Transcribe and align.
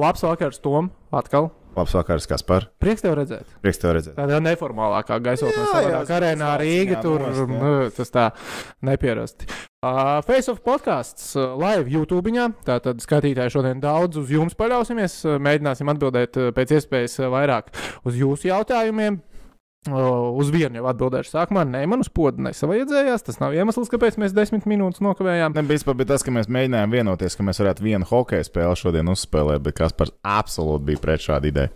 labs 0.00 0.24
vakars, 0.26 0.60
Tom. 0.64 0.90
Atkal. 1.14 1.50
Labs 1.76 1.94
vakars, 1.94 2.26
Kaspar. 2.26 2.66
Prieks 2.82 3.04
tev 3.04 3.14
redzēt. 3.14 3.46
Prieks 3.62 3.78
tev 3.78 3.94
redzēt. 3.94 4.16
Tādā 4.18 4.40
neformālākā 4.42 5.20
gaisotnē, 5.22 5.54
Jā, 5.54 5.68
savādāk 5.70 6.10
jā, 6.10 6.16
arēnā 6.18 6.50
Rīga, 6.58 6.96
jā, 6.96 7.02
tur 7.04 7.22
jā. 7.22 7.44
nu, 7.46 7.72
tas 7.94 8.10
tā 8.10 8.24
nepierasti. 8.86 9.46
Uh, 9.80 10.18
Face 10.26 10.50
of 10.52 10.58
podkāsts 10.66 11.30
uh, 11.38 11.54
live 11.56 11.88
YouTube. 11.88 12.34
Tātad 12.66 13.00
skatītāji 13.00 13.54
šodien 13.54 13.80
daudz 13.80 14.18
uz 14.20 14.34
jums 14.34 14.58
paļausimies. 14.58 15.22
Mēģināsim 15.40 15.94
atbildēt 15.94 16.36
uh, 16.36 16.50
pēc 16.56 16.74
iespējas 16.80 17.20
uh, 17.22 17.30
vairāk 17.32 17.70
uz 18.04 18.18
jūsu 18.18 18.50
jautājumiem. 18.50 19.22
Uh, 19.88 20.36
uz 20.36 20.50
vienu 20.52 20.76
jau 20.76 20.88
atbildēšu 20.90 21.30
sākumā. 21.32 21.62
Nē, 21.64 21.86
man 21.88 22.02
uz 22.04 22.10
podu 22.12 22.42
nesavajadzējās. 22.44 23.22
Tas 23.24 23.38
nav 23.40 23.54
iemesls, 23.56 23.88
kāpēc 23.88 24.18
mēs 24.20 24.34
desmit 24.36 24.66
minūtes 24.68 25.00
nokavējām. 25.00 25.54
Ne, 25.56 25.64
vispār 25.64 25.96
bija 25.96 26.10
tas, 26.10 26.24
ka 26.26 26.34
mēs 26.36 26.50
mēģinājām 26.52 26.92
vienoties, 26.92 27.32
ka 27.38 27.46
mēs 27.48 27.62
varētu 27.62 27.86
vienu 27.86 28.08
hokeja 28.10 28.44
spēli 28.44 28.76
šodien 28.76 29.08
uzspēlēt, 29.08 29.62
bet 29.64 29.78
Kaspars 29.78 30.12
absolūti 30.20 30.90
bija 30.90 31.00
pret 31.00 31.24
šādu 31.24 31.48
ideju. 31.48 31.72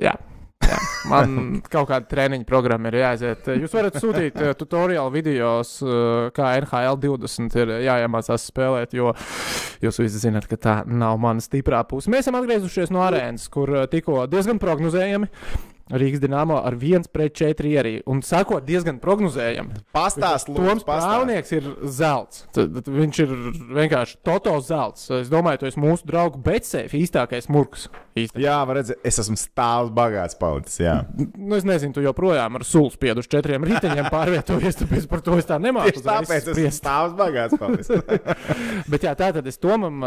Jā. 0.00 0.14
Jā, 0.62 0.78
man 1.10 1.34
kaut 1.74 1.90
kāda 1.90 2.08
treniņa 2.08 2.46
programma 2.48 2.88
ir 2.88 2.96
jāaiziet. 3.02 3.50
Jūs 3.60 3.76
varat 3.76 3.98
sūtīt 4.00 4.38
uh, 4.40 4.54
tutoriālu 4.56 5.12
videos, 5.12 5.74
uh, 5.84 6.30
kā 6.32 6.54
NHL 6.62 7.02
20 7.02 7.58
ir 7.60 7.74
jāiemācās 7.84 8.46
spēlēt, 8.48 8.96
jo 8.96 9.10
jūs 9.82 10.00
visi 10.00 10.22
zināt, 10.22 10.48
ka 10.48 10.56
tā 10.56 10.78
nav 10.88 11.20
mana 11.20 11.44
stiprā 11.44 11.82
puse. 11.90 12.08
Mēs 12.14 12.24
esam 12.24 12.40
atgriezušies 12.40 12.94
no 12.94 13.04
arēnas, 13.04 13.44
kur 13.52 13.74
uh, 13.74 13.84
tikko 13.92 14.22
diezgan 14.32 14.62
prognozējami. 14.62 15.28
Rīgas 15.90 16.22
dīnāmo 16.22 16.60
ar 16.62 16.76
1 16.78 17.08
pret 17.12 17.34
4 17.36 17.68
ierī. 17.68 17.94
Un 18.08 18.22
sakot, 18.24 18.64
diezgan 18.64 19.00
prognozējami. 19.02 19.82
Pastāst, 19.94 20.52
Toms 20.54 20.86
Prāvnieks 20.86 21.52
ir 21.56 21.66
zelts. 21.90 22.46
Tad, 22.54 22.78
tad 22.78 22.90
viņš 22.92 23.20
ir 23.24 23.34
vienkārši 23.80 24.20
totals 24.24 24.68
zelts. 24.70 25.08
Es 25.18 25.32
domāju, 25.32 25.62
tu 25.62 25.70
esi 25.72 25.82
mūsu 25.82 26.06
draugu 26.08 26.40
Betsēfa 26.44 26.96
īstākais 27.00 27.50
murgs. 27.52 27.88
Īstākais. 28.12 28.44
Jā, 28.44 28.58
var 28.68 28.78
redzēt, 28.78 29.00
es 29.08 29.20
esmu 29.22 29.38
stāvs 29.40 29.92
bagāts 29.96 30.38
palicis. 30.38 30.78
Nu, 31.16 31.56
es 31.56 31.66
nezinu, 31.68 31.96
tu 31.96 32.04
joprojām 32.04 32.60
ar 32.60 32.66
sulu 32.68 32.92
spiedu 32.92 33.24
uz 33.24 33.28
četriem 33.32 33.64
riteņiem 33.66 34.10
pārvietojies, 34.12 34.78
tāpēc 34.82 35.08
par 35.10 35.24
to 35.24 35.38
es 35.40 35.48
tā 35.48 35.56
nemāku. 35.62 35.96
Tieši 35.96 36.06
tāpēc 36.06 36.50
es 36.52 36.52
esmu 36.52 36.74
stāvs 36.76 37.16
bagāts 37.16 37.56
palicis. 37.60 38.04
Bet 38.92 39.08
jā, 39.08 39.16
tā 39.16 39.32
tad 39.32 39.48
es 39.48 39.60
Tomam 39.62 40.04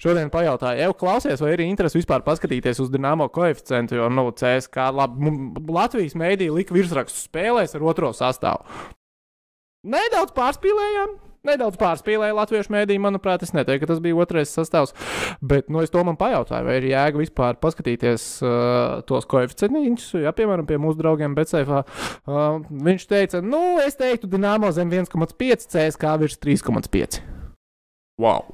šodien 0.00 0.32
pajautāju, 0.32 0.80
jau 0.80 0.96
klausies, 1.04 1.44
vai 1.44 1.52
ir 1.56 1.64
interesi 1.66 2.00
vispār 2.00 2.24
paskatīties 2.24 2.80
uz 2.80 2.92
Dienāmo 2.92 3.28
koeficientu, 3.32 3.98
jo, 4.00 4.08
nu, 4.12 4.30
CSK 4.32 4.79
labi, 4.94 5.26
m- 5.28 5.72
Latvijas 5.74 6.16
mēdī 6.18 6.48
lika 6.54 6.74
virsrakstu 6.76 7.26
spēlēs 7.28 7.76
ar 7.76 7.84
otro 7.92 8.12
sastāvu. 8.16 8.64
Nedaudz 9.90 10.32
pārspīlējām. 10.36 11.18
Nedaudz 11.48 11.78
pārspīlēja 11.80 12.34
latviešu 12.36 12.68
mēdīju, 12.74 13.00
manuprāt, 13.00 13.40
es 13.46 13.54
neteiktu, 13.56 13.86
ka 13.86 13.88
tas 13.94 14.00
bija 14.04 14.18
otrais 14.20 14.50
sastāvs. 14.52 14.90
Bet, 15.40 15.70
nu, 15.72 15.80
es 15.80 15.88
to 15.88 16.02
man 16.04 16.18
pajautāju, 16.20 16.66
vai 16.66 16.74
ir 16.82 16.88
jēga 16.90 17.16
vispār 17.16 17.56
paskatīties 17.62 18.26
uh, 18.44 18.98
tos 19.08 19.24
koeficientus, 19.24 20.10
ja, 20.20 20.34
piemēram, 20.36 20.66
pie 20.68 20.76
mūsu 20.76 21.00
draugiem 21.00 21.32
Betseifā. 21.38 21.80
Uh, 22.28 22.60
viņš 22.84 23.06
teica, 23.08 23.40
nu, 23.40 23.62
es 23.80 23.96
teiktu, 23.96 24.28
Dienāmo 24.28 24.68
zem 24.76 24.92
1,5, 24.92 25.64
CSK 25.72 26.12
virs 26.20 26.36
3,5. 26.44 27.22
Wow! 28.20 28.44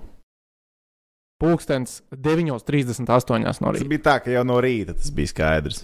Pūkstens 1.43 1.99
9.38 2.15 3.03
no 3.03 3.11
Tas 3.11 3.59
rīta. 3.83 3.89
bija 3.91 4.05
tā, 4.07 4.15
ka 4.25 4.31
jau 4.33 4.47
no 4.47 4.61
rīta 4.63 4.95
tas 4.97 5.11
bija 5.13 5.35
skaidrs. 5.35 5.83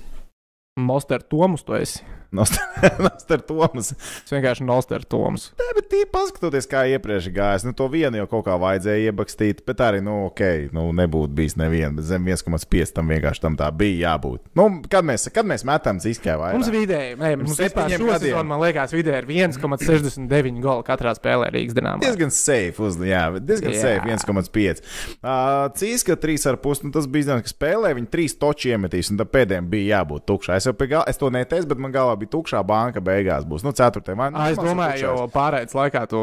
Monster 0.81 1.23
Tomus, 1.23 1.65
tu 1.65 1.75
esi. 1.75 2.05
Nostar 2.33 3.43
Tomas. 3.49 3.91
Es 3.93 4.33
vienkārši 4.33 4.65
Monster 4.65 5.03
Tomus. 5.05 5.51
Nē, 5.59 5.67
bet 5.77 5.89
tī 5.93 6.01
paskatoties, 6.09 6.65
kā 6.71 6.85
iepriekš 6.95 7.29
gājās, 7.35 7.67
nu 7.69 7.75
to 7.77 7.89
vienu 7.93 8.23
jau 8.23 8.27
kaut 8.31 8.47
kā 8.47 8.57
vajadzēja 8.61 9.11
iebakstīt, 9.11 9.61
bet 9.69 9.83
arī, 9.85 10.01
nu, 10.05 10.15
ok, 10.31 10.41
nu 10.73 10.87
nebūtu 10.97 11.37
bijis 11.37 11.59
neviena, 11.61 11.93
bet 11.99 12.09
zem 12.09 12.25
1,5 12.29 12.95
tam 12.97 13.13
vienkārši 13.13 13.45
tam 13.45 13.59
tā 13.61 13.69
bija 13.77 14.15
jābūt. 14.15 14.47
Nu, 14.59 14.69
kad 14.91 15.05
mēs, 15.09 15.29
kad 15.35 15.49
mēs 15.49 15.67
metam 15.69 16.01
ciskā 16.03 16.39
vai 16.41 16.55
Mums 16.57 16.71
vidēji, 16.73 17.19
nē, 17.21 17.35
mums 17.43 17.53
vispār 17.53 17.69
septiņiem 17.69 18.01
šo 18.01 18.09
gadiem. 18.11 18.25
sezonu, 18.33 18.49
man 18.55 18.65
liekas, 18.65 18.97
vidēji 18.97 19.21
ir 19.21 19.29
1,69 19.53 20.61
goli 20.65 20.87
katrā 20.89 21.13
spēlē 21.19 21.51
Rīgas 21.53 21.77
dīnāmā. 21.77 22.01
Diezgan 22.03 22.33
safe, 22.35 22.81
uz, 22.89 22.97
jā, 23.07 23.23
diezgan 23.41 23.77
Jā. 23.77 23.83
safe, 23.85 24.17
1,5. 24.17 24.83
Uh, 25.21 25.69
Cīska 25.79 26.17
3,5, 26.23 26.87
nu 26.89 26.93
tas 26.97 27.07
bija 27.13 27.29
zināms, 27.29 27.47
ka 27.47 27.53
spēlē 27.55 27.93
viņi 28.01 28.11
3 28.13 28.37
toči 28.43 28.73
iemetīs, 28.73 29.13
un 29.13 29.21
tad 29.21 29.31
pēdējiem 29.35 29.69
bija 29.73 29.99
jābūt 29.99 30.27
tukšā. 30.33 30.57
Es 30.61 30.69
jau 30.69 30.75
pie 30.77 30.91
gala, 30.95 31.05
es 31.13 31.21
to 31.21 31.31
neteicu, 31.33 31.69
bet 31.73 31.83
man 31.83 31.95
galvā 31.95 32.17
bija 32.23 32.33
tukšā 32.33 32.63
banka 32.67 33.03
beigās 33.05 33.45
būs. 33.49 33.65
Nu, 33.67 33.75
4. 33.77 34.03
vai 34.19 34.31
nu, 34.33 34.41
Ā, 34.41 34.49
Es 34.55 34.61
domāju, 34.61 35.03
jo 35.05 35.27
pārējais 35.33 35.77
laikā 35.77 36.05
tu 36.11 36.23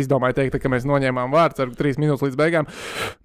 izdomāji 0.00 0.38
teikt, 0.40 0.58
ka 0.62 0.72
mēs 0.72 0.86
noņēmām 0.88 1.32
vārdu 1.34 1.66
ar 1.66 1.74
3 1.78 2.00
minūtes 2.02 2.24
līdz 2.26 2.40
beigām. 2.40 2.68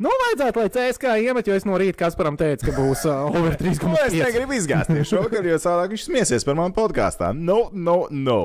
Nu, 0.02 0.12
vajadzētu, 0.26 0.64
lai 0.64 0.70
CSK 0.76 1.16
iemet, 1.26 1.50
jo 1.50 1.58
es 1.58 1.68
no 1.68 1.80
rīta 1.80 2.04
Kasparam 2.04 2.38
teicu, 2.40 2.70
ka 2.70 2.76
būs 2.78 3.06
uh, 3.10 3.26
over 3.40 3.56
Nu, 3.60 3.72
es 3.72 3.80
3,5. 3.80 4.20
negribu 4.24 4.58
izgāzties 4.60 5.10
šovakar, 5.10 5.48
jo 5.48 5.58
savādāk 5.62 5.96
viņš 5.96 6.08
smiesies 6.10 6.48
par 6.48 6.60
manu 6.60 6.76
podkāstā. 6.78 7.32
No, 7.36 7.68
no, 7.74 8.04
no. 8.12 8.42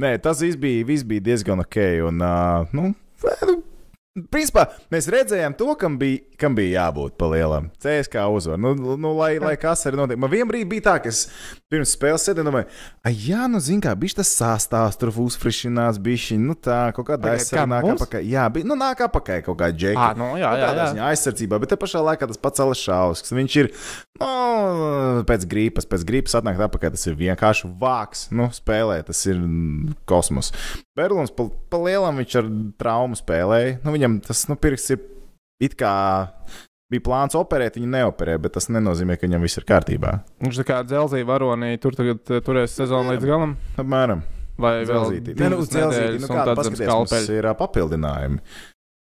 Nē, 0.00 0.16
tas 0.18 0.40
viss 0.42 0.58
bija, 0.58 0.82
viss 0.88 1.06
bija 1.06 1.22
diezgan 1.30 1.62
ok. 1.62 1.78
Un, 2.08 2.18
uh, 2.24 2.74
nu, 2.74 2.90
nu, 3.46 3.56
Principā 4.30 4.68
mēs 4.94 5.08
redzējām 5.10 5.56
to, 5.58 5.72
kam 5.74 5.96
bija, 5.98 6.20
kam 6.38 6.54
bija 6.54 6.84
jābūt 6.84 7.16
pa 7.18 7.26
lielam. 7.32 7.66
CSK 7.82 8.22
uzvar. 8.30 8.60
Nu, 8.62 8.70
nu, 8.78 9.10
lai, 9.18 9.32
lai 9.42 9.56
kas 9.58 9.82
arī 9.90 9.98
notiek. 9.98 10.20
Man 10.22 10.30
vienā 10.30 10.46
brīdī 10.52 10.68
bija 10.70 10.84
tā, 10.86 10.94
ka 11.02 11.10
es 11.10 11.24
pirms 11.66 11.96
spēles 11.96 12.22
sēdēju, 12.22 12.46
domāju, 12.46 12.68
ah, 13.02 13.10
jā, 13.10 13.48
nu, 13.50 13.58
zini, 13.58 13.82
kā 13.82 13.96
bija 13.98 14.20
tas 14.20 14.30
sastāvs, 14.38 15.00
tur 15.00 15.10
uzfrišinās, 15.24 15.98
bija 15.98 16.38
nu 16.38 16.54
tā, 16.54 16.78
kaut 16.94 17.08
kāda 17.10 17.32
aizsardzība 17.34 17.80
kā 17.82 17.96
apakaļ. 17.96 18.28
Jā, 18.30 18.46
bija, 18.54 18.68
nu, 18.70 18.78
nāk 18.78 19.02
apakaļ 19.08 19.42
kaut 19.48 19.58
kāda 19.64 19.78
džeka. 19.82 20.06
Ah, 20.12 20.14
nu, 20.18 20.30
jā, 20.38 20.54
Nu, 20.54 20.62
jā, 20.62 20.70
jā. 20.78 20.86
ziņā 20.92 21.08
aizsardzībā, 21.10 21.58
bet 21.58 21.72
te 21.74 21.78
pašā 21.80 22.02
laikā 22.06 22.28
tas 22.30 22.38
pats 22.40 22.62
Alešausks. 22.62 23.34
Viņš 23.34 23.56
ir 23.64 23.70
nu, 24.22 24.30
pēc 25.26 25.46
gripas, 25.50 25.88
pēc 25.90 26.04
gripas 26.06 26.36
atnākt 26.38 26.62
atpakaļ. 26.68 26.94
Tas 26.94 27.06
ir 27.10 27.18
vienkārši 27.18 27.70
vāks. 27.80 28.28
Nu, 28.34 28.48
spēlē, 28.54 29.00
tas 29.06 29.24
ir 29.30 29.40
kosmos. 30.08 30.52
Berlīns 30.94 31.34
pa, 31.34 31.48
pa 31.70 31.80
lielam 31.82 32.20
viņš 32.22 32.36
ar 32.38 32.50
traumu 32.80 33.18
spēlēja. 33.18 33.80
Nu, 33.82 33.94
viņam 34.04 34.20
tas 34.28 34.44
nu, 34.50 34.58
pirksts 34.60 34.94
ir 34.94 35.02
it 35.64 35.76
kā. 35.80 35.94
Bija 36.92 37.00
plāns 37.00 37.34
operēt, 37.34 37.78
viņa 37.80 37.88
neoperē, 37.90 38.36
bet 38.38 38.54
tas 38.58 38.68
nenozīmē, 38.68 39.16
ka 39.16 39.24
viņam 39.24 39.42
viss 39.42 39.58
ir 39.58 39.64
kārtībā. 39.66 40.18
Viņš 40.44 40.60
tā 40.60 40.66
kā 40.68 40.82
dzelzīja 40.84 41.26
varonī, 41.26 41.72
tur 41.80 41.96
tagad 41.96 42.20
uh, 42.28 42.42
turēs 42.44 42.76
sezonu 42.76 43.14
līdz 43.14 43.24
galam. 43.26 43.56
Apmēram. 43.80 44.20
Vai 44.60 44.74
vēl 44.84 44.92
Dzelzītī. 44.92 45.34
Nē, 45.40 45.48
nu, 45.50 45.62
uz 45.64 45.70
dzelzīti. 45.72 46.20
Nu, 46.22 46.28
zem 46.28 46.50
paskaties, 46.54 46.92
mums 46.92 47.30
ir 47.32 47.48
ā, 47.50 47.54
papildinājumi. 47.58 48.38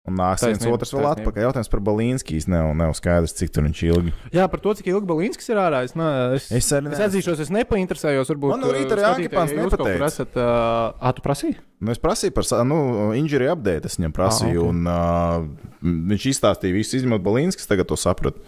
Un 0.08 0.16
nāks 0.16 0.44
viens 0.46 0.64
otrs 0.64 0.94
vēl 0.96 1.04
taisnība. 1.04 1.14
atpakaļ. 1.20 1.44
Jautājums 1.44 1.70
par 1.74 1.82
Balīnskijas 1.84 2.46
nav, 2.48 2.70
nav 2.80 2.94
skaidrs, 2.96 3.34
cik 3.36 3.50
tur 3.52 3.66
viņš 3.68 3.82
ilgi. 3.90 4.14
Jā, 4.32 4.46
par 4.48 4.62
to, 4.64 4.72
cik 4.80 4.88
ilgi 4.88 5.10
Balīnskis 5.10 5.52
ir 5.52 5.60
ārā. 5.60 5.82
Es, 5.84 5.98
ne, 6.00 6.08
es, 6.38 6.46
Es 6.56 6.70
arī 6.78 6.94
es 6.96 7.02
atzīšos, 7.04 7.42
es 7.44 7.52
nepainteresējos. 7.52 8.32
Varbūt, 8.32 8.54
Man 8.56 8.64
no 8.64 8.70
rīta 8.72 8.96
arī 8.96 9.04
uh, 9.04 9.10
Jākipāns 9.10 9.52
skatītāji, 9.52 9.58
ja 9.58 9.66
jūs 9.66 9.76
nepateica. 9.76 10.08
Esat, 10.08 10.40
uh, 10.40 11.04
ah, 11.04 11.12
tu 11.18 11.26
prasīji? 11.26 11.58
Nu, 11.84 11.92
es 11.92 12.00
prasīju 12.00 12.36
par 12.38 12.48
nu, 12.72 12.80
injury 13.20 13.52
update, 13.52 13.92
es 13.92 14.00
viņam 14.00 14.16
prasīju, 14.16 14.64
Ah, 14.64 14.64
ok. 14.64 14.72
un 14.72 14.88
uh, 14.88 16.08
viņš 16.16 16.30
izstāstīja 16.32 16.78
visu, 16.80 16.96
izņemot 17.02 17.26
Balīnskis, 17.28 17.68
tagad 17.68 17.92
to 17.92 18.00
sapratu. 18.00 18.40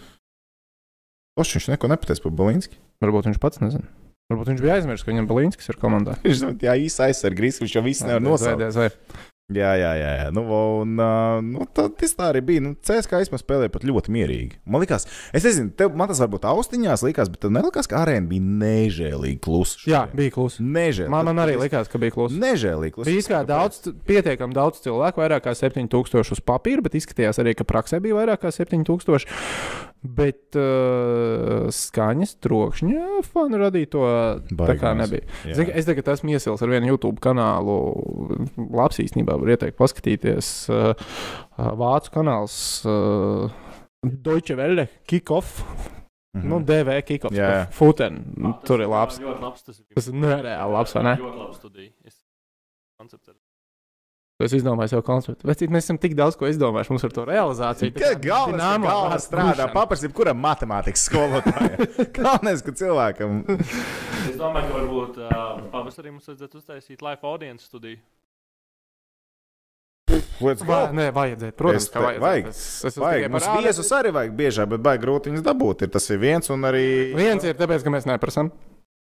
Oš, 1.40 1.58
viņš 1.60 1.70
neko 1.76 1.92
nepateica 1.92 2.24
par 2.24 2.38
Balīnski. 2.40 2.80
Varbūt 3.04 3.30
viņš 3.30 3.40
pats 3.44 3.62
nezina. 3.64 3.88
Varbūt 4.32 4.52
viņš 4.54 4.62
bija 4.64 4.76
aizmirsis, 4.80 5.04
ka 5.04 5.12
viņam 5.12 5.28
Balīnskis 5.30 5.72
ir 5.72 5.78
komandā. 5.82 6.16
Viņš 6.26 6.40
zina, 6.44 6.54
jā, 6.62 6.76
īsi 6.78 7.02
aizsargājis, 7.08 7.60
viņš 7.64 7.76
jau 7.76 7.82
visu 7.86 8.06
nevar 8.06 8.22
nosaukt. 8.22 8.62
Jā, 9.50 9.72
jā, 9.80 9.92
jā. 9.98 10.10
jā. 10.20 10.26
Nu, 10.36 10.44
un, 10.54 10.92
uh, 11.02 11.40
nu, 11.42 11.66
tā, 11.74 11.88
tas 11.98 12.14
tā 12.14 12.28
arī 12.30 12.44
bija. 12.46 12.62
Nu, 12.62 12.76
CSK 12.86 13.24
īstenībā 13.26 13.40
spēlēja 13.42 13.72
pat 13.74 13.86
ļoti 13.88 14.14
mierīgi. 14.14 14.60
Man 14.70 14.84
liekas, 14.84 15.08
es 15.34 15.48
nezinu, 15.48 15.72
tev, 15.80 15.96
man 15.98 16.12
tas 16.12 16.22
varbūt 16.22 16.46
austiņās 16.52 17.04
likās, 17.08 17.32
bet 17.34 17.42
tev 17.42 17.56
nelikās, 17.56 17.90
ka 17.90 18.04
arēna 18.04 18.30
bija 18.30 18.46
nežēlīgi 18.62 19.40
klusa. 19.42 19.82
Jā, 19.90 20.04
bija 20.14 20.36
klusa. 20.38 20.62
Nežēlīgi. 20.62 21.14
Man, 21.16 21.32
man 21.32 21.42
arī 21.42 21.58
likās, 21.58 21.90
ka 21.90 22.02
bija 22.02 22.14
klusa. 22.14 22.38
Nežēlīgi 22.44 22.98
klusa. 23.00 23.10
Bija 23.10 23.26
kā 23.32 23.42
daudz, 23.50 23.82
pietiekami 24.10 24.58
daudz 24.58 24.84
cilvēku, 24.86 25.26
vairāk 25.26 25.48
kā 25.48 25.58
7000 25.58 26.36
uz 26.38 26.46
papīra, 26.46 26.86
bet 26.86 27.00
izskatījās 27.02 27.42
arī, 27.42 27.58
ka 27.58 27.66
praksē 27.66 28.04
bija 28.06 28.22
vairāk 28.22 28.46
kā 28.46 28.54
7000. 28.54 29.26
Bet 30.00 30.56
uh, 30.56 31.68
skaņas 31.76 32.38
trokšņa 32.40 33.20
fanu 33.28 33.60
radīto 33.60 34.04
tā 34.48 34.56
Baigi 34.62 34.80
kā 34.80 34.94
nebija. 34.96 35.26
Jā. 35.44 35.58
Zini, 35.58 35.74
es 35.76 35.90
tagad 35.90 36.08
esmu 36.14 36.32
iesils 36.32 36.64
ar 36.64 36.72
vienu 36.72 36.94
YouTube 36.94 37.20
kanālu. 37.24 37.76
Labs 38.56 39.02
īstenībā 39.04 39.36
var 39.42 39.52
ieteikt 39.58 39.76
paskatīties. 39.80 40.54
Uh, 40.72 40.94
uh, 41.58 41.74
Vācu 41.82 42.14
kanāls 42.16 42.56
uh, 42.88 43.52
Deutsche 44.08 44.56
Welle 44.56 44.88
Kickoff. 45.04 45.60
Mhm. 46.38 46.48
Nu, 46.48 46.62
DV 46.64 47.02
Kickoff. 47.04 47.36
Jā, 47.36 47.52
jā. 47.58 47.62
Futen. 47.76 48.22
Tur 48.64 48.86
ir 48.86 48.92
labs. 48.92 49.20
Tas 49.20 49.76
ir. 49.82 49.86
Tas 49.98 50.08
ir 50.08 50.20
nereāli 50.22 50.78
labs, 50.78 50.96
vai 50.96 51.06
ne? 51.10 51.16
Ļoti 51.20 51.44
labs 51.44 51.60
studija. 51.60 51.92
Es 52.08 52.22
koncepts 53.00 53.34
ar 53.34 53.39
Es 54.40 54.54
izdomāju 54.56 54.88
sev 54.94 55.02
konceptu. 55.04 55.44
Bet 55.50 55.60
mēs 55.68 55.84
esam 55.90 55.98
tik 56.00 56.14
daudz 56.16 56.38
ko 56.40 56.48
izdomājuši 56.48 56.94
mums 56.94 57.04
ar 57.04 57.12
to 57.12 57.26
realizāciju. 57.28 57.92
Tā 57.98 58.14
galvenais, 58.24 58.86
vārds 58.86 59.26
strādā, 59.28 59.66
paprasti, 59.74 60.08
kuram 60.16 60.40
matemātikas 60.40 61.04
skolotājam. 61.10 61.82
galvenais, 62.16 62.64
ka 62.64 62.72
cilvēkam. 62.80 63.42
Es 63.60 64.38
domāju, 64.40 64.70
ka 64.70 64.78
varbūt 64.78 65.20
uh, 65.26 65.34
pavasarī 65.74 66.14
mums 66.14 66.32
vajadzētu 66.32 66.62
uztaisīt 66.62 67.04
live 67.04 67.20
audience 67.28 67.68
studiju. 67.68 68.00
Let's 70.40 70.64
go! 70.64 70.72
Va, 70.72 70.80
nē, 70.96 71.10
vajadzētu. 71.14 71.58
Protams, 71.60 71.84
Es 71.84 71.92
ka 71.92 72.00
te- 72.00 72.06
vajag. 72.08 72.24
vajag. 72.24 72.48
Es, 72.54 72.64
es 72.88 72.96
Vajag, 73.04 73.28
mums 73.36 73.50
viesus 73.60 73.92
arī 74.00 74.16
vajag 74.16 74.40
biežāk, 74.40 74.72
bet 74.72 74.88
baigi 74.88 75.04
grūti 75.04 75.34
viņus 75.34 75.44
dabūt. 75.46 75.84
Ir, 75.84 75.92
tas 76.00 76.08
ir 76.16 76.24
viens 76.24 76.48
un 76.56 76.64
arī. 76.72 76.86
Viens 77.20 77.44
ir 77.44 77.60
tāpēc, 77.60 77.84
ka 77.84 77.92
mēs 77.94 78.08
neprasām. 78.08 78.50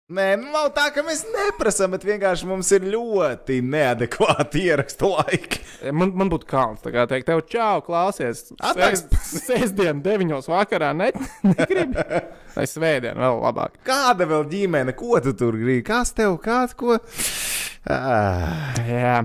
Nē, 0.06 0.36
nu, 0.38 0.52
nav 0.54 0.68
tā, 0.76 0.84
ka 0.94 1.02
mēs 1.02 1.24
neprasām, 1.34 1.96
bet 1.96 2.04
vienkārši 2.06 2.46
mums 2.46 2.68
ir 2.78 2.84
ļoti 2.94 3.56
neadekvāti 3.66 4.62
ierakstu 4.70 5.10
laiki. 5.16 5.64
Man, 5.98 6.12
man 6.14 6.30
būtu 6.30 6.46
kauns 6.52 6.84
tā 6.84 6.92
kā 6.94 7.08
teikt, 7.10 7.26
tev 7.26 7.42
čau, 7.50 7.80
klausies. 7.88 8.44
Sēs- 8.54 9.02
Sēsdien, 9.48 10.04
deviņos 10.06 10.46
vakarā, 10.52 10.92
ne, 10.94 11.10
negribi. 11.56 12.06
Vai 12.54 12.68
svētdien, 12.70 13.18
vēl 13.18 13.42
labāk. 13.48 13.80
Kāda 13.90 14.30
vēl 14.30 14.46
ģimene, 14.54 14.94
ko 14.96 15.18
tu 15.26 15.34
tur 15.42 15.58
gribi? 15.58 15.82
Kas 15.90 16.14
tev, 16.16 16.38
kāds 16.46 16.78
ko? 16.78 17.00
Ah. 17.86 18.74
Jā, 18.82 19.18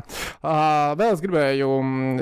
uh, 0.44 0.92
vēl 1.00 1.14
es 1.14 1.22
gribēju 1.24 1.68
mm, 1.80 2.18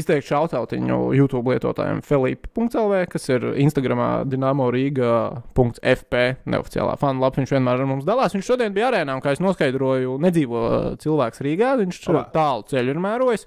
izteikt 0.00 0.26
šautautiņu 0.26 0.98
YouTube 1.14 1.52
lietotājiem 1.54 2.00
Felipe.CLV, 2.02 3.04
kas 3.12 3.28
ir 3.30 3.46
Instagramā 3.62 4.08
Dienāmo 4.26 4.66
Rīga.fp 4.74 6.22
neoficiālā 6.50 6.98
fanu 6.98 7.22
lapas. 7.22 7.42
Viņš 7.42 7.54
vienmēr 7.54 7.84
ar 7.84 7.90
mums 7.90 8.06
dalās. 8.08 8.34
Viņš 8.34 8.50
šodien 8.50 8.74
bija 8.74 8.90
arēnā, 8.90 9.14
un 9.14 9.22
kā 9.22 9.36
es 9.36 9.42
noskaidroju, 9.44 10.18
nedzīvo 10.26 10.62
cilvēks 11.02 11.44
Rīgā. 11.46 11.74
Viņš 11.84 12.00
Labā. 12.10 12.24
tālu 12.34 12.66
ceļu 12.72 12.96
ir 12.96 13.04
mērojis. 13.06 13.46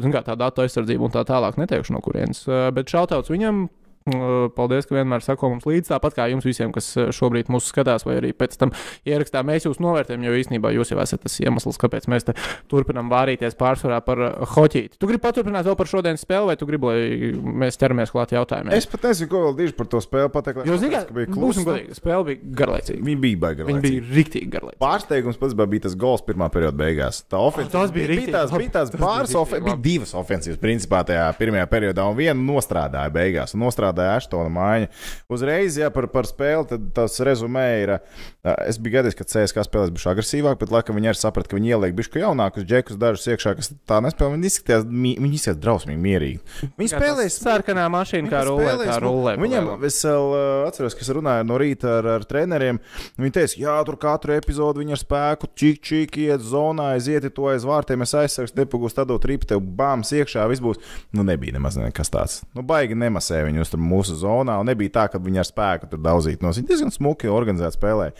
Zin 0.00 0.16
kā 0.16 0.24
tā 0.24 0.38
datu 0.40 0.64
aizsardzība 0.64 1.08
un 1.10 1.16
tā 1.16 1.26
tālāk 1.28 1.60
neteikšu 1.60 1.96
no 1.96 2.00
kurienes. 2.04 2.46
Uh, 2.48 2.70
Bet 2.76 2.88
šautauts 2.92 3.32
viņam. 3.32 3.66
Paldies, 4.06 4.86
ka 4.86 4.94
vienmēr 4.94 5.24
sako 5.24 5.50
mums 5.50 5.64
līdzi. 5.66 5.90
Tāpat 5.90 6.14
kā 6.14 6.28
jums 6.30 6.46
visiem, 6.46 6.70
kas 6.74 6.92
šobrīd 7.16 7.48
mūs 7.50 7.66
skatās, 7.72 8.04
vai 8.06 8.20
arī 8.20 8.30
pēc 8.36 8.54
tam 8.60 8.70
ierakstā, 9.08 9.42
mēs 9.46 9.66
jūs 9.66 9.80
novērtējam, 9.82 10.22
jo 10.28 10.34
īstenībā 10.38 10.70
jūs 10.76 10.92
jau 10.92 11.00
esat 11.02 11.24
tas 11.24 11.34
iemesls, 11.42 11.78
kāpēc 11.82 12.06
mēs 12.12 12.28
te 12.28 12.36
turpinām 12.70 13.10
vārīties 13.10 13.58
pārsvarā 13.58 13.98
par 14.06 14.22
hoķīti. 14.54 15.00
Tu 15.00 15.10
gribi 15.10 15.22
paturpināt 15.24 15.66
vēl 15.66 15.74
par 15.80 15.90
šodienas 15.90 16.22
spēli, 16.22 16.52
vai 16.52 16.56
tu 16.60 16.68
gribi, 16.70 16.86
lai 16.86 17.56
mēs 17.64 17.80
ķeramies 17.80 18.14
klāt 18.14 18.36
jautājumiem? 18.36 18.76
Es 18.78 18.86
pat 18.90 19.08
nezinu, 19.08 19.30
ko 19.32 19.42
vēl 19.48 19.58
diži 19.58 19.74
par 19.80 19.90
to 19.90 20.02
spēli 20.04 20.30
pateikt. 20.36 20.62
Jo, 20.70 20.78
zināt, 20.78 21.10
ka 21.10 21.18
bija 21.18 21.32
godīgi, 21.34 21.98
spēle 21.98 22.28
bija 22.30 22.54
garlaicīga. 22.62 23.02
Viņa 23.10 23.22
bija 23.26 23.42
baigta. 23.42 23.66
Viņa 23.72 23.84
bija 23.88 24.06
rīktīgi 24.06 24.50
garlaicīga. 24.54 24.82
Pārsteigums 24.86 25.42
pats 25.42 25.58
bija 25.58 25.86
tas 25.88 25.98
gols 25.98 26.22
pirmā 26.26 26.46
perioda 26.54 26.78
beigās. 26.78 27.24
Tā 27.26 27.42
ofensīva 27.42 27.82
tas 27.82 27.94
bija 27.94 28.06
bija, 28.06 28.12
riktīgi 28.12 28.36
tās, 28.38 28.54
bija 28.54 28.74
tās 28.78 28.94
bija 28.94 29.02
pāris, 29.02 29.34
ofen, 29.38 29.66
bija 29.66 29.76
divas 29.82 30.14
ofensīvas 30.18 30.62
principā 30.62 31.02
tajā 31.08 31.26
pirmajā 31.40 31.66
periodā, 31.72 32.06
un 32.06 32.18
viena 32.18 32.38
nostrādāja 32.38 33.12
beigās. 33.14 33.56
Un 33.56 33.64
nostrādāja 33.66 33.95
Aštona 34.04 34.52
māja. 34.52 34.90
Uzreiz, 35.32 35.78
ja 35.80 35.90
par, 35.94 36.08
par 36.12 36.28
spēli, 36.28 36.68
tad 36.72 36.90
tas 36.96 37.18
rezumē 37.24 37.66
ir. 37.82 37.94
ā, 37.96 38.00
Es 38.46 38.76
biju 38.78 39.00
gadījis, 39.00 39.16
ka 39.18 39.24
CSK 39.26 39.64
spēlēs 39.66 39.90
bija 39.90 40.12
agresīvāk, 40.12 40.58
bet 40.60 40.70
laikam 40.70 40.98
viņi 40.98 41.10
arī 41.10 41.18
saprata, 41.18 41.50
ka 41.50 41.58
viņi 41.58 41.72
ieliek 41.72 41.94
bišku 41.98 42.20
jaunākus 42.20 42.66
džekus, 42.68 42.98
dažus 43.00 43.26
iekšā, 43.32 43.56
kas 43.58 43.72
tā 43.88 43.98
nespēlē. 44.04 44.36
Viņi 44.36 44.50
izskatījās, 44.52 44.84
viņi 44.86 45.38
izskatījās 45.38 45.58
drausmīgi 45.64 46.02
mierīgi. 46.04 46.68
Viņi 46.78 46.92
spēlēs 46.92 47.38
Sarkanā 47.42 47.88
mašīna, 47.90 48.30
kā 48.30 48.44
Viņi 48.46 48.52
rullē, 48.52 48.86
kā 48.86 48.98
rullē. 49.02 49.34
Viņam, 49.42 49.70
es 49.88 49.98
vēl 50.06 50.28
uh, 50.30 50.44
atceros, 50.68 50.94
ka 50.94 51.02
es 51.02 51.10
runāju 51.16 51.48
no 51.48 51.58
rīta 51.58 51.96
ar, 51.98 52.10
ar 52.20 52.26
treneriem. 52.28 52.78
Viņi 53.18 53.34
teica, 53.34 53.58
jā, 53.64 53.74
tur 53.88 53.98
katru 54.04 54.36
epizodu 54.36 54.82
viņi 54.82 54.94
ar 54.94 55.02
spēku, 55.02 55.50
čik, 55.58 55.82
čik, 55.82 56.20
iet 56.22 56.44
zonā, 56.46 56.92
aiziet 56.94 57.26
to 57.34 57.48
aiz 57.50 57.66
vārtiem, 57.66 58.06
es 58.06 58.14
aizsargs, 58.14 58.54
nepagūst 58.54 59.00
tādot 59.00 59.26
ripu, 59.26 59.48
tev 59.50 59.64
bāms 59.78 60.14
iekšā, 60.14 60.46
viss 60.52 60.62
būs. 60.62 60.78
Nu, 61.16 61.26
nebija 61.26 61.56
nemaz 61.58 61.80
nekas 61.80 62.12
tāds. 62.14 62.38
Nu, 62.54 62.62
baigi 62.66 62.94
nemasē 62.98 63.42
viņus 63.48 63.74
tur 63.74 63.82
mūsu 63.82 64.14
zonā, 64.20 64.60
un 64.62 64.70
nebija 64.70 64.94
tā, 65.00 65.08
ka 65.10 65.20
viņi 65.22 65.42
ar 65.42 65.50
spēku 65.50 65.90
tur 65.90 66.02
daudzīt 66.04 66.44
no 66.44 66.54
viņa. 66.54 66.70
Diezgan 66.70 66.94
smuki 66.94 67.30
organizēt 67.32 67.76
spēlē. 67.76 68.12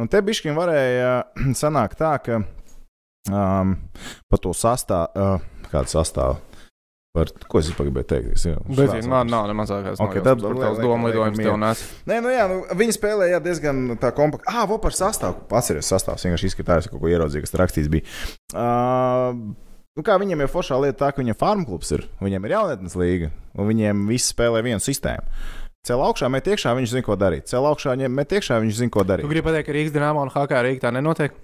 Un 0.00 0.08
te 0.10 0.20
bišķiņ 0.26 0.56
varēja 0.58 1.12
sanākt 1.62 2.00
tā, 2.00 2.14
ka 2.24 2.40
um, 3.30 3.76
pa 4.30 4.40
to 4.42 4.50
sastāvu, 4.56 5.14
uh, 5.38 5.68
kādu 5.70 5.92
sastāvu. 5.94 6.40
Par, 7.14 7.28
ko 7.46 7.60
es 7.60 7.68
gribēju 7.70 8.06
teikt? 8.10 8.32
Jau- 8.42 8.58
Bet 8.74 8.88
zini, 8.90 9.06
man 9.06 9.28
nav 9.30 9.44
ne 9.46 9.54
mazākās 9.54 10.00
Ok, 10.02 10.16
nojausmas 10.16 10.24
tad 10.26 10.40
par 10.42 10.56
liekam- 10.56 10.80
domu 10.82 11.06
lidojums 11.12 11.38
liekam 11.38 11.52
tev 11.52 11.60
nes. 11.62 11.82
Nē, 12.10 12.16
nu 12.24 12.32
jā, 12.34 12.46
nu, 12.50 12.56
viņi 12.74 12.96
spēlēja 12.96 13.38
diezgan 13.44 13.84
tā 14.02 14.10
kompakti. 14.16 14.48
Ah, 14.50 14.64
vo 14.66 14.80
par 14.82 14.90
sastāvu. 14.98 15.44
Atcerieties, 15.54 15.92
sastāvs 15.94 16.26
vienkārši 16.26 16.50
izskatās, 16.50 16.88
ka 16.88 16.96
kaut 16.96 17.04
ko 17.04 17.12
ieraudzīju, 17.12 17.44
kas 17.46 17.54
rakstīts 17.62 17.92
bija. 17.92 18.02
Uh, 18.50 19.54
nu 19.94 20.02
kā 20.02 20.18
viņiem 20.18 20.42
jau 20.42 20.50
foršā 20.56 20.80
lieta 20.82 21.04
tā, 21.04 21.12
ka 21.14 21.22
viņiem 21.22 21.38
farm 21.38 21.62
klubs 21.68 21.94
ir, 21.94 22.02
viņiem 22.18 22.48
ir 22.50 22.56
jaunatnes 22.56 22.98
līga, 22.98 23.30
un 23.54 23.70
viņiem 23.70 24.02
visi 24.10 24.34
spēlē 24.34 24.64
vienu 24.66 24.82
sistēmu. 24.82 25.22
Cēl 25.84 26.00
augšā, 26.00 26.30
met 26.32 26.46
iekšā, 26.48 26.70
viņš 26.78 26.92
zina, 26.94 27.04
ko 27.04 27.14
darīt. 27.20 27.44
Cēl 27.50 27.66
augšā, 27.68 27.92
met 28.08 28.30
iekšā, 28.32 28.56
viņš 28.64 28.78
zina, 28.78 28.92
ko 28.94 29.02
Tu 29.04 29.10
darīt. 29.10 29.28
gribi 29.28 29.44
pateikt, 29.44 29.66
ka 29.68 29.74
Rīgas 29.76 29.92
dīnāmā 29.92 30.22
un 30.24 30.30
HK 30.32 30.62
Rīgā 30.64 30.80
tā 30.86 30.92
nenotiek? 30.96 31.34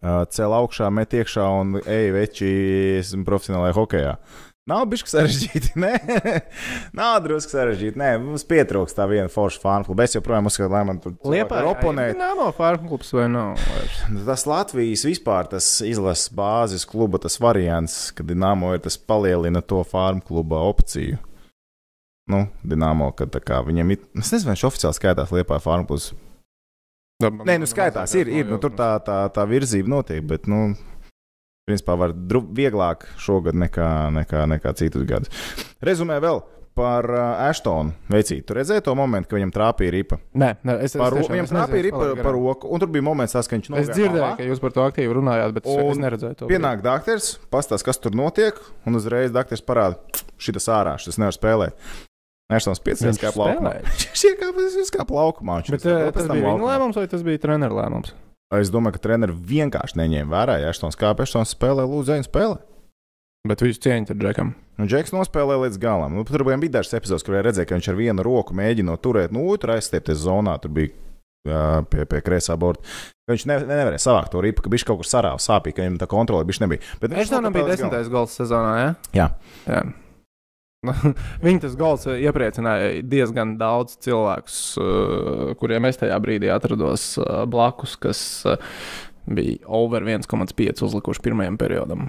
Uh, 0.00 0.22
cēl 0.30 0.54
augšā, 0.54 0.92
met 0.94 1.10
iekšā, 1.10 1.46
un 1.60 1.80
ej, 1.82 2.12
veči, 2.14 2.50
esmu 3.00 3.26
profesionālajā 3.26 3.74
hokeja. 3.74 4.12
Nav 4.70 4.84
bijis 4.86 5.10
sarežģīti. 5.10 5.72
Nē, 5.82 5.90
nav 6.94 7.16
drusku 7.24 7.50
sarežģīti. 7.50 7.98
Nē, 7.98 8.10
mums 8.22 8.44
pietrūkst 8.46 8.94
tā 8.94 9.06
viena 9.10 9.32
forša 9.32 9.58
fanu 9.64 9.88
kluba. 9.88 10.04
Es 10.06 10.14
joprojām 10.14 10.46
uzskatu, 10.46 10.70
lai 10.70 10.82
man 10.86 11.00
tur 11.02 11.16
Liepā 11.26 11.64
ir 11.64 11.70
oponēti. 11.72 12.14
Dīnāmā 12.14 12.50
farm 12.54 12.86
klubs 12.86 13.10
vai 13.16 13.26
nav? 13.32 13.56
vairs? 13.72 13.96
Tas 14.28 14.46
Latvijas 14.46 15.02
vispār 15.08 15.50
tas 15.50 15.66
izlases 15.82 16.30
bāzes 16.30 16.86
kluba 16.86 17.18
tas 17.18 17.40
variants, 17.42 17.98
ka 18.14 18.22
Dienāmo 18.22 18.70
ir 18.76 18.84
tas 18.86 19.00
palielina 19.00 19.64
to 19.64 19.82
farmu 19.88 20.22
kluba 20.28 20.62
opciju. 20.68 21.18
Nu, 22.30 22.44
Dienāmo, 22.62 23.10
ka 23.18 23.26
tā 23.26 23.40
kā 23.42 23.58
viņam 23.66 23.90
ir. 23.96 24.04
Es 24.20 24.30
nezinu, 24.30 24.50
vai 24.52 24.54
viņš 24.56 24.66
oficiāli 24.70 24.98
skaitās 25.00 25.32
Liepā 25.34 25.58
farmu 25.64 25.88
klubs. 25.90 26.12
Nē, 27.20 27.58
nu 27.60 27.66
skaitās, 27.68 28.14
ir, 28.16 28.30
ir 28.32 28.46
nu, 28.48 28.56
tur 28.62 28.72
tā, 28.72 28.94
tā, 29.04 29.18
tā 29.34 29.42
virzība 29.50 29.90
notiek, 29.92 30.22
bet, 30.24 30.46
nu, 30.48 30.70
principā 31.68 31.98
var 32.00 32.14
dru, 32.16 32.40
vieglāk 32.56 33.04
šogad 33.20 33.58
nekā, 33.60 33.90
nekā, 34.22 34.46
nekā 34.54 34.72
citus 34.78 35.04
gadus. 35.10 35.28
Rezumē 35.84 36.16
vēl 36.24 36.40
par 36.80 37.04
Ashtonu 37.50 37.92
veicību. 38.08 38.44
Tur 38.48 38.56
redzēja 38.62 38.84
to 38.86 38.94
momentu, 38.96 39.28
ka 39.28 39.36
viņam 39.36 39.52
trāpīja 39.52 39.92
ripa. 39.92 40.16
Nē, 40.38 40.48
nē, 40.64 40.78
es, 40.86 40.94
es 40.94 41.00
Par, 41.02 41.12
ro- 41.12 41.20
tiešām- 41.20 41.34
viņam 41.36 41.48
es 41.50 41.52
trāpīja 41.52 41.82
es 41.82 41.86
ripa 41.90 41.98
par 42.00 42.14
garām. 42.22 42.32
roku, 42.38 42.70
un 42.72 42.80
tur 42.80 42.88
bija 42.94 43.04
moments, 43.04 43.36
tas, 43.36 43.48
ka 43.50 43.56
viņš 43.58 43.68
Es 43.68 43.72
nogāja 43.74 43.96
dzirdēju, 43.98 44.22
malā. 44.24 44.36
ka 44.40 44.46
jūs 44.48 44.60
par 44.64 44.72
to 44.78 44.80
aktīvi 44.88 45.16
runājāt, 45.20 45.52
bet 45.58 45.66
es, 45.66 45.76
es 45.76 45.96
Un 45.96 46.04
neredzēju 46.06 46.36
to. 46.40 46.46
Pienāk 46.48 46.80
doktors, 46.86 47.28
pastāsta, 47.52 47.84
kas 47.90 47.98
tur 48.00 48.12
notiek, 48.16 48.54
un 48.86 48.96
uzreiz 48.96 49.30
doktors 49.34 49.60
parāda, 49.60 49.98
šis 50.40 50.70
ārā, 50.72 50.96
šis 50.96 51.18
nevar 51.20 51.36
spēlēt. 51.36 51.76
Nešams, 52.50 52.80
piecas 52.84 53.04
Viņš 53.06 53.20
kā 53.22 53.30
plaukumā. 53.36 53.74
spēlēja? 53.76 53.94
Viņš 54.10 54.24
ir 54.26 54.34
kā, 54.40 54.48
viņš 54.56 54.90
kā 54.96 55.06
plaukumā. 55.06 55.60
viņš 55.60 55.70
Bet 55.76 55.86
ir 55.86 55.94
eh, 55.94 56.10
tas 56.10 56.26
tam 56.26 56.34
bija 56.34 56.40
viņa 56.40 56.50
laukumā. 56.50 56.72
lēmums 56.72 56.98
vai 57.00 57.06
tas 57.12 57.22
bija 57.26 57.42
treneru 57.46 57.78
lēmums? 57.78 58.14
Es 58.58 58.72
domāju, 58.74 58.96
ka 58.98 59.04
treneris 59.06 59.38
vienkārši 59.46 60.00
neņēma 60.00 60.34
vērā, 60.34 60.56
ja 60.58 60.72
Aštons 60.74 60.98
kāpj, 60.98 61.22
Aštons 61.22 61.54
spēlē, 61.54 61.84
lūdzu, 61.86 62.16
ejam 62.16 62.26
spēlē. 62.26 62.58
Bet 63.48 63.62
visu 63.64 63.80
cieņu 63.86 64.10
tad 64.10 64.18
Džekam. 64.20 64.50
Un 64.80 64.88
Džeks 64.90 65.14
nospēlēja 65.14 65.62
līdz 65.62 65.78
galam. 65.80 66.16
Nu, 66.18 66.24
tur 66.28 66.42
bija 66.44 66.58
dažs 66.80 66.92
epizodes, 66.98 67.24
kur 67.24 67.38
redzēja, 67.40 67.68
ka 67.70 67.78
viņš 67.78 67.88
ar 67.92 67.96
vienu 67.96 68.24
roku 68.26 68.56
mēģina 68.56 68.96
turēt, 69.00 69.32
nu, 69.32 69.46
otru 69.52 69.72
aizstiepties 69.76 70.20
zonā. 70.26 70.58
Tur 70.60 70.74
bija 70.76 70.90
jā, 71.48 71.62
pie, 71.88 72.04
pie 72.10 72.20
kreisā 72.26 72.56
borta. 72.60 72.84
Viņš 73.30 73.46
ne, 73.48 73.56
nevarēja 73.70 74.02
savākt 74.02 74.32
to 74.34 74.42
ripu, 74.44 74.64
ka 74.66 74.72
viņš 74.72 74.84
kaut 74.88 75.00
kur 75.00 75.08
sarāva 75.08 75.40
sāpīgi, 75.40 75.78
ka 75.78 75.86
viņam 75.86 75.98
tā 76.02 76.08
kontrole 76.10 76.48
bija 76.48 76.64
nebija. 76.66 76.84
Bet 77.00 77.14
viņš 77.14 77.22
Eštonam 77.28 77.54
bija 77.54 77.70
desmitais 77.70 78.10
gols 78.12 78.36
sezonā, 78.36 78.72
ja? 78.80 78.90
Jā. 79.16 79.28
Jā. 79.70 79.82
Nu, 80.86 80.94
Viņa 81.44 81.60
tas 81.66 81.74
gols 81.76 82.06
eh, 82.08 82.22
iepriecināja 82.24 83.02
diezgan 83.04 83.56
daudz 83.60 83.98
cilvēkus, 84.04 84.60
eh, 84.80 85.50
kuriem 85.60 85.88
es 85.90 86.00
tajā 86.00 86.16
brīdī 86.24 86.48
atrados 86.54 87.12
eh, 87.20 87.42
blakus, 87.50 87.98
kas 88.00 88.22
bija 89.30 89.60
over 89.68 90.06
1,5 90.08 90.86
uzlikuši 90.86 91.24
pirmajam 91.26 91.58
periodam. 91.60 92.08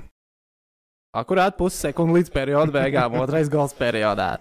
Akurāt 1.12 1.58
pussekundi 1.60 2.22
līdz 2.22 2.32
perioda 2.32 2.72
beigām, 2.78 3.18
otrais 3.24 3.52
gols 3.52 3.76
periodā. 3.76 4.38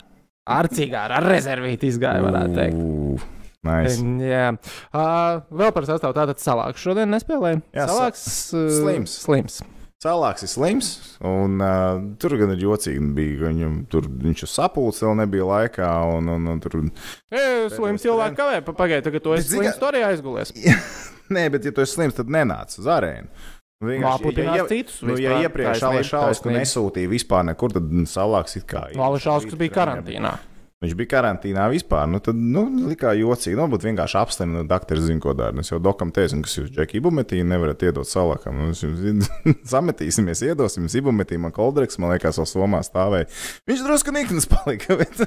Ar 0.51 0.71
cigāru, 0.71 1.19
ar 1.19 1.27
rezervīti 1.27 1.91
izgāja, 1.91 2.23
varētu 2.25 2.57
teikt. 2.57 3.27
Nice. 3.67 3.99
Jā, 4.25 4.47
uh, 4.97 5.43
vēl 5.53 5.75
par 5.77 5.85
sastāvu. 5.85 6.15
Tātad 6.17 6.41
salāks 6.41 6.81
šodien 6.81 7.11
nespēlēja. 7.13 7.61
Jā, 7.77 7.85
sa- 7.85 7.93
salāks 7.93 8.23
uh, 8.57 8.71
slims. 8.73 9.19
slims. 9.27 9.59
Cēlāks 10.01 10.47
ir 10.47 10.49
slims, 10.49 10.87
un 11.29 11.61
uh, 11.61 11.99
tur 12.17 12.33
gan 12.41 12.55
ir 12.55 12.63
jocīgi. 12.65 13.03
Bija, 13.13 13.35
ka 13.37 13.51
viņam 13.51 13.75
tur 13.93 14.07
viņš 14.09 14.45
uz 14.47 14.55
sapulces 14.57 15.05
vēl 15.05 15.19
nebija 15.19 15.45
laikā. 15.45 15.89
Un, 16.17 16.31
un, 16.39 16.47
un 16.55 16.63
tur... 16.65 16.79
E, 17.29 17.43
slims 17.75 18.01
cilvēks 18.07 18.39
kavē, 18.39 18.63
pa- 18.65 18.73
pagaidi, 18.79 19.05
tagad 19.11 19.27
tu 19.27 19.35
esi 19.37 19.51
slims, 19.59 19.75
ka- 19.75 19.83
tu 19.83 19.89
arī 19.91 20.01
aizgulies. 20.09 20.55
Nē, 21.37 21.45
bet 21.53 21.69
ja 21.69 21.75
tu 21.77 21.85
esi 21.85 21.99
slims, 21.99 22.17
tad 22.17 22.33
nenāc 22.33 22.79
uz 22.81 22.89
arēnu. 22.89 23.29
Vienkārši, 23.81 24.25
Aputināt 24.25 24.69
citus 24.69 24.97
Nu, 25.09 25.15
ja 25.21 25.39
iepriekš 25.41 25.85
Alešausku 25.89 26.51
nesūtīja 26.53 27.09
vispār 27.09 27.47
nekur, 27.49 27.73
tad 27.73 27.93
Salāks 28.09 28.57
it 28.61 28.67
kā. 28.69 28.87
Vališauskas 28.97 29.57
bija 29.61 29.73
karantīnā. 29.79 30.33
Viņš 30.81 30.95
bija 30.97 31.11
karantīnā 31.11 31.67
vispār. 31.69 32.07
Nu, 32.09 32.23
tad, 32.25 32.39
nu, 32.41 32.63
likā 32.89 33.11
jocīgi. 33.13 33.53
Nu, 33.59 33.67
būtu 33.69 33.85
vienkārši 33.91 34.17
apslimts. 34.17 34.55
Nu, 34.55 34.63
Dakteris 34.65 35.05
zina, 35.11 35.21
ko 35.21 35.35
dara. 35.37 35.53
Es 35.61 35.69
jau 35.69 35.77
dokam 35.77 36.09
teicu, 36.17 36.39
ka 36.41 36.49
jūs 36.49 36.71
Džeki 36.73 36.97
ibumetīnu 37.03 37.51
nevarat 37.51 37.85
iedot 37.85 38.09
salakam. 38.09 38.57
Nu, 38.57 38.71
jums 38.73 39.29
sametīsimies, 39.75 40.41
iedosim 40.49 40.87
jums 40.87 40.97
ibumetīnu. 41.03 41.43
Man 41.45 41.53
koldreks, 41.53 42.01
man 42.01 42.15
liekas, 42.15 42.41
vēl 42.41 42.49
somā 42.49 42.81
stāvēja. 42.87 43.29
Viņš 43.69 43.85
drusku 43.85 44.17
nikns 44.17 44.49
palika. 44.49 44.97
Bet 45.03 45.21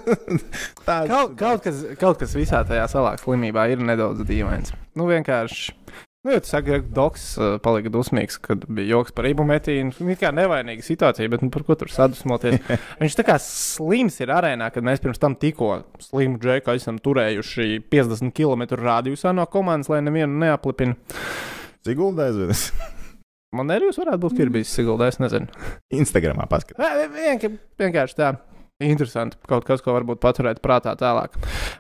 tā 0.88 0.98
Kaut, 1.13 1.38
kaut, 1.38 1.62
kas, 1.67 1.86
kaut 2.01 2.17
kas 2.25 2.33
visā 2.33 2.65
tajā 2.65 2.89
salāks 2.89 3.22
slimībā 3.27 3.69
ir 3.75 3.86
nedaudz 3.86 4.25
dīvains. 4.25 4.74
Nu, 4.98 5.05
vienkārši 5.13 5.82
Nu, 6.24 6.32
ja 6.32 6.39
tu 6.39 6.48
saki, 6.48 6.72
ka 6.72 6.77
Doks 6.96 7.24
uh, 7.36 7.58
palika 7.60 7.89
dusmīgs, 7.92 8.38
kad 8.39 8.62
bija 8.72 8.94
joks 8.94 9.12
par 9.12 9.25
ibumetīnu. 9.27 9.92
Viņa 10.00 10.20
kā 10.22 10.30
nevainīga 10.32 10.86
situācija, 10.88 11.27
bet 11.34 11.42
nu, 11.44 11.50
par 11.51 11.65
ko 11.68 11.75
tur 11.75 11.92
sadusmoties? 11.92 12.62
Viņš 13.01 13.18
tā 13.20 13.25
kā 13.27 13.36
slims 13.44 14.22
ir 14.24 14.32
arēnā, 14.32 14.70
kad 14.72 14.88
mēs 14.88 15.03
pirms 15.03 15.20
tam 15.20 15.36
tikko 15.36 15.82
slimu 16.06 16.39
džeku 16.39 16.72
esam 16.77 17.01
turējuši 17.03 17.82
50 17.92 18.32
km 18.39 18.63
radiusā 18.80 19.36
no 19.36 19.44
komandas, 19.51 19.92
lai 19.92 20.00
nevienu 20.08 20.39
neaplipina. 20.46 20.96
Sigulda 21.84 22.30
aizvedis. 22.30 22.70
Man 23.53 23.75
arī 23.75 23.92
jūs 23.92 24.00
varētu 24.00 24.24
būt 24.24 24.39
Kirbijs 24.39 24.72
Sigulda, 24.80 25.12
es 25.12 25.20
nezinu. 25.20 25.51
Instagramā 25.94 26.48
paskat. 26.50 26.80
Ē, 26.80 27.03
vienkār- 27.20 27.60
Vienkārši 27.84 28.15
tā. 28.24 28.32
Interesanti. 28.82 29.38
Kaut 29.48 29.65
kas, 29.68 29.84
ko 29.86 29.94
varbūt 29.96 30.20
paturēt 30.24 30.62
prātā 30.63 30.96
tālāk. 31.00 31.36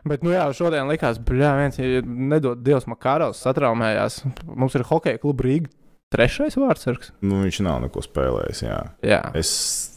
Bet, 0.07 0.21
nu 0.23 0.31
jā, 0.35 0.45
šodien 0.55 0.87
likās, 0.91 1.17
bļā, 1.19 1.53
viens, 1.61 1.79
nedod 2.05 2.61
Dievs, 2.63 2.85
Makarovs 2.91 3.41
satraumējās. 3.43 4.21
Mums 4.45 4.75
ir 4.77 4.85
hokeja 4.91 5.21
kluba 5.23 5.47
Rīga. 5.47 5.71
Trešais 6.13 6.53
vārdsargs. 6.61 7.07
Nu, 7.25 7.39
viņš 7.41 7.57
nav 7.65 7.79
neko 7.87 8.03
spēlējis. 8.05 8.59
Jā. 8.67 8.75
Jā. 9.01 9.17
Es, 9.39 9.49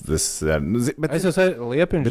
es, 0.08 0.24
nu, 0.64 0.80
zi- 0.80 0.94
bet, 0.96 1.12
Es 1.12 1.26
jau 1.26 1.32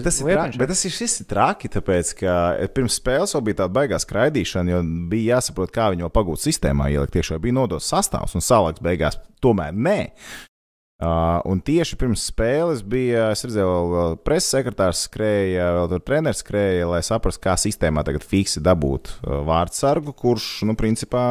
tas, 0.06 0.20
ir 0.22 0.30
traki, 0.30 0.60
bet 0.62 0.70
tas 0.70 0.84
ir 0.86 0.94
šis 0.94 1.16
traki, 1.26 1.72
tāpēc, 1.74 2.12
ka 2.20 2.36
pirms 2.78 3.00
spēles 3.02 3.34
jau 3.34 3.42
bija 3.42 3.64
tāda 3.64 3.74
baigā 3.80 3.98
skraidīšana, 3.98 4.76
jo 4.76 4.84
bija 5.10 5.40
jāsaprot, 5.40 5.74
kā 5.74 5.88
viņu 5.96 6.12
pagūt 6.14 6.44
sistēmā, 6.46 6.92
ielikt 6.94 7.18
iekšā. 7.18 7.42
Bija 7.42 7.58
nodots 7.58 7.90
sastāvs 7.90 8.38
un 8.38 8.46
salaks 8.46 8.84
beigās. 8.86 9.18
Tomēr 9.42 9.74
nē. 9.74 9.98
Uh, 10.96 11.42
un 11.52 11.60
tieši 11.60 11.98
pirms 12.00 12.22
spēles 12.30 12.80
bija, 12.88 13.26
es 13.34 13.42
redzēju, 13.44 14.14
preses 14.24 14.54
sekretārs 14.54 15.02
skrēja, 15.10 15.66
vēl 15.76 15.90
tur 15.92 16.04
treneris 16.08 16.40
skrēja, 16.40 16.86
lai 16.88 17.02
saprastu, 17.04 17.42
kā 17.44 17.58
sistēmā 17.60 18.06
tagad 18.08 18.24
fiksi 18.24 18.64
dabūt 18.64 19.12
uh, 19.18 19.42
vārdsargu, 19.44 20.14
kurš, 20.16 20.64
nu, 20.70 20.78
principā, 20.80 21.26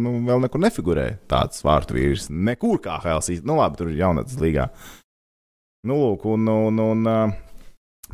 nu, 0.00 0.14
vēl 0.24 0.40
nekur 0.46 0.64
nefigurē 0.64 1.04
tāds 1.28 1.60
vārtu 1.66 1.98
vīrs. 1.98 2.30
Nekur 2.32 2.80
kā 2.80 2.96
Helsīs. 3.04 3.44
Nu, 3.44 3.58
labi, 3.60 3.82
tur 3.82 3.92
ir 3.92 4.00
jaunatnes 4.00 4.40
līgā. 4.40 4.70
Nu, 5.84 6.00
lūk, 6.00 6.24
un, 6.32 6.48
un, 6.48 6.80
un 6.86 7.12
uh, 7.12 7.36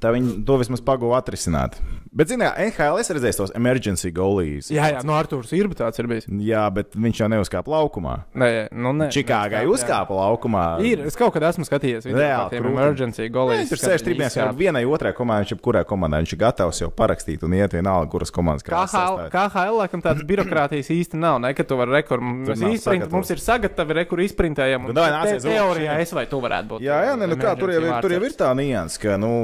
tā 0.03 0.13
viņi 0.15 0.41
to 0.47 0.59
vismaz 0.61 0.83
pagūda 0.85 1.21
atrisināt. 1.23 1.79
Bet, 2.17 2.31
zināt, 2.31 2.57
NHL 2.57 2.97
es 3.03 3.11
redzēju 3.13 3.37
tos 3.43 3.51
emergency 3.59 4.09
goalies. 4.15 4.71
Jā, 4.73 4.87
jā, 4.89 5.01
no 5.05 5.13
Arthurs 5.19 5.51
ir, 5.53 5.69
tāds 5.77 6.01
ir 6.01 6.07
bijis. 6.09 6.25
Jā, 6.47 6.63
bet 6.73 6.95
viņš 6.97 7.19
jau 7.21 7.27
neuzkāpa 7.29 7.73
laukumā. 7.75 8.15
Nē, 8.41 8.49
nu, 8.73 8.95
nē. 8.97 9.11
Čikāgai 9.13 9.67
neuzkāpa, 9.67 9.67
jā. 9.67 9.75
uzkāpa 9.75 10.17
laukumā. 10.17 10.63
Ir, 10.89 11.03
es 11.11 11.19
kaut 11.19 11.35
kad 11.35 11.45
esmu 11.51 11.67
skatījies. 11.69 12.07
video 12.09 12.31
par 12.31 12.55
tiem 12.55 12.69
emergency 12.71 13.27
Nē, 13.27 13.33
goliem. 13.35 13.61
Viņš 13.61 13.75
tur 13.75 13.83
sēž 13.83 14.07
trījus, 14.07 14.39
jau 14.39 14.47
vienai 14.57 14.87
otrai 14.89 15.13
komandai, 15.19 15.45
viņš 15.45 15.53
jebkurai 15.57 15.83
komandai 15.89 16.23
viņš 16.25 16.33
ir 16.33 16.41
gatavs 16.41 16.81
jau 16.81 16.89
parakstīt 17.03 17.45
un 17.45 17.59
iet 17.59 17.77
vienalga, 17.77 18.09
kuras 18.15 18.33
komandas 18.33 18.65
krāsā. 18.65 19.05
KHL, 19.35 19.83
laikam 19.83 20.05
tādas 20.07 20.25
birokrātijas 20.31 20.89
īsti 20.97 21.21
nav. 21.21 21.37
Ne, 21.45 21.53
ka 21.59 21.69
tu 21.69 21.77
vari 21.77 22.01
mēs 22.01 22.65
nav 22.65 22.79
izprint, 22.79 23.11
mums 23.13 23.35
ir 23.35 23.45
sagatavoti 23.45 24.01
rekur 24.01 24.25
izprintējami. 24.25 24.89
Nu, 24.89 25.05
teorijā 25.45 26.01
es 26.01 26.17
vai 26.17 26.25
tu 26.31 26.41
varētu 26.41 26.73
būt. 26.73 26.87
Jā, 26.87 27.03
jā, 27.11 27.21
nē, 27.21 27.29
nu 27.35 27.39
kā 27.41 27.53
tur 27.61 27.77
jau 27.77 27.85
ir, 27.85 28.41
tā 28.41 28.51
nianses, 28.57 29.01
ka, 29.03 29.21
nu, 29.21 29.35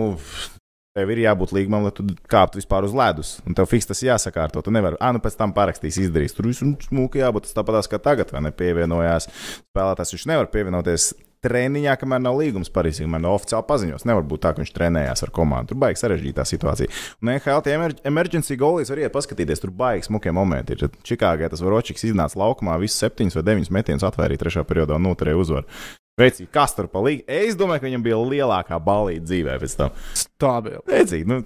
tev 0.97 1.13
ir 1.13 1.23
jābūt 1.25 1.55
līgumam, 1.57 1.87
lai 1.87 1.93
tu 1.97 2.05
kāptu 2.31 2.61
vispār 2.61 2.85
uz 2.87 2.95
ledus. 2.97 3.35
Un 3.49 3.57
tev 3.57 3.69
fiks 3.71 3.89
tas 3.89 4.03
jāsakārto. 4.05 4.63
Tu 4.65 4.75
nevari, 4.75 4.99
ah, 5.01 5.15
nu 5.17 5.23
pēc 5.25 5.39
tam 5.41 5.55
parakstīs, 5.57 6.01
izdarīs. 6.05 6.37
Tur 6.37 6.51
viss 6.51 6.63
smūgi 6.63 7.23
jābūt 7.23 7.49
tas 7.49 7.57
tāpatās 7.57 7.89
kā 7.91 8.01
tagad, 8.03 8.33
vai 8.35 8.45
ne 8.45 8.53
pievienojās. 8.57 9.29
Spēlētājs 9.73 10.17
viņš 10.17 10.27
nevar 10.29 10.51
pievienoties 10.53 11.13
treniņā, 11.43 11.97
kamēr 11.99 12.21
nav 12.23 12.37
līgums 12.39 12.71
Parīzē, 12.71 13.07
kamēr 13.07 13.23
nav 13.25 13.39
oficiāli 13.39 13.67
paziņots. 13.67 14.05
Nevar 14.07 14.27
būt 14.29 14.45
tā, 14.45 14.53
ka 14.53 14.63
viņš 14.63 14.75
trenējās 14.77 15.25
ar 15.27 15.33
komandu. 15.35 15.73
Tur 15.73 15.81
baigs 15.83 16.05
sarežģītā 16.05 16.45
situācija. 16.47 16.93
Un 17.25 17.33
NHL 17.35 17.65
tie 17.67 17.75
emer 17.75 17.97
emergency 18.07 18.59
goalies 18.61 18.93
var 18.93 19.03
iet 19.03 19.17
paskatīties, 19.17 19.65
tur 19.65 19.73
baigs 19.75 20.11
smukie 20.11 20.31
momenti. 20.35 20.77
Ir 20.77 20.93
Čikāgā 21.09 21.51
tas 21.51 21.65
Ročiks 21.65 22.07
iznāca 22.07 22.39
laukumā, 22.45 22.77
visus 22.83 23.01
septiņus 23.03 23.41
vai 23.41 23.47
deviņus 23.49 23.75
metienus 23.75 24.07
atvērīja 24.07 24.45
trešā 24.45 24.67
periodā 24.69 25.01
un 25.01 25.09
noturēja 25.09 25.41
uzvaru. 25.41 25.83
Veicīgi, 26.23 26.51
kas 26.55 26.77
tur 26.79 26.89
palīdz? 26.93 27.27
Es 27.27 27.59
domāju, 27.59 27.83
ka 27.83 27.91
viņam 27.91 28.05
bija 28.07 28.21
lielākā 28.23 28.79
balīta 28.83 29.27
dzīvē 29.27 29.59
pēc 29.63 29.79
tam. 29.81 29.97
Stabili. 30.19 30.83
Veicīgi, 30.91 31.29
nu, 31.29 31.43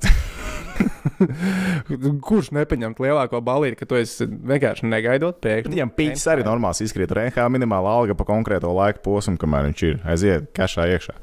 Kurš 2.27 2.51
nepaņemt 2.57 3.01
lielāko 3.01 3.41
balīti, 3.45 3.79
ka 3.81 3.89
tu 3.89 3.97
esi 3.97 4.27
vienkārši 4.27 4.89
negaidot 4.91 5.41
pēkšņi? 5.45 5.73
viņam 5.73 5.93
pīķis 5.97 6.29
arī 6.35 6.45
normāls 6.47 6.83
izkrīt. 6.85 7.15
Rēhā 7.17 7.49
minimāla 7.53 7.97
alga 8.01 8.17
pa 8.19 8.27
konkrēto 8.29 8.73
laika 8.77 9.03
posmu, 9.05 9.39
kamēr 9.41 9.71
viņš 9.71 9.85
ir 9.89 9.99
aiziet 10.05 10.51
kašā 10.57 10.89
iekšā. 10.97 11.17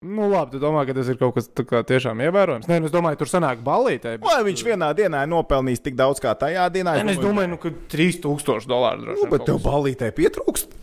Nu, 0.00 0.30
labi, 0.32 0.54
tu 0.54 0.58
domā, 0.62 0.86
ka 0.88 0.94
tas 0.96 1.10
ir 1.12 1.18
kaut 1.20 1.34
kas 1.36 1.50
tā 1.52 1.60
kā 1.68 1.82
tiešām 1.84 2.22
ievērojams. 2.24 2.68
Nē, 2.70 2.78
nu, 2.80 2.88
es 2.88 2.94
domāju, 2.94 3.18
tur 3.20 3.28
sanāk 3.28 3.60
balītē. 3.64 4.14
Vai 4.24 4.38
viņš 4.46 4.62
vienā 4.64 4.88
dienā 4.96 5.26
ir 5.26 5.28
nopelnījis 5.28 5.84
tik 5.84 5.98
daudz 5.98 6.22
kā 6.24 6.32
tajā 6.40 6.70
dienā? 6.72 6.96
Nē, 7.04 7.18
es 7.18 7.20
domāju, 7.20 7.52
nu, 7.52 7.58
ka 7.60 7.74
3000 7.92 8.68
dolāru 8.70 9.04
droši 9.04 9.18
nu, 9.18 9.26
vien 9.26 9.34
bet 9.34 9.44
tev 9.50 9.60
balītē 9.66 10.08
pietrūkst. 10.16 10.79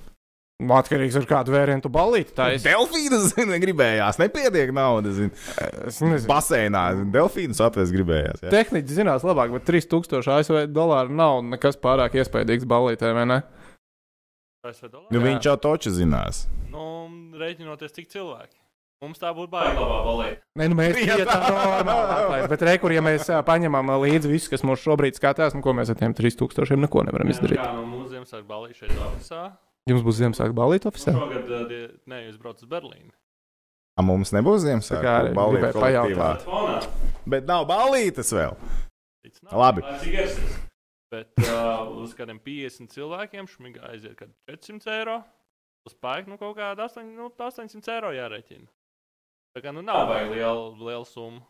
Nu, 0.57 0.73
Atkarīgs 0.73 1.13
no 1.13 1.21
kāda 1.29 1.53
vērientu 1.53 1.89
balīti. 1.93 2.33
Tā 2.33 2.47
es, 2.55 2.63
Delfīnas 2.65 3.27
zini, 3.35 3.59
gribējās, 3.61 4.17
nepietiek 4.17 4.71
naudas. 4.73 5.13
zini. 5.19 5.29
es 5.85 5.99
nezinu. 6.01 6.25
Baseinā 6.31 6.81
delfīnus 7.13 7.61
atvest 7.61 7.93
gribējās. 7.93 8.41
jā. 8.41 8.49
Tehniski 8.55 8.97
zinās 8.97 9.25
labāk, 9.27 9.53
bet 9.53 9.67
3000 9.69 10.31
ASV 10.39 10.63
dolāru 10.73 11.13
nav 11.13 11.43
nekas 11.45 11.77
pārāk 11.77 12.17
iespaidīgs 12.17 12.65
balītē, 12.65 13.13
vai 13.13 13.27
ne? 13.29 13.41
Nu, 15.13 15.21
viņš 15.21 15.45
jau 15.45 15.53
toči 15.61 15.93
zinās. 15.93 16.47
Nu, 16.73 17.05
rēķinoties, 17.37 17.93
cik 17.93 18.09
cilvēki. 18.15 18.57
Mums 19.05 19.21
tā 19.21 19.29
būtu 19.37 19.53
baigta 19.53 19.77
labā 19.77 19.99
balīta. 20.07 20.41
Nē, 20.57 20.71
nu 20.73 20.79
mēs 20.79 20.97
tam 21.29 21.45
tā 21.45 21.61
normāli. 21.85 22.49
Bet 22.49 22.65
rekur, 22.65 22.97
ja 22.97 23.05
mēs 23.05 23.29
paņemam 23.45 23.93
līdzi 24.01 24.33
visu, 24.33 24.49
kas 24.49 24.65
mums 24.65 24.81
šobrīd 24.81 25.21
skatās, 25.21 25.53
nu, 25.53 25.61
ko 25.61 25.77
mēs 25.77 25.93
ar 25.93 26.01
tiem 26.01 26.17
3000 26.17 26.81
neko 26.81 27.05
nevaram 27.05 27.29
izdarīt. 27.29 27.61
Jā, 27.61 27.69
no 27.77 27.85
mūsu 27.85 28.15
Ziemassvētku 28.15 28.49
balīta 28.49 28.81
šeit 28.81 28.97
oficiālā. 28.97 29.53
Jums 29.87 30.03
būs 30.03 30.17
Ziemassvētku 30.19 30.55
balīti 30.57 30.89
oficiāli? 30.89 31.15
Šogad, 31.21 31.47
uh, 31.51 31.63
die- 31.69 31.91
nē, 32.11 32.21
jūs 32.27 32.37
braucat 32.41 32.63
uz 32.65 32.69
Berlīnu. 32.71 33.11
A, 33.97 34.03
mums 34.05 34.33
nebūs 34.35 34.65
Ziemassvētku 34.65 35.33
balīti 35.37 35.71
kolektīvā. 35.77 36.29
Bet 37.27 37.47
nav 37.49 37.65
balītes 37.69 38.33
vēl. 38.35 38.57
Nav. 39.43 39.57
Labi. 39.59 39.81
Bet 41.11 41.31
uh, 41.39 41.87
uz 42.03 42.13
kādiem 42.15 42.39
50 42.43 42.91
cilvēkiem 42.91 43.47
šmigā 43.47 43.93
aiziet 43.93 44.17
kaut 44.19 44.33
400 44.51 44.91
eiro. 44.99 45.21
Uz 45.87 45.93
spēku 45.95 46.27
nu, 46.33 46.37
kaut 46.39 46.57
kāda 46.57 46.83
8, 46.89 47.05
nu, 47.15 47.29
800 47.31 47.93
eiro 47.95 48.09
jārēķina. 48.11 48.67
Tā 49.55 49.63
kā 49.63 49.71
nu 49.71 49.81
nav 49.81 50.09
vajag 50.11 50.33
liela, 50.35 50.65
liela 50.75 51.05
summa. 51.07 51.45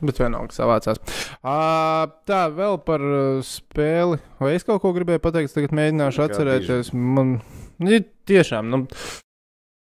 Bet 0.00 0.20
vienalga 0.20 0.54
savācās. 0.56 1.00
Uh, 1.44 2.06
tā, 2.28 2.44
vēl 2.56 2.78
par 2.86 3.02
uh, 3.04 3.40
spēli. 3.44 4.16
Vai 4.40 4.54
es 4.56 4.64
kaut 4.64 4.80
ko 4.80 4.94
gribēju 4.96 5.20
pateikt? 5.20 5.52
Tagad 5.56 5.74
mēģināšu 5.76 6.22
Kā 6.22 6.28
atcerēties. 6.30 6.92
Man 6.96 7.36
ir 7.84 8.06
tiešām, 8.28 8.70
nu, 8.72 8.86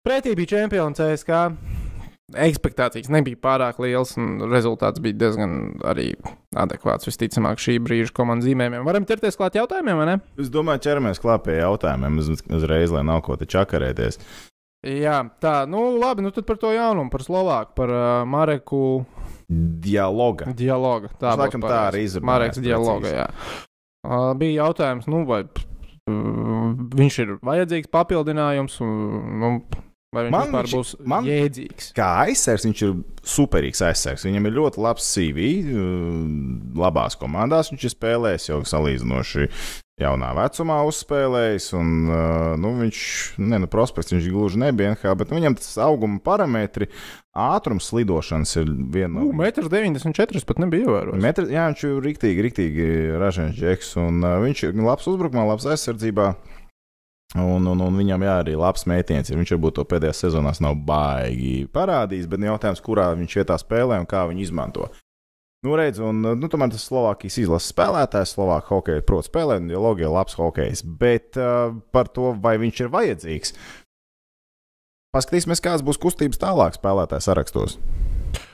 pretī 0.07 0.35
bija 0.39 0.57
čempions 0.57 0.99
CSK. 0.99 1.47
Ekspektācijas 2.33 3.11
nebija 3.13 3.37
pārāk 3.45 3.79
lielas, 3.83 4.15
un 4.17 4.41
rezultāts 4.49 5.03
bija 5.05 5.19
diezgan 5.21 5.75
arī 5.87 6.09
adekvāts. 6.59 7.07
Visticamāk, 7.07 7.61
šī 7.61 7.77
brīža 7.85 8.15
komandas 8.17 8.49
zīmējumiem. 8.49 8.87
Varam 8.89 9.07
ķerties 9.07 9.37
klāt 9.39 9.59
jautājumiem, 9.61 10.01
vai 10.01 10.07
ne? 10.09 10.17
Es 10.41 10.51
domāju, 10.51 10.83
ķeramies 10.87 11.21
klāt 11.23 11.45
pie 11.47 11.59
jautājumiem 11.61 12.23
uz, 12.23 12.33
uzreiz, 12.49 12.95
lai 12.95 13.05
nav 13.07 13.21
ko 13.27 13.37
te 13.39 13.47
čakarēties. 13.53 14.19
Jā, 14.83 15.21
tā, 15.39 15.63
nu, 15.71 15.85
labi, 16.01 16.25
nu 16.27 16.33
tad 16.35 16.47
par 16.49 16.59
to 16.59 16.73
jaunumu, 16.75 17.11
par 17.13 17.23
Slovāku, 17.23 17.75
par 17.79 17.93
uh, 17.95 18.25
Mareku 18.27 19.05
Dialoga. 19.49 20.49
dialogu. 20.57 21.11
Tā 21.21 21.37
būs 21.39 21.55
tā 21.63 21.79
arī 21.91 22.01
izrunājās 22.09 22.27
Mareks 22.27 22.59
dialoga, 22.65 23.07
precīzi. 23.07 23.21
jā. 23.21 23.61
Uh, 24.03 24.33
bija 24.41 24.65
jautājums, 24.65 25.07
nu, 25.07 25.23
vai 25.29 25.45
uh, 25.45 26.75
viņš 26.99 27.19
ir 27.23 27.35
vajadzīgs 27.47 27.93
papildinājums, 27.95 28.81
un, 28.83 29.39
nu, 29.39 29.51
vai 30.17 30.25
viņš 30.27 30.35
Man 30.35 30.49
vispār 30.49 30.67
viņš- 30.67 30.75
būs 30.75 30.91
man- 31.15 31.29
jēdzīgs. 31.31 31.93
Kā 31.95 32.09
aizsargs, 32.27 32.67
viņš 32.67 32.83
ir 32.89 32.97
superīgs 33.23 33.85
aizsargs. 33.87 34.27
Viņam 34.27 34.51
ir 34.51 34.57
ļoti 34.59 34.83
labs 34.83 35.07
CV, 35.15 35.47
labās 36.83 37.15
komandās. 37.21 37.71
Viņš 37.71 37.87
ir 37.87 37.95
spēlējis 37.95 38.49
jau 38.51 38.59
salīdzinoši 38.67 39.47
jaunā 40.01 40.31
vecumā, 40.37 40.79
uzspēlējis. 40.89 41.67
Un, 41.79 41.91
nu, 42.63 42.73
viņš, 42.81 43.03
ne, 43.43 43.61
nu, 43.63 43.69
prospekts 43.71 44.15
viņš 44.15 44.31
gluži 44.33 44.63
nebija 44.63 44.95
NHL, 44.95 45.19
bet 45.21 45.33
nu, 45.33 45.41
viņam 45.41 45.59
tas 45.59 45.75
auguma 45.85 46.21
parametri, 46.25 46.89
ātrums 47.33 47.91
lidošanas 47.97 48.57
ir 48.61 48.73
viena 48.93 49.23
Nu, 49.23 49.29
no. 49.33 49.45
1,94 49.45 50.41
m 50.41 50.49
pat 50.49 50.63
nebija 50.63 50.89
ievērojams. 50.89 51.23
Metri, 51.23 51.47
jā, 51.53 51.69
viņš 51.71 51.85
ir 51.89 52.01
rīktīgi, 52.09 52.49
rīktīgi 52.49 52.89
ražīgs 53.21 53.61
džeks. 53.61 53.95
Un, 54.03 54.25
viņš 54.47 54.67
ir 54.69 54.83
labs 54.83 55.09
uzbrukumā, 55.13 55.47
labs 55.53 55.69
aizsardzībā. 55.69 56.33
Un, 57.33 57.65
un, 57.65 57.81
un 57.81 57.95
viņam 57.97 58.27
jā, 58.27 58.33
arī 58.43 58.57
labs 58.61 58.85
mētījums. 58.89 59.33
Viņš 59.33 59.55
varbūt 59.55 59.79
to 59.79 59.87
pēdējās 59.89 60.27
sezonās 60.27 60.61
nav 60.61 60.77
baigi 60.85 61.63
parādījis, 61.73 62.29
bet 62.29 62.43
nu 62.43 62.51
jautājums, 62.51 62.85
kurā 62.85 63.09
viņš 63.17 63.39
vietā 63.41 63.57
spēlē 63.61 64.03
un 64.03 64.09
kā 64.09 64.27
viņu 64.29 64.45
izmanto. 64.45 64.91
Nu, 65.63 65.77
redz, 65.79 66.01
un 66.03 66.19
nu, 66.19 66.49
tomēr 66.51 66.73
tas 66.75 66.83
Slovākijas 66.89 67.37
izlases 67.39 67.71
spēlētājs, 67.71 68.33
Slovākijas 68.35 68.73
hokeja 68.75 69.03
prot 69.07 69.29
spēlēt, 69.29 69.63
un 69.63 69.69
dialogija 69.71 70.09
ir 70.09 70.15
labs 70.17 70.35
hokejs. 70.35 70.81
Bet 70.99 71.39
uh, 71.39 71.77
par 71.95 72.09
to, 72.11 72.33
vai 72.43 72.57
viņš 72.59 72.81
ir 72.83 72.91
vajadzīgs, 72.91 73.53
paskatīsimies, 75.15 75.63
kāds 75.63 75.85
būs 75.87 76.01
kustības 76.03 76.41
tālāk 76.43 76.75
spēlētāju 76.81 77.23
sarakstos. 77.29 77.77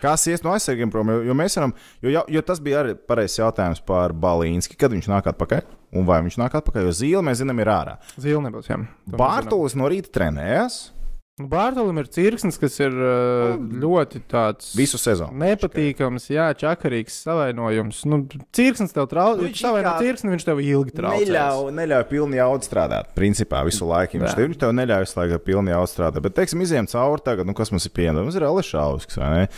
Kas 0.02 0.26
ies 0.28 0.42
no 0.44 0.52
aizsargiem 0.52 0.90
prom? 0.92 1.08
Jo, 1.14 1.22
jo 1.30 1.34
mēs 1.38 1.56
varam, 1.56 1.72
jo, 2.04 2.10
jau- 2.12 2.26
jo 2.34 2.42
tas 2.44 2.60
bija 2.62 2.82
arī 2.82 2.92
pareizs 3.08 3.38
jautājums 3.40 3.80
par 3.88 4.12
Balīnski, 4.12 4.76
kad 4.78 4.92
viņš 4.92 5.08
nāk 5.08 5.30
atpakaļ. 5.32 5.64
Un 5.96 6.04
vai 6.04 6.20
viņš 6.26 6.36
nāk 6.42 6.58
atpakaļ, 6.60 6.90
jo 6.90 6.92
zīle, 6.98 7.22
mēs 7.24 7.40
zinām, 7.40 7.62
ir 7.64 7.70
ārā. 7.72 7.96
Zīle 8.20 8.42
nebūs. 8.44 8.68
Bārtulis 9.08 9.78
no 9.78 9.88
rīta 9.88 10.12
trenējās 10.18 10.90
Bārtaļam 11.38 12.00
ir 12.02 12.08
cirksnis, 12.10 12.56
kas 12.58 12.74
ir 12.82 12.94
uh, 12.94 13.54
ļoti 13.54 14.20
tāds 14.30 14.72
visu 14.78 14.98
sezonu. 14.98 15.36
nepatīkams, 15.38 16.26
jā, 16.32 16.48
čakarīgs 16.58 17.20
savainojums. 17.26 18.00
Nu, 18.10 18.24
cirksnis 18.54 18.94
tev 18.96 19.06
traucē, 19.12 19.38
Nu, 19.38 19.46
viņš 19.46 19.62
savaino 19.62 19.92
cirksni, 20.02 20.32
viņš 20.34 20.46
tev 20.48 20.62
ilgi 20.64 20.96
traucē. 20.96 21.22
Neļauj, 21.28 21.70
neļauj 21.78 22.04
pilni 22.10 22.40
jaudu 22.40 22.66
strādāt. 22.66 23.12
Principā 23.18 23.62
visu 23.68 23.86
laiku 23.88 24.18
viņš 24.18 24.34
tev, 24.34 24.48
viņš 24.50 24.60
tev 24.64 24.74
neļauj 24.80 25.06
visu 25.06 25.20
laiku 25.20 25.40
pilni 25.46 25.74
jaudu 25.74 25.92
strādāt. 25.94 26.24
Bet, 26.26 26.36
teiksim, 26.40 26.66
izējām 26.66 26.90
cauri 26.90 27.24
tagad, 27.30 27.46
nu, 27.48 27.54
kas 27.58 27.70
mums 27.74 27.86
ir 27.86 27.94
pieejams. 27.94 28.24
Mums 28.26 28.38
ir 28.40 28.48
Alešausks, 28.48 29.18
vai 29.22 29.32
ne? 29.36 29.48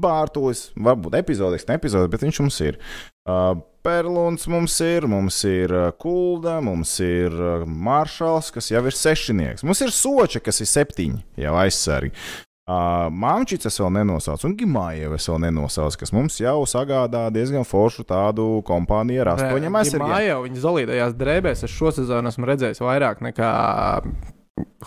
Bārtulis, 0.00 0.68
varbūt 0.76 1.16
epizodisks, 1.20 1.68
ne 1.68 1.76
epizodisks, 1.80 2.12
bet 2.16 2.24
viņš 2.26 2.40
mums 2.44 2.60
ir. 2.64 2.80
Perlons 3.80 4.44
mums 4.52 4.74
ir, 4.84 5.06
mums 5.08 5.38
ir 5.48 5.72
Kulda, 6.00 6.58
mums 6.64 6.92
ir 7.04 7.32
Maršals, 7.64 8.50
kas 8.52 8.68
jau 8.72 8.82
ir 8.84 8.96
sešnieks. 8.96 9.64
Mums 9.64 9.80
ir 9.80 9.92
Soča, 9.94 10.42
kas 10.44 10.60
ir 10.60 10.68
septiņi 10.68 11.44
jau 11.46 11.54
aizsargi. 11.62 12.12
Uh, 12.70 13.08
es 13.66 13.78
vēl 13.80 13.88
nenosaucu, 13.96 14.46
un 14.46 14.52
Gimājevs 14.54 15.16
es 15.16 15.30
vēl 15.32 15.40
nenosaucu, 15.42 15.98
kas 16.04 16.12
mums 16.14 16.36
jau 16.38 16.60
sagādā 16.70 17.24
diezgan 17.34 17.64
foršu 17.66 18.04
tādu 18.06 18.60
kompāniju 18.68 19.24
ar 19.24 19.32
astoņiem 19.32 19.78
aizsargiem. 19.80 20.12
Jā, 20.28 20.36
viņa 20.44 20.62
zolītajās 20.62 21.16
drēbēs 21.18 21.64
es 21.66 21.74
šo 21.74 21.90
sezonu 21.96 22.30
esmu 22.30 22.46
redzējis 22.52 22.82
vairāk 22.84 23.24
nekā 23.26 23.50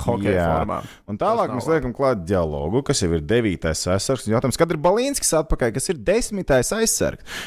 hokeja 0.05 0.45
formā. 0.47 0.79
Un 1.11 1.19
tālāk 1.19 1.51
mēs 1.57 1.67
liekam 1.73 1.95
klāt 1.97 2.23
dialogu, 2.29 2.85
kas 2.87 3.03
jau 3.03 3.11
ir 3.17 3.25
devītais 3.25 3.83
aizsargs. 3.97 4.29
Jautājums, 4.31 4.61
kad 4.61 4.71
ir 4.71 4.79
Balīnskis 4.85 5.35
atpakaļ, 5.41 5.73
kas 5.75 5.91
ir 5.91 5.99
desmitais 6.07 6.71
aizsargs? 6.77 7.43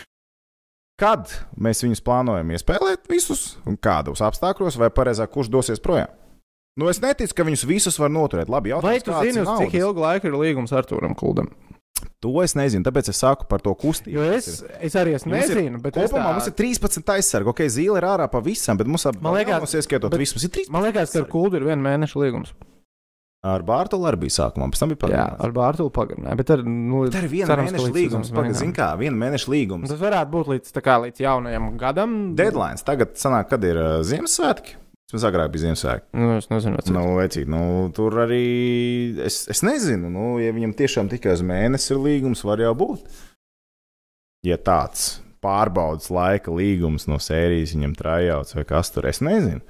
Kad 1.00 1.28
mēs 1.60 1.82
viņus 1.84 2.00
plānojam 2.04 2.54
iespēlēt 2.56 3.04
visus, 3.12 3.56
un 3.68 3.76
kādos 3.76 4.22
apstākļos, 4.24 4.78
vai 4.80 4.88
pareizāk, 4.88 5.28
kurš 5.34 5.50
dosies 5.52 5.82
projām? 5.82 6.08
Nu, 6.76 6.88
es 6.92 7.00
neticu, 7.00 7.32
ka 7.36 7.44
viņus 7.44 7.64
visus 7.68 7.96
var 8.00 8.10
noturēt. 8.12 8.48
Labi, 8.52 8.72
jautājums, 8.72 9.04
Vai 9.04 9.04
tu 9.04 9.12
zini, 9.24 9.42
uz 9.44 9.60
cik 9.60 9.76
ilgu 9.78 10.00
laiku 10.02 10.28
ir 10.28 10.36
līgums 10.36 10.72
Arthūram 10.76 11.14
Kuldam? 11.16 11.48
To 12.24 12.32
es 12.42 12.52
nezinu, 12.56 12.84
tāpēc 12.84 13.08
es 13.12 13.20
saku 13.20 13.44
par 13.48 13.60
to 13.64 13.72
kustību. 13.76 14.20
Es, 14.36 14.62
es 14.84 14.96
arī 14.96 15.14
es 15.16 15.24
Mums 15.28 15.48
ir- 15.48 15.56
nezinu, 15.60 15.80
bet 15.84 15.94
Kopumā 15.96 16.24
tā, 16.24 16.32
mums 16.36 16.48
ir 16.48 16.54
13 16.56 17.12
aizsargi. 17.16 17.48
Ok, 17.52 17.62
zīle 17.72 17.96
ir 18.00 18.04
ārā 18.08 18.26
pavisam, 18.32 18.76
bet 18.80 18.88
mums 18.88 19.04
ap, 19.08 19.16
liekas- 19.20 19.60
mums 19.64 19.76
ieskaitot 19.80 20.16
visus, 20.20 20.36
mums 20.36 20.44
ir 20.48 20.52
13. 20.56 20.72
man 20.72 20.84
liekas, 20.88 21.12
ka 21.12 21.20
ar 21.24 21.28
Kuldu 21.32 21.56
ir 21.60 21.64
viena 21.68 21.80
mēneša 21.80 22.20
līgums. 22.24 22.52
Ar 23.46 23.62
Bārtaļu 23.68 24.06
arī 24.10 24.18
bija 24.24 24.34
sākumā, 24.36 24.66
pēc 24.72 24.80
tam 24.82 24.90
bija 24.92 24.98
Jā, 24.98 25.02
pagarināts. 25.06 25.44
ar 25.46 25.52
Bārtaļu 25.56 25.92
pagarināju. 25.94 26.38
Bet 26.40 26.50
ar, 26.56 26.62
nu, 26.66 27.02
Tā 27.12 27.20
ir 27.22 27.28
viena 27.32 27.48
cerams, 27.52 27.70
ka 27.70 27.76
mēneša 27.76 27.86
līdz 27.86 27.96
līgums. 27.98 28.10
sezonas 28.26 28.32
Pagaid, 28.36 28.50
beigām. 28.50 28.60
zini 28.62 28.76
kā, 28.78 28.88
viena 29.00 29.20
mēneša 29.22 29.52
līgums. 29.54 29.92
Tas 29.92 30.00
varētu 30.00 30.32
būt 30.32 30.50
līdz, 30.54 30.72
kā, 30.86 30.96
līdz 31.04 31.22
jaunajam 31.26 31.68
gadam. 31.80 32.16
Deadline. 32.38 32.82
Tagad, 32.88 33.14
sanāk, 33.20 33.48
kad 33.52 33.64
ir 33.68 33.78
uh, 33.78 34.00
Ziemassvētki. 34.08 34.76
Mums 35.12 35.26
agrāk 35.28 35.52
bija 35.54 35.62
Ziemassvētki. 35.68 36.08
Nu, 36.18 36.32
es 36.40 36.48
nezinu, 36.50 36.80
cik. 36.82 36.94
Nu, 36.96 37.04
vecīt, 37.20 37.46
nu, 37.52 37.60
tur 37.94 38.16
arī 38.24 38.42
es, 39.28 39.44
es 39.54 39.62
nezinu, 39.62 40.10
nu, 40.10 40.24
ja 40.42 40.50
viņam 40.56 40.72
tiešām 40.80 41.12
tikai 41.12 41.36
uz 41.38 41.44
mēnesi 41.46 41.92
ir 41.94 42.00
līgums, 42.02 42.42
var 42.48 42.58
jau 42.64 42.72
būt. 42.74 43.04
Ja 44.46 44.58
tāds 44.58 45.20
pārbaudas 45.46 46.10
laika 46.10 46.50
līgums 46.50 47.06
no 47.06 47.20
sērijas 47.22 47.76
viņam 47.76 47.94
trājauts 47.98 48.56
vai 48.58 48.64
kas 48.66 48.90
tur, 48.90 49.06
es 49.06 49.22
nezinu. 49.22 49.62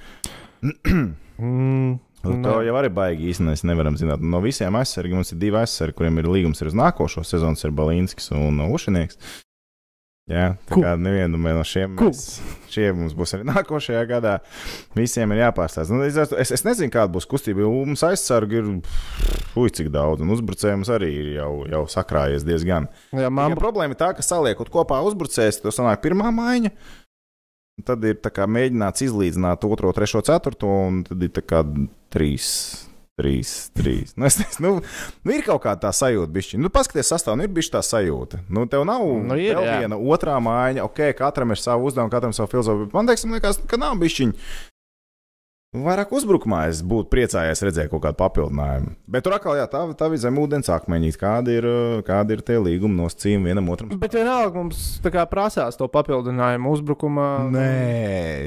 Mm, 1.36 1.98
Nu, 2.28 2.42
to 2.44 2.58
jau 2.66 2.76
arī 2.80 2.90
baigi 2.92 3.32
īstenībā 3.32 3.70
nevaram 3.72 3.96
zināt. 4.00 4.22
No 4.22 4.42
visiem 4.44 4.76
aizsargiem 4.80 5.20
mums 5.20 5.32
ir 5.34 5.40
divi 5.42 5.60
aizsargi, 5.62 5.96
kuriem 5.98 6.22
ir 6.22 6.30
līgums 6.30 6.62
uz 6.66 6.76
nākošo 6.76 7.24
sezonu, 7.26 7.58
ir 7.62 7.74
Balīnskis 7.76 8.32
un 8.36 8.62
Ušinieks. 8.66 9.18
Jā, 10.26 10.56
tā 10.66 10.74
Cool. 10.74 10.82
kā 10.82 10.92
nevienu 10.98 11.38
no 11.38 11.62
šiem 11.62 11.92
mēs, 12.00 12.40
šie 12.74 12.88
mums 12.98 13.12
būs 13.14 13.36
arī 13.36 13.44
nākošajā 13.46 14.00
gadā. 14.10 14.32
Visiem 14.98 15.30
ir 15.30 15.44
jāpārstāsta. 15.44 15.94
Nu, 15.94 16.02
es, 16.02 16.16
es, 16.18 16.64
nezinu, 16.66 16.90
kāda 16.90 17.14
būs 17.14 17.28
kustība. 17.30 17.62
jo 17.62 17.70
Mums 17.70 18.02
aizsargi 18.02 18.58
ir 18.58 18.66
ui, 19.54 19.70
cik 19.70 19.92
daudz, 19.94 20.24
un 20.26 20.34
uzbrucējums 20.34 20.90
arī 20.90 21.12
ir 21.20 21.28
jau, 21.36 21.52
jau 21.70 21.84
sakrājies 21.86 22.42
diezgan. 22.42 22.88
jā, 23.14 23.30
Man 23.30 23.54
man 23.54 23.60
problēma 23.60 23.94
ir 23.94 24.00
tā, 24.02 24.10
ka 24.18 24.26
saliekot 24.26 24.72
kopā 24.74 24.98
uzbrucējus, 25.06 25.62
tas 25.62 25.78
sanāk 25.78 26.02
pirmā 26.02 26.34
maiņa. 26.34 26.74
Tad 27.84 28.04
ir 28.08 28.16
kā 28.32 28.46
mēģināts 28.48 29.04
izlīdzināt 29.04 29.64
otro, 29.68 29.90
trešo, 29.92 30.22
ceturto, 30.24 30.68
un 30.88 31.02
tad 31.04 31.24
ir 31.26 31.42
kā 31.44 31.60
trīs. 32.14 32.48
Trīs, 33.16 33.50
trīs. 33.72 34.10
Nu, 34.16 34.26
es 34.28 34.36
nezinu, 34.36 34.74
nu, 34.76 34.80
nu, 35.24 35.32
ir 35.32 35.44
kaut 35.44 35.62
kāda 35.64 35.86
tā 35.86 35.92
sajūta, 35.96 36.28
bišķi. 36.34 36.58
Nu, 36.60 36.68
paskaties, 36.72 37.08
sastāvā 37.08 37.38
nu, 37.40 37.46
ir 37.46 37.52
bijusi 37.56 37.72
tā 37.72 37.80
sajūta. 37.84 38.42
Nu, 38.52 38.66
tev 38.68 38.84
nav 38.88 39.04
Nu, 39.24 39.38
ir, 39.40 39.56
viena 39.56 39.96
otrā 39.96 40.36
mājiņa, 40.44 40.84
ok, 40.84 41.00
katram 41.16 41.54
ir 41.54 41.60
savu 41.60 41.88
uzdevumu, 41.88 42.12
katram 42.12 42.36
savu 42.36 42.52
filozofiju. 42.52 42.90
Man 42.92 43.08
liekas, 43.08 43.24
liekas 43.32 43.60
ka 43.68 43.80
nav 43.80 43.96
bišķiņa. 44.02 44.48
Vairāk 45.84 46.12
uzbrukumā 46.16 46.62
es 46.70 46.80
būtu 46.86 47.10
priecājies 47.12 47.62
redzēt 47.66 47.90
kaut 47.92 48.04
kādu 48.04 48.18
papildinājumu. 48.20 48.94
Bet 49.10 49.26
tur 49.26 49.36
atkal, 49.36 49.56
jā, 49.58 49.66
tā, 49.70 49.82
tā 49.98 50.08
bija 50.12 50.24
zem 50.24 50.40
ūdens 50.40 50.70
akmeņīt, 50.72 51.18
kāda 51.20 51.54
ir, 51.54 51.68
kāda 52.06 52.36
ir 52.36 52.44
tie 52.46 52.58
līguma 52.62 53.02
nosacījumi 53.02 53.50
vienam 53.50 53.70
otram. 53.74 53.92
Bet 54.00 54.16
vienalga 54.16 54.60
mums 54.60 54.82
kā 55.04 55.26
prasās 55.30 55.78
to 55.78 55.88
papildinājumu 55.92 56.74
uzbrukumā. 56.76 57.30
Nē, 57.52 57.70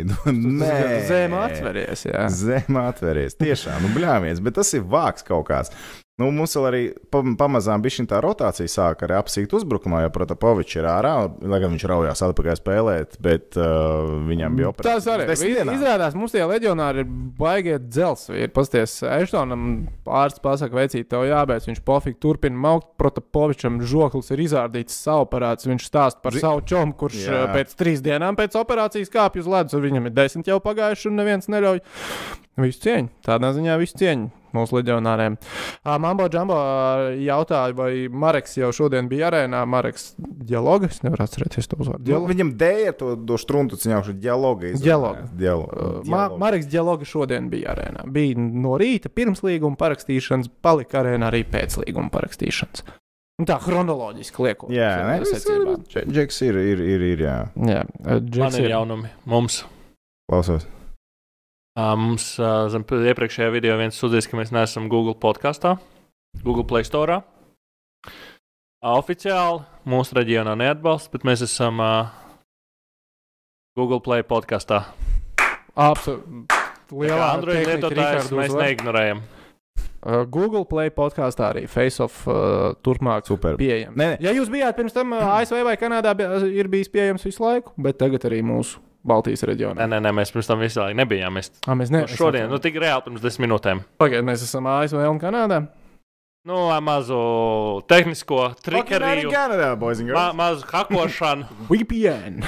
nu, 0.10 0.36
nē. 0.64 0.76
Zem 1.10 1.38
atveries, 1.40 2.06
jā. 2.10 2.28
Zem 2.34 2.82
atveries. 2.82 3.38
Tiešām, 3.40 3.84
nu, 3.86 3.96
bļāviens, 3.98 4.42
bet 4.44 4.58
tas 4.60 4.74
ir 4.78 4.86
vāks 4.90 5.26
kaut 5.28 5.48
kāds. 5.50 5.74
Nu, 6.20 6.28
mums 6.36 6.52
vēl 6.58 6.66
arī 6.68 6.82
pa, 7.12 7.22
pamazām 7.40 7.80
bija 7.84 8.04
tā 8.12 8.18
rotācija 8.24 8.68
sāk 8.68 9.06
arī 9.08 9.16
apsīkt 9.16 9.54
uzbrukumā, 9.56 10.02
jo 10.04 10.10
Protapovičs 10.12 10.76
ir 10.82 10.88
ārā, 10.92 11.14
lai 11.40 11.60
gan 11.64 11.72
viņš 11.72 11.86
raujās 11.88 12.24
atpakaļ 12.28 12.58
spēlēt, 12.60 13.16
bet 13.24 13.56
uh, 13.56 14.18
viņam 14.28 14.58
bija 14.60 14.72
operācija. 14.74 15.16
Tas 15.30 15.44
arī 15.46 15.54
dienām. 15.56 15.78
izrādās, 15.78 16.18
mums 16.20 16.36
tie 16.36 16.44
leģionāri 16.44 17.06
ir 17.06 17.14
baigiet 17.40 17.88
dzelsvīri. 17.88 18.50
Pasties, 18.56 18.98
Eštonam 19.08 19.64
ārsts 20.20 20.44
pasaka, 20.44 20.76
veicīt 20.82 21.08
tev 21.12 21.24
jābeidz. 21.30 21.70
Viņš 21.72 21.82
pofīgi 21.88 22.20
turpina 22.20 22.60
maukt, 22.68 22.92
Protapovičam 23.00 23.80
žoklis 23.88 24.34
ir 24.36 24.44
izrādīts 24.44 25.00
saoperāts. 25.06 25.70
Viņš 25.72 25.88
stāsta 25.88 26.20
par 26.26 26.36
Zi- 26.36 26.44
savu 26.44 26.66
čomu, 26.68 26.98
kurš 27.00 27.22
Jā. 27.24 27.40
Jā. 27.46 27.48
pēc 27.56 27.74
trīs 27.80 28.04
dienām 28.04 28.36
pēc 28.36 28.60
operācijas 28.60 29.14
kāpj 29.14 29.40
uz 29.46 29.48
ledus, 29.56 29.78
un 29.80 29.88
viņam 29.88 30.12
ir 30.12 30.16
desmit 30.20 30.52
jau 30.52 30.60
pagājuši, 30.64 31.08
un 31.14 31.20
neviens 31.24 31.48
neļauj. 31.48 31.80
Visu 32.60 32.84
cieņu. 32.84 33.10
Tādā 33.26 33.54
ziņā 33.56 33.78
visu 33.80 33.98
cieņu 34.02 34.30
mūsu 34.58 34.80
leģionāriem. 34.80 35.36
Ā, 35.86 35.98
Mambo 36.02 36.26
Džambo 36.32 36.56
jautāja, 37.22 37.74
vai 37.78 37.92
Mareks 38.10 38.56
jau 38.58 38.72
šodien 38.74 39.06
bija 39.12 39.28
arēnā. 39.30 39.60
Mareks 39.70 40.16
dialogs, 40.20 41.04
nevar 41.06 41.22
atcerēties 41.28 41.70
to 41.70 41.78
uzvārdu. 41.78 42.02
Nu, 42.02 42.08
Dialogs. 42.10 42.32
viņam 42.34 42.50
dēļ 42.58 42.90
to, 42.98 43.12
to 43.30 43.38
struntu 43.38 43.78
ciņaušu 43.78 44.16
dialogu. 44.18 44.72
Dialogu. 44.82 45.28
Dialogu. 45.38 45.92
Ma 46.10 46.24
Marks 46.42 46.66
Dialoga 46.72 47.06
šodien 47.06 47.52
bija 47.54 47.76
arēnā. 47.76 48.08
Bija 48.10 48.40
no 48.42 48.74
rīta 48.82 49.12
pirms 49.14 49.44
līguma 49.46 49.78
parakstīšanas, 49.78 50.50
palika 50.66 51.04
arēnā 51.04 51.30
arī 51.30 51.44
pēc 51.46 51.78
līguma 51.84 52.10
parakstīšanas. 52.18 52.84
Nu, 53.40 53.46
tā 53.48 53.56
chronoloģiski 53.64 54.44
liekot. 54.50 54.74
Jā, 54.76 54.90
secībā. 55.30 55.78
Dž- 55.88 56.10
Džeks 56.12 56.42
ir, 56.44 56.58
ir, 56.74 56.82
ir, 56.84 57.06
ir, 57.14 57.22
jā. 57.24 57.38
Jā, 57.56 57.86
Man 58.04 58.26
Džeks 58.28 58.58
ir 58.60 58.66
ir 58.66 58.74
jaunumi. 58.74 59.14
Mums. 59.30 59.62
Klausos. 60.28 60.66
Mums 61.80 62.32
zem 62.74 62.84
iepriekšējā 62.84 63.50
video 63.54 63.78
viens 63.80 63.98
sūdzīs, 64.00 64.28
ka 64.28 64.40
mēs 64.40 64.54
neesam 64.56 64.90
Google 64.92 65.16
podkāstā, 65.16 65.78
Google 66.44 66.66
Play 66.68 66.88
Store. 66.88 67.22
Oficiāli 68.84 69.64
mūsu 69.88 70.18
reģionā 70.18 70.56
neatbalsta, 70.60 71.14
bet 71.14 71.28
mēs 71.28 71.44
esam 71.46 71.80
Google 73.80 74.02
Play 74.04 74.26
podkāstā. 74.28 74.84
absolūti. 75.80 76.60
Lielā 76.90 77.34
Android 77.36 77.68
lietotājs 77.68 78.32
mēs 78.34 78.50
uzvar. 78.50 78.64
neignorējam. 78.66 79.22
Uh, 80.00 80.24
Google 80.32 80.64
Play 80.66 80.92
podkāstā 80.96 81.50
arī 81.52 81.66
Face 81.68 82.00
of 82.04 82.16
uh, 82.28 82.72
turpmāk 82.86 83.28
Super. 83.28 83.58
pieejams. 83.60 83.98
Nē, 84.00 84.06
nē. 84.14 84.20
Ja 84.24 84.32
jūs 84.32 84.50
bijāt 84.52 84.78
pirms 84.78 84.96
tam 84.96 85.12
uh, 85.14 85.26
ASV 85.36 85.60
vai 85.68 85.76
Kanādā, 85.80 86.14
bija, 86.16 86.40
ir 86.48 86.70
bijis 86.72 86.90
pieejams 86.92 87.26
visu 87.28 87.44
laiku, 87.44 87.76
bet 87.78 88.00
tagad 88.00 88.24
arī 88.30 88.40
mūsu 88.46 88.80
Baltijas 89.08 89.44
reģionā. 89.48 89.80
Nē, 89.80 89.88
nē, 89.94 90.00
nē, 90.04 90.12
mēs 90.18 90.34
pirms 90.36 90.50
tam 90.50 90.60
visu 90.60 90.82
laiku 90.82 90.98
nebijām. 91.00 91.38
Mēs 91.40 91.52
Ah, 91.68 91.76
mēs 91.80 91.92
ne, 91.94 92.02
nu, 92.04 92.08
šodien, 92.20 92.50
nu, 92.52 92.58
tik 92.60 92.76
reāli 92.82 93.06
pirms 93.06 93.22
desmit 93.24 93.48
minūtēm. 93.48 93.84
Pagaidiet, 94.02 94.26
mēs 94.28 94.44
esam 94.44 94.68
ASV 94.68 95.00
un 95.10 95.20
Kanādā. 95.22 95.62
Nu, 96.48 96.56
mazu 96.82 97.20
tehnisko 97.88 98.38
Arī 98.50 98.62
trikeriju, 98.66 99.32
Kanādā, 99.32 99.74
boys 99.80 100.00
and 100.00 100.10
ma 100.12 100.28
girls. 100.32 100.36
mazu 100.40 100.68
hakošanu. 100.72 101.48
VPN. 101.70 102.42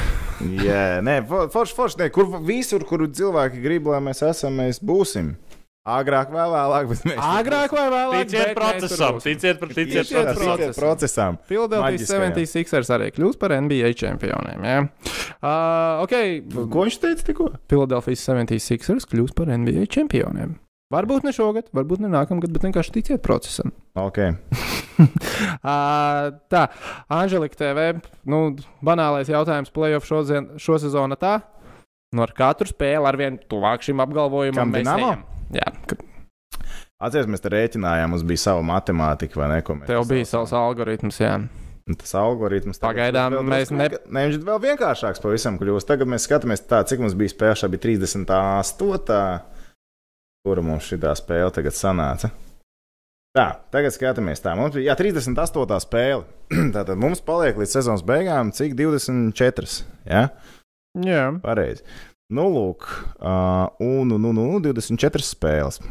Jā, 0.66 1.02
nē, 1.06 1.20
for- 1.30 1.50
forši, 1.54 1.76
forši, 1.78 2.00
nē, 2.02 2.10
kur 2.16 2.30
visur, 2.48 2.84
kur 2.88 3.04
cilvēki 3.08 3.62
grib, 3.62 3.88
lai 3.92 4.00
mēs 4.02 4.24
esam, 4.26 4.56
mēs 4.58 4.80
būsim. 4.82 5.36
Agrāk 5.82 6.30
vai 6.30 6.44
vēlāk, 6.46 6.90
bet 6.92 7.06
mēs 7.10 7.20
Agrāk 7.26 7.72
vai 7.74 7.86
vēlāk? 7.90 8.28
Ticiet 8.30 8.52
procesam, 8.54 9.16
ticiet, 9.18 9.58
par- 9.58 9.72
ticiet 9.72 9.88
Ticiet 9.90 10.06
Ticiet 10.06 10.28
procesam. 10.28 10.58
procesam. 10.58 10.82
procesam. 10.84 11.38
Philadelphia 11.50 11.88
Maģiskajam. 11.88 12.36
76ers 12.38 12.92
arī 12.94 13.08
kļūs 13.16 13.40
par 13.42 13.56
NBA 13.58 13.90
čempioniem. 13.98 14.62
Ja? 14.62 14.84
Uh, 15.42 16.04
okay. 16.06 16.38
Ko 16.46 16.86
viņš 16.86 17.00
teica 17.02 17.26
tikko? 17.32 17.48
Philadelphia 17.72 18.14
76ers 18.14 19.10
kļūs 19.10 19.34
par 19.34 19.50
NBA 19.50 19.88
čempioniem. 19.90 20.60
Varbūt 20.94 21.26
ne 21.26 21.32
šogad, 21.34 21.72
varbūt 21.74 22.04
ne 22.04 22.12
nākamgad, 22.14 22.52
bet 22.54 22.68
vienkārši 22.68 22.94
ticiet 23.00 23.22
procesam. 23.26 23.72
Ok. 23.98 24.20
Ā, 25.66 25.76
tā, 26.54 26.66
Anželika 27.10 27.58
TV. 27.58 27.88
Nu, 28.30 28.52
banālais 28.86 29.32
jautājums, 29.32 29.72
playoff 29.74 30.06
šo, 30.06 30.22
šo 30.62 30.78
sezonu 30.84 31.18
tā. 31.18 31.40
Nu, 32.12 32.26
ar 32.28 32.36
katru 32.36 32.68
spēli 32.70 33.08
ar 33.08 33.18
vien 33.18 33.40
tuvāk 33.50 33.88
šim 33.88 34.04
apgalvojumam. 34.04 34.62
Kam 34.62 34.76
mēs 34.76 34.84
Dinamo? 34.84 35.14
ejam. 35.16 35.28
Jā, 35.56 35.68
ka 35.90 35.98
Atcerieties, 37.02 37.32
mēs 37.34 37.42
te 37.42 37.50
rēķinājām, 37.50 38.12
mums 38.14 38.24
bija 38.30 38.44
sava 38.44 38.62
matemātika, 38.62 39.40
vai 39.42 39.48
ne? 39.50 39.62
tev 39.90 40.04
bija 40.10 40.28
savs 40.30 40.54
algoritms, 40.54 41.18
jā. 41.24 41.34
Tas 41.98 42.14
algoritms 42.16 42.78
Pagaidām 42.80 43.34
mēs 43.50 43.72
ne- 43.74 43.88
ne, 43.90 44.26
viņš 44.28 44.38
ir 44.38 44.46
vēl 44.46 44.60
vienkāršāks 44.68 45.22
pavisam 45.24 45.58
kļūst. 45.60 45.90
Tagad 45.90 46.08
mēs 46.08 46.28
skatāmies 46.28 46.62
tā, 46.70 46.84
cik 46.86 47.02
mums 47.02 47.16
bija 47.18 47.34
spēle. 47.34 47.58
Šā 47.58 47.72
bija 47.74 47.82
38. 47.88 49.42
Kura 50.46 50.62
mums 50.62 50.88
šī 50.90 51.00
spēle 51.18 51.52
tagad 51.54 51.74
sanāca? 51.74 52.32
Tā, 53.38 53.48
tagad 53.72 53.94
skatāmies 53.96 54.42
tā. 54.44 54.54
Mums 54.56 54.76
bija 54.76 54.92
jā, 54.92 54.98
38. 55.02 55.80
spēle. 55.82 56.24
Tātad 56.76 56.98
mums 57.02 57.22
paliek 57.22 57.58
līdz 57.58 57.76
sezonas 57.80 58.06
beigām 58.06 58.54
cik 58.54 58.76
24. 58.78 59.84
Ja? 60.06 60.30
Jā, 61.02 61.32
Pareizi. 61.42 61.84
Nu, 62.32 62.48
lūk, 62.48 62.88
uh, 63.20 63.68
un, 63.84 64.14
un, 64.16 64.28
un, 64.30 64.38
un 64.40 64.64
24 64.64 65.26
spēles. 65.28 65.82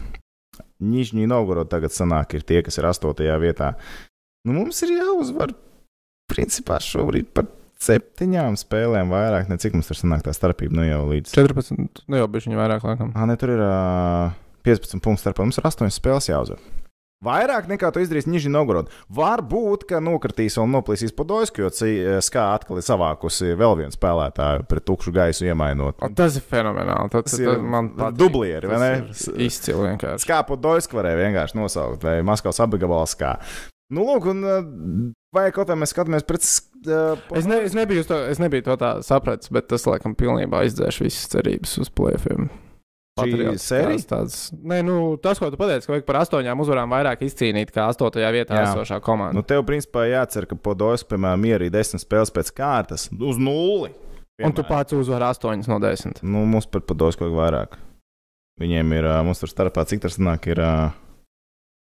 Nižņī 0.81 1.27
Novgorod 1.29 1.69
tagad 1.69 1.93
sanāk, 1.93 2.33
ir 2.39 2.47
tie, 2.49 2.63
kas 2.65 2.81
ir 2.81 2.89
8. 2.89 3.13
vietā. 3.43 3.75
Nu, 4.49 4.55
mums 4.57 4.81
ir 4.87 4.95
jāuzvar, 4.97 5.53
principā, 6.33 6.79
šobrīd 6.81 7.29
par 7.37 7.51
septiņām 7.81 8.57
spēlēm 8.61 9.13
vairāk, 9.13 9.51
ne 9.53 9.61
cik 9.61 9.77
mums 9.77 9.89
tur 9.91 10.01
sanāk 10.01 10.25
tā 10.25 10.33
starpība, 10.37 10.79
nu 10.79 10.87
jau 10.89 11.03
līdz. 11.11 11.37
14. 11.37 12.05
Nu, 12.09 12.21
jau 12.21 12.29
bija 12.33 12.49
viņa 12.49 12.61
vairāk, 12.61 12.89
laikam. 12.89 13.13
Ah, 13.13 13.29
ne, 13.29 13.37
tur 13.41 13.53
ir 13.53 13.61
uh, 13.65 14.33
15 14.65 15.05
punktu 15.05 15.27
starpā. 15.27 15.45
Mums 15.45 15.61
ir 15.61 15.69
8 15.69 15.93
spēles 15.93 16.33
jāuzvar. 16.33 16.65
Vairāk 17.21 17.67
nekā 17.69 17.91
to 17.93 18.01
izdarīs 18.01 18.25
Nižņī 18.25 18.49
Novgorod. 18.55 18.87
Varbūt, 19.13 19.83
ka 19.91 19.99
nokritīs 20.01 20.55
un 20.63 20.71
noplīsīs 20.73 21.13
Podolsku, 21.13 21.61
jo 21.61 21.69
Ci- 21.69 21.99
Skā 22.25 22.47
atkal 22.55 22.79
ir 22.81 22.87
savākusi 22.87 23.51
vēl 23.61 23.75
vienu 23.83 23.93
spēlētāju 23.93 24.65
pret 24.71 24.87
tukšu 24.89 25.13
gaisu 25.13 25.45
iemainot. 25.51 25.99
O, 26.01 26.09
tas 26.17 26.39
ir 26.41 26.47
fenomenāli. 26.49 27.11
Tas, 27.13 27.27
Tas 27.29 27.35
tas, 27.37 27.43
ir 27.45 27.61
man 27.61 27.91
patīk. 27.99 28.17
dublieri, 28.23 28.71
vai 28.73 28.79
ne? 28.81 28.91
Izcili 29.45 29.91
vienkārši. 29.91 30.25
Skāpu 30.25 30.57
Doisku 30.57 30.97
varēja 30.97 31.21
vienkārši 31.27 31.61
nosaukt, 31.61 32.03
vai 32.09 32.23
Maskavas 32.25 32.63
apgabals 32.65 33.13
kā. 33.21 33.35
Nu, 33.93 34.07
lūk, 34.09 34.31
un 34.33 34.41
uh, 34.47 35.13
vai 35.37 35.51
kaut 35.53 35.69
kā 35.69 35.77
mēs 35.77 35.93
skatāmies 35.93 36.25
pret. 36.25 36.49
Uh, 36.89 37.21
Es, 37.37 37.45
ne, 37.45 37.61
es, 37.69 37.77
nebiju 37.77 38.07
to, 38.09 38.17
es 38.33 38.41
nebiju 38.41 38.65
to 38.71 38.79
tā 38.81 38.95
sapratis, 39.05 39.53
bet 39.53 39.69
tas, 39.69 39.85
laikam, 39.85 40.17
pilnībā 40.17 40.65
izdzēš 40.71 41.03
visas 41.05 41.29
cerības 41.37 41.77
uz 41.85 41.91
plēfiem. 41.93 42.49
Sērija? 43.19 44.01
Tāds, 44.09 44.37
nē, 44.55 44.81
nu, 44.87 44.97
tas, 45.23 45.41
ko 45.41 45.51
tu 45.53 45.59
pateici, 45.61 45.89
ka 45.89 45.93
vajag 45.97 46.07
par 46.09 46.21
astoņām 46.23 46.63
uzvarām 46.63 46.93
vairāk 46.95 47.25
izcīnīt 47.27 47.73
kā 47.75 47.89
astotajā 47.91 48.31
vietā 48.33 48.63
esošā 48.63 49.01
komanda. 49.05 49.37
nu, 49.37 49.43
tev, 49.47 49.65
principā, 49.69 50.07
jācer, 50.09 50.47
ka 50.49 50.57
Podolsku, 50.57 51.11
piemēram, 51.15 51.45
ierīja 51.51 51.75
desmit 51.75 52.05
spēles 52.05 52.33
pēc 52.33 52.53
kārtas 52.57 53.09
uz 53.13 53.41
nulli. 53.41 53.93
Un 54.41 54.55
tu 54.57 54.63
Piemēram. 54.63 54.69
pats 54.71 54.97
uzvari 54.97 55.27
astoņas 55.29 55.69
no 55.69 55.77
desmit. 55.83 56.23
Nu, 56.25 56.47
mums 56.49 56.67
par 56.71 56.81
Podolsku 56.89 57.27
vajag 57.27 57.37
vairāk. 57.37 57.77
Viņiem 58.61 58.93
ir, 58.97 59.09
mums 59.27 59.41
tur 59.43 59.51
starpā, 59.53 59.85
cik 59.89 60.01
tas 60.07 60.17
nāk, 60.21 60.49
ir. 60.53 60.61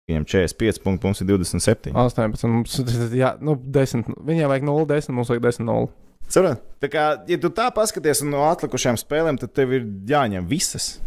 Viņam 0.09 0.25
45 0.25 0.79
punkti, 0.81 1.05
mums 1.05 1.19
ir 1.21 1.27
27. 1.29 1.93
18, 1.93 2.47
mums, 2.49 2.79
jā, 3.13 3.35
nu, 3.45 3.53
10. 3.55 4.07
Viņiem 4.25 4.49
vajag 4.49 4.63
0, 4.65 4.85
10, 4.89 5.13
mums 5.13 5.29
vajag 5.29 5.43
10, 5.45 5.67
0. 5.69 5.89
Saprot? 6.29 6.63
Tā 6.81 6.89
kā, 6.89 7.03
ja 7.29 7.37
tu 7.41 7.51
tā 7.53 7.67
paskaties 7.73 8.23
no 8.25 8.41
atlikušajām 8.49 8.97
spēlēm, 9.01 9.37
tad 9.41 9.53
tev 9.53 9.71
ir 9.77 9.85
jāņem 10.09 10.49
visas. 10.49 10.97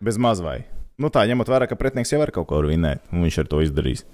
Bez 0.00 0.16
mazvai. 0.16 0.62
Nu 1.00 1.08
tā, 1.12 1.26
ņemot 1.28 1.48
vērā, 1.48 1.68
ka 1.68 1.76
pretinieks 1.80 2.12
jau 2.12 2.20
var 2.20 2.32
kaut 2.32 2.48
ko 2.48 2.60
vinēt, 2.64 3.02
un 3.12 3.24
viņš 3.24 3.40
ar 3.42 3.48
to 3.52 3.60
izdarīs. 3.64 4.04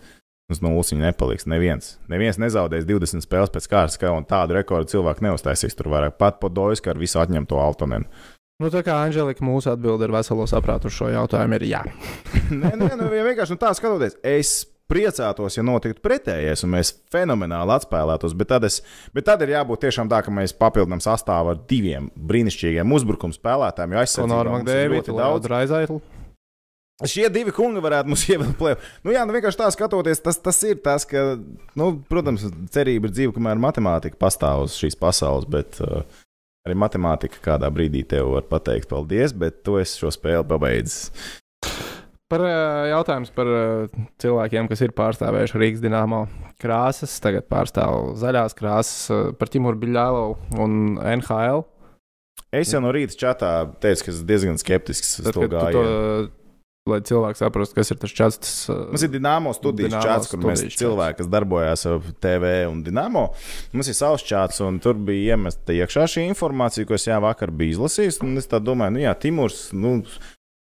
Uz 0.51 0.61
nulles 0.63 0.93
viņa 0.93 1.09
nepaliks. 1.09 1.49
Neviens. 1.51 1.97
Neviens 2.11 2.39
nezaudēs 2.39 2.87
20 2.87 3.25
spēles 3.25 3.51
pēc 3.55 3.67
kārtas, 3.71 3.99
kā 3.99 4.13
un 4.15 4.27
tādu 4.27 4.55
rekordu 4.55 4.93
cilvēku 4.93 5.25
neuztaisīs. 5.27 5.75
Tur 5.75 5.91
vairāk 5.91 6.19
pat 6.21 6.39
Podojas, 6.43 6.83
kā 6.83 6.93
ar 6.95 7.01
visu 7.03 7.19
atņemto 7.19 7.59
Altonenu. 7.59 8.07
Nu, 8.63 8.71
tā 8.73 8.81
kā 8.87 9.01
Anģelika 9.05 9.45
mūsu 9.45 9.73
atbilde 9.73 10.07
ar 10.07 10.15
veselo 10.15 10.47
saprātu 10.49 10.89
uz 10.89 10.95
šo 10.97 11.11
jautājumu 11.13 11.59
ir 11.59 11.67
jā. 11.69 11.83
nē, 12.63 12.73
nē, 12.79 12.93
nu, 12.97 13.11
vienkārši 13.11 13.57
nu, 13.57 13.61
tā 13.61 13.75
skatoties. 13.77 14.17
Es 14.25 14.55
priecātos, 14.91 15.57
ja 15.59 15.65
notiktu 15.67 16.03
pretējais, 16.05 16.63
un 16.67 16.75
mēs 16.77 16.93
fenomenāli 17.13 17.75
atspēlētos. 17.77 18.37
Bet 18.39 18.53
tad, 18.55 18.67
es, 18.69 18.81
bet 19.17 19.27
tad 19.29 19.43
ir 19.45 19.57
jābūt 19.57 19.87
tiešām 19.87 20.11
tā, 20.13 20.23
ka 20.25 20.35
mēs 20.35 20.55
papildinām 20.57 21.03
sastāvu 21.05 21.55
ar 21.55 21.63
diviem 21.71 22.11
brīnišķīgiem 22.17 22.95
uzbrukuma 22.99 23.37
spēlētājiem. 23.37 23.97
Jo 23.97 24.05
aizsardzībā 24.05 24.61
ir 24.77 24.95
ļoti 24.97 25.17
daudz. 25.17 25.51
raizaitlu. 25.53 26.01
Šie 27.05 27.27
divi 27.29 27.53
kungi 27.53 27.83
varētu 27.85 28.09
mums 28.09 28.23
ievilkt 28.33 28.57
plēsoņu. 28.61 28.93
Nu, 29.05 29.13
jā, 29.13 29.25
nu 29.29 29.35
vienkārši 29.37 29.61
tā 29.61 29.67
skatoties, 29.75 30.23
tas, 30.25 30.39
tas 30.41 30.61
ir 30.65 30.79
tas, 30.85 31.05
ka, 31.09 31.35
nu, 31.77 31.91
protams, 32.09 32.47
cerība 32.73 33.11
ir 33.11 33.17
dzīva, 33.17 33.35
kamēr 33.37 33.61
matemātika 33.61 34.17
pastāv 34.21 34.65
uz 34.65 34.79
šīs 34.81 34.97
pasaules, 35.01 35.45
bet 35.51 35.77
uh, 35.85 36.07
arī 36.65 36.79
matemātika 36.81 37.43
kādā 37.45 37.69
brīdī 37.73 38.01
tev 38.09 38.33
var 38.33 38.47
pateikt 38.49 38.89
paldies, 38.89 39.37
bet 39.37 39.61
tu 39.67 39.77
esi 39.83 40.01
šo 40.01 40.15
spēli 40.15 40.47
pabeidzis. 40.49 41.11
Par 42.27 42.43
uh, 42.43 42.87
jautājums 42.91 43.31
par 43.31 43.47
uh, 43.47 43.99
cilvēkiem, 44.19 44.67
kas 44.67 44.81
ir 44.83 44.95
pārstāvējuši 44.99 45.61
Rīgas 45.63 45.83
dīnāmo 45.85 46.25
krāsas, 46.59 47.15
tagad 47.23 47.47
pārstāv 47.47 48.17
zaļās 48.19 48.57
krāsas, 48.59 49.05
uh, 49.15 49.29
par 49.39 49.53
Timuru 49.53 49.79
Biļālovu 49.85 50.59
un 50.65 50.97
NHL. 50.99 51.63
Es 52.57 52.73
jau 52.75 52.81
no 52.83 52.91
rīta 52.95 53.15
čatā 53.21 53.53
teicu, 53.83 54.09
ka 54.09 54.13
esmu 54.15 54.27
diezgan 54.27 54.59
skeptisks 54.59 55.21
Tad, 55.23 55.39
to 55.39 55.47
to, 55.47 55.87
lai 56.91 57.01
cilvēki 57.07 57.41
saprastu, 57.41 57.77
kas 57.79 57.91
ir 57.91 57.99
tas 58.03 58.15
čats. 58.15 58.41
Tas, 58.43 58.57
Mums 58.93 59.05
ir 59.07 59.11
Dienāmo 59.15 59.53
studijas 59.57 59.91
Dinamo 59.91 60.07
čats, 60.07 60.31
kur 60.31 60.43
mēs 60.47 60.63
cilvēki, 60.79 61.19
kas 61.21 61.31
darbojās 61.33 61.87
ar 61.91 62.11
TV 62.23 62.53
un 62.71 62.83
Dienāmo. 62.87 63.27
Mums 63.75 63.91
ir 63.91 63.99
savs 63.99 64.25
čats, 64.27 64.63
un 64.65 64.79
tur 64.83 64.99
bija 64.99 65.35
iemesta 65.35 65.75
iekšā 65.75 66.07
šī 66.15 66.27
informācija, 66.31 66.87
ko 66.89 66.97
es 66.99 67.09
jau 67.09 67.19
vakar 67.25 67.55
biju 67.55 67.77
izlasījis. 67.77 68.23
un 68.23 68.39
Es 68.39 68.51
domāju, 68.51 68.97
nu 68.97 69.03
jā, 69.03 69.15
Timurs, 69.19 69.71
nu, 69.75 69.99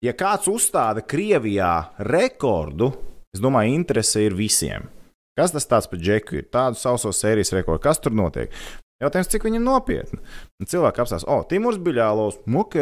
ja 0.03 0.13
kāds 0.17 0.49
uzstāda 0.51 1.03
Krievijā 1.05 1.73
rekordu, 2.09 2.91
es 3.33 3.41
domāju, 3.43 3.73
interese 3.77 4.25
ir 4.27 4.35
visiem. 4.37 4.89
Kas 5.37 5.53
tas 5.55 5.65
tāds 5.65 5.89
par 5.89 6.01
džeku 6.01 6.37
ir? 6.37 6.49
Tādu 6.53 6.77
sauso 6.77 7.09
sērijas 7.15 7.53
rekordu. 7.55 7.81
Kas 7.81 8.01
tur 8.01 8.13
notiek? 8.13 8.53
Jautājums, 9.01 9.31
cik 9.31 9.47
viņi 9.47 9.57
ir 9.59 9.65
nopietni. 9.65 10.19
Un 10.61 10.69
cilvēki 10.69 11.01
apstāsta, 11.03 11.27
o, 11.33 11.41
Timurs 11.49 11.79
Biļālos, 11.81 12.37
ok, 12.45 12.77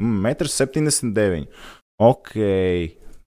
mm, 0.00 0.30
1,79 0.32 1.42
m. 1.44 1.48
Ok, 2.02 2.32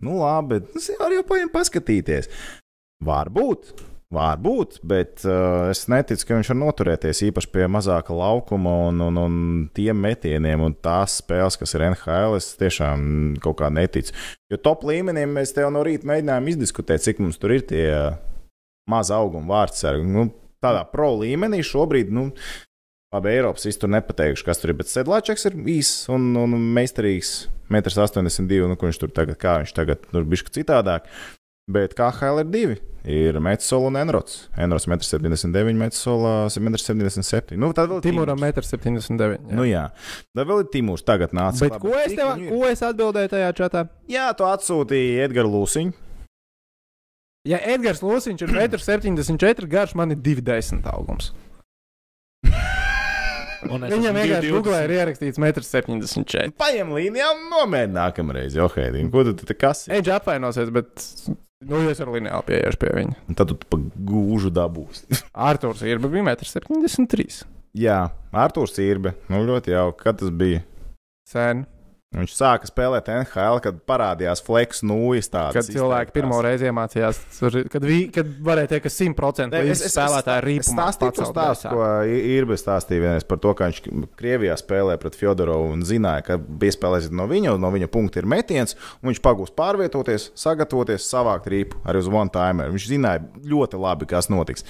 nu 0.03 0.17
labi, 0.19 0.59
tas 0.73 0.89
jau 0.91 1.21
paņemt 1.29 1.53
paskatīties. 1.53 2.27
Varbūt, 3.07 3.69
varbūt, 4.13 4.77
bet 4.87 5.25
uh, 5.27 5.67
es 5.71 5.83
neticu, 5.91 6.23
ka 6.27 6.37
viņš 6.37 6.51
var 6.53 6.59
noturēties 6.61 7.23
īpaši 7.27 7.49
pie 7.51 7.65
mazāka 7.71 8.15
laukuma 8.15 8.73
un, 8.87 9.01
un, 9.03 9.19
un 9.19 9.39
tiem 9.75 9.99
metieniem 9.99 10.63
un 10.63 10.75
tās 10.79 11.19
spēles, 11.21 11.59
kas 11.59 11.75
ir 11.75 11.83
NHL. 11.89 12.37
Es 12.39 12.53
tiešām 12.59 13.35
kaut 13.43 13.59
kā 13.61 13.71
neticu. 13.73 14.15
Jo 14.51 14.61
top 14.63 14.87
līmenī 14.87 15.25
mēs 15.27 15.51
te 15.55 15.65
jau 15.65 15.73
no 15.75 15.83
rīta 15.83 16.07
mēģinājām 16.07 16.47
izdiskutēt, 16.53 17.03
cik 17.03 17.19
mums 17.23 17.39
tur 17.41 17.57
ir 17.57 17.67
tie 17.67 17.89
maza 18.87 19.19
auguma 19.19 19.57
vārdsargi. 19.57 20.07
Nu, 20.07 20.29
tādā 20.63 20.85
pro 20.91 21.11
līmenī 21.19 21.59
šobrīd. 21.65 22.13
Nu, 22.13 22.29
Labi, 23.15 23.31
Eiropas 23.37 23.63
tur 23.79 23.91
nepateikšu, 23.93 24.43
kas 24.43 24.59
tur 24.59 24.73
ir, 24.73 24.81
bet 24.81 24.89
Sedlāčeks 24.91 25.47
ir 25.47 25.53
īss 25.71 26.09
un, 26.11 26.33
un 26.35 26.55
meistarīgs. 26.75 27.47
1,82 27.71 28.63
m, 28.63 28.71
nu, 28.71 28.75
viņš 28.79 28.99
tur 28.99 29.11
tagad, 29.15 29.39
kā 29.39 29.59
viņš 29.61 29.71
tagad 29.75 30.03
tur 30.11 30.27
bija 30.27 30.51
citādāk. 30.55 31.07
Bet 31.67 31.97
KHL 31.97 32.45
ir 32.45 32.47
divi. 32.47 32.75
Ir 33.07 33.37
Metsola 33.43 33.89
un 33.89 33.97
Enrots. 33.99 34.49
Enrots 34.55 34.87
1,79 34.87 35.67
m, 35.67 35.77
Metsola 35.81 36.31
1,77 36.47 37.55
m. 37.55 37.59
Nu, 37.59 37.71
tad 37.75 37.89
vēl 37.91 37.99
ir 37.99 38.05
Timurs. 38.05 38.31
1,79 38.31 39.35
m. 39.35 39.49
Nu, 39.51 39.65
jā, 39.67 39.81
tad 40.35 40.47
vēl 40.47 40.63
ir 40.63 40.69
Timurs. 40.71 41.03
Tagad 41.07 41.35
nāca. 41.35 41.67
Bet 41.67 41.75
ko 41.83 41.91
es, 41.99 42.13
tev, 42.15 42.39
ko 42.47 42.61
es 42.67 42.83
atbildēju 42.87 43.31
tajā 43.33 43.49
čatā? 43.57 43.81
Jā, 44.11 44.29
tu 44.35 44.47
atsūtīji 44.47 45.17
Edgars 45.25 45.51
Lūsiņu. 45.51 45.95
Ja 47.47 47.59
Edgars 47.75 47.99
Lūsiņš 48.03 48.43
ir 48.43 48.53
1,74 48.67 49.67
m 49.67 49.71
garš, 49.71 49.95
man 49.99 50.15
ir 50.15 50.19
2,10 50.23 50.87
augums. 50.91 51.33
Viņam 53.67 54.15
vienkārši 54.15 54.51
2,20. 54.51 54.53
Google 54.53 54.79
ir 54.85 54.93
ierakstīts 55.01 55.39
1,74 55.39 56.47
m. 56.47 56.55
Paņem 56.59 56.95
līnijā 56.95 57.27
un 57.33 57.43
nomēģini 57.51 57.95
nākamreiz. 57.95 58.55
Jo, 58.55 58.69
Heidīn, 58.71 59.11
ko 59.11 59.23
tu 59.27 59.35
te 59.43 59.55
kasi? 59.57 59.91
Eģis 59.95 60.15
apvainosies, 60.19 60.71
bet 60.75 61.07
nu, 61.65 61.79
es 61.89 62.01
ar 62.03 62.11
lineāli 62.13 62.47
pieeju 62.51 62.79
pie 62.81 62.91
viņa. 62.99 63.15
Un 63.29 63.37
tad 63.37 63.51
tu 63.51 63.57
pa 63.57 63.79
gūžu 63.79 64.51
dabūsi. 64.53 65.07
Arthurs 65.49 65.81
ir 65.87 66.01
bija 66.03 66.25
1,73 66.35 67.45
m. 67.45 67.53
Jā, 67.77 67.97
Arthurs 68.33 68.77
Irbe. 68.81 69.13
Nu, 69.29 69.43
ļoti 69.45 69.73
jauki. 69.73 70.01
Kad 70.01 70.21
tas 70.21 70.31
bija? 70.33 70.63
Sen. 71.29 71.65
Viņš 72.15 72.33
sāka 72.37 72.67
spēlēt 72.69 73.09
NHL, 73.11 73.57
kad 73.65 73.79
parādījās 73.83 74.39
Flex 74.45 74.79
nūjas. 74.87 75.27
Kad 75.27 75.67
cilvēki 75.67 76.13
pirmo 76.15 76.37
reizi 76.41 76.69
iemācījās, 76.69 77.19
kad, 77.67 77.83
vi, 77.83 77.97
kad 78.15 78.29
varēja 78.47 78.71
teikt, 78.71 78.85
ka 78.87 78.91
100% 78.93 79.51
Ne, 79.51 79.61
visi 79.67 79.91
spēlētāji 79.91 80.39
ir 80.39 80.47
Es 80.47 80.47
rīpumā. 80.47 80.85
stāstīju 80.87 81.15
to 81.17 81.27
stāstu, 81.27 81.73
ko 81.75 81.89
Irbi 82.07 82.57
stāstīja 82.63 83.03
vienreiz 83.03 83.27
par 83.27 83.41
to, 83.43 83.51
ka 83.59 83.67
viņš 83.67 83.83
Krievijā 84.17 84.55
spēlē 84.63 84.95
pret 85.03 85.19
Fjodorovu 85.19 85.75
un 85.75 85.83
zināja, 85.83 86.23
ka 86.31 86.39
piespēlēsiet 86.39 87.11
no 87.11 87.27
viņa, 87.27 87.57
no 87.59 87.73
viņa 87.75 87.91
punkta 87.91 88.23
ir 88.23 88.31
metiens, 88.37 88.79
un 89.03 89.11
viņš 89.11 89.23
pagūs 89.27 89.51
pārvietoties, 89.59 90.31
sagatavoties, 90.39 91.11
savākt 91.11 91.51
rīpu 91.51 91.83
arī 91.83 91.99
uz 91.99 92.07
one 92.07 92.31
timer. 92.31 92.71
Viņš 92.71 92.87
zināja 92.95 93.27
ļoti 93.43 93.83
labi, 93.83 94.07
kas 94.07 94.31
notiks. 94.31 94.63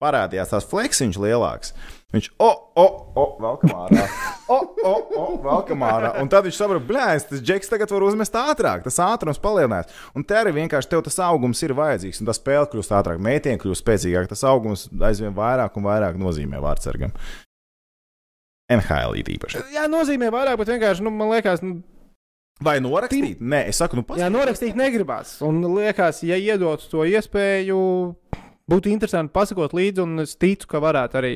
Parādījās 0.00 0.48
tās 0.48 0.64
fleksiņš 0.64 1.18
lielāks. 1.20 1.74
Viņš, 2.10 2.26
o, 2.42 2.48
o, 2.80 2.84
o, 3.20 3.24
velkam 3.38 3.74
ārā. 3.84 4.06
O, 4.50 4.56
o, 4.82 4.94
o, 5.14 5.24
velkam 5.44 5.84
ārā. 5.86 6.08
Un 6.18 6.30
tad 6.32 6.46
viņš 6.46 6.56
saprot, 6.58 6.82
blēs, 6.88 7.28
tas 7.28 7.42
džeks 7.44 7.70
tagad 7.70 7.92
var 7.94 8.06
uzmest 8.08 8.34
ātrāk, 8.34 8.80
tas 8.82 8.96
ātrums 9.04 9.38
palielinās. 9.42 9.92
Un 10.18 10.24
te 10.26 10.34
arī 10.34 10.56
vienkārši 10.56 10.90
tev 10.90 11.04
tas 11.06 11.20
augums 11.22 11.60
ir 11.62 11.76
vajadzīgs, 11.78 12.18
un 12.18 12.26
tā 12.26 12.34
spēle 12.34 12.66
kļūst 12.72 12.96
ātrāk, 12.98 13.20
mētien 13.22 13.60
kļūst 13.62 13.84
spēcīgāk, 13.84 14.26
tas 14.32 14.42
augums 14.48 14.88
aizvien 14.90 15.36
vairāk 15.36 15.78
un 15.78 15.86
vairāk 15.86 16.18
nozīmē 16.18 16.58
vārdsargam. 16.64 17.14
NHL 18.74 19.20
īpaši. 19.36 19.62
Jā, 19.76 19.86
nozīmē 19.90 20.32
vairāk, 20.34 20.58
bet 20.62 20.74
vienkārši, 20.74 21.06
nu, 21.06 21.14
man 21.14 21.30
liekas, 21.36 21.62
nu, 21.66 21.82
Vai 22.60 22.76
norakstīt? 22.84 23.38
Nē, 23.40 23.62
es 23.70 23.78
saku, 23.80 23.96
nu, 23.96 24.04
jā, 24.20 24.26
norakstīt 24.28 24.76
negribās. 24.76 25.38
Un 25.46 25.62
liekas, 25.78 26.20
ja 26.28 26.36
iedot 26.36 26.82
to 26.92 27.06
iespēju, 27.08 27.78
būtu 28.70 28.92
interesanti 28.92 29.34
pasakot 29.34 29.74
līdzi, 29.76 30.04
un 30.04 30.24
es 30.24 30.36
ticu, 30.40 30.68
ka 30.70 30.82
varētu 30.82 31.20
arī 31.20 31.32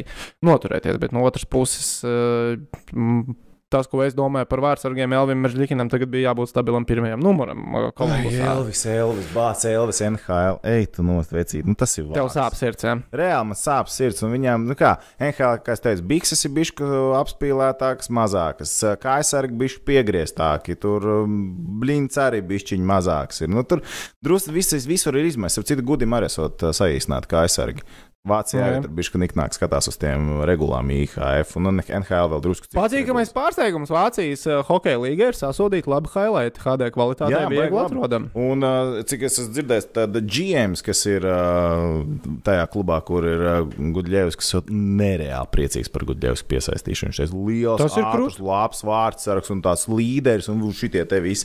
noturēties. 0.46 1.00
Bet 1.02 1.14
no 1.16 1.24
otras 1.26 1.46
puses, 1.48 1.96
m, 2.04 3.34
tas, 3.74 3.88
ko 3.90 4.04
es 4.06 4.14
domāju 4.16 4.46
par 4.50 4.62
vārdsargiem, 4.64 5.12
Elvim 5.18 5.42
Meržģikinam, 5.44 5.90
tagad 5.92 6.12
bija 6.12 6.30
jābūt 6.30 6.52
stabilam 6.52 6.87
pirmajam 6.88 7.22
numuram 7.24 7.64
eh, 7.80 7.88
Kolumbusā. 7.98 8.46
Elvis, 8.52 8.84
Elvis, 8.90 9.30
Bācis, 9.34 9.66
Elvis, 9.72 10.00
NHL. 10.06 10.60
Ej, 10.70 10.87
tu 10.94 11.04
nostvecīt. 11.06 11.66
Nu, 11.66 11.74
tas 11.78 11.94
ir 11.98 12.06
Tev 12.12 12.28
vārds. 12.28 12.37
sāp 12.38 12.56
sirds, 12.58 12.87
jā. 12.87 12.94
Reāli 13.14 13.50
man 13.50 13.58
sāp 13.58 13.90
sirds, 13.92 14.22
un 14.24 14.32
viņām, 14.37 14.68
nu 14.70 14.78
kā, 14.78 14.94
NHL, 15.18 15.58
kā 15.66 15.74
es 15.76 15.82
teicu, 15.84 16.06
bikses 16.14 16.46
ir 16.46 16.54
bišķi 16.56 16.88
apspīlētākas, 17.20 18.10
mazākas, 18.14 18.76
kājsargi 19.02 19.58
bišķi 19.64 19.84
piegrieztāki, 19.90 20.78
tur 20.80 21.06
um, 21.24 21.37
bliņķis 21.82 22.20
arī 22.28 22.42
bišķiņi 22.54 22.88
mazāks 22.94 23.44
ir. 23.44 23.52
Nu, 23.54 23.66
tur 23.68 23.82
drusku 24.24 24.54
viss, 24.54 24.76
visur 24.88 25.18
ir 25.18 25.30
izmērs, 25.30 25.58
ar 25.60 25.66
citu 25.68 25.84
gudim 25.87 26.14
arī 26.16 26.30
esot 26.30 26.62
uh, 26.68 26.74
saīsināti 26.76 27.32
kājsargi. 27.34 27.87
Vācijā 28.24 28.60
Jā. 28.62 28.68
jau 28.72 28.84
tur 28.87 28.92
bija 28.96 29.18
niknāk 29.20 29.52
skatās 29.52 29.84
uz 29.90 29.98
tiem 30.00 30.30
regulām 30.48 30.88
IHF, 30.94 31.50
un 31.58 31.66
nu, 31.68 31.72
NHL 31.84 32.30
vēl 32.32 32.40
drusku 32.46 32.70
cits 32.70 32.78
Patīkamais 32.78 33.28
pārsteigums 33.37 33.92
Vācijas 33.92 34.46
uh, 34.48 34.62
hokeja 34.64 35.02
līnga 35.02 35.28
ir 35.28 35.37
sasodīta 35.37 35.92
labi 35.92 36.08
highlight, 36.14 36.56
HD 36.62 36.88
kvalitātē 36.94 37.34
Jā, 37.37 37.42
viegli 37.52 37.82
atrodam. 37.82 38.30
Un, 38.32 38.64
uh, 38.64 39.02
cik 39.04 39.26
es 39.28 39.37
esmu 39.42 39.52
dzirdējis, 39.58 39.90
tad 39.98 40.16
GMs, 40.24 40.80
kas 40.87 41.04
ir 41.10 41.28
uh, 41.28 42.00
tajā 42.48 42.64
klubā, 42.72 43.02
kur 43.04 43.28
ir 43.28 43.44
Gudļevs, 43.76 44.40
kas 44.40 44.54
ir 44.56 44.72
nereāli 44.72 45.52
priecīgs 45.52 45.92
par 45.92 46.08
Gudļevs 46.08 46.46
piesaistīšanu. 46.48 47.12
Ir 47.20 47.37
liels, 47.37 47.84
Tas 47.84 48.00
ir 48.00 48.08
ātrs, 48.08 48.40
labs 48.40 48.80
vārdsargs 48.88 49.52
un 49.52 49.60
tāds 49.68 49.84
līderis, 49.92 50.48
un 50.48 50.64
šitie 50.72 51.04
te 51.12 51.20
visi. 51.20 51.44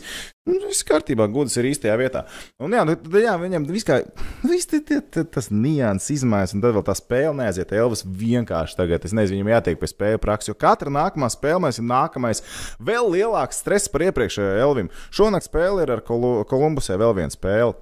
Nu, 0.49 0.55
Viss 0.69 0.81
kārtībā, 0.87 1.27
gudrs 1.29 1.55
ir 1.61 1.67
īstajā 1.69 1.93
vietā. 1.99 2.23
Un, 2.61 2.73
jā, 2.73 2.81
nu, 2.87 2.95
tad, 2.97 3.15
jā, 3.21 3.33
viņam 3.41 3.67
viss 3.69 3.85
kā 3.85 3.99
viss 4.41 4.65
tie- 4.69 4.79
tie- 4.85 5.01
tie- 5.01 5.23
tas 5.25 5.49
nianses 5.53 6.09
izmaiņas, 6.17 6.53
un 6.55 6.61
tad 6.63 6.73
vēl 6.73 6.85
tā 6.87 6.95
spēle 6.97 7.35
neaiziet. 7.37 7.71
Elvis 7.77 8.01
vienkārši 8.05 8.77
tagad, 8.79 9.05
es 9.05 9.13
nezinu, 9.13 9.43
viņam 9.43 9.51
jātiek 9.53 9.79
pie 9.81 9.89
spēļu 9.91 10.21
prakses, 10.23 10.49
jo 10.49 10.55
katra 10.57 10.89
nākamā 10.89 11.29
spēle 11.29 11.61
mēs 11.67 11.77
ir 11.81 11.85
nākamais, 11.85 12.41
vēl 12.81 13.11
lielāks 13.13 13.61
stress 13.61 13.87
par 13.93 14.01
iepriekšējo 14.07 14.57
Elvim. 14.63 14.89
Šonakt 15.11 15.45
spēle 15.49 15.83
ir 15.85 15.91
ar 15.91 16.01
Kolu- 16.01 16.45
Kolumbusē 16.49 16.97
vēl 16.97 17.13
viena 17.21 17.29
spēle. 17.33 17.75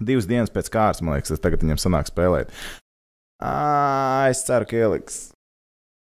Divas 0.00 0.26
dienas 0.26 0.50
pēc 0.50 0.70
kārtas, 0.72 1.02
man 1.02 1.14
liekas, 1.18 1.28
tas 1.28 1.38
tagad 1.44 1.60
viņam 1.60 1.78
sanāk 1.78 2.10
spēlēt. 2.10 2.48
Ā, 3.42 4.30
es 4.30 4.42
ceru, 4.44 4.66
ka 4.66 4.76
ieliks. 4.76 5.32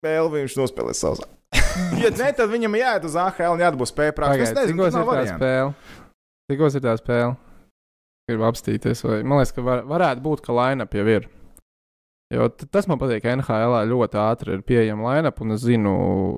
Elvis 0.06 0.56
nospēlēs 0.58 1.00
savus. 1.02 1.20
ja 2.02 2.10
ne, 2.12 2.28
tad 2.36 2.50
viņam 2.52 2.76
jāiet 2.80 3.06
uz 3.08 3.16
AHL 3.20 3.56
un 3.56 3.64
jāatbūs 3.64 3.94
prakses. 3.96 4.50
Es 4.50 4.56
nezinu, 4.56 4.84
kas 4.84 4.94
ir 4.94 5.02
nav 5.02 5.12
tā 5.12 5.24
spēle? 5.30 5.72
Cikos 6.50 6.78
ir 6.78 6.84
tā 6.84 6.94
spēle? 7.00 7.34
Gribu 8.26 8.46
apstīties, 8.48 9.04
vai 9.06 9.20
man 9.22 9.40
liekas, 9.40 9.54
ka 9.54 9.62
var, 9.62 9.84
varētu 9.86 10.24
būt, 10.24 10.42
ka 10.42 10.54
line-up 10.56 10.94
jau 10.98 11.06
ir. 11.06 11.28
Jo 12.34 12.48
tas 12.50 12.88
man 12.90 12.98
patīk, 12.98 13.22
ka 13.22 13.36
NHL 13.36 13.76
ļoti 13.86 14.18
ātri 14.18 14.56
ir 14.56 14.64
pieejama 14.66 15.12
line-up, 15.12 15.38
un 15.44 15.54
es 15.54 15.62
zinu, 15.62 15.92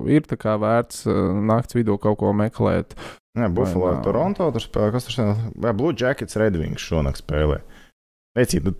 ir 0.05 0.27
tā 0.29 0.37
kā 0.37 0.53
vērts 0.61 1.07
uh, 1.09 1.31
nakts 1.49 1.77
vidū 1.77 1.97
kaut 2.01 2.19
ko 2.21 2.29
meklēt. 2.37 2.93
Jā, 3.39 3.49
Buffalo, 3.53 3.87
Vai? 3.95 4.03
Toronto 4.05 4.51
tur 4.53 4.61
spēlē. 4.61 4.93
Kas 4.93 5.07
tur 5.07 5.15
spēlē? 5.15 5.49
Jā, 5.65 5.73
Blue 5.77 5.95
Jackets, 5.97 6.37
Red 6.37 6.59
Wings 6.61 6.85
šonakt 6.85 7.23
spēlē. 7.23 7.61
Veicīt, 8.37 8.69
nu. 8.69 8.75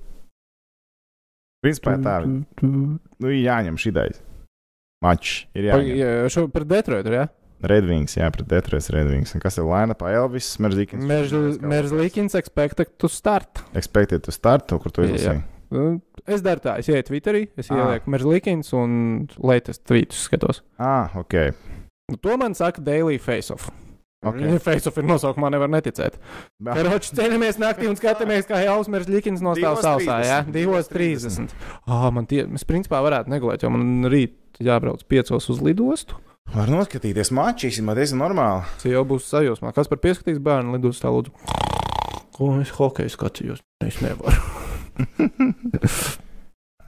Principā 1.65 1.97
tā, 1.99 2.19
nu, 2.23 3.31
jāņem 3.33 3.79
šī 3.81 3.91
daļa. 3.97 4.28
Mačs 5.03 5.45
ir 5.55 5.69
jāņem. 5.69 5.93
Jā, 5.95 6.07
šo 6.33 6.47
par 6.51 6.65
Detroitu, 6.67 7.13
jā? 7.15 7.27
Red 7.69 7.85
Wings, 7.89 8.13
jā, 8.15 8.27
pret 8.31 8.47
Detroit 8.47 8.85
Red 8.95 9.09
Wings. 9.11 9.33
Un 9.35 9.41
kas 9.43 9.57
ir 9.59 9.65
Lainapā? 9.67 10.11
Elvis, 10.15 10.47
Merzikins. 10.63 11.03
Merzlikins 11.59 12.35
expected 12.39 12.93
to 12.99 13.09
start. 13.11 13.59
Expected 13.75 14.23
to 14.23 14.31
start, 14.35 14.67
kur 14.71 14.91
tu 14.95 15.03
izlasīji. 15.07 15.43
Uh, 15.69 15.99
Es 16.29 16.41
daru 16.41 16.61
tā, 16.63 16.75
es 16.81 16.87
ieju 16.89 17.03
Twitterī, 17.07 17.43
es 17.57 17.69
Ah. 17.71 17.75
ielieku 17.77 18.09
Merzlikins 18.09 18.71
un 18.73 19.27
latest 19.37 19.83
tweetus 19.85 20.23
skatos. 20.27 20.61
Ah, 20.79 21.09
ok. 21.15 21.51
Nu, 22.09 22.17
to 22.17 22.37
man 22.37 22.53
saka 22.55 22.81
Daily 22.81 23.17
Face-Off. 23.17 23.69
Ok. 23.69 23.88
Okay. 24.19 24.57
Face-Off 24.65 24.99
ir 24.99 25.05
nosaukumā, 25.07 25.51
nevar 25.53 25.71
neticēt. 25.71 26.17
Karoči 26.65 27.13
ceļamies 27.15 27.59
naktī 27.61 27.87
un 27.87 27.95
skatāmies, 27.99 28.47
kā 28.49 28.59
Jausmers 28.65 29.07
Likins 29.07 29.43
nostāv 29.45 29.79
sausā, 29.79 30.19
jā? 30.27 30.41
30. 30.43 30.55
Divos 30.55 30.91
30. 30.91 31.55
Ah, 31.87 32.09
man 32.11 32.27
tie, 32.27 32.43
es 32.43 32.67
principā 32.67 32.99
varētu 33.05 33.31
negulēt, 33.31 33.63
jo 33.63 33.71
man 33.71 34.09
rīt 34.11 34.59
jābrauc 34.59 35.05
piecos 35.07 35.47
uz 35.53 35.63
lidostu. 35.63 36.19
Var 36.49 36.71
noskatīties 36.73 37.29
maču, 37.37 37.69
īstenībā 37.69 37.95
ir 37.95 38.15
normāli. 38.17 38.65
Tas 38.81 38.91
jau 38.91 39.03
būs 39.07 39.27
sajūsmā. 39.29 39.71
Kas 39.75 39.87
par 39.91 40.01
pieskatīs 40.03 40.41
bērnu 40.43 40.75
lidostā 40.75 41.11
lūdzu? 41.13 41.35
Ko 42.35 42.55
es 42.59 42.73
hokeju 42.75 43.13
skatījos? 43.13 43.61
Es 43.85 44.01
nevaru. 44.03 44.35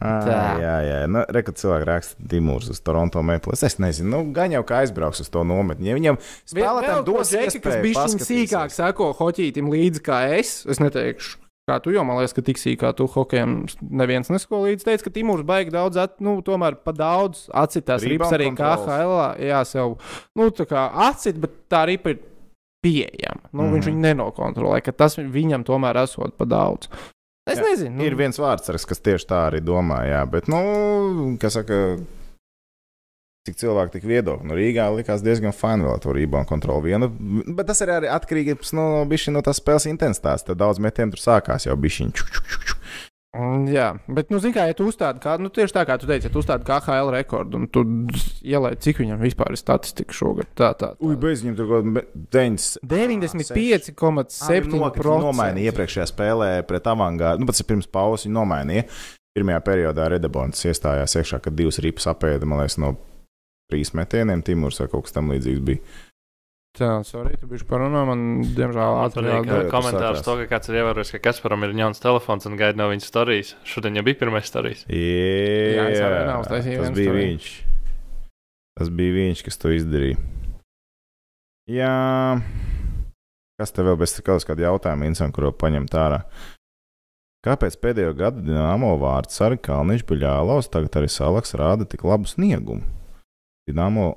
Tā. 0.02 0.38
jā, 0.58 0.76
jā. 0.86 0.96
Nu, 1.12 1.22
Rekat 1.30 1.60
cilvēki 1.62 1.86
raksta 1.86 2.30
Dimūrs 2.32 2.72
uz 2.74 2.80
Toronto 2.82 3.22
Maples. 3.26 3.62
Es 3.68 3.78
nezinu, 3.82 4.10
nu, 4.10 4.22
gan 4.34 4.54
jau 4.54 4.64
kā 4.66 4.82
aizbrauks 4.82 5.22
uz 5.22 5.30
to 5.30 5.44
nometni. 5.46 5.92
Ja 5.92 5.98
viņam 5.98 6.18
spēlētājiem 6.50 7.06
dos 7.06 7.30
džeki, 7.30 7.46
kas 7.46 7.60
iespēju 7.60 7.86
bija 7.86 8.00
paskatīsies. 8.00 8.32
sīkāk 8.32 8.74
seko 8.74 9.12
hoķītim 9.20 9.70
līdzi 9.70 10.04
kā 10.06 10.24
es. 10.40 10.62
Es 10.66 10.82
neteikšu. 10.82 11.38
Kā 11.70 11.78
tu 11.78 11.94
jau 11.94 12.02
man 12.04 12.18
liekas, 12.18 12.34
ka 12.34 12.42
tik 12.42 12.58
sīkā 12.58 12.90
tu 12.98 13.06
hokejam 13.14 13.60
neviens 13.86 14.32
nesko 14.34 14.64
līdzi. 14.64 14.88
Teica, 14.88 15.06
ka 15.06 15.14
Timūrs 15.14 15.46
baigi 15.48 15.72
daudz, 15.76 16.00
at, 16.02 16.18
nu, 16.26 16.40
tomēr 16.46 16.80
pa 16.82 16.96
daudz 16.98 17.46
acitās 17.54 18.02
rips 18.02 18.34
Rebound 18.34 18.40
arī. 18.40 18.50
KHL. 18.58 19.14
Jā, 19.46 19.62
sev, 19.70 19.96
nu, 20.36 20.50
tā 20.58 20.66
kā 20.68 20.88
acit, 21.06 21.38
bet 21.44 21.54
tā 21.72 21.86
ripa 21.92 22.16
ir 22.16 22.24
pieejama. 22.82 23.46
Nu, 23.54 23.62
mm. 23.62 23.66
Mhm. 23.68 23.74
Viņš 23.78 23.90
viņu 23.92 24.06
nenokontrolē, 24.08 24.82
ka 24.82 24.96
tas 24.98 25.20
viņam 25.22 25.64
tomēr 25.68 26.02
esot 26.02 26.34
pa 26.40 26.50
daudz. 26.50 26.90
Es 27.50 27.58
Jā, 27.58 27.66
nezinu. 27.66 27.96
Nu, 27.98 28.06
Ir 28.06 28.16
viens 28.20 28.38
vārdsargs, 28.38 28.86
kas 28.86 29.02
tieši 29.02 29.26
tā 29.32 29.46
arī 29.50 29.64
domā, 29.66 30.04
jā, 30.06 30.22
bet, 30.30 30.50
nu, 30.52 30.60
kas 31.42 31.58
saka, 31.58 31.80
cik 33.48 33.58
cilvēki 33.58 33.96
tik 33.96 34.06
viedokļi. 34.12 34.46
Nu, 34.46 34.58
Rīgā 34.58 34.86
likās 34.94 35.24
diezgan 35.26 35.56
fani 35.56 35.88
vēl 35.88 36.04
to 36.04 36.14
rebound 36.14 36.50
kontroli 36.50 36.92
vienu, 36.92 37.10
bet 37.50 37.72
tas 37.72 37.82
arī, 37.82 37.98
arī 37.98 38.12
atkarīgs 38.14 38.76
no, 38.78 38.86
bišķi 39.10 39.34
no 39.34 39.42
tās 39.46 39.58
spēles 39.62 39.90
intensitātes. 39.90 40.46
Tad 40.46 40.62
daudz 40.62 40.82
metienu 40.84 41.16
tur 41.16 41.24
sākās 41.24 41.66
jau 41.66 41.78
bišķiņ. 41.82 42.14
Jā, 43.72 43.96
bet, 44.12 44.28
nu, 44.28 44.42
zini, 44.44 44.52
kā, 44.58 44.66
ja 44.68 44.76
tu 44.76 44.84
uzstādi, 44.92 45.22
kā, 45.24 45.38
nu, 45.40 45.48
tieši 45.56 45.72
tā 45.78 45.86
kā 45.88 45.96
tu 45.96 46.04
teici, 46.10 46.28
ja 46.28 46.32
tu 46.34 46.42
uzstādi 46.42 46.68
KHL 46.68 47.14
rekordu, 47.16 47.62
un 47.62 47.68
tu 47.72 47.80
ielaiž, 48.44 48.76
cik 48.84 49.00
viņam 49.00 49.24
vispār 49.24 49.56
ir 49.56 49.60
statistika 49.62 50.12
šogad. 50.16 50.50
Tā, 50.52 50.76
tā, 50.76 50.80
tā. 50.82 50.90
Uj, 51.00 51.16
bez 51.22 51.40
viņiem 51.40 51.56
tur 51.56 51.70
kaut 51.70 51.88
kāda 51.88 52.04
95,7%. 52.36 55.24
Nomainīja 55.24 55.72
iepriekšējā 55.72 56.08
spēlē 56.12 56.50
pret 56.68 56.84
avangārdu. 56.92 57.40
Nu, 57.46 57.48
pats 57.48 57.64
ir 57.64 57.72
pirms 57.72 57.88
pauzes 57.88 58.28
viņa 58.28 58.36
nomainīja. 58.36 58.84
Pirmajā 59.32 59.64
periodā 59.64 60.12
Redabons 60.12 60.60
iestājās 60.68 61.16
iekšā, 61.16 61.40
kad 61.46 61.56
divas 61.56 61.80
ripas 61.80 62.12
apēda, 62.12 62.44
man 62.44 62.60
liekas, 62.66 62.76
no 62.84 63.00
trīs 63.72 63.96
metieniem. 63.96 64.44
Timurs 64.44 64.84
vai 64.84 64.92
kaut 64.92 65.08
kas 65.08 65.16
tam 65.16 65.32
līdzīgs 65.32 65.64
bija. 65.72 65.80
Tā, 66.72 67.02
sorry, 67.04 67.36
tu 67.36 67.50
biji 67.52 67.66
parunā, 67.68 68.06
man, 68.08 68.22
diemžēl, 68.56 68.94
jā, 68.96 69.08
tas 69.12 69.66
komentārs 69.74 70.22
to, 70.24 70.38
ka 70.40 70.46
kāds 70.54 70.72
ir 70.72 70.78
ievērojis, 70.80 71.10
ka 71.18 71.20
Kasparam 71.26 71.66
ir 71.68 71.74
jauns 71.76 72.00
telefons 72.00 72.48
un 72.48 72.56
gaida 72.60 72.80
no 72.80 72.88
viņa 72.88 73.04
stāstījis. 73.04 73.50
Šodien 73.68 74.00
jau 74.00 74.06
bija 74.08 74.20
pirmais 74.22 74.48
stāstījis. 74.48 74.86
Jā, 74.88 75.90
neuztaisīju 76.30 76.86
tas 76.86 76.94
bija 76.96 77.10
story. 77.12 77.26
viņš. 77.26 77.50
Tas 78.80 78.94
bija 79.02 79.18
viņš, 79.18 79.44
kas 79.50 79.60
to 79.60 79.74
izdarīja. 79.76 80.22
Jā, 81.76 81.92
kas 83.60 83.76
tev 83.76 83.92
vēl 83.92 84.00
bez 84.00 84.16
kaut 84.24 84.48
kāda 84.48 84.70
jautājuma, 84.70 85.12
Insan, 85.12 85.36
kuru 85.36 85.52
paņemt 85.52 86.00
ārā? 86.00 86.24
Kāpēc 87.44 87.76
pēdējo 87.84 88.16
gadu 88.16 88.46
dīnāmo 88.48 88.96
vārds 89.02 89.44
arī 89.44 89.60
Kalniņš 89.60 90.08
Buļālaus, 90.08 90.72
tagad 90.72 91.02
arī 91.02 91.12
Salaks 91.12 91.56
rāda 91.58 91.84
tik 91.90 92.08
labu 92.08 92.30
sniegumu? 92.32 92.88
Dīnāmo. 93.68 94.14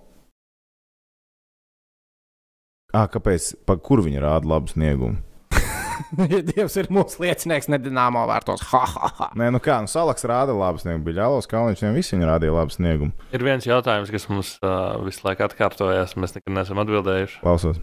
Ah, 2.95 3.09
kāpēc? 3.11 3.53
Pa 3.67 3.75
kur 3.83 4.05
viņi 4.05 4.23
rāda 4.23 4.47
labu 4.47 4.71
sniegumu? 4.71 5.19
Ja 5.19 6.41
Dievs 6.51 6.77
ir 6.79 6.89
mūsu 6.95 7.23
liecinieks, 7.25 7.69
nedināmā 7.71 8.25
vērtos. 8.31 8.63
Ha, 8.71 8.83
ha, 8.95 9.11
ha. 9.19 9.29
Nē, 9.39 9.51
nu 9.55 9.61
kā, 9.63 9.81
nu 9.83 9.91
Salaks 9.91 10.27
rāda 10.27 10.55
labu 10.57 10.83
sniegumu, 10.83 11.07
bija 11.07 11.25
Jālos 11.25 11.49
Kalniņš, 11.51 11.83
viņiem 11.83 11.99
visi 11.99 12.15
viņi 12.17 12.29
rādīja 12.31 12.55
labu 12.55 12.75
sniegumu. 12.75 13.15
Ir 13.35 13.47
viens 13.47 13.67
jautājums, 13.67 14.13
kas 14.15 14.29
mums 14.31 14.55
uh, 14.63 14.99
visu 15.07 15.27
laiku 15.27 15.47
atkārtojas. 15.47 16.17
Mēs 16.19 16.37
nekad 16.39 16.55
neesam 16.59 16.83
atbildējuši. 16.83 17.41
Klausos. 17.43 17.81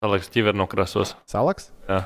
Salaks 0.00 0.32
ķiver 0.32 0.56
no 0.56 0.66
krasos. 0.70 1.14
Salaks? 1.30 1.70
Jā. 1.90 2.04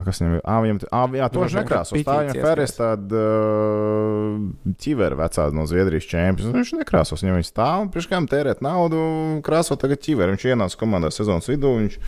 Kas 0.00 0.20
viņam 0.22 0.34
ir? 0.38 0.40
Ah, 0.48 0.58
viņam, 0.64 0.78
ah, 0.96 1.16
jā, 1.18 1.26
to 1.28 1.42
viņš 1.42 1.52
Droši 1.52 1.56
vien, 1.58 1.66
ka 1.68 1.76
nekrāso. 1.76 1.98
Tā 2.06 2.14
viņam 2.22 2.36
Ferris 2.40 2.72
tāda 2.76 3.20
uh, 3.20 4.70
ķivera 4.80 5.18
vecā 5.18 5.44
no 5.52 5.66
Zviedrijas 5.68 6.06
čempions. 6.08 6.54
Viņš 6.54 6.72
nekrāsos, 6.78 7.20
viņam 7.20 7.36
viņš 7.36 7.50
stāv 7.50 7.84
un 7.84 7.90
priekškām 7.92 8.28
tērēt 8.30 8.62
naudu, 8.64 9.02
krāso 9.44 9.76
tagad 9.80 10.00
ķiveru. 10.06 10.38
Viņš 10.38 10.46
ienāca 10.54 10.80
komandā 10.80 11.10
sezonas 11.12 11.50
vidū. 11.52 11.74
Viņš, 11.82 11.98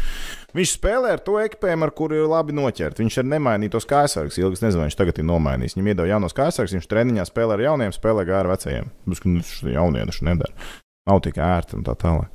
viņš 0.56 0.72
spēlē 0.78 1.12
ar 1.18 1.24
to 1.26 1.36
ekipējumu, 1.42 1.84
ar 1.84 1.92
kuru 2.00 2.22
ir 2.22 2.32
labi 2.32 2.56
noķert. 2.56 3.02
Viņš 3.04 3.20
ir 3.20 3.28
nemainītos 3.28 3.88
kājsargus. 3.92 4.40
Ilgi 4.40 4.60
es 4.60 4.64
nezinu, 4.64 4.86
viņš 4.88 4.98
tagad 5.02 5.20
ir 5.20 5.28
nomainījis. 5.28 5.76
Viņam 5.76 5.92
iedod 5.92 6.10
jaunos 6.14 6.38
kājsargus, 6.38 6.78
viņš 6.78 6.88
treniņā 6.88 7.28
spēlē 7.28 7.60
ar 7.60 7.66
jauniem, 7.68 7.92
spēlē 7.92 8.24
gāri 8.24 8.46
ar 8.46 8.54
vecajiem. 8.54 8.88
Viņš 9.12 9.52
jaunie 9.68 10.08
taču 10.08 10.30
nedara. 10.32 10.72
Nav 11.12 11.20
tik 11.28 11.36
ērti 11.42 11.76
un 11.76 11.84
tā 11.84 11.98
tālāk. 11.98 12.32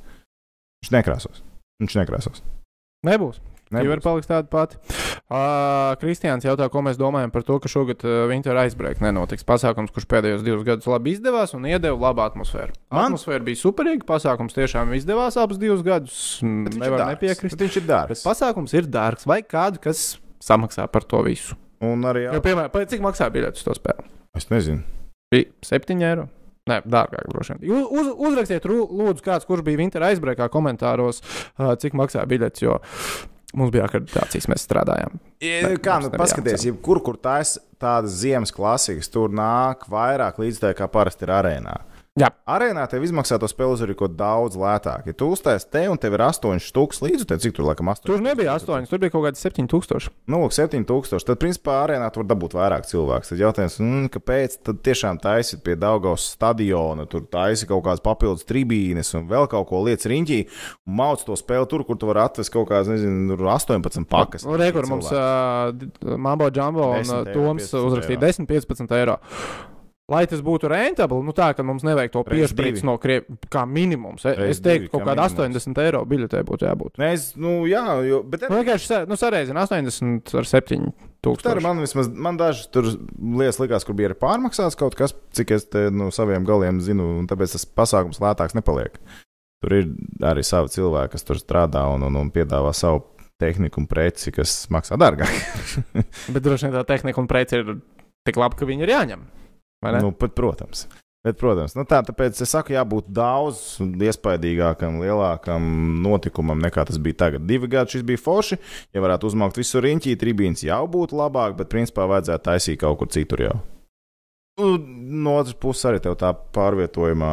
Viņš 0.84 0.94
nekrāsos. 0.94 1.42
Viņš 1.82 1.98
nekrāsos. 1.98 2.42
Nebūs. 3.06 3.42
Nebūs. 3.74 4.02
paliks 4.04 4.28
tāda 4.30 4.48
pati. 4.48 4.78
Uh, 5.28 5.92
Kristiāns 6.00 6.46
jautā, 6.46 6.70
ko 6.72 6.80
mēs 6.86 6.96
domājam 6.96 7.28
par 7.34 7.42
to, 7.44 7.58
ka 7.60 7.68
šogad 7.68 8.00
uh, 8.08 8.22
Winter 8.30 8.56
Icebreak 8.62 9.02
nenotiks. 9.04 9.44
Pasākums, 9.44 9.90
kurš 9.92 10.06
pēdējos 10.08 10.44
divus 10.46 10.64
gadus 10.64 10.88
labi 10.88 11.12
izdevās 11.12 11.52
un 11.58 11.66
iedeva 11.68 11.98
labu 12.08 12.22
atmosfēru. 12.24 12.72
Man- 12.94 13.10
Atmosfēra 13.12 13.44
bija 13.44 13.60
superīga. 13.60 14.06
Pasākums 14.08 14.56
tiešām 14.56 14.94
izdevās 14.96 15.36
abus 15.36 15.60
divus 15.60 15.84
gadus. 15.84 16.16
Bet 16.40 16.78
Nevar 16.80 17.04
nepiekrist. 17.12 17.58
Bet 17.58 17.66
viņš 17.66 17.76
ir 17.82 17.84
Bet 17.84 17.92
dārgs. 17.92 18.24
pasākums 18.24 18.72
ir 18.78 18.88
dārgs. 18.88 19.28
Vai 19.28 19.42
kādu, 19.44 19.82
kas 19.84 20.16
samaksā 20.40 20.88
par 20.90 21.04
to 21.04 21.20
visu? 21.28 21.58
Un 21.84 22.02
arī 22.08 22.24
Jo, 22.32 22.40
piemēram, 22.42 22.88
cik 22.88 23.04
maksā 23.04 23.28
biļetes 23.30 23.60
uz 23.60 23.68
to 23.68 23.76
spēli? 23.76 24.08
Es 24.34 24.48
nezinu. 24.50 24.80
Bija 25.30 25.52
7 25.62 26.00
eiro. 26.02 26.28
Nē, 26.68 26.82
dārgāk 26.84 27.28
droši 27.32 27.54
vien. 27.60 27.70
Uz, 27.84 28.08
uzrakstiet, 28.16 28.64
lūdzu, 28.68 29.22
kāds, 29.24 29.46
kurš 29.48 29.62
bija 29.64 29.78
Winter 29.80 30.02
aizbreakā 30.04 30.48
komentāros, 30.52 31.20
uh, 31.56 31.74
cik 31.80 31.94
maksā 31.96 32.24
biļetes, 32.28 32.60
jo 32.64 32.74
mums 33.56 33.72
bija 33.74 33.86
akreditācijas, 33.88 34.48
mēs 34.50 34.66
strādājām. 34.66 35.20
Ja, 35.44 35.70
kā 35.82 35.98
nu 36.02 36.10
paskaties, 36.12 36.66
jebkur, 36.68 37.00
kur 37.04 37.18
taisa 37.22 37.62
tādas 37.80 38.18
ziemas 38.20 38.52
klasikas, 38.54 39.10
tur 39.12 39.32
nāk 39.32 39.86
vairāk 39.90 40.40
līdzekļu, 40.42 40.76
kā 40.78 40.90
parasti 40.92 41.26
ir 41.28 41.34
arēnā. 41.38 41.76
Jā. 42.18 42.30
Arēnā 42.48 42.84
tev 42.90 43.04
izmaksā 43.06 43.38
to 43.40 43.48
spēli 43.50 43.76
uz 43.76 43.82
kaut 43.98 44.16
daudz 44.18 44.56
lētāk. 44.58 45.06
Ja 45.08 45.14
tu 45.16 45.28
uztais 45.34 45.66
te 45.68 45.84
un 45.90 46.00
tev 46.00 46.16
ir 46.16 46.24
8 46.26 46.62
stūks 46.62 47.02
līdzi, 47.04 47.26
tad 47.30 47.42
cik 47.44 47.54
tur 47.56 47.68
laikam 47.68 47.90
8? 47.92 48.06
Tur 48.08 48.22
nebija 48.24 48.56
8, 48.58 48.88
tur 48.90 49.02
bija 49.02 49.12
kaut 49.14 49.26
kādi 49.28 49.40
7000. 49.40 50.10
Nu, 50.30 50.42
lūk, 50.42 50.54
7000. 50.56 51.26
Tad, 51.28 51.38
principā, 51.40 51.78
arēnā 51.84 52.08
tur 52.12 52.24
var 52.24 52.30
dabūt 52.32 52.56
vairāk 52.58 52.88
cilvēku. 52.88 53.28
Tad 53.30 53.42
jautājums, 53.42 53.78
mm, 53.82 54.10
kāpēc 54.16 54.58
tad 54.66 54.82
tiešām 54.88 55.20
taisīt 55.22 55.62
pie 55.66 55.76
Daugaus 55.78 56.26
stadiona, 56.34 57.06
tur 57.10 57.26
taisīt 57.30 57.70
kaut 57.70 57.84
kādas 57.86 58.04
papildus 58.04 58.46
tribīnes 58.48 59.14
un 59.18 59.28
vēl 59.30 59.48
kaut 59.52 59.68
ko 59.70 59.84
lietas 59.86 60.08
riņķī 60.10 60.40
un 60.88 60.98
mauc 60.98 61.22
to 61.26 61.36
spēli 61.38 61.70
tur, 61.70 61.86
kur 61.86 62.00
tu 62.00 62.10
vari 62.10 62.24
atvest 62.24 62.52
kaut 62.54 62.70
kādas, 62.72 62.90
nezinu, 62.92 63.36
tur 63.36 63.52
18 63.54 64.08
pakas. 64.10 64.46
Rekur 64.58 64.88
mums 64.90 65.10
uh, 65.12 65.70
Mambo 66.18 66.50
Jumbo 66.54 66.92
un 66.96 67.04
10 67.04 67.18
eiro, 67.20 67.34
Toms 67.36 67.68
15 67.68 67.90
uzrakstīja 67.90 68.18
eiro. 68.18 68.46
10-15 68.48 68.96
eiro. 68.98 69.18
Lai 70.08 70.22
tas 70.24 70.40
būtu 70.40 70.70
rentabli, 70.72 71.20
nu 71.20 71.34
tā, 71.36 71.50
ka 71.52 71.60
mums 71.68 71.82
nevajag 71.84 72.12
to 72.14 72.22
piespriezt 72.24 72.84
no 72.88 72.94
Krievijas, 72.96 73.42
kā 73.52 73.66
minimums. 73.68 74.22
E- 74.24 74.32
Reiz 74.38 74.54
Es 74.56 74.62
teiktu, 74.64 74.86
divi, 74.86 74.92
kaut 74.94 75.02
kā 75.02 75.10
kāda 75.10 75.26
minimums. 75.28 75.58
80 75.68 75.82
eiro 75.84 76.00
biļetē 76.08 76.40
būtu 76.48 76.64
jābūt. 76.64 76.94
Nē, 77.02 77.10
es, 77.12 77.26
nu, 77.36 77.66
jā, 77.68 77.82
jo, 78.08 78.22
bet 78.24 78.46
Nu, 78.48 78.56
vienkārši 78.62 79.02
nu, 79.10 79.18
sareizina 79.20 79.66
80 79.68 80.32
ar 80.40 80.48
7 80.48 80.88
Tā 80.88 80.88
ir 80.88 81.26
tūkstoši. 81.26 81.62
man 81.66 81.82
vismaz, 81.84 82.08
man 82.08 82.36
dažas 82.40 82.70
tur 82.72 82.88
lietas 83.20 83.58
likās, 83.60 83.84
kur 83.84 83.98
bija 83.98 84.14
pārmaksāts 84.16 84.78
kaut 84.80 84.94
kas, 84.96 85.12
cik 85.36 85.50
es 85.58 85.68
te 85.68 85.90
no 85.92 86.08
saviem 86.14 86.46
galiem 86.48 86.80
zinu, 86.80 87.18
un 87.18 87.26
tāpēc 87.28 87.52
tas 87.58 87.66
pasākums 87.66 88.20
lētāks 88.22 88.54
nepaliek. 88.56 88.96
Tur 89.60 89.74
ir 89.74 89.88
arī 90.24 90.44
savi 90.46 90.70
cilvēki, 90.72 91.12
kas 91.18 91.26
tur 91.26 91.36
strādā 91.36 91.84
un, 91.92 92.06
un, 92.06 92.16
un 92.16 92.30
piedāvā 92.30 92.72
savu 92.72 93.02
tehniku 93.42 93.82
un 93.82 93.88
preci, 93.90 94.32
kas 94.32 94.68
maksā 94.72 94.96
dārgāk. 94.96 95.34
Bet 96.32 96.40
droši 96.46 96.68
vien 96.70 96.78
tā 96.78 96.84
tehnika 96.96 97.20
un 97.20 97.28
preci 97.28 97.58
ir 97.60 97.74
tik 98.24 98.38
laba, 98.40 98.56
ka 98.56 98.64
viņi 98.64 98.86
ir 98.86 98.94
jāņem. 98.94 99.26
Nu, 99.84 100.10
pat, 100.12 100.34
protams. 100.36 100.86
Bet, 101.26 101.34
protams, 101.40 101.74
nu 101.74 101.82
tā, 101.88 101.98
tāpēc 102.06 102.38
es 102.44 102.52
saku, 102.54 102.72
jābūt 102.76 103.08
daudz 103.10 103.80
iespaidīgākam, 103.82 105.00
lielākam 105.02 105.64
notikumam 106.04 106.60
nekā 106.62 106.84
tas 106.88 107.00
bija 107.02 107.18
tagad. 107.24 107.44
Divi 107.48 107.68
gadi 107.70 107.96
šis 107.96 108.04
bija 108.06 108.22
forši. 108.22 108.60
Ja 108.94 109.02
varētu 109.04 109.28
uzmākt 109.28 109.58
visu 109.58 109.82
riņķī, 109.82 110.14
tribīns 110.20 110.62
jau 110.64 110.84
būtu 110.90 111.18
labāk, 111.18 111.56
bet 111.58 111.72
principā 111.74 112.06
vajadzētu 112.08 112.46
taisīt 112.48 112.80
kaut 112.84 113.00
kur 113.02 113.10
citur 113.12 113.44
jau. 113.48 113.56
Nu, 114.58 114.76
No 115.18 115.38
otras 115.40 115.56
puses, 115.58 115.84
arī 115.88 116.00
tā 116.04 116.30
pārvietojumā 116.54 117.32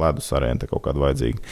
ledus 0.00 0.32
arēna 0.34 0.66
kaut 0.70 0.82
kāda 0.86 1.02
vajadzīga. 1.06 1.42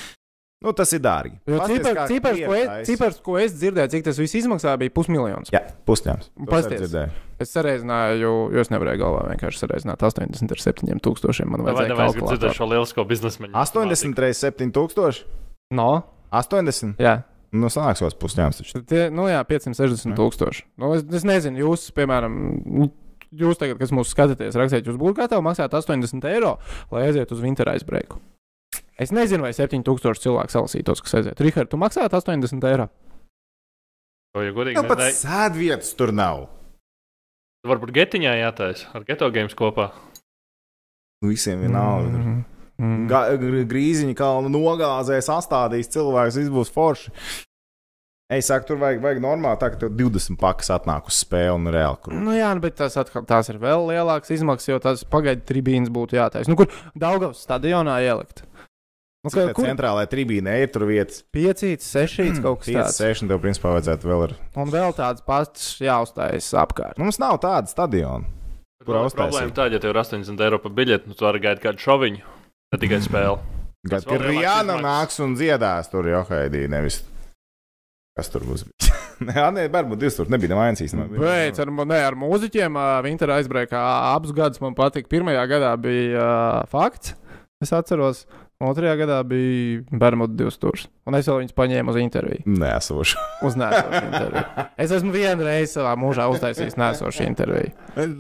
Nu, 0.63 0.73
tas 0.79 0.93
ir 0.95 1.03
dārgi. 1.03 1.35
Cipars, 1.47 1.97
kā 1.97 2.07
cipars, 2.11 2.41
ko 2.47 2.55
es, 2.59 2.71
cipars, 2.89 3.19
ko 3.27 3.37
es 3.41 3.57
dzirdēju, 3.59 3.93
cik 3.97 4.07
tas 4.07 4.21
viss 4.23 4.39
izmaksā, 4.39 4.77
bija 4.81 4.95
pusmiljons. 4.95 5.51
Jā. 5.55 5.65
Pasties. 6.51 6.95
Es 7.43 7.51
sareizināju, 7.57 8.21
jo, 8.23 8.33
es 8.63 8.71
nevarēju 8.71 9.01
galvā 9.03 9.25
vienkārši 9.33 9.65
sareizināt 9.65 10.05
80 10.07 10.55
ar 10.55 10.63
7 10.63 11.03
tūkstošiem. 11.03 11.51
Man 11.51 11.65
vajadzēja 11.67 11.91
nevajag 11.91 12.15
dzirdēt 12.15 12.29
kalkulātoru. 12.29 12.57
šo 12.61 12.71
lielisko 12.71 13.07
biznesmeņu? 13.11 13.55
80 13.59 14.23
reizes 14.23 14.45
7000? 14.47 15.23
No? 15.75 15.91
80? 16.31 16.95
Jā. 17.03 17.17
Nu, 17.53 17.69
sanāks 17.69 18.01
kaut 18.01 18.15
kas 18.15 18.21
pusņēmums. 18.23 18.75
nu 19.13 19.27
jā, 19.29 19.43
560 19.45 20.17
tūkstoši. 20.17 20.63
Nu, 20.81 20.95
es, 20.97 21.03
es 21.19 21.27
nezinu, 21.29 21.67
jūs, 21.67 21.91
piemēram, 21.97 22.39
jūs 23.37 23.61
tagad, 23.61 23.77
kas 23.81 23.93
mūsu 23.93 24.15
skatāties, 24.15 24.57
rakstiet, 24.57 24.89
jūs 24.89 24.97
būtu 25.01 25.19
gatavi 25.19 25.45
maksāt 25.45 25.75
80 25.77 26.25
eiro, 26.31 26.55
lai 26.93 27.09
aizietu 27.11 27.37
uz 27.37 27.43
Winter 27.45 27.69
aizbreiku. 27.75 28.23
Es 29.01 29.11
nezinu, 29.15 29.43
vai 29.47 29.53
7000 29.57 30.21
cilvēku 30.23 30.53
salasītos, 30.53 31.01
kas 31.03 31.15
aiziet. 31.21 31.41
Rihard, 31.41 31.71
tu 31.73 31.79
maksātu 31.81 32.19
80 32.19 32.67
eiro. 32.69 32.89
To 34.35 34.43
jau 34.45 34.53
godīgi 34.57 34.81
Nu, 34.81 34.89
pat 34.89 34.99
nezinu. 35.01 35.21
sēdvietas 35.27 35.95
tur 35.97 36.13
nav. 36.13 36.47
Varbūt 37.69 37.93
getiņā 37.95 38.33
jātaisa 38.41 38.89
ar 38.97 39.05
geto 39.09 39.29
games 39.33 39.55
kopā. 39.55 39.91
Visiem 41.25 41.61
vienalga. 41.63 42.19
Mm, 42.19 42.45
mm. 42.83 43.03
Ga- 43.11 43.37
gr- 43.39 43.65
Grīziņa 43.71 44.17
kalnu 44.19 44.51
nogāzēs, 44.51 45.29
astādīs 45.31 45.91
cilvēks, 45.95 46.39
viss 46.41 46.51
būs 46.51 46.73
forši. 46.75 47.13
Es 48.33 48.47
saku, 48.49 48.65
tur 48.71 48.79
vajag, 48.81 49.03
vajag 49.05 49.21
normāli, 49.21 49.59
tā 49.61 49.69
ka 49.75 49.77
tev 49.83 49.91
20 49.93 50.39
pakas 50.41 50.71
atnāk 50.73 51.07
uz 51.11 51.19
spēli 51.21 51.53
un 51.53 51.69
reāli 51.69 51.99
krūti. 52.01 52.23
Nu, 52.25 52.33
jā, 52.33 52.49
nu, 52.57 52.63
bet 52.65 52.79
tas 52.81 52.97
atkal, 52.97 53.27
tās 53.29 53.51
ir 53.53 53.59
vēl 53.61 53.85
lielākas 53.91 54.33
izmaksas, 54.33 54.71
jo 54.73 54.79
tās 54.81 55.03
pagaidu 55.05 55.45
tribīnas 55.51 55.93
būtu 55.93 56.17
jātaisa. 56.17 56.49
Nu, 56.49 56.57
kur 56.57 56.73
Daugavas 56.97 57.45
stadionā 57.45 57.99
ielikt? 58.07 58.43
Nu, 59.23 59.31
Kā, 59.31 59.45
kur 59.55 59.69
centrālajā 59.69 60.09
tribīnē 60.11 60.57
ir 60.65 60.71
tur 60.75 60.83
vietas. 60.89 61.21
piecīts, 61.31 61.87
sešīts 61.95 62.41
kaut 62.43 62.65
kas 62.65 62.73
5, 62.73 62.75
tāds. 62.81 62.97
6, 63.23 63.29
tev 63.31 63.39
principā 63.45 63.71
vajadzētu 63.77 64.09
vēl 64.11 64.25
ar. 64.27 64.33
Un 64.59 64.73
vēl 64.73 64.95
tāds 64.99 65.23
pats 65.23 65.69
jāuzstājas 65.79 66.49
apkārt. 66.59 66.99
Mums 66.99 67.21
nav 67.23 67.39
tāda 67.45 67.71
stadiona. 67.71 68.27
Kurā 68.83 69.05
Kurā 69.05 69.15
problēma 69.15 69.55
tāda, 69.55 69.79
ja 69.79 69.83
tev 69.85 69.95
ir 69.95 70.01
80 70.03 70.43
eiro 70.43 70.59
par 70.59 70.75
biļeti, 70.75 71.07
nu 71.07 71.15
tu 71.15 71.23
vari 71.29 71.39
gaidīt 71.45 71.63
kādu 71.63 71.79
šoviņu, 71.85 72.25
ne 72.75 72.81
tikai 72.83 72.99
spēli. 73.07 73.39
Gan 73.87 73.95
Tas 73.95 74.09
vēl 74.09 74.11
ka 74.11 74.19
lielāks 74.27 74.35
Rijāna 74.43 74.79
nāks 74.83 75.23
un 75.23 75.39
dziedās 75.39 75.91
tur 75.95 76.11
jau 76.11 76.25
haidī, 76.27 76.67
nevis. 76.71 76.99
Kas 78.19 78.29
tur 78.29 78.43
būs? 78.51 78.67
Nē, 79.23 79.39
nē, 79.55 79.69
varbūt 79.71 80.01
2000 80.03 80.35
nebija 80.35 80.51
nevainas 80.51 80.83
īstenībā. 80.83 81.15
Bet 81.23 81.59
ar, 81.63 81.71
mu- 81.71 81.87
ne, 81.87 81.99
ar 82.11 82.17
mūziķiem 82.19 82.75
Winter 83.07 83.31
aizbreakā 83.39 83.79
abus 84.17 84.35
gadus 84.35 84.59
man 84.59 84.75
patika. 84.75 85.07
Pirmajā 85.15 85.45
gadā 85.47 85.69
bija 85.79 86.19
uh, 86.19 86.67
fakts, 86.73 87.15
es 87.63 87.71
atceros. 87.71 88.25
Otrajā 88.63 88.93
gadā 89.01 89.17
bija 89.27 89.81
Bermuda 89.91 90.37
divas 90.39 90.55
stūris. 90.59 90.85
Un 91.09 91.17
es 91.19 91.27
vēl 91.27 91.41
viņus 91.43 91.55
paņēmu 91.59 91.91
uz 91.91 91.99
interviju. 91.99 92.45
Nē, 92.47 92.69
esošu. 92.79 93.19
Uz 93.49 93.57
nēsošu 93.59 94.03
interviju. 94.07 94.45
Es 94.85 94.95
esmu 94.95 95.11
vienu 95.15 95.47
reizi 95.49 95.73
savā 95.75 95.97
mūžā 95.99 96.29
uztaisījis 96.31 96.79
nēsošu 96.79 97.27
interviju. 97.27 97.73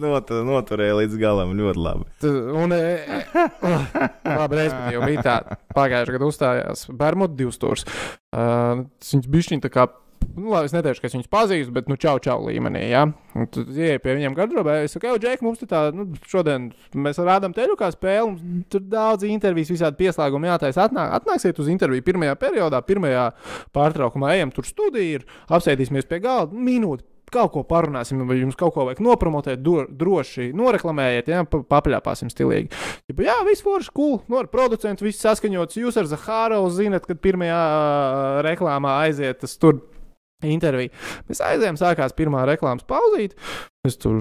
Not, 0.02 0.32
noturēju 0.50 0.98
līdz 1.02 1.18
galam 1.22 1.54
ļoti 1.58 1.84
labi. 1.86 2.08
Tu- 2.24 2.34
Un, 2.62 2.72
e, 2.74 2.80
e, 3.06 3.22
uh, 3.62 3.86
labi, 4.26 4.58
respektīvi, 4.58 5.06
bija 5.12 5.22
tā, 5.24 5.36
pagājušajā 5.76 6.16
gadā 6.18 6.28
uzstājās 6.32 6.84
Bermuda 6.98 7.38
divas 7.38 7.56
stūris. 7.60 7.86
Uh, 8.34 8.82
viņš 8.98 9.28
bija 9.30 9.46
šķiņķi 9.48 9.66
tā 9.68 9.72
kā. 9.78 9.86
Nu, 10.36 10.48
labi, 10.50 10.66
es 10.70 10.72
neteikšu, 10.74 11.02
ka 11.02 11.08
es 11.10 11.14
viņus 11.16 11.28
pazīstu, 11.32 11.72
bet, 11.76 11.88
nu, 11.90 11.96
čau, 12.00 12.16
čau 12.22 12.38
līmenī. 12.46 12.86
Ja? 12.90 13.02
Un 13.36 13.46
Tu 13.52 13.64
ieej 13.68 13.98
pie 14.02 14.14
viņiem 14.16 14.34
gardrobē, 14.38 14.78
es 14.86 14.94
saku, 14.96 15.10
jau, 15.10 15.18
Džek, 15.20 15.42
mums 15.44 15.60
te 15.60 15.68
tā, 15.70 15.84
nu, 15.94 16.06
šodien 16.28 16.70
mēs 16.94 17.20
rādām 17.20 17.52
teļu 17.56 17.76
kā 17.78 17.90
spēli, 17.92 18.32
mums 18.32 18.66
tur 18.72 18.80
daudz 18.88 19.26
intervijas, 19.28 19.70
visādi 19.74 20.00
pieslēgumi 20.00 20.48
jātaisa. 20.50 20.88
Atnāk, 20.88 21.12
atnāksiet 21.20 21.60
uz 21.62 21.68
interviju 21.72 22.04
pirmajā 22.08 22.34
periodā, 22.40 22.80
pirmajā 22.86 23.28
pārtraukumā, 23.76 24.34
ejam 24.38 24.52
tur 24.54 24.66
studiju, 24.68 25.20
ir, 25.20 25.26
apsēdīsimies 25.52 26.08
pie 26.10 26.22
galda, 26.24 26.56
minūti. 26.56 27.04
kaut 27.32 27.48
ko 27.54 27.62
parunāsim, 27.64 28.18
vai 28.28 28.34
jums 28.36 28.58
kaut 28.60 28.74
ko 28.74 28.84
vajag 28.84 28.98
nopromotēt, 29.00 29.62
do, 29.64 29.86
droši 29.88 30.50
noreklamējiet, 30.52 31.30
ja 31.32 31.44
pa- 31.48 31.62
papļāpāsim 31.64 32.28
stilīgi. 32.28 32.68
Ja, 33.08 33.14
jā, 33.24 33.36
viss 33.48 33.64
forši, 33.64 33.88
cool, 33.96 34.18
no 34.28 34.42
producentu, 34.52 35.06
viss 35.06 35.22
saskaņots. 35.24 35.78
Jūs 35.80 35.96
ar 35.96 36.10
Zahāru 36.10 36.58
zinat, 36.68 37.06
kad 37.08 37.22
pirmajā 37.24 37.62
reklāmā 38.44 38.98
aiziet 39.06 39.40
tas 39.40 39.56
tur. 39.56 39.80
Intervija. 40.50 40.92
Mēs 41.28 41.42
aizējām, 41.44 41.78
sākās 41.80 42.16
pirmā 42.16 42.44
reklāmas 42.48 42.86
pauzīte. 42.88 43.38
Es 43.86 43.96
tur 43.98 44.20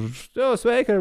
sveiki, 0.57 0.95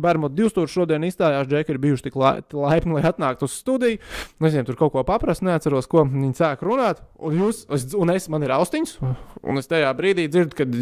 Bērmot 0.00 0.34
2000 0.34 0.72
šodien 0.72 1.06
izstājās, 1.06 1.46
Džeki 1.46 1.74
ir 1.74 1.78
bijuši 1.84 2.08
tik 2.08 2.18
lai, 2.18 2.40
laipni, 2.50 2.96
lai 2.96 3.04
atnāktu 3.06 3.46
uz 3.46 3.54
studiju. 3.60 4.00
Es 4.00 4.48
viņiem 4.48 4.66
tur 4.66 4.78
kaut 4.80 4.94
ko 4.96 5.04
paprasu, 5.06 5.46
neatceros, 5.46 5.86
ko 5.90 6.02
viņi 6.08 6.34
sāk 6.40 6.66
runāt. 6.66 7.04
Un, 7.22 7.38
jūs, 7.38 7.62
es, 7.74 7.86
un 7.94 8.10
es, 8.14 8.26
man 8.32 8.42
ir 8.42 8.56
austiņas, 8.56 8.98
un 9.46 9.62
es 9.62 9.70
tajā 9.70 9.94
brīdī 9.98 10.26
dzirdu, 10.26 10.58
kad 10.58 10.74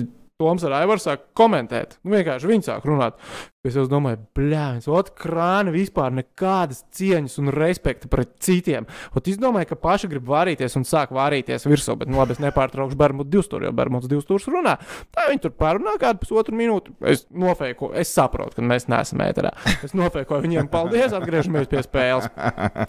Toms 0.43 0.65
ar 0.67 0.81
Aivaru 0.81 0.99
sāk 0.99 1.29
komentēt. 1.39 2.01
Nu, 2.03 2.17
vienkārši 2.17 2.49
viņi 2.51 2.67
sāk 2.67 2.87
runāt. 2.89 3.19
Es 3.63 3.77
jau 3.79 3.85
domāju, 3.87 4.19
blēņas, 4.35 4.89
otrs 4.91 5.15
krāni 5.23 5.71
vispār 5.71 6.11
nekādas 6.17 6.81
cieņas 6.99 7.37
un 7.39 7.53
respekta 7.55 8.09
pret 8.11 8.33
citiem. 8.43 8.89
Ot, 9.15 9.29
es 9.31 9.39
domāju, 9.39 9.69
ka 9.71 9.79
paši 9.85 10.11
grib 10.11 10.27
vārīties 10.27 10.75
un 10.81 10.87
sāk 10.89 11.13
vārīties 11.15 11.69
virsū, 11.71 11.95
bet, 12.01 12.11
nu, 12.11 12.19
labi, 12.19 12.35
es 12.35 12.43
nepārtraukšu 12.43 12.99
Bērmutu 12.99 13.31
200, 13.37 13.69
jo 13.69 13.73
Bērmuts 13.79 14.11
200 14.11 14.51
runā. 14.51 14.75
Tā 15.15 15.29
viņi 15.29 15.45
tur 15.45 15.55
parunā 15.63 15.95
kādu 16.03 16.25
pusotru 16.25 16.59
minūti. 16.59 16.97
Es 17.07 17.23
nofēku, 17.31 17.93
es 18.03 18.11
saprotu, 18.11 18.59
ka 18.59 18.67
mēs 18.67 18.89
neesam 18.91 19.23
ēterā. 19.29 19.55
Es 19.87 19.95
nofēkoju 19.95 20.43
viņiem, 20.49 20.73
paldies, 20.73 21.15
atgriežamies 21.15 21.71
pie 21.71 21.87
spēles. 21.87 22.27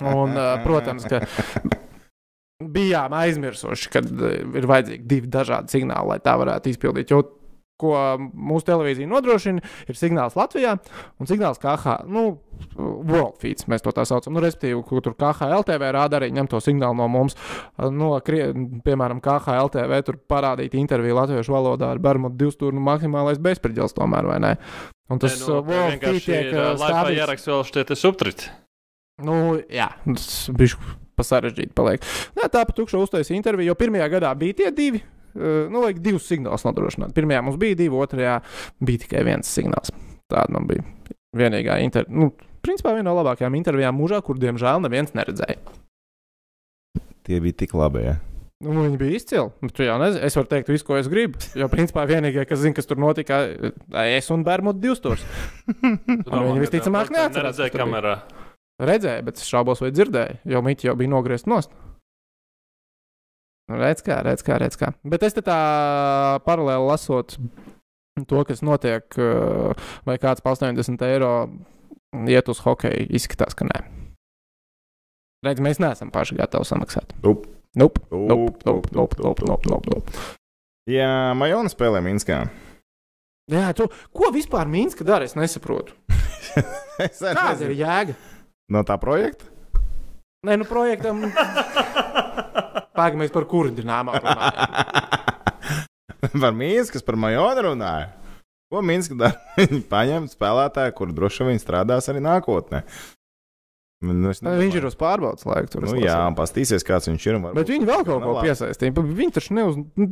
Un, 0.10 0.34
protams, 0.66 1.06
ka 1.06 1.22
bijām 2.74 3.14
aizmirsuši, 3.18 3.94
ka 3.94 4.02
ir 4.58 4.68
vajadzīgi 4.70 5.06
divi 5.06 5.30
dažādi 5.32 5.78
signāli, 5.78 6.14
lai 6.14 6.20
tā 6.24 6.36
varētu 6.40 6.74
izpildīt. 6.74 7.14
Jo, 7.14 7.22
ko 7.82 7.94
mūsu 8.20 8.68
televīzija 8.70 9.10
nodrošina, 9.10 9.64
ir 9.90 9.98
signāls 9.98 10.38
Latvijā 10.38 10.76
un 11.20 11.30
signāls 11.30 11.60
KH. 11.62 12.04
Nu, 12.08 12.26
World 12.78 13.40
feeds, 13.42 13.66
mēs 13.68 13.84
to 13.84 13.92
tā 13.96 14.06
saucam. 14.08 14.36
Nu, 14.36 14.44
respektīvi, 14.44 14.80
kur 14.88 15.02
tur 15.04 15.16
KHLTV 15.20 15.90
rāda 15.96 16.20
arī 16.20 16.30
ņem 16.36 16.48
to 16.52 16.62
signālu 16.64 16.96
no 17.02 17.10
mums. 17.12 17.36
No, 17.78 18.14
piemēram, 18.24 19.20
KHLTV 19.24 20.02
tur 20.08 20.20
parādīt 20.30 20.78
interviju 20.80 21.18
latviešu 21.18 21.56
valodā 21.56 21.92
ar 21.94 22.02
Bermudu 22.04 22.40
divstūru 22.46 22.78
nu, 22.78 22.84
maksimālais 22.86 23.42
bezspridzels 23.44 23.98
tomēr, 23.98 24.30
vai 24.30 24.40
ne? 24.44 24.58
Un 25.12 25.20
tas 25.22 25.36
Nē, 25.36 25.46
nu, 25.46 25.56
uh, 25.58 25.64
World 25.68 26.06
feed 26.06 26.26
tiek 26.26 26.52
uh, 26.54 26.60
uh, 26.60 26.68
laipā 26.78 26.92
stādīts. 26.94 27.20
ieraksts 27.20 27.50
vēl 27.52 27.66
šitie 27.70 27.98
subtriti. 28.00 28.54
Nu, 29.24 29.40
jā, 29.70 29.90
tas 30.08 30.30
bija 30.56 30.80
pasarežģīti. 31.20 31.74
Paliek. 31.78 32.06
Nē, 32.38 32.48
tā 32.54 32.64
pat 32.66 32.78
tukša 32.78 33.02
uztaisīja 33.04 33.38
interviju, 33.38 33.72
jo 33.72 33.78
pirmajā 33.78 34.08
gadā 34.16 34.32
bija 34.38 34.62
tie 34.64 34.72
divi. 34.74 35.04
Uh, 35.36 35.70
Nu, 35.74 35.84
vajag 35.84 36.02
divus 36.04 36.28
signālus 36.30 36.66
nodrošināt. 36.68 37.14
Pirmajā 37.18 37.44
mums 37.46 37.60
bija 37.62 37.80
divi, 37.80 38.00
otrajā 38.00 38.40
bija 38.84 39.06
tikai 39.06 39.24
viens 39.28 39.50
signāls. 39.50 39.94
Tāda 40.32 40.56
man 40.56 40.68
bija 40.70 40.86
vienīgā 41.38 41.80
intervija. 41.84 42.16
Nu, 42.24 42.32
principā 42.66 42.96
viena 42.96 43.10
no 43.10 43.18
labākajām 43.22 43.58
intervijām 43.60 43.98
mūžā, 44.00 44.22
kur 44.26 44.40
diemžēl 44.42 44.84
neviens 44.86 45.16
neredzēja. 45.18 45.60
Tie 47.24 47.40
bija 47.40 47.62
tik 47.64 47.74
labi. 47.78 48.04
Ja? 48.10 48.20
Nu, 48.64 48.86
viņi 48.86 49.00
bija 49.00 49.18
izcili. 49.18 49.50
Nu, 49.64 49.72
tu 49.76 49.84
jau 49.84 49.96
nezini, 50.00 50.24
es 50.28 50.38
varu 50.40 50.50
teikt, 50.52 50.72
visu, 50.72 50.86
ko 50.88 50.98
es 51.00 51.10
gribu. 51.12 51.40
Jo, 51.60 51.68
principā, 51.72 52.06
vienīgais, 52.08 52.48
kas 52.48 52.62
zina, 52.64 52.76
kas 52.78 52.88
tur 52.88 53.00
notika, 53.02 53.42
ir 53.52 53.74
es 54.04 54.30
un 54.32 54.46
Bērmuts 54.48 54.80
200. 54.84 55.18
viņi 56.48 56.64
visticamāk 56.64 57.12
neatcerās, 57.14 57.60
bija. 57.60 57.74
kamerā. 57.76 58.16
Redzēju, 58.84 59.26
bet 59.28 59.40
es 59.40 59.48
šaubos, 59.48 59.84
vai 59.84 59.92
dzirdēju, 59.94 60.40
jo 60.50 60.62
mītī 60.66 60.88
jau 60.90 60.96
bija 61.00 61.12
nogriezt 61.12 61.50
nost. 61.52 61.74
Nu, 63.72 63.78
Redz, 63.80 64.04
kā, 64.04 64.20
redz, 64.26 64.44
kā, 64.44 64.58
redz, 64.60 64.76
kā. 64.80 64.92
Bet 65.08 65.24
es 65.24 65.36
te 65.38 65.44
tā 65.46 65.56
paralēli 66.44 66.84
lasot 66.90 67.38
to, 68.28 68.44
kas 68.46 68.62
notiek, 68.66 69.06
eh, 69.18 69.86
vai 70.06 70.18
kāds 70.22 70.44
par 70.44 70.58
80 70.58 71.06
eiro 71.08 71.34
iet 72.28 72.50
uz 72.52 72.60
hokeju, 72.66 73.08
izskatās, 73.10 73.56
ka 73.58 73.66
nē. 73.70 73.80
Redz, 75.44 75.64
mēs 75.64 75.80
neesam 75.80 76.12
paši 76.12 76.38
gatavi 76.40 76.68
samaksāt. 76.68 77.16
Nope, 77.24 77.50
nope, 77.76 78.04
nope, 78.12 78.60
nope, 78.66 78.92
nope, 78.92 79.18
nope, 79.24 79.48
nope, 79.48 79.72
up. 79.74 79.88
nope. 79.88 80.12
Jā, 80.90 81.32
Majona 81.36 81.72
spēlē 81.72 82.04
Minskā. 82.04 82.44
Jā, 83.52 83.72
tu, 83.76 83.90
ko 84.16 84.32
vispār 84.32 84.68
Mīnska 84.72 85.04
dara? 85.08 85.28
Es 85.28 85.36
nesaprotu. 85.40 85.96
Es 87.02 87.18
Kāda 87.24 87.66
ir 87.66 87.74
jēga? 87.80 88.14
No 88.72 88.84
tā 88.86 88.96
projekta? 89.02 89.48
Nē, 90.46 90.60
nu 90.62 90.68
projektam. 90.70 91.24
Pagaidām, 92.94 93.24
mēs 93.24 93.34
par 93.34 93.48
kuru 93.50 93.72
dināmā 93.74 94.20
runājam. 94.22 94.68
par 96.44 96.54
Mīnsku, 96.58 96.98
kas 96.98 97.06
par 97.06 97.18
Majonu 97.20 97.68
runāja. 97.70 98.12
Ko 98.74 98.82
Minska 98.82 99.18
dara? 99.18 99.38
Viņi 99.60 99.84
paņem 99.90 100.30
spēlētāju, 100.32 100.96
kur 100.98 101.12
droši 101.14 101.46
vien 101.52 101.62
strādās 101.62 102.10
arī 102.10 102.24
nākotnē. 102.26 102.84
Nu, 104.04 104.34
Nē, 104.34 104.54
Viņš 104.60 104.78
ir 104.82 104.88
uz 104.90 104.98
pārbaudas 105.00 105.46
laiku. 105.48 105.70
Tur, 105.76 105.86
Nu, 105.88 105.96
jā, 106.02 106.18
un 106.28 106.36
pastīsies, 106.36 106.84
kāds 106.84 107.08
viņš 107.08 107.28
ir. 107.30 107.38
Bet 107.56 107.70
viņi 107.72 107.88
vēl 107.88 108.02
kaut 108.08 108.20
Nu, 108.20 108.34
ko 108.34 108.42
piesaistīja. 108.44 108.96
Viņi 108.98 109.36
taču 109.38 109.56
neuz. 109.56 109.78
nu, 109.80 110.10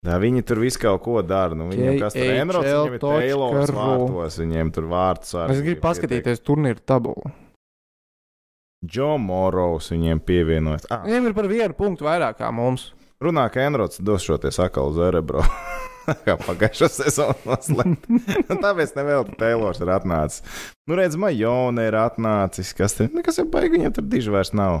Jā, 0.00 0.16
viņi 0.16 0.40
tur 0.48 0.62
visu 0.64 0.80
kaut 0.80 1.02
ko 1.04 1.20
dara. 1.20 1.52
Nu, 1.52 1.66
viņiem 1.68 1.98
kas 2.00 2.16
tur 2.16 2.24
ir 2.24 2.30
viņiem 2.32 2.52
ir 2.96 3.02
Taylors 3.04 3.72
vārtos, 3.76 4.38
viņiem 4.40 4.72
tur 4.72 4.88
vārds. 4.88 5.34
Es 5.44 5.60
gribu 5.60 5.82
paskatīties 5.84 6.40
turnīru 6.40 6.80
tabulu. 6.88 7.28
Džo 8.86 9.18
Moros 9.20 9.90
viņiem 9.92 10.22
pievienojas. 10.24 10.86
Ah, 10.88 11.02
Viņiem 11.04 11.28
ir 11.28 11.34
par 11.36 11.48
vienu 11.50 11.74
punktu 11.76 12.06
vairāk 12.06 12.38
kā 12.40 12.48
mums. 12.54 12.90
runā, 13.20 13.44
ka 13.52 13.60
Enrods 13.60 14.00
došoties 14.00 14.58
atkal 14.62 14.88
uz 14.94 14.98
Erebro. 15.10 15.42
Kā 16.26 16.34
pagājušā 16.40 16.88
sezonā 16.90 17.36
noslēgt. 17.44 18.06
Nu, 18.08 18.56
Tāpēc 18.58 18.94
nevēl 18.96 19.28
Taylors 19.38 19.78
ir 19.84 19.90
atnācis. 19.92 20.40
Nu, 20.88 20.96
redz, 20.98 21.14
Majone 21.20 21.84
ir 21.86 21.94
atnācis. 22.00 22.72
Kas 22.74 22.96
tur 22.96 23.12
nekas 23.14 23.38
ir 23.38 23.46
baigi, 23.52 23.76
viņam 23.76 23.92
tur 23.94 24.08
diži 24.10 24.32
vairs 24.32 24.50
nav. 24.56 24.80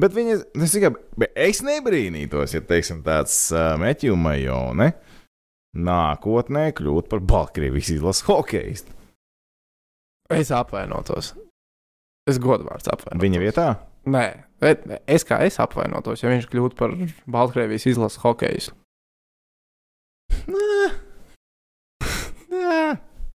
Bet 0.00 0.16
viņi, 0.16 0.38
es, 0.64 0.72
tikai, 0.74 0.90
es 1.38 1.60
nebrīnītos, 1.62 2.56
ja, 2.56 2.64
teiksim, 2.66 3.04
tāds 3.06 3.36
uh, 3.54 3.76
Metju 3.78 4.16
Majone 4.18 4.90
nākotnē 5.76 6.70
kļūtu 6.76 7.12
par 7.12 7.22
Baltkrievijas 7.28 7.92
izlases 7.98 8.26
hokeistu. 8.26 8.96
Es 10.32 10.50
apvainotos. 10.50 11.34
Es 12.26 12.40
godvārds 12.42 12.88
apvainotos. 12.90 13.22
Viņa 13.22 13.42
vietā? 13.42 13.66
Nē, 14.10 14.24
bet 14.62 14.82
es 15.10 15.26
kā 15.26 15.38
es 15.46 15.60
apvainotos, 15.62 16.22
ja 16.22 16.30
viņš 16.32 16.48
kļūtu 16.50 16.78
par 16.78 16.94
Baltkrievijas 17.30 17.86
izlases 17.90 18.22
hokeju. 18.22 18.74
Nē, 20.50 20.80
nē. 22.50 22.80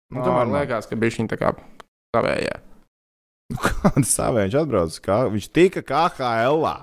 Nu, 0.07 0.23
tomēr 0.23 0.47
liekas, 0.53 0.87
ka 0.87 0.95
bija 0.99 1.17
viņa 1.17 1.33
tā 1.33 1.39
kā 1.41 1.51
savējā. 2.15 2.61
Kāda 3.57 4.03
savā 4.07 4.43
viņš 4.45 4.55
atbrauc? 4.61 4.99
Kā, 5.03 5.17
viņš 5.31 5.49
tika 5.55 5.83
KHL. 5.87 6.63
-ā. 6.63 6.75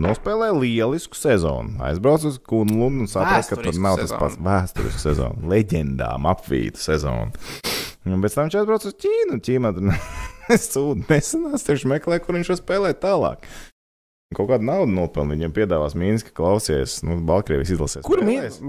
Nospēlēja 0.00 0.56
lielisku 0.58 1.14
sezonu. 1.14 1.76
Aizbrauca 1.86 2.26
uz 2.32 2.40
Kunlunu 2.42 3.04
un 3.04 3.08
saprata, 3.08 3.54
ka 3.54 3.60
tur 3.62 3.76
nav 3.78 4.00
tas 4.00 4.08
sezonu. 4.08 4.20
pats 4.24 4.40
vēsturisks 4.48 5.04
sezona. 5.06 5.48
Leģendām 5.52 6.26
apvīta 6.26 6.82
sezona. 6.82 7.30
Un 8.04 8.24
pēc 8.24 8.34
tam 8.34 8.48
viņš 8.48 8.58
aizbrauca 8.60 8.90
uz 8.90 8.96
Ķīnu. 9.04 9.38
Ķīnā 9.46 9.70
tur 9.76 9.86
sūdi 10.72 11.06
nesenās, 11.10 11.64
viņš 11.68 11.86
meklē, 11.94 12.20
kur 12.24 12.36
viņš 12.38 12.52
var 12.54 12.60
spēlēt 12.60 13.00
tālāk. 13.04 13.48
Kaut 14.34 14.48
kādu 14.50 14.66
naudu 14.66 14.90
nopelnīt, 14.90 15.38
viņam 15.38 15.52
piedāvās 15.54 15.94
Mīnska, 15.98 16.32
klausies, 16.34 16.96
nu, 17.06 17.20
Baltkrievijas 17.28 17.70
izlasēs. 17.76 18.06
Kur. 18.06 18.24
Mīnska? 18.26 18.64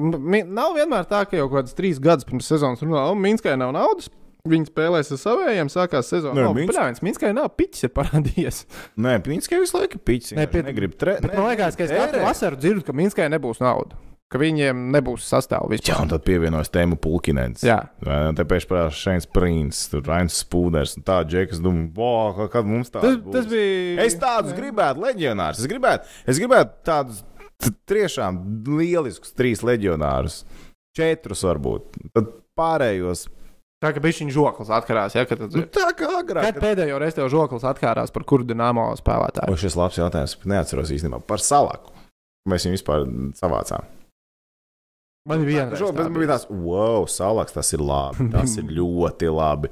Nav 0.46 0.76
vienmēr 0.78 1.08
tā, 1.10 1.24
ka 1.26 1.40
jau 1.40 1.48
kaut 1.50 1.64
kāds 1.64 1.78
trīs 1.78 2.02
gadus 2.04 2.28
pirms 2.28 2.52
sezonas 2.52 2.84
runā, 2.86 3.08
un 3.14 3.24
Mīnskai 3.24 3.56
nav 3.58 3.74
naudas. 3.74 4.12
Viņi 4.46 4.68
spēlēs 4.70 5.10
ar 5.10 5.18
saviem, 5.18 5.70
sākās 5.74 6.12
sezona. 6.12 6.38
Nē, 6.38 6.50
Minsk- 6.54 6.78
Minsk... 6.78 7.02
Minskai 7.08 7.32
nav 7.34 7.48
piķis, 7.58 7.88
ir 7.88 7.92
parādījies. 7.96 8.60
Nē, 9.02 9.16
Mīnskai 9.26 9.58
visu 9.64 9.80
laiku 9.80 9.98
piķis. 10.06 10.36
Nē, 10.36 10.44
Nē, 10.44 10.52
pie- 10.52 10.62
negrib 10.68 10.94
tre... 11.02 11.16
Bet 11.24 11.34
man 11.34 11.48
liekas, 11.50 11.74
ka 11.80 11.88
es 11.88 11.94
katru 11.96 12.22
vasaru 12.22 12.60
dzirdu, 12.62 12.84
ka 12.86 12.94
Minskai 12.94 13.26
nebūs 13.34 13.64
nauda. 13.66 13.98
Ka 14.34 14.40
viņiem 14.42 14.80
nebūs 14.90 15.28
sastāvā 15.30 15.68
Jā, 15.70 15.76
vispār. 15.76 16.00
un 16.02 16.10
tad 16.10 16.24
pievienojas 16.26 16.72
tēmu 16.74 16.98
Pulkinens. 16.98 17.62
Jā. 17.64 17.78
Vai 18.02 18.16
ne? 18.26 18.32
Te 18.40 18.44
pēc 18.50 18.66
parādās 18.68 18.98
Šēns 18.98 19.28
Prīns, 19.30 19.84
Rains 20.08 20.40
Spūders 20.42 20.96
un 20.98 21.06
tā 21.06 21.20
Džekas. 21.30 21.62
Domāju, 21.62 21.92
wow, 22.00 22.48
kad 22.50 22.66
mums 22.66 22.90
tāds 22.90 23.06
Tas, 23.06 23.20
būs. 23.22 23.36
tas 23.38 23.46
bija. 23.52 24.02
Es 24.08 24.18
tādus 24.18 24.56
gribētu, 24.58 25.04
leģionārus. 25.06 25.62
Es 25.62 25.70
gribētu, 25.70 26.10
es 26.26 26.42
gribētu 26.42 26.74
tādus 26.90 27.22
tiešām 27.90 28.42
lieliskus 28.80 29.32
trīs 29.38 29.62
leģionārus. 29.66 30.42
Četrus 30.98 31.44
varbūt. 31.46 31.98
Tad 32.16 32.30
pārējos. 32.58 33.28
Tā 33.84 33.92
kā 33.94 34.02
bija 34.02 34.16
šī 34.18 34.30
žoklis 34.34 34.72
atkarās. 34.74 35.14
Ja, 35.20 35.26
kad, 35.30 35.42
Nu, 35.54 35.66
tā 35.70 35.90
kā 36.00 36.08
agrāk. 36.24 36.48
kad 36.48 36.60
pēdējo 36.64 36.98
reizi 37.04 37.20
tev 37.20 37.30
žoklis 37.30 37.66
atkārās 37.68 38.10
par 38.16 38.24
kuru 38.24 38.48
dināmo 38.48 38.88
O, 38.90 38.96
spēlētāju? 38.98 39.58
šis 39.60 39.76
labs 39.78 40.00
jautājums. 40.00 40.38
Neatceros 40.48 40.90
īstenībā 40.96 41.20
par 41.28 41.44
salaku. 41.44 41.92
Mēs 42.50 42.66
viņu 42.66 42.80
vispār 42.80 43.06
savācām. 43.38 43.86
Man 45.26 45.42
ir 45.42 45.50
viena. 45.50 45.78
Šo, 45.78 45.90
bet 45.90 46.06
man 46.06 46.20
bija 46.20 46.36
tāds, 46.36 46.46
wow, 46.50 47.08
salaks, 47.10 47.56
tas 47.56 47.72
ir 47.74 47.82
labi. 47.82 48.28
Tas 48.34 48.58
ir 48.62 48.68
ļoti 48.78 49.32
labi. 49.34 49.72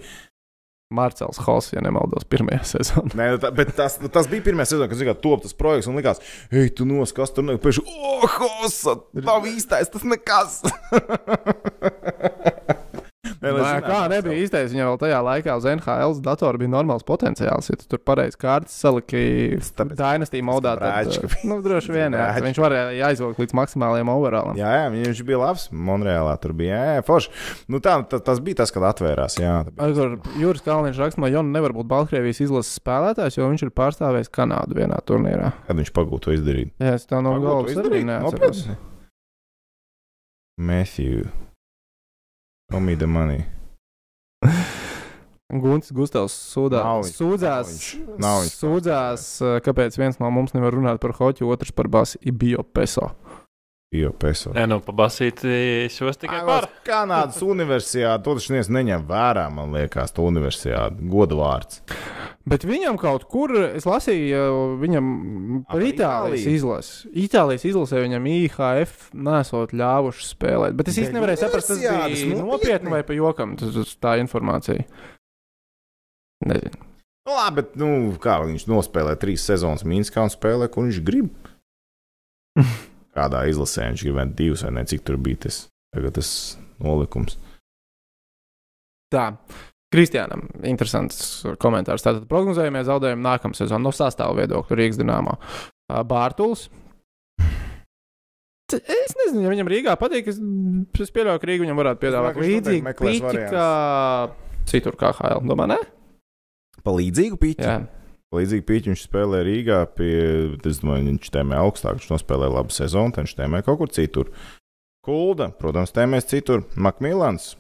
Marcels 0.93 1.39
Hoss, 1.41 1.72
ja 1.74 1.82
nemaldos, 1.82 2.26
pirmajā 2.30 2.62
sezonā. 2.70 3.16
Nē, 3.18 3.28
nu 3.34 3.41
tā, 3.41 3.49
bet 3.56 3.72
tas, 3.78 3.97
tas 4.14 4.30
bija 4.30 4.45
pirmā 4.45 4.66
sezona, 4.70 4.89
kad 4.91 4.99
zināmā 4.99 5.18
top 5.24 5.41
tas 5.45 5.56
projekts 5.58 5.89
un 5.89 5.97
likās, 5.97 6.22
ej, 6.54 6.70
tu 6.78 6.86
nos, 6.86 7.14
kas 7.18 7.34
tur 7.34 7.47
nav. 7.47 7.58
Pēc 7.64 7.80
tam, 7.80 7.89
oh, 7.89 8.28
hosa, 8.38 8.97
nav 9.18 9.47
īstais, 9.49 9.89
tas 9.93 10.06
nekas. 10.06 10.60
Nē, 13.44 13.52
zinātu, 13.60 13.88
kā 13.89 13.98
nebija 14.12 14.39
īstais, 14.39 14.72
viņam 14.72 14.88
vēl 14.94 15.00
tajā 15.02 15.18
laikā 15.28 15.56
uz 15.60 15.66
NHL 15.68 16.14
datora 16.24 16.60
bija 16.62 16.72
normāls 16.72 17.04
potenciāls. 17.04 17.68
Ja 17.70 17.76
tu 17.82 17.89
tur 17.91 18.00
pareizi 18.08 18.38
kārtas 18.39 18.76
saliki 18.80 19.24
dynasty 20.00 20.39
modā, 20.46 20.78
tad, 20.80 21.12
ka- 21.12 21.41
nu, 21.50 21.58
droši 21.66 21.91
vien, 21.91 22.16
jā, 22.16 22.30
viņš 22.46 22.62
varēja 22.64 23.10
aizvilkt 23.10 23.41
līdz 23.44 23.56
maksimālajiem 23.60 24.12
overallam. 24.14 24.56
Jā, 24.60 24.72
jā, 24.80 24.86
viņš 24.96 25.24
bija 25.28 25.41
labs. 25.44 25.68
Monreālā 25.76 26.38
tur 26.39 26.56
bija. 26.56 26.78
Jā, 26.80 26.96
jā 27.02 27.04
forši. 27.10 27.34
Nu, 27.68 27.82
tā, 27.84 27.98
tā, 28.08 28.22
tas 28.24 28.39
bija 28.44 28.62
tas, 28.64 28.72
kad 28.72 28.88
atvērās. 28.94 29.36
Jā. 29.41 29.58
Ar 29.78 29.94
Juris 30.39 30.64
Kalniņš 30.64 31.04
raksta, 31.04 31.22
ka 31.22 31.34
Jona 31.34 31.52
nevar 31.60 31.76
būt 31.76 31.89
Baltkrievijas 31.91 32.39
izlases 32.48 32.80
spēlētājs, 32.80 33.38
jo 33.41 33.52
viņš 33.52 33.68
ir 33.68 33.74
pārstāvējis 33.76 34.32
Kanādu 34.34 34.80
vienā 34.80 34.98
turnīrā. 35.04 35.52
Kad 35.68 35.80
viņš 35.84 35.91
pagūtu 36.00 36.30
to 36.30 36.38
izdarīt? 36.39 36.72
Jā, 36.80 36.96
es 36.96 37.06
tā 37.10 37.20
no 37.24 37.36
galvas 37.44 37.76
arī 37.84 38.06
neatceros. 38.08 38.66
Matthew. 40.58 41.26
Show 42.74 42.80
me 42.80 42.95
the 42.95 43.05
money. 43.05 43.45
Gunts 45.63 45.91
Gustavs 45.93 46.34
sūdā, 46.34 46.80
Nav 46.82 47.03
viņš, 47.03 47.17
sūdzās, 47.19 47.67
nav 47.67 47.67
viņš, 47.69 47.89
nav 48.24 48.38
viņš 48.41 48.55
sūdzās, 48.57 49.26
kāpēc 49.67 49.97
viens 50.01 50.17
no 50.17 50.32
mums 50.34 50.55
nevar 50.55 50.74
runāt 50.74 50.97
par 51.03 51.13
hoķu, 51.19 51.51
otrs 51.53 51.69
par 51.78 51.91
basi 51.93 52.17
Ibio 52.26 52.65
Peso. 52.65 53.11
Jo, 53.93 54.09
peso. 54.17 54.49
Nē, 54.57 54.63
nu, 54.71 54.80
pabasīt 54.82 55.43
šos 55.93 56.17
tikai 56.17 56.39
par. 56.47 56.65
Kanādas 56.88 57.38
universitāte, 57.45 58.24
to 58.26 58.34
taču 58.39 58.74
neņem 58.74 59.05
vērā, 59.05 59.45
man 59.53 59.78
liekas, 59.78 60.15
to 60.17 60.26
universitāti. 60.26 61.05
Godu 61.13 61.38
vārds. 61.43 61.84
Bet 62.44 62.66
viņam 62.68 62.98
kaut 63.00 63.24
kur, 63.32 63.54
es 63.78 63.86
lasīju, 63.88 64.39
viņam 64.82 65.06
par 65.64 65.78
par 65.78 65.86
Itālijas 65.88 66.48
izlasi. 66.52 67.12
Itālijas 67.24 67.64
izlasē 67.70 68.02
viņam 68.04 68.26
IHF 68.34 69.14
nesot 69.16 69.72
ļāvuši 69.72 70.28
spēlēt. 70.28 70.76
Bet 70.76 70.91
es 70.91 71.00
Bet 71.00 71.16
nevarēju 71.16 71.39
saprast, 71.39 71.72
tas 71.72 71.80
bija 71.80 72.02
nopietni. 72.02 72.41
nopietni 72.41 72.91
vai 72.91 73.00
pa 73.08 73.16
jokam, 73.16 73.56
tas, 73.60 73.72
tas, 73.78 73.96
tā 74.04 74.18
informācija. 74.20 74.84
Nezinu. 76.44 76.89
Nu, 77.24 77.38
labi, 77.38 77.62
bet 77.62 77.78
nu, 77.80 77.89
kā 78.20 78.41
viņš 78.44 78.68
nospēlē 78.68 79.16
trīs 79.20 79.46
sezonas 79.48 79.86
Minskā 79.88 80.26
un 80.28 80.32
spēlē, 80.34 80.68
kur 80.68 80.84
viņš 80.89 81.00
grib. 81.08 81.32
Kādā 83.16 83.46
izlasē 83.48 83.88
viņš 83.88 84.04
gribētu 84.10 84.36
divus 84.41 84.66
vai 84.68 84.74
ne, 84.76 84.84
cik 84.89 85.08
tur 85.08 85.16
bija 85.16 85.46
tas, 85.48 85.64
tas 85.96 86.34
nolikums. 86.84 87.39
Tā. 89.14 89.30
Kristiānam, 89.94 90.48
interesants 90.66 91.44
komentārs. 91.62 92.06
Tātad 92.06 92.26
prognozējumie 92.30 92.82
zaudējumi 92.88 93.26
nākamā 93.26 93.58
sezonā 93.58 93.82
no 93.86 93.94
sastāvā 93.94 94.41
viedokļa 94.41 94.80
Rīgas 94.80 95.02
dīnāmā. 95.02 95.38
Bārtuls. 96.10 96.68
Es 98.74 99.14
nezinu, 99.20 99.44
ja 99.44 99.52
viņam 99.52 99.70
Rīgā 99.70 99.94
patīk. 100.02 100.32
Es, 100.32 100.39
es 101.04 101.14
pieļauju, 101.14 101.41
ka 101.41 101.50
Rīga 101.50 101.68
viņam 101.68 101.82
varētu 101.84 102.02
piedāvāt 102.02 102.39
līdzīgu 102.41 102.96
pīķi 102.98 103.44
kā 103.52 103.68
citur, 104.70 104.98
kā 104.98 105.12
HL. 105.14 105.44
Domā, 105.46 105.68
ne? 105.70 105.78
Pa 106.84 106.96
līdzīgu 106.96 107.38
pīķi. 107.38 107.68
Jā. 107.68 107.84
Līdzīgi 108.34 108.66
pīķi 108.66 108.89
viņš 108.89 109.06
spēlē 109.06 109.44
Rīgā, 109.46 109.84
pie, 109.94 110.14
es 110.66 110.80
domāju, 110.82 111.06
viņš 111.12 111.30
tēmē 111.36 111.60
augstāk, 111.62 112.00
viņš 112.00 112.10
nospēlē 112.16 112.50
labu 112.50 112.74
sezonu, 112.74 113.14
viņš 113.20 113.36
tēmē 113.38 113.62
kaut 113.66 113.78
kur 113.84 113.91
citur. 113.94 114.32
Kulda, 115.04 115.49
protams, 115.60 115.91
tēmēs 115.91 116.30
citur. 116.32 116.62
Makmilans, 116.80 117.58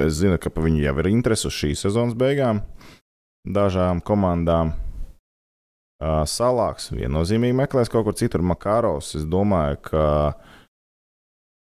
es 0.00 0.14
zinu, 0.16 0.38
ka 0.40 0.48
pa 0.48 0.62
viņu 0.64 0.80
jau 0.80 0.94
ir 1.02 1.10
interesi 1.10 1.44
uz 1.50 1.52
šīs 1.52 1.82
sezonas 1.84 2.16
beigām. 2.16 2.62
Dažām 3.44 4.00
komandām. 4.00 4.72
Uh, 5.96 6.22
Salāks 6.28 6.88
viennozīmīgi 6.92 7.56
meklēs 7.56 7.92
kaut 7.92 8.08
kur 8.08 8.16
citur. 8.16 8.40
Makāros, 8.44 9.12
es 9.16 9.28
domāju, 9.28 9.78
ka 9.90 10.06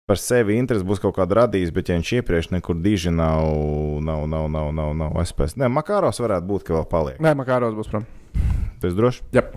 par 0.08 0.20
sevi 0.20 0.56
interesi 0.60 0.88
būs 0.88 1.04
kaut 1.04 1.18
kāda 1.20 1.42
radījis, 1.42 1.76
bet 1.76 1.92
ja 1.92 2.00
viņš 2.00 2.14
iepriekš 2.22 2.52
nekur 2.56 2.80
diži 2.80 3.12
nav, 3.12 3.44
nav, 4.08 4.24
nav, 4.32 4.48
nav, 4.52 4.72
nav, 4.76 4.92
nav 4.96 5.20
aizspējas. 5.20 5.58
Nē, 5.60 5.72
Makāros 5.72 6.20
varētu 6.24 6.48
būt, 6.52 6.68
ka 6.68 6.78
vēl 6.78 6.88
paliek. 6.92 7.20
Nē, 7.24 7.36
Makāros 7.40 7.76
būs 7.76 7.92
prom. 7.92 8.08
Tas 8.84 8.96
droši? 8.96 9.28
Jā. 9.36 9.50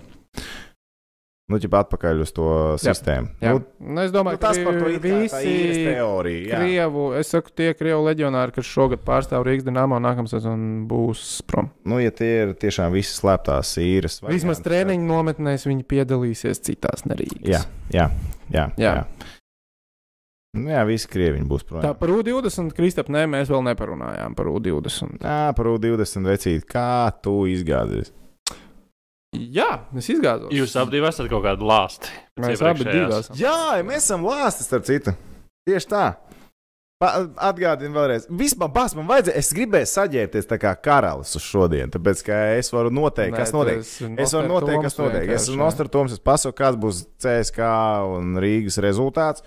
Nu, 1.49 1.57
ķip 1.57 1.72
atpakaļ 1.78 2.18
uz 2.26 2.32
to 2.36 2.46
sistēmu. 2.82 3.30
Jā. 3.40 3.55
Nu, 3.57 3.62
Nu, 3.80 4.03
es 4.03 4.12
domāju, 4.12 4.36
nu, 4.36 4.42
tas 4.42 4.59
par 4.61 4.76
to 4.76 4.90
ir 4.92 4.99
visi 5.01 5.53
teorija. 5.86 6.42
jā. 6.51 6.59
Krievu, 6.61 7.07
es 7.16 7.30
saku, 7.32 7.55
tie 7.57 7.70
Krievu 7.72 8.03
leģionāri, 8.05 8.53
kas 8.53 8.68
šogad 8.68 9.01
pārstāv 9.07 9.46
Rīgas 9.49 9.64
dīnāmā, 9.64 9.96
nākamā 10.05 10.28
sezonā 10.28 10.84
būs 10.90 11.22
prom. 11.49 11.70
Nu, 11.88 12.03
ja 12.05 12.12
tie 12.12 12.28
ir 12.42 12.53
tiešām 12.53 12.92
visi 12.92 13.16
slēptās 13.16 13.72
īres. 13.80 14.20
Vismaz 14.28 14.61
treniņu 14.66 15.09
nometnēs 15.09 15.64
viņi 15.70 15.88
piedalīsies 15.88 16.61
citās 16.68 17.09
nerīgas. 17.09 17.49
Jā, 17.49 17.64
jā, 17.96 18.11
jā. 18.53 18.68
Jā. 18.76 18.92
jā. 19.01 19.34
Nu, 20.59 20.68
jā, 20.72 20.84
visi 20.88 21.09
krieviņi 21.09 21.49
būs 21.49 21.64
prom. 21.68 21.80
Tā 21.84 21.94
par 21.96 22.12
U20 22.12 22.76
Kristap, 22.76 23.09
nē, 23.12 23.24
mēs 23.30 23.49
vēl 23.53 23.64
neparunājām 23.70 24.36
par 24.36 24.49
U20. 24.53 25.20
Jā, 25.24 25.53
par 25.57 25.68
U20 25.72 26.28
vecīt, 26.28 26.68
kā 26.68 27.09
tu 27.24 27.42
izgāzies? 27.49 28.12
Jā, 29.37 29.83
es 29.99 30.07
izgāzos. 30.09 30.49
Jūs 30.57 30.72
abi 30.81 31.03
esat 31.05 31.29
kaut 31.29 31.45
kādi 31.45 31.66
lāsti. 31.68 32.09
Mēs 32.41 32.62
abi 32.64 32.87
esam. 32.89 33.37
Jā, 33.37 33.57
mēs 33.85 34.07
esam 34.07 34.24
lāsti 34.24 34.64
starp 34.64 34.87
citu. 34.89 35.12
Tieši 35.68 35.91
tā. 35.91 36.05
Pa- 36.99 37.29
Atgādinu 37.53 37.95
vēlreiz. 37.95 38.24
Vispār, 38.26 38.72
bās, 38.74 38.95
man 38.99 39.07
vajadzēja, 39.07 39.37
es 39.39 39.53
gribēju 39.55 39.87
saģērbties 39.87 40.49
tā 40.51 40.57
kā 40.59 40.72
karalis 40.83 41.37
uz 41.39 41.45
šodien, 41.47 41.93
tāpēc 41.95 42.24
ka 42.26 42.39
es 42.57 42.72
varu 42.74 42.91
noteikt, 42.91 43.37
kas 43.37 43.53
notiek. 43.55 43.85
Es 44.18 44.33
varu 44.35 44.49
noteikt, 44.51 44.83
kas 44.89 44.97
notiek. 44.99 45.29
Es 45.31 45.45
esmu 45.47 45.61
Nostratoms, 45.61 46.16
es 46.16 46.24
pasaku, 46.24 46.57
kāds 46.59 46.81
būs 46.81 47.05
CSK 47.22 47.68
un 48.16 48.35
Rīgas 48.43 48.81
rezultāts. 48.83 49.45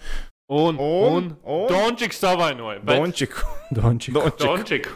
Un, 0.51 0.77
Un- 0.77 0.79
un, 0.79 1.37
un- 1.43 1.67
Dončiks 1.67 2.21
savainoja. 2.21 2.79
bet- 2.85 2.99
Dončiku. 3.01 3.43
Dončik. 3.75 4.13
Dončiku. 4.39 4.89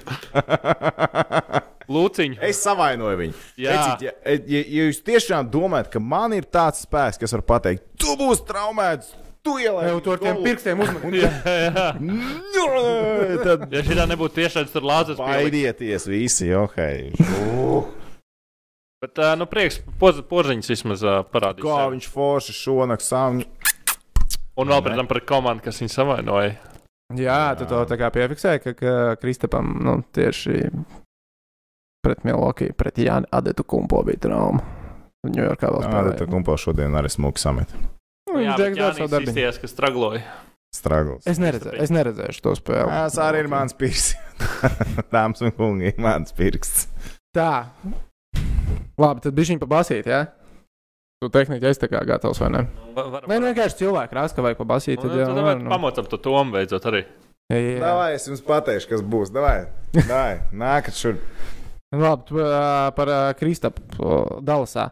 Lūciņu. 1.91 2.39
es 2.45 2.61
savainoju 2.65 3.19
viņu. 3.19 3.35
Jā. 3.61 3.75
Vecīt, 3.75 4.07
ja, 4.07 4.15
ja, 4.31 4.63
ja 4.77 4.87
jūs 4.87 5.03
tiešām 5.05 5.51
domājat, 5.53 5.91
ka 5.93 6.01
man 6.01 6.33
ir 6.37 6.47
tāds 6.49 6.85
spēks, 6.87 7.19
kas 7.21 7.35
var 7.37 7.45
pateikt, 7.53 7.85
tu 8.01 8.15
būsi 8.19 8.45
traumēts, 8.47 9.11
tu 9.45 9.57
ielēji. 9.61 9.91
Jau 9.91 9.99
tur 10.07 10.21
tiem 10.23 10.41
pirkstiem 10.45 10.81
uzmanīgi. 10.81 11.21
Jā, 11.45 11.55
jā. 11.69 11.85
Nu, 12.01 12.65
Tad 13.45 13.69
Ja 13.73 13.83
šī 13.85 13.99
tā 13.99 14.07
nebūtu 14.09 14.39
tiešām 14.39 14.71
lāzes 14.81 15.19
pielikt. 15.19 15.45
baidieties 15.45 16.07
visi, 16.09 16.49
ok. 16.57 16.79
Bet, 19.05 19.19
ā, 19.21 19.35
nu, 19.37 19.45
prieks, 19.45 19.81
poz, 20.01 20.17
porziņš 20.25 20.69
vismaz 20.71 21.03
ā, 21.05 21.19
parādīs. 21.29 21.61
Kā 21.67 21.83
viņš 21.93 22.07
forši 22.09 22.55
šonakt 22.57 23.05
sāņu. 23.05 23.45
Un 24.55 24.71
vēl 24.71 24.81
pēc 24.85 24.97
tam 24.97 25.09
par 25.11 25.19
komandu, 25.27 25.65
kas 25.67 25.81
viņu 25.83 25.93
savainoja. 25.93 26.55
Jā, 27.13 27.53
tu 27.59 27.67
to 27.69 27.83
tā 27.85 27.99
kā 28.01 28.09
piefiksēji, 28.15 28.61
ka, 28.63 28.73
ka 28.79 28.93
Kristapam 29.21 29.75
nu, 29.85 29.99
tieši 30.15 30.63
pret 32.05 32.21
Milwaukee, 32.27 32.69
pret 32.77 33.01
Jāni 33.01 33.25
Adetu 33.33 33.65
kumpo 33.65 34.03
bija 34.05 34.21
trauma. 34.27 34.61
Ņujorkā 35.25 35.71
vēl 35.73 35.85
spēlēja. 35.87 36.27
kumpo 36.29 36.53
šodien 36.61 36.93
arī 36.99 37.09
smuki 37.09 37.41
samet. 37.41 37.71
Nu, 38.29 38.37
Jā, 38.41 38.53
Viņš 38.53 38.59
Džeks 38.61 38.77
dara 38.77 38.93
savu 38.99 39.09
darbu. 39.15 39.31
izties, 39.33 39.57
ka 39.61 39.67
stragloja. 39.71 40.21
Stragls. 40.75 41.23
Es 41.31 41.37
neredzēju, 41.39 41.79
es 41.85 41.91
neredzēšu 41.93 42.41
to 42.43 42.51
spēli. 42.59 42.89
Tas 42.91 43.15
arī 43.23 43.45
ir 43.45 43.47
mans 43.47 43.73
pirksts. 43.79 44.17
Dāmas 45.13 45.39
un 45.45 45.53
kungi, 45.55 45.93
mans 46.03 46.33
pirksts. 46.35 46.89
Tā. 47.35 47.69
Labi, 48.99 49.23
tad 49.23 49.33
bija 49.37 49.53
viņa 49.53 49.61
pabasīt, 49.63 50.09
jā? 50.11 50.19
Tu 51.23 51.29
tehniski 51.31 51.69
esi 51.69 51.87
kā 51.91 52.01
gatavs, 52.07 52.41
vai 52.43 52.49
ne? 52.51 52.65
Va- 52.95 53.07
var- 53.13 53.25
Vai 53.31 53.37
nu 53.39 53.47
vienkārši 53.49 53.79
cilvēki 53.85 54.17
rasta, 54.19 54.35
ka 54.35 54.43
vajag 54.45 54.59
pabasīt, 54.59 54.99
Nu, 54.99 55.07
tad 55.07 55.15
jau 55.17 55.27
Tad 55.31 55.35
var, 55.39 55.47
var 55.47 55.61
nu. 55.63 55.69
pamocam 55.71 56.09
to 56.11 56.17
tomu 56.19 56.51
beidzot 56.57 56.85
arī. 56.91 57.05
Jā, 57.51 57.55
jā, 57.61 57.71
jā. 57.77 57.79
Davai, 57.79 58.09
es 58.17 58.27
jums 58.27 58.41
pateikšu, 58.43 58.89
kas 58.91 59.01
būs. 59.05 59.31
Davai, 59.31 59.67
davai. 59.95 60.41
nākat 60.51 60.97
šur. 60.99 61.15
Nu, 61.95 62.03
Labi, 62.03 62.45
par 62.97 63.11
Kristapu 63.39 64.11
Dalasā. 64.45 64.89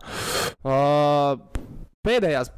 Pēdējās, 2.04 2.50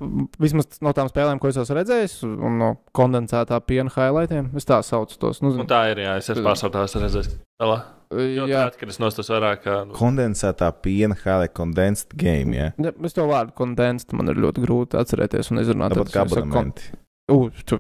vismaz 0.42 0.80
no 0.82 0.90
tām 0.98 1.06
spēlēm, 1.12 1.38
ko 1.38 1.52
es 1.52 1.58
esmu 1.62 1.76
redzējis, 1.78 2.16
un 2.26 2.56
no 2.58 2.70
kondensētā 2.98 3.60
piena 3.62 3.94
highlightiem, 3.94 4.48
es 4.58 4.66
tā 4.66 4.80
saucu 4.82 5.20
tos. 5.22 5.44
Nu, 5.46 5.52
Un 5.62 5.70
tā 5.70 5.84
ir, 5.92 6.02
jā, 6.02 6.16
es 6.18 6.32
esmu 6.34 6.48
pārstāvjis 6.48 6.98
redzējis. 7.04 7.30
Tālā. 7.62 7.78
Jo 8.16 8.46
jā, 8.50 8.64
tā, 8.70 8.80
kad 8.82 8.90
es 8.90 8.98
nostos 9.02 9.30
vairāk, 9.30 9.62
kā, 9.64 9.78
nu, 9.86 9.94
Kondensētā 9.98 10.72
piena 10.82 11.18
hāle, 11.22 11.50
condensed 11.54 12.14
game, 12.18 12.58
ja? 12.58 12.68
Ja, 12.82 12.94
es 13.06 13.14
to 13.18 13.26
vārdu 13.30 13.54
kondensēt, 13.58 14.14
man 14.18 14.34
ir 14.34 14.42
ļoti 14.42 14.66
grūti 14.66 14.98
atcerēties 14.98 15.54
un 15.54 15.62
izrunāt. 15.62 15.94
Tāpat 15.94 16.14
kā 16.14 16.26
abonementi. 16.26 16.94
U, 17.34 17.48
tu, 17.66 17.80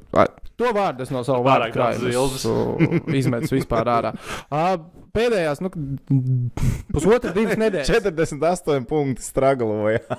to 0.58 0.72
vārdu 0.74 1.06
es 1.06 1.12
no 1.14 1.22
sava 1.26 1.60
daudz 1.62 1.76
krājuma 1.76 3.02
izmetu 3.14 3.52
vispār 3.54 3.92
ārā. 3.94 4.14
A, 4.54 4.64
pēdējās, 5.16 5.62
nu, 5.64 5.70
pusotra, 6.94 7.32
divas 7.36 7.58
nedēļas. 7.64 7.92
48 7.96 8.86
punkti 8.90 9.22
stragloja. 9.26 10.02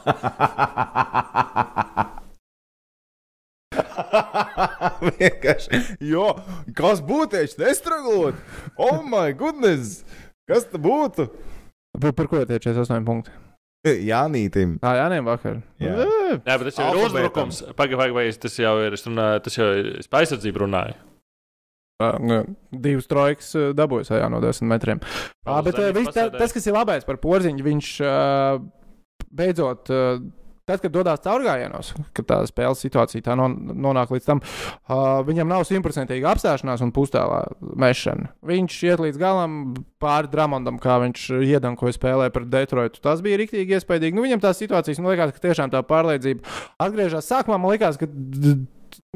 Vienkārši. 5.20 5.70
Jo, 6.09 6.30
kas 6.76 7.01
būtu, 7.05 7.36
ja 7.36 7.40
viņš 7.44 7.55
nestraglot? 7.61 8.34
Oh, 8.76 9.03
my 9.05 9.32
goodness! 9.36 10.05
Kas 10.49 10.64
tas 10.70 10.80
būtu? 10.80 11.28
Par, 11.97 12.12
par 12.14 12.26
ko 12.30 12.44
tie 12.47 12.59
48 12.61 13.05
punkti? 13.07 13.30
Jānītim. 13.86 14.78
Tā 14.82 14.97
jā, 14.99 15.07
nē, 15.12 15.18
vakar. 15.26 15.57
Jā. 15.82 15.92
Jā, 16.03 16.36
bet 16.42 16.64
tas 16.68 16.78
jau 16.80 16.86
ir 16.90 16.97
uzbrukums. 17.05 17.57
Pagaidām, 17.78 18.11
pagaidām, 18.11 18.40
tas 18.42 18.55
jau 18.59 18.74
ir. 18.82 18.90
Es 18.97 19.05
runāju, 19.07 19.38
tas 19.47 19.55
jau 19.59 19.68
ir 19.78 19.84
es 20.01 20.09
par 20.11 20.18
aizsardzību 20.24 20.59
runāju. 20.64 20.94
ā, 20.97 20.99
nu, 20.99 21.01
Divas 21.97 23.07
trojkas 23.09 23.53
dabūjas 23.76 24.11
jā, 24.12 24.26
no 24.32 24.40
10 24.44 24.68
metriem. 24.68 25.01
Ā, 25.49 25.62
Bet 25.64 25.78
ā, 25.80 25.92
viss 25.97 26.12
tā- 26.12 26.30
tas, 26.34 26.53
kas 26.53 26.66
ir 26.68 26.76
labais 26.76 27.07
par 27.09 27.16
porziņu, 27.22 27.64
viņš 27.64 27.92
beidzot. 29.32 29.88
Tad, 30.66 30.80
kad 30.82 30.90
dodas 30.90 31.20
caurgājienos, 31.22 31.92
kad 32.16 32.26
tā 32.26 32.36
spēles 32.51 32.80
situācija 32.82 33.22
tā 33.22 33.36
non, 33.38 33.53
nonāk 33.70 34.11
līdz 34.11 34.24
tam, 34.26 34.40
uh, 34.42 35.20
viņam 35.22 35.47
nav 35.47 35.62
simtprocentīga 35.68 36.32
apstāšanās 36.32 36.82
un 36.82 36.90
pustālā 36.90 37.44
mešana. 37.62 38.32
Viņš 38.42 38.78
iet 38.88 39.03
līdz 39.05 39.20
galam 39.20 39.55
pāri 40.03 40.26
Dramondam, 40.32 40.80
kā 40.82 40.99
viņš 41.05 41.28
iedankoja 41.38 41.94
spēlē 41.94 42.32
pret 42.34 42.51
Detroitu. 42.51 42.99
Tas 42.99 43.22
bija 43.22 43.38
rīktīgi 43.38 43.78
iespaidīgi. 43.78 44.18
Nu, 44.18 44.26
viņam 44.26 44.42
tās 44.42 44.59
situācijas, 44.59 44.99
man 44.99 45.14
liekas, 45.14 45.36
ka 45.38 45.44
tiešām 45.47 45.70
tā 45.70 45.84
pārliecība 45.86 46.42
atgriežas. 46.82 47.30
Sākumā 47.30 47.61
man 47.62 47.76
liekas, 47.76 48.03
ka. 48.03 48.11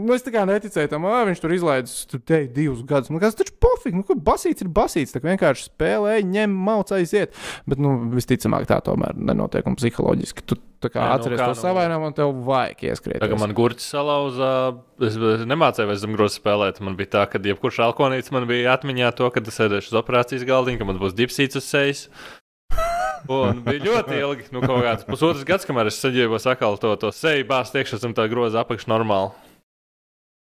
Nu, 0.00 0.14
es 0.16 0.24
tā 0.26 0.32
kā 0.34 0.42
neticēju 0.48 0.90
tam, 0.92 1.06
ka 1.08 1.22
viņš 1.28 1.42
tur 1.42 1.54
izlaidis 1.54 1.94
tur 2.10 2.22
te 2.26 2.42
divus 2.50 2.80
gadus. 2.88 3.10
Nu, 3.12 3.20
kas 3.22 3.36
taču 3.38 3.54
pofīgi, 3.62 3.98
nu, 4.00 4.06
kur 4.06 4.18
basīts 4.20 4.64
ir 4.64 4.70
basīts. 4.74 5.14
Tā 5.14 5.22
kā 5.22 5.32
vienkārši 5.32 5.68
spēlē, 5.68 6.16
ņem, 6.26 6.56
mauc, 6.68 6.92
aiziet. 6.96 7.36
Bet, 7.70 7.82
nu, 7.82 7.94
visticamāk, 8.14 8.66
tā 8.70 8.80
tomēr 8.84 9.16
nenotiek 9.18 9.66
un 9.70 9.78
psiholoģiski. 9.78 10.46
Tu 10.48 10.58
tā 10.80 10.90
kā 10.92 11.04
nu, 11.04 11.14
atceries 11.18 11.40
kā 11.40 11.50
to 11.50 11.56
nu- 11.56 11.60
savainojumu 11.60 12.10
un 12.10 12.16
tev 12.16 12.34
vajag 12.48 12.84
ieskriet. 12.90 13.20
Tagad 13.20 13.42
man 13.42 13.54
gurķis 13.56 13.90
salauza. 13.92 14.50
Es 15.00 15.16
es 15.16 15.46
nemācīju 15.48 15.90
vairs 15.90 16.04
zem 16.04 16.16
grozā 16.16 16.40
spēlēt. 16.40 16.80
Man 16.84 16.96
bija 16.96 17.14
tā, 17.18 17.24
ka 17.30 17.40
jebkurš 17.40 17.82
alkoholīts 17.90 18.32
man 18.32 18.48
bija 18.50 18.76
atmiņā 18.76 19.14
to, 19.16 19.30
ka 19.30 19.44
es 19.44 19.60
sēdēšu 19.60 19.92
uz 19.92 20.00
operācijas 20.00 20.46
galdiņa, 20.48 20.80
ka 20.80 20.88
man 20.88 21.00
būs 21.00 21.16
dipsīts 21.16 21.60
uz 21.60 21.68
sejas. 21.68 22.08
Un 23.28 23.60
bija 23.66 23.84
ļoti 23.84 24.16
ilgi, 24.16 24.48
nu, 24.54 24.62
kaut 24.64 24.80
kāds 24.86 25.04
pusotrs 25.08 25.44
gads, 25.44 25.66
kamēr 25.68 25.90
es 25.90 26.00
saģērbos 26.00 26.46
atkal 26.48 26.78
to, 26.80 26.94
to 26.96 27.10
seju 27.12 27.44
bāzt 27.50 27.76
iekšā 27.76 28.00
zem 28.00 28.14
tā 28.16 28.24
groza 28.32 28.62
apakš 28.64 28.88
normāli. 28.88 29.34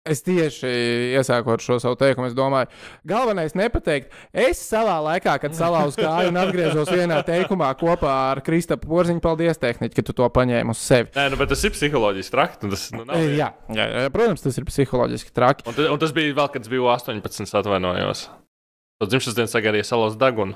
Es 0.06 0.20
tieši 0.22 0.70
iesākot 1.18 1.64
šo 1.66 1.80
savu 1.82 1.96
teikumu, 1.98 2.28
es 2.30 2.36
domāju, 2.38 2.68
galvenais 3.10 3.56
nepateikt. 3.58 4.12
Es 4.30 4.60
savā 4.62 5.00
laikā, 5.02 5.34
kad 5.42 5.56
salauzu 5.58 5.98
kāju 5.98 6.30
un 6.30 6.38
atgriezos 6.38 6.92
vienā 6.94 7.24
teikumā 7.26 7.72
kopā 7.80 8.12
ar 8.36 8.42
Kristapu 8.46 8.86
Porziņu, 8.92 9.18
paldies, 9.24 9.58
tehniķi, 9.58 9.98
ka 9.98 10.06
tu 10.06 10.14
to 10.20 10.28
paņēmi 10.30 10.76
uz 10.76 10.84
sevi. 10.86 11.10
Nē, 11.18 11.26
nu, 11.34 11.40
bet 11.42 11.50
tas 11.56 11.66
ir 11.66 11.74
psiholoģiski 11.74 12.36
traki. 12.38 12.62
Tas, 12.70 12.86
nu, 12.94 13.02
nav, 13.02 13.18
E, 13.18 13.34
Jā, 13.40 13.50
jā, 13.74 13.88
jā, 13.96 14.06
protams, 14.14 14.46
tas 14.46 14.62
ir 14.62 14.68
psiholoģiski 14.70 15.34
traki. 15.34 15.66
Un, 15.66 15.74
ta- 15.80 15.90
un 15.96 16.04
tas 16.06 16.14
bija 16.14 16.38
vēl, 16.38 16.52
kad 16.54 16.62
es 16.62 16.70
biju 16.70 16.86
18, 16.94 17.42
es 17.50 17.58
atvainojos. 17.58 18.28
Uz 19.02 19.10
dzimšanas 19.10 19.40
dienas 19.42 19.58
sagadīju 19.58 19.90
salos 19.90 20.20
degunu. 20.22 20.54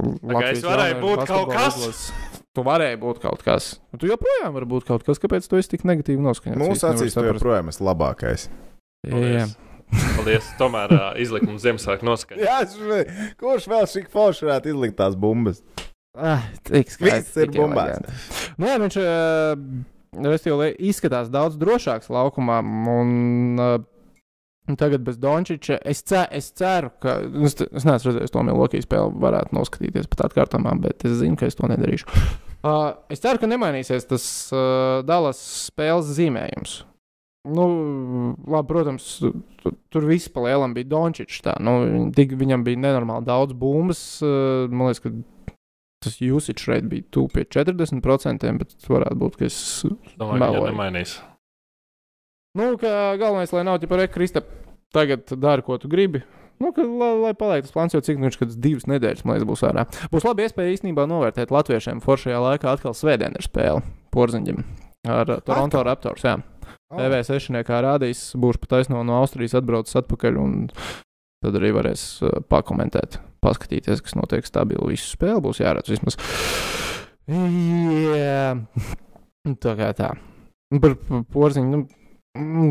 Latvijas 0.00 0.62
es 0.62 0.64
varēju 0.64 1.02
būt 1.04 1.26
kaut 1.28 1.52
kas. 1.52 1.76
izlases. 1.76 2.41
Tu 2.52 2.60
varēji 2.66 2.98
būt 3.00 3.20
kaut 3.22 3.40
kas. 3.46 3.70
Un 3.94 4.00
Tu 4.02 4.10
joprojām 4.10 4.52
vari 4.52 4.66
būt 4.68 4.84
kaut 4.88 5.04
kas, 5.06 5.20
kāpēc 5.22 5.46
tu 5.48 5.56
esi 5.56 5.72
tik 5.72 5.86
negatīvi 5.88 6.20
noskaņots. 6.20 6.60
Mūsu 6.60 6.88
acīs 6.90 7.14
tu 7.16 7.24
joprojām 7.24 7.70
esi 7.72 7.84
labākais. 7.86 8.48
Jā, 9.08 9.12
Paldies. 9.14 9.54
Paldies. 10.18 10.50
Tomēr 10.60 10.92
uh, 10.92 11.06
izlikuma 11.20 11.56
Ziemassvētku 11.62 12.06
noskaņa. 12.08 12.44
Jā, 12.44 12.58
šve- 12.68 13.06
kurš 13.40 13.70
vēl 13.72 13.88
šī 13.94 14.04
forša 14.12 14.50
varētu 14.50 14.72
izlikt 14.74 14.98
tās 15.00 15.16
bumbas? 15.16 15.62
Ah, 16.12 16.44
tik 16.68 16.92
skaisti, 16.92 17.24
Viss 17.24 17.40
ir 17.40 17.54
bumbās. 17.56 18.04
Nu, 18.60 18.68
jā, 18.68 18.76
viņš 18.84 18.98
uh, 19.00 19.64
restīvi, 20.28 20.68
izskatās 20.92 21.32
daudz 21.32 21.56
drošāks 21.60 22.12
laukumā. 22.12 22.60
Un, 22.92 23.16
uh, 23.56 23.78
Tagad 24.78 25.02
bez 25.06 25.18
Dončiča 25.20 25.78
es, 25.88 26.02
ce, 26.06 26.22
es 26.30 26.50
ceru, 26.58 26.92
ka. 27.02 27.18
nu, 27.26 27.46
Es, 27.48 27.56
es 27.60 27.86
neesmu 27.88 28.12
redzējis 28.12 28.32
to 28.34 28.44
Milwaukee 28.46 28.82
spēli, 28.84 29.16
varētu 29.22 29.56
noskatīties 29.56 30.08
pat 30.12 30.26
atkārtojumā, 30.28 30.76
bet 30.84 31.04
es 31.08 31.18
zinu, 31.20 31.36
ka 31.40 31.50
es 31.50 31.58
to 31.58 31.70
nedarīšu. 31.70 32.08
Uh, 32.62 32.92
es 33.10 33.18
ceru, 33.18 33.40
ka 33.42 33.48
nemainīsies 33.50 34.04
tas 34.06 34.24
uh, 34.54 35.00
Dallas 35.02 35.38
spēles 35.64 36.12
zīmējums. 36.14 36.76
Nu, 37.50 37.64
labi, 38.46 38.68
protams, 38.68 39.08
tu, 39.18 39.72
tur 39.90 40.06
viss 40.06 40.30
pa 40.30 40.44
lielam 40.44 40.70
bija 40.76 40.86
Dončičs. 40.92 41.40
tā, 41.42 41.56
Nu, 41.58 41.72
tik, 42.14 42.36
viņam 42.38 42.62
bija 42.62 42.78
nenormāli 42.84 43.26
daudz 43.26 43.56
bumbas. 43.58 44.04
Uh, 44.22 44.70
man 44.70 44.92
liekas, 44.92 45.02
ka 45.02 45.10
tas 46.06 46.20
usage 46.22 46.70
rate 46.70 46.86
bija 46.86 47.08
tuvu 47.10 47.32
pie 47.34 47.48
40%, 47.50 48.46
bet 48.62 48.88
varētu 48.94 49.18
būt, 49.24 49.40
ka 49.40 49.50
es. 49.50 49.58
Domāju, 50.22 50.62
ka 50.62 50.70
nemainīs. 50.70 51.16
Nu, 52.58 52.76
ka 52.78 53.16
galvenais, 53.18 53.50
lai 53.56 53.66
nav 53.66 53.78
tikai 53.82 54.04
rekrista, 54.04 54.42
tagad 54.94 55.26
dari, 55.40 55.64
ko 55.66 55.78
tu 55.80 55.90
gribi. 55.92 56.22
Nu, 56.62 56.70
ka, 56.70 56.84
lai, 56.86 57.10
lai 57.18 57.32
paliek 57.34 57.64
tas 57.66 57.74
plāns, 57.74 57.94
jau 57.96 58.02
cik 58.04 58.20
nu 58.20 58.28
viņš 58.28 58.38
kādas 58.38 58.58
divas 58.62 58.86
nedēļas, 58.86 59.24
man 59.26 59.38
liekas, 59.38 59.48
būs 59.48 59.64
ārā. 59.66 59.86
Būs 60.12 60.26
labi 60.28 60.46
iespēja 60.46 60.76
īstenībā 60.76 61.08
novērtēt 61.10 61.50
latviešiem 61.54 62.02
foršajā 62.04 62.38
laikā 62.44 62.70
atkal 62.70 62.94
svētdienas 62.94 63.48
spēli 63.48 63.82
Porziņģim 64.14 64.60
ar 65.10 65.26
uh, 65.26 65.40
Toronto 65.42 65.80
Atkal? 65.80 65.88
Raptors. 65.88 66.26
Jā. 66.26 66.36
TV 66.92 67.22
sešniekā 67.24 67.80
rādīs, 67.82 68.20
būs 68.38 68.60
pat 68.62 68.76
taisno 68.76 69.00
no 69.06 69.16
Austrijas 69.18 69.56
atbraucis 69.58 69.96
atpakaļ, 70.02 70.38
un 70.38 70.56
tad 71.42 71.58
arī 71.58 71.72
varēs 71.74 72.04
uh, 72.22 72.38
pakomentēt, 72.52 73.18
paskatīties, 73.42 74.04
kas 74.04 74.14
notiek 74.18 74.46
stabili. 74.46 74.92
Visu 74.92 75.16
spēli 75.16 75.42
būs 75.42 75.62
jāredz 75.64 75.90
vismaz. 75.90 76.20
Jā, 77.32 78.52
tā 79.64 79.74
kā 79.78 79.90
tā. 79.98 80.12
Par, 80.82 80.94
porziņu. 81.32 81.82
Nu, 82.38 82.68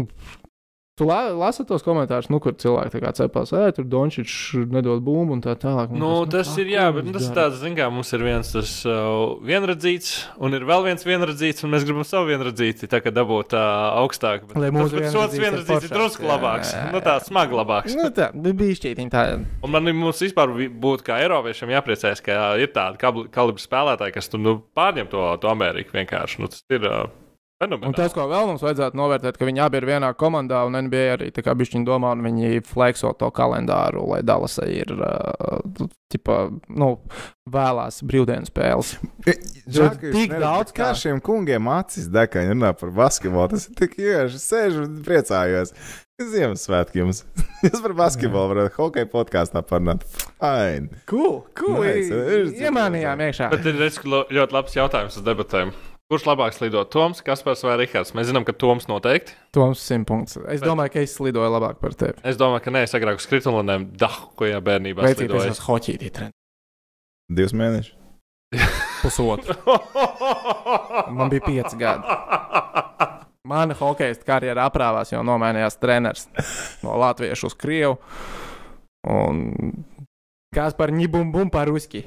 Tu 1.02 1.06
la, 1.10 1.32
lasi 1.34 1.64
tos 1.66 1.82
komentārus, 1.82 2.28
nu, 2.30 2.38
kur 2.38 2.54
cilvēki 2.62 3.00
cepās, 3.18 3.50
ej, 3.58 3.72
tur 3.74 3.88
Dončits 3.90 4.52
nedod 4.70 5.00
bumbu 5.02 5.34
un 5.34 5.40
tā 5.42 5.56
tālāk. 5.58 5.90
Un 5.90 5.98
Nu, 5.98 6.10
tas 6.30 6.52
ir 6.62 6.68
jā, 6.70 6.84
bet 6.94 7.08
nu, 7.08 7.16
tas 7.16 7.26
ir 7.26 7.32
tāds. 7.34 7.56
tāds, 7.56 7.62
zin 7.64 7.74
kā, 7.80 7.88
mums 7.90 8.12
ir 8.14 8.22
viens 8.22 8.52
tas 8.54 8.74
uh, 8.86 9.34
vienradzīts, 9.42 10.12
un 10.38 10.54
ir 10.54 10.62
vēl 10.70 10.86
viens 10.86 11.02
vienradzīts, 11.08 11.66
un 11.66 11.74
mēs 11.74 11.88
gribam 11.88 12.06
savu 12.06 12.30
vienradzīti, 12.30 12.86
tā 12.92 13.00
kā 13.02 13.10
dabūt 13.16 13.56
uh, 13.58 13.98
augstāk. 14.04 14.46
Bet 14.52 14.60
Lai 14.62 14.70
tas, 14.70 14.78
mūsu 14.78 15.00
tas 15.02 15.18
otrs 15.24 15.40
vienradzīts 15.40 15.40
ir 15.40 15.42
vienradzīts 15.42 15.72
ir 15.72 15.90
foršāks, 15.90 15.96
drusku 15.98 16.28
jā, 16.28 16.30
labāks, 16.36 16.74
jā, 16.78 16.84
nu 16.94 17.02
tā 17.08 17.16
smagi 17.26 17.58
labāks. 17.58 17.98
Nu, 17.98 18.12
tā 18.22 18.30
bija 18.62 18.78
šķītiņa 18.84 19.14
tā. 19.16 19.24
Un 19.66 19.74
man 19.74 19.90
mums 20.04 20.22
vispār 20.22 20.54
vi- 20.54 20.70
būtu 20.70 21.08
kā 21.10 21.18
Eiropiešiem 21.26 21.74
jāpriecājas, 21.80 22.22
ka 22.22 22.38
ir 22.62 22.70
tādi 22.78 23.02
kalibra 23.34 23.66
spēlētāji, 23.66 24.14
kas 24.20 24.30
tur 24.30 24.46
nu, 24.46 24.60
pārņem 24.78 25.10
to, 25.10 25.26
to 25.42 25.50
Ameriku 25.50 25.98
vienkārši. 25.98 26.46
Nu, 26.46 26.52
tas 26.54 26.62
ir 26.70 26.86
uh, 26.86 27.10
Un 27.62 27.68
fenomenāli. 27.68 27.94
tas, 27.94 28.14
ko 28.16 28.24
vēl 28.26 28.48
mums 28.50 28.64
vajadzētu 28.66 28.98
novērtēt, 28.98 29.36
ka 29.38 29.46
viņi 29.46 29.62
abi 29.62 29.78
ir 29.78 29.86
vienā 29.86 30.08
komandā, 30.18 30.64
un 30.66 30.80
NBA 30.88 31.04
arī 31.14 31.28
tā 31.36 31.44
kā 31.46 31.54
bišķiņi 31.58 31.86
domā, 31.86 32.16
un 32.16 32.24
viņi 32.26 32.64
flexo 32.66 33.12
to 33.20 33.30
kalendāru, 33.38 34.08
lai 34.10 34.24
Dallasai 34.26 34.70
ir, 34.80 34.94
uh, 34.98 35.86
tipa, 36.10 36.40
nu, 36.74 36.90
vēlās 37.52 38.02
brīvdienas 38.08 38.50
spēles. 38.50 38.96
Žāk, 39.70 40.02
Tik 40.02 40.34
daudz 40.42 40.74
kā 40.74 40.90
šiem 40.98 41.22
kungiem 41.22 41.70
acis 41.70 42.10
dekaņi 42.12 42.56
runā 42.56 42.74
par 42.78 42.94
basketbolu. 42.98 43.52
Tas 43.54 43.70
ir 43.70 43.78
tik 43.78 43.94
ieši. 44.02 44.42
Sēžu 44.42 44.88
un 44.88 44.98
priecājos. 45.06 45.76
Ziemassvētki 46.22 47.02
jums. 47.02 47.24
Jūs 47.66 47.82
par 47.82 47.96
basketbolu 47.98 48.56
varat 48.56 48.76
hokeja 48.78 49.10
podkāstā 49.10 49.64
parunāt. 49.66 50.06
Fine. 50.42 51.02
Cool, 51.10 51.42
cool. 51.58 51.82
Nice, 51.86 52.58
Iemānījām 52.62 53.26
iekšā. 53.30 53.50
Bet 53.54 53.70
ir 53.70 53.80
redz, 53.82 54.02
ļoti 54.06 54.58
labs 54.58 54.78
jautājums 54.78 55.18
uz 55.18 55.26
debatēm. 55.26 55.74
Kurš 56.12 56.26
labāk 56.28 56.58
lido? 56.60 56.82
Toms, 56.92 57.22
Kaspars 57.24 57.62
vai 57.64 57.78
Rihards? 57.80 58.10
Mēs 58.12 58.28
zinām, 58.28 58.44
ka 58.44 58.52
Toms 58.52 58.90
noteikti. 58.92 59.32
Toms 59.56 59.80
simt 59.80 60.10
punkts. 60.10 60.36
Es 60.52 60.60
domāju, 60.60 60.92
ka 60.92 61.04
es 61.06 61.14
slidoju 61.16 61.48
labāk 61.54 61.78
par 61.80 61.94
tevi. 61.96 62.20
Es 62.28 62.36
domāju, 62.36 62.66
ka 62.66 62.74
nē, 62.76 62.82
es 62.84 62.96
agrāk 62.98 63.22
uz 63.22 63.28
kritulinēm 63.32 63.86
dahu, 63.96 64.26
ko 64.36 64.50
jau 64.50 64.60
bērnībā 64.68 65.06
slidoju. 65.14 65.54
uz 65.56 65.62
hoķītī 65.64 66.10
treniņu. 66.12 66.36
Divas 67.32 67.56
mēnešus. 67.56 67.96
Pusotru. 69.06 69.56
Man 71.16 71.32
bija 71.32 71.46
pieci 71.46 71.80
gadi. 71.80 72.18
Mana 73.48 73.80
hokeja 73.80 74.20
karjera 74.28 74.68
aprāvās, 74.68 75.14
jo 75.14 75.24
nomainījās 75.24 75.80
treneris 75.80 76.28
no 76.84 76.98
Latvijas 77.00 77.46
uz 77.48 77.56
Krievu. 77.56 77.96
Un 79.08 79.48
kas 80.52 80.76
par 80.76 80.92
ņibumbumu 80.92 81.56
par 81.56 81.72
ruski? 81.72 82.04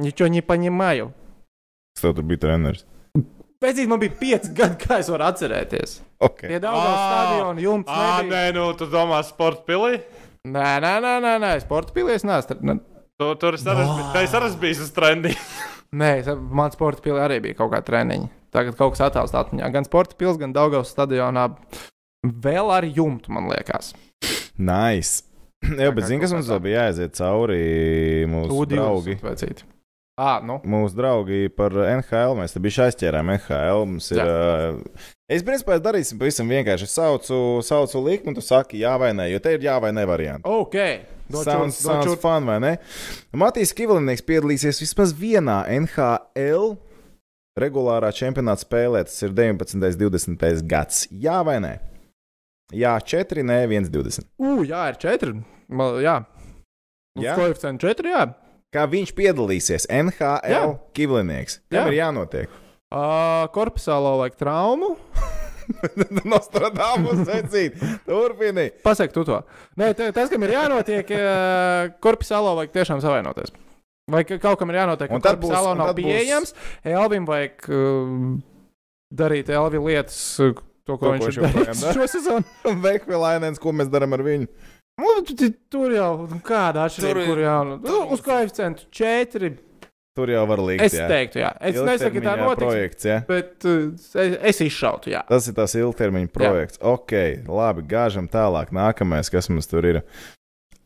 Ničo 0.00 0.30
nepaņemāju. 0.30 1.10
Kas 1.98 2.06
tev 2.06 2.14
tur 2.14 2.30
bija 2.30 2.46
treneris? 2.46 2.86
Pēc 3.60 3.76
tam 3.76 3.90
man 3.92 4.00
bija 4.00 4.14
pieci 4.16 4.52
gadi, 4.58 4.78
kā 4.80 5.00
es 5.02 5.10
varu 5.12 5.26
atcerēties. 5.28 5.98
Okay. 6.20 6.48
Tie 6.48 6.60
daudz 6.62 6.80
Ā, 6.80 6.94
stadionu 6.96 7.64
jumts. 7.64 7.92
Ah, 7.92 8.20
nebija. 8.22 8.32
nē, 8.32 8.54
nu, 8.56 8.68
tu 8.78 8.88
domā, 8.88 9.20
sporta 9.26 9.64
pilī? 9.68 9.98
Nē, 10.48 10.70
nē, 10.80 10.92
nē, 11.04 11.14
nē, 11.20 11.34
nē. 11.42 11.50
sporta 11.60 11.92
pilies 11.92 12.24
neesmu. 12.24 12.78
Tu, 13.20 13.26
tur 13.36 13.58
es 13.58 13.64
arī, 13.68 13.84
no. 13.84 14.06
es 14.16 14.36
arī 14.38 14.48
biju 14.62 14.84
uz 14.86 14.92
trendi. 14.96 15.34
Nē, 16.00 16.10
es- 16.22 16.30
man 16.56 16.72
sporta 16.72 17.02
pilī 17.04 17.20
arī 17.20 17.40
bija 17.44 17.58
kaut 17.58 17.74
kā 17.74 17.82
treniņa. 17.84 18.30
Tagad 18.54 18.78
kaut 18.78 18.94
kas 18.94 19.02
attēlots 19.10 19.36
atmiņā. 19.36 19.68
Gan 19.74 19.84
sporta 19.86 20.16
pils, 20.18 20.38
gan 20.40 20.54
Daugavas 20.56 20.90
stadionā. 20.94 21.50
Vēl 22.24 22.72
ar 22.72 22.86
jumtu, 22.88 23.32
man 23.36 23.50
liekas. 23.52 23.92
Nice. 24.56 25.26
Jā, 25.80 25.90
bet 25.92 26.08
zini, 26.08 26.22
kas 26.24 26.32
mums 26.32 26.48
vēl 26.48 26.62
bija 26.64 26.86
jāaiziet 26.86 27.18
cauri 27.20 27.60
mūsu 28.30 28.64
draugi. 28.72 29.18
Ā, 30.20 30.32
nu. 30.44 30.58
Mūsu 30.68 30.98
draugi 30.98 31.46
par 31.56 31.72
NHL. 31.72 32.34
Mēs 32.36 32.52
te 32.52 32.60
bijām 32.60 32.90
aizķērām 32.90 33.30
NHL. 33.38 33.86
Ir, 34.12 34.20
uh, 34.20 35.06
es 35.32 35.44
principā 35.46 35.78
darīsim 35.80 36.18
pavisam 36.20 36.50
vienkārši. 36.52 36.84
Es 36.88 36.96
saucu, 36.98 37.38
saucu 37.64 38.02
likmi, 38.04 38.34
un 38.34 38.36
tu 38.36 38.44
saki 38.44 38.82
jā 38.82 38.92
vai 39.00 39.14
nē, 39.16 39.30
jo 39.32 39.40
te 39.40 39.54
ir 39.56 39.64
jā 39.64 39.78
vai 39.80 39.94
nē 39.96 40.04
varianti. 40.10 40.44
Ok. 40.44 40.76
Dočūs, 41.30 41.46
Sounds, 41.46 41.76
sounds 41.78 42.06
dočūs. 42.10 42.18
fun, 42.20 42.44
vai 42.50 42.58
ne? 42.60 42.72
Matīs 43.38 43.70
Kivlinieks 43.78 44.24
piedalīsies 44.26 44.80
vismaz 44.82 45.12
vienā 45.14 45.60
NHL 45.78 46.72
regulārā 47.60 48.10
čempionāta 48.16 48.64
spēlē. 48.66 49.04
Tas 49.06 49.22
ir 49.22 49.32
19. 49.36 49.78
un 49.78 49.86
20. 50.10 50.66
gads. 50.68 51.04
Jā 51.12 51.38
vai 51.46 51.56
nē? 51.62 51.72
Jā, 52.74 52.96
4, 53.02 53.42
nē, 53.46 53.62
1, 53.70 53.88
20. 53.94 54.26
Ugh, 54.42 54.60
jā, 54.68 54.84
ir 54.92 54.98
četri. 55.02 55.32
Ma- 55.70 55.92
Jā, 56.02 56.18
Jā? 57.18 57.34
koeficients 57.38 57.80
četri. 57.82 58.10
Jā. 58.12 58.28
Kā 58.70 58.84
viņš 58.86 59.10
piedalīsies 59.18 59.88
NHL 59.90 60.50
Jā. 60.52 60.60
Kivlinieks? 60.94 61.58
Jā. 61.72 61.80
Kam 61.80 61.88
ir 61.90 61.96
jānotiek? 61.98 62.52
Uh, 62.90 63.46
korpusālo 63.54 64.16
laika 64.22 64.38
traumu. 64.44 64.92
Nostrādāmus 66.30 67.24
vecīt. 67.28 67.76
Turpini. 68.06 68.68
Pasaki 68.84 69.14
tu 69.14 69.24
to. 69.26 69.40
Nē, 69.78 69.92
tas, 69.98 70.30
kam 70.32 70.46
ir 70.46 70.54
jānotiek, 70.56 71.10
uh, 71.14 71.90
korpusālo 72.02 72.56
vajag 72.58 72.72
tiešām 72.78 73.02
savainoties. 73.04 73.52
Vai 74.10 74.24
ka- 74.26 74.40
kaut 74.42 74.58
kam 74.58 74.72
ir 74.74 74.80
jānotiek, 74.80 75.12
Un 75.14 75.22
tad 75.22 75.38
būs- 75.42 75.54
un 75.54 75.78
nav 75.78 75.92
tad 75.92 75.98
būs- 76.00 76.08
pieejams. 76.10 76.54
Elvim 76.82 77.26
vajag 77.28 77.68
uh, 77.70 78.16
darīt 79.14 79.50
Elvi 79.54 79.78
lietas, 79.86 80.18
uh, 80.42 80.54
to, 80.86 80.96
ko 80.98 81.10
To, 81.10 81.12
viņš 81.14 81.22
ko 81.22 81.28
ir 81.28 81.30
viņš 81.30 81.38
joprojām 81.42 81.78
darījis 81.84 81.98
šo 82.00 82.08
sezonu. 82.16 82.44
Vekvilainens, 82.86 83.62
ko 83.62 83.74
mēs 83.74 83.90
darām 83.92 84.14
ar 84.18 84.24
viņu? 84.26 84.50
Nu, 85.00 85.08
tu- 85.24 85.34
tu- 85.38 85.54
Tur 85.70 85.92
jau 85.94 86.26
nu, 86.28 86.40
kāda 86.44 86.78
atšķirība, 86.88 87.26
kur 87.30 87.38
jau 87.44 87.58
nu, 87.70 87.76
uz 88.14 88.20
koeficientu 88.24 88.82
četri. 88.92 89.48
Tur 90.18 90.26
jau 90.32 90.42
var 90.50 90.58
likt. 90.66 90.82
Es 90.82 90.94
jā. 90.98 91.06
teiktu, 91.08 91.38
jā. 91.38 91.52
Es 91.62 91.76
nesaku, 91.78 92.18
ka 92.18 92.22
tā 92.26 92.32
notiks, 92.40 92.64
projekts, 92.64 93.04
jā. 93.06 93.20
bet 93.28 93.64
uh, 93.70 93.94
es, 93.94 94.10
es 94.50 94.58
izšautu, 94.66 95.10
jā. 95.14 95.22
Tas 95.28 95.46
ir 95.46 95.54
tas 95.56 95.74
ilgtermiņa 95.78 96.28
projekts. 96.34 96.78
Jā. 96.80 96.84
Ok, 96.90 97.12
labi, 97.46 97.82
gāžam 97.88 98.26
tālāk. 98.28 98.72
Nākamais, 98.74 99.30
kas 99.32 99.46
mums 99.48 99.66
tur 99.70 99.86
ir. 99.86 100.00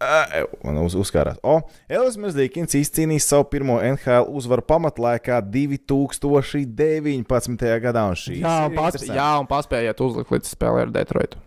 Ā, 0.05 0.45
Man 0.67 0.77
uz, 0.83 0.93
uzkārās. 0.99 1.39
O, 1.47 1.61
Elvis 1.89 2.19
Mežģīkins 2.21 2.75
izcīnījis 2.77 3.25
savu 3.31 3.45
pirmo 3.49 3.79
NHL 3.81 4.27
uzvaru 4.29 4.61
pamatlaikā 4.69 5.39
2019. 5.41 7.81
gadā. 7.81 8.03
un 8.11 8.15
šīs 8.19 8.43
Jā, 8.43 8.67
un, 8.69 8.75
pas, 8.77 8.93
jā, 9.01 9.31
un 9.41 9.47
paspējiet 9.49 9.97
uzlikt 10.05 10.29
līdz 10.35 10.47
spēlē 10.53 10.81
ar 10.85 10.91
Detroitu. 10.93 11.39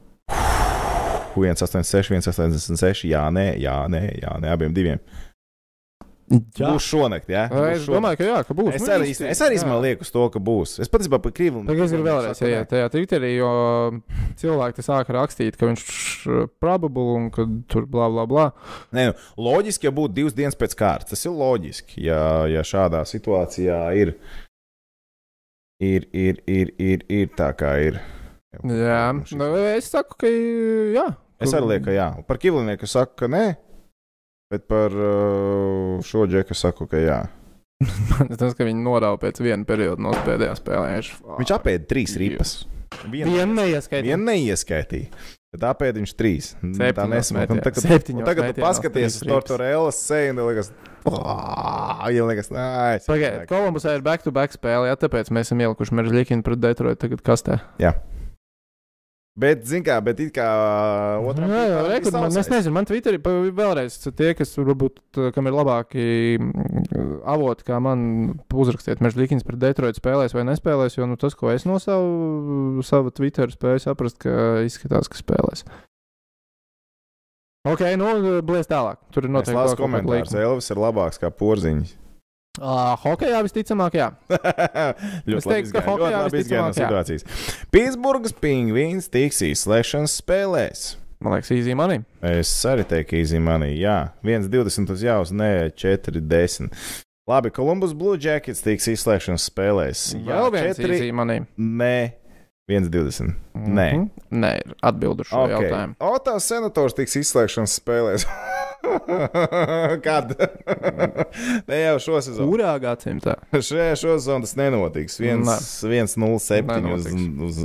186, 1.45 2.11
186, 2.25 3.05
jā, 3.11 3.23
nē, 3.33 3.47
jā, 3.61 3.77
nē, 3.91 4.03
jā, 4.23 4.35
nē 4.41 4.53
abiem 4.55 4.75
diviem. 4.75 5.01
Jā. 6.27 6.73
Būs 6.73 6.83
šonakt, 6.83 7.29
jā. 7.31 7.45
Es 7.71 7.85
domāju, 7.87 8.17
ka 8.19 8.25
jā, 8.27 8.39
ka 8.43 8.55
būs. 8.57 8.73
Es 8.75 8.83
Nu, 8.83 8.89
arī, 8.97 9.11
īsti, 9.13 9.29
es 9.31 9.41
arī 9.45 9.59
man 9.63 9.79
lieku 9.79 10.03
uz 10.03 10.09
to, 10.11 10.25
ka 10.33 10.41
būs. 10.43 10.73
Es 10.83 10.89
patiesībā 10.91 11.21
par 11.23 11.31
krīvu. 11.31 11.61
Tagad 11.69 11.85
es 11.85 11.93
gribu 11.93 12.09
vēlreiz 12.09 12.41
ieiet 12.43 12.67
tajā 12.67 12.89
Twitterī, 12.91 13.29
jo 13.37 13.51
cilvēki 14.41 14.83
sāka 14.83 15.15
rakstīt, 15.15 15.55
ka 15.55 15.69
viņš 15.69 15.85
probable 16.59 17.05
un 17.15 17.29
ka 17.31 17.45
tur 17.71 17.87
blā, 17.87 18.09
blā, 18.11 18.25
blā. 18.27 18.47
Nē, 18.97 19.05
nu, 19.13 19.15
loģiski, 19.47 19.87
ja 19.87 19.93
būtu 19.95 20.17
divas 20.17 20.35
dienas 20.35 20.59
pēc 20.59 20.75
kārtas. 20.75 21.13
Tas 21.13 21.23
ir 21.29 21.37
loģiski, 21.39 22.03
ja, 22.09 22.19
ja 22.51 22.65
šādā 22.67 23.05
situācijā 23.07 23.79
ir, 23.95 24.17
ir, 25.79 26.09
ir, 26.11 26.43
ir, 26.43 26.75
ir, 26.75 27.07
ir 27.07 27.31
tā, 27.39 27.53
kā 27.55 27.71
ir. 27.85 28.01
Jā, 28.67 29.13
nu, 29.15 29.49
es 29.77 29.87
saku, 29.95 30.19
ka 30.19 30.27
jā. 30.27 31.07
Es 31.43 31.53
arī 31.53 31.73
lieku, 31.73 31.87
ka 31.89 31.95
jā. 31.95 32.07
Par 32.27 32.39
Kivlinieku 32.41 32.89
saku, 32.89 33.13
ka 33.21 33.29
nē, 33.31 33.43
bet 34.53 34.65
par 34.69 34.93
uh, 34.93 35.97
šo 36.05 36.25
džeku 36.29 36.57
saku, 36.57 36.87
ka 36.89 37.01
jā. 37.01 37.19
Tas, 38.39 38.55
ka 38.57 38.65
viņi 38.65 38.81
norāva 38.81 39.19
pēc 39.21 39.41
viena 39.45 39.67
perioda 39.67 40.01
no 40.01 40.15
pēdējā 40.25 40.55
spēlē. 40.57 40.95
Viņš 41.37 41.53
apēda 41.59 41.85
trīs 41.89 42.15
ripas. 42.17 42.55
Vienu 43.11 43.35
Vienu 43.35 43.57
neieskaitīja. 43.59 44.15
vien 44.15 44.23
neieskaitīja. 44.25 45.11
Bet 45.53 45.63
apēda 45.63 46.01
viņš 46.01 46.13
trīs. 46.17 46.47
Tā 46.59 46.89
Septiņos 46.89 47.11
nesmāk. 47.11 47.51
Un 47.51 47.59
metienos. 47.59 47.65
tagad, 47.67 47.85
Septiņos 47.85 48.19
un 48.23 48.27
tagad 48.27 48.49
tu 48.49 48.63
paskaties 48.63 49.19
uz. 49.19 49.27
Tortorellas 49.29 49.99
seju 50.03 50.33
un 50.33 50.41
liekas, 50.43 50.71
viņa 51.07 52.25
liekas, 52.31 52.49
nē, 52.51 52.65
Pagaidiet, 53.07 53.45
Kolumbusā 53.51 53.93
ir 53.95 54.03
back-to-back 54.05 54.57
spēle, 54.57 54.89
jā, 54.89 54.97
tāpēc 54.99 55.31
mēs 55.31 55.47
esam 55.47 55.63
ielikuši 55.63 55.95
Meržģīkinu 56.01 56.43
pret 56.47 56.63
Detroitu 56.65 56.99
tagad 57.05 57.23
kastē. 57.29 57.61
Bet, 59.37 59.61
zin 59.69 59.83
kā, 59.85 59.99
bet 60.01 60.17
it 60.23 60.31
kā 60.33 60.47
otram 61.21 61.51
Jā, 61.53 61.59
jā, 61.69 61.81
pusē 61.83 61.91
rekur, 61.91 62.15
man, 62.15 62.37
es 62.41 62.47
nezinu, 62.49 62.73
man 62.73 62.87
Twitterī 62.89 63.19
vēlreiz 63.53 63.99
tie, 64.07 64.31
kas 64.37 64.55
varbūt, 64.57 64.97
uh, 65.13 65.27
kam 65.35 65.45
ir 65.45 65.53
labāki 65.53 66.05
mm, 66.41 67.19
avoti, 67.21 67.67
kā 67.67 67.77
man 67.83 67.99
uzrakstiet, 68.49 69.03
Meržģīkins 69.05 69.45
pret 69.45 69.61
Detroitu 69.61 70.01
spēlēs 70.01 70.33
vai 70.33 70.47
nespēlēs, 70.49 70.97
jo 70.97 71.05
nu, 71.05 71.19
tas, 71.21 71.37
ko 71.37 71.51
es 71.53 71.67
no 71.69 71.77
savu, 71.83 72.81
sava 72.87 73.13
Twitter 73.13 73.53
spēju 73.53 73.85
saprast, 73.85 74.17
ka 74.25 74.63
izskatās, 74.65 75.11
ka 75.11 75.21
spēlēs. 75.21 75.67
Ok, 77.67 77.85
nu, 77.99 78.09
blies 78.47 78.69
tālāk. 78.69 79.03
Tur 79.13 79.27
ir 79.27 79.33
noteikti 79.37 79.53
kaut 79.53 79.73
kādi 79.75 79.83
komentārus. 79.83 80.31
līkumi. 80.31 80.43
Elvis 80.49 80.73
ir 80.73 80.81
labāks 80.81 81.21
kā 81.21 81.29
porziņš. 81.29 81.93
Ā, 82.57 82.75
Hokejā 83.03 83.41
visticamāk, 83.45 83.97
jā. 83.99 84.07
ļoti 85.29 85.37
Es 85.41 85.47
teiktu, 85.47 85.73
ka 85.75 85.83
hokejā 85.85 86.21
visticamāk, 86.33 86.77
situācijas. 86.77 87.25
Pitsburgas 87.73 88.33
pingvīns 88.33 89.09
tiks 89.13 89.43
izslēgšanas 89.45 90.17
spēlēs. 90.21 90.85
Man 91.21 91.33
liekas, 91.33 91.49
easy 91.55 91.73
money. 91.77 92.03
Es 92.21 92.51
arī 92.69 92.83
teiktu, 92.85 93.17
īsi 93.17 93.39
manī, 93.41 93.71
jā, 93.79 94.11
1,20 94.25 94.91
uz 94.93 95.01
jāuz, 95.05 95.31
nē, 95.33 95.49
4,10. 95.73 96.69
Labi, 97.27 97.49
Columbus 97.51 97.95
Blue 97.97 98.17
Jackets 98.21 98.61
tiks 98.63 98.85
izslēgšanas 98.93 99.49
spēlēs. 99.49 100.03
Jā, 100.15 100.37
Vēl 100.37 100.53
viens 100.53 100.77
4, 100.79 100.93
easy 100.95 101.11
money. 101.17 101.41
nē, 101.57 102.13
1,20. 102.69 103.33
Nē. 103.55 103.87
Mhm. 103.97 104.05
Nē, 104.43 104.53
ir 104.61 104.75
atbildu 104.85 105.25
šo 105.27 105.45
okay. 105.47 105.67
Jautājumu. 105.69 105.97
Otās 106.03 106.47
senators 106.51 106.95
tiks 106.97 107.17
izslēgšanas 107.23 107.77
spēlēs. 107.81 108.27
Kad? 110.05 110.33
ne 111.69 111.79
jau 111.81 111.97
šo 111.99 112.21
sezonu. 112.21 112.49
Kurā 112.51 112.73
gadsimtā? 112.83 113.37
Šajā 113.69 113.95
šo 113.99 114.17
sezonu 114.19 114.45
tas 114.47 114.55
nenotiks. 114.59 115.19
1,07 115.21 116.93
uz, 116.93 117.07
uz, 117.47 117.57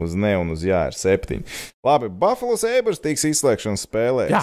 uz 0.00 0.14
ne 0.16 0.32
un 0.40 0.50
uz 0.54 0.64
jā 0.66 0.82
ir 0.90 0.96
7. 0.96 1.40
Labi, 1.86 2.08
Buffalo 2.08 2.56
Sabres 2.60 3.00
tiks 3.04 3.24
izslēgšanas 3.30 3.84
spēlēs. 3.86 4.32
Jā, 4.32 4.42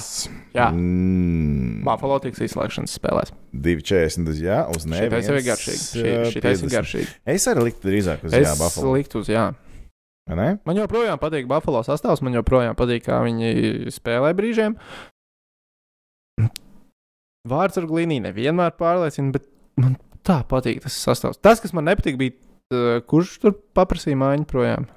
jā. 0.57 0.67
Mm, 0.73 1.83
Buffalo 1.87 2.19
tiks 2.23 2.41
izslēgšanas 2.47 2.97
spēlēs. 2.99 3.33
2,40 3.57 4.33
uz 4.33 4.41
jā, 4.43 4.59
uz 4.73 4.85
ne. 4.89 5.03
Jau 5.05 5.21
ir 5.37 5.45
garšīgi. 5.47 5.85
jā, 6.01 6.25
Šī- 6.27 6.35
Šitais 6.37 6.61
ir 6.61 6.67
50. 6.69 6.75
garšīgi. 6.77 7.07
Es 7.37 7.47
arī 7.51 7.69
liktu 7.71 7.89
drīzāk 7.91 8.25
uz 8.27 8.35
jā, 8.37 8.43
Es 8.45 8.59
Buffalo. 8.61 8.93
liktu 8.97 9.23
uz 9.25 9.31
jā. 9.33 9.47
Ne? 10.27 10.57
Man 10.67 10.75
joprojām 10.75 11.15
patīk 11.21 11.45
Buffalo 11.47 11.79
sastāvs, 11.87 12.19
man 12.21 12.35
joprojām 12.35 12.75
patīk, 12.75 13.05
kā 13.05 13.21
viņi 13.23 13.87
spēlē 13.95 14.33
brīžiem. 14.35 14.75
Vārds 17.47 17.79
ar 17.79 17.87
glīnī 17.87 18.19
nevienmēr 18.23 18.75
pārliecina, 18.79 19.31
bet 19.35 19.47
man 19.79 19.95
tā 20.27 20.41
patīk 20.49 20.81
tas 20.83 20.97
sastāvs. 20.99 21.39
Tas, 21.39 21.61
kas 21.63 21.73
man 21.75 21.87
nepatīk, 21.87 22.17
bija, 22.19 22.35
uh, 22.73 22.99
kurš 23.07 23.37
tur 23.43 23.55
paprasīja 23.77 24.19
mājiņu 24.19 24.47
projām. 24.49 24.87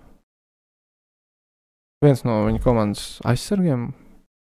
Viens 2.04 2.24
no 2.24 2.40
viņa 2.46 2.62
komandas 2.64 3.04
aizsargiem 3.28 3.90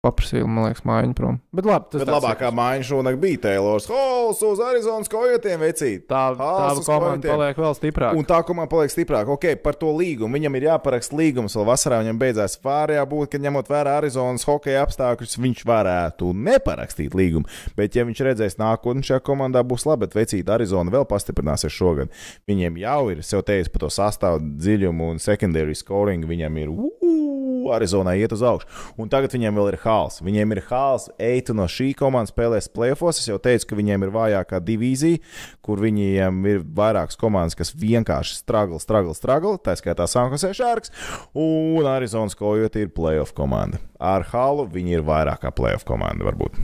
paprasīja, 0.06 0.46
man 0.46 0.68
liekas, 0.68 0.84
mājiņu 0.86 1.14
prom. 1.18 1.38
Bet 1.54 1.66
labi, 1.66 1.88
tas 1.90 2.02
Bet 2.04 2.10
labākā 2.12 2.48
mājiņa 2.54 2.86
šonakt 2.86 3.18
bija 3.18 3.40
Taylors 3.48 3.88
Halls 3.90 4.42
uz 4.46 4.60
Arizonas 4.62 5.10
kojotiem 5.10 5.58
vecīt. 5.64 6.04
Tā, 6.06 6.20
tā 6.38 6.50
Halls 6.52 6.82
uz 6.84 6.86
komanda 6.86 7.32
paliek 7.32 7.58
vēl 7.58 7.74
stiprāka. 7.74 8.18
Un 8.18 8.28
tā 8.28 8.38
komanda 8.46 8.70
paliek 8.70 8.94
stiprāka. 8.94 9.34
Ok, 9.34 9.48
par 9.64 9.74
to 9.80 9.90
līgumu. 9.98 10.38
Viņam 10.38 10.58
ir 10.60 10.68
jāparaksta 10.68 11.18
līgums, 11.18 11.56
vēl 11.58 11.66
vasarā 11.66 11.98
viņam 12.04 12.20
beidzās. 12.22 12.54
Pārējā 12.62 13.02
būtu, 13.10 13.32
ka 13.32 13.42
ņemot 13.42 13.72
vērā 13.74 13.96
Arizonas 13.98 14.46
hokeja 14.46 14.84
apstākļus, 14.86 15.34
viņš 15.42 15.64
varētu 15.66 16.30
neparakstīt 16.46 17.18
līgumu. 17.18 17.50
Bet, 17.78 17.98
ja 17.98 18.06
viņš 18.06 18.22
redzēs 18.30 18.58
nākotnē, 18.62 19.02
šajā 19.02 19.24
komandā 19.26 19.64
būs 19.66 19.88
labi. 19.88 20.06
Bet 20.06 20.14
vecīt, 20.14 20.46
Arizona 20.46 20.94
vēl 20.94 21.08
pastiprināsies 21.10 21.74
šogad. 21.74 22.14
Viņiem 22.46 22.78
jau 22.84 23.00
ir, 23.10 23.26
jau 23.26 23.42
teicu, 23.42 23.74
par 23.74 23.88
to 23.88 23.90
sastāvu 23.98 24.44
dziļumu 24.62 25.10
un 25.16 25.18
secondary 25.22 25.74
scoring. 25.74 26.30
Viņam 26.30 26.62
ir. 26.62 26.70
Uh, 26.70 27.37
Arizonā 27.76 28.14
iet 28.18 28.32
uz 28.36 28.42
augšu. 28.46 28.68
Un 29.00 29.10
tagad 29.12 29.34
viņiem 29.36 29.56
vēl 29.58 29.70
ir 29.72 29.78
hāls. 29.84 30.20
Viņiem 30.24 30.54
ir 30.56 30.62
hāls, 30.70 31.08
eitu 31.18 31.54
no 31.56 31.66
šī 31.70 31.90
komandas 31.98 32.32
spēlēs 32.34 32.70
plēfos. 32.74 33.20
Es 33.22 33.28
jau 33.30 33.38
teicu, 33.42 33.70
ka 33.70 33.78
viņiem 33.78 34.06
ir 34.06 34.12
vājākā 34.14 34.60
divīzija, 34.64 35.22
kur 35.64 35.82
viņiem 35.84 36.42
ir 36.52 36.62
vairākas 36.78 37.18
komandas, 37.20 37.56
kas 37.58 37.74
vienkārši 37.76 38.38
stragla, 38.40 38.80
stragla, 38.82 39.14
stragla. 39.18 39.56
Tā 39.62 39.76
skaitā 39.80 40.08
Sanktpēters 40.10 40.58
Šārks 40.58 40.94
un 41.38 41.86
Arizonas 41.88 42.36
Kojot 42.38 42.76
ir 42.80 42.92
playoff 42.94 43.34
komanda. 43.36 43.80
Ar 43.98 44.26
hālu 44.32 44.68
viņi 44.72 44.98
ir 44.98 45.06
vairākā 45.06 45.50
playoff 45.54 45.86
komanda 45.88 46.26
varbūt. 46.28 46.58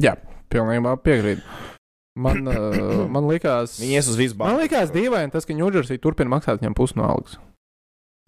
Jā, 0.00 0.16
pilnībā 0.50 0.96
piekrītu. 1.04 1.44
Man, 2.14 2.46
uh, 2.46 3.04
man 3.14 3.26
likās, 3.30 3.78
Viņi 3.82 3.98
ies 3.98 4.08
uz 4.10 4.18
visu 4.18 4.36
man 4.38 4.52
banku. 4.54 4.62
likās 4.66 4.92
dīvaini 4.94 5.34
tas, 5.34 5.46
ka 5.46 5.56
Ņūdžersija 5.58 6.02
turpina 6.02 6.30
maksāt 6.36 6.60
viņam 6.62 6.76
pusi 6.78 6.98
no 6.98 7.08
algas. 7.10 7.38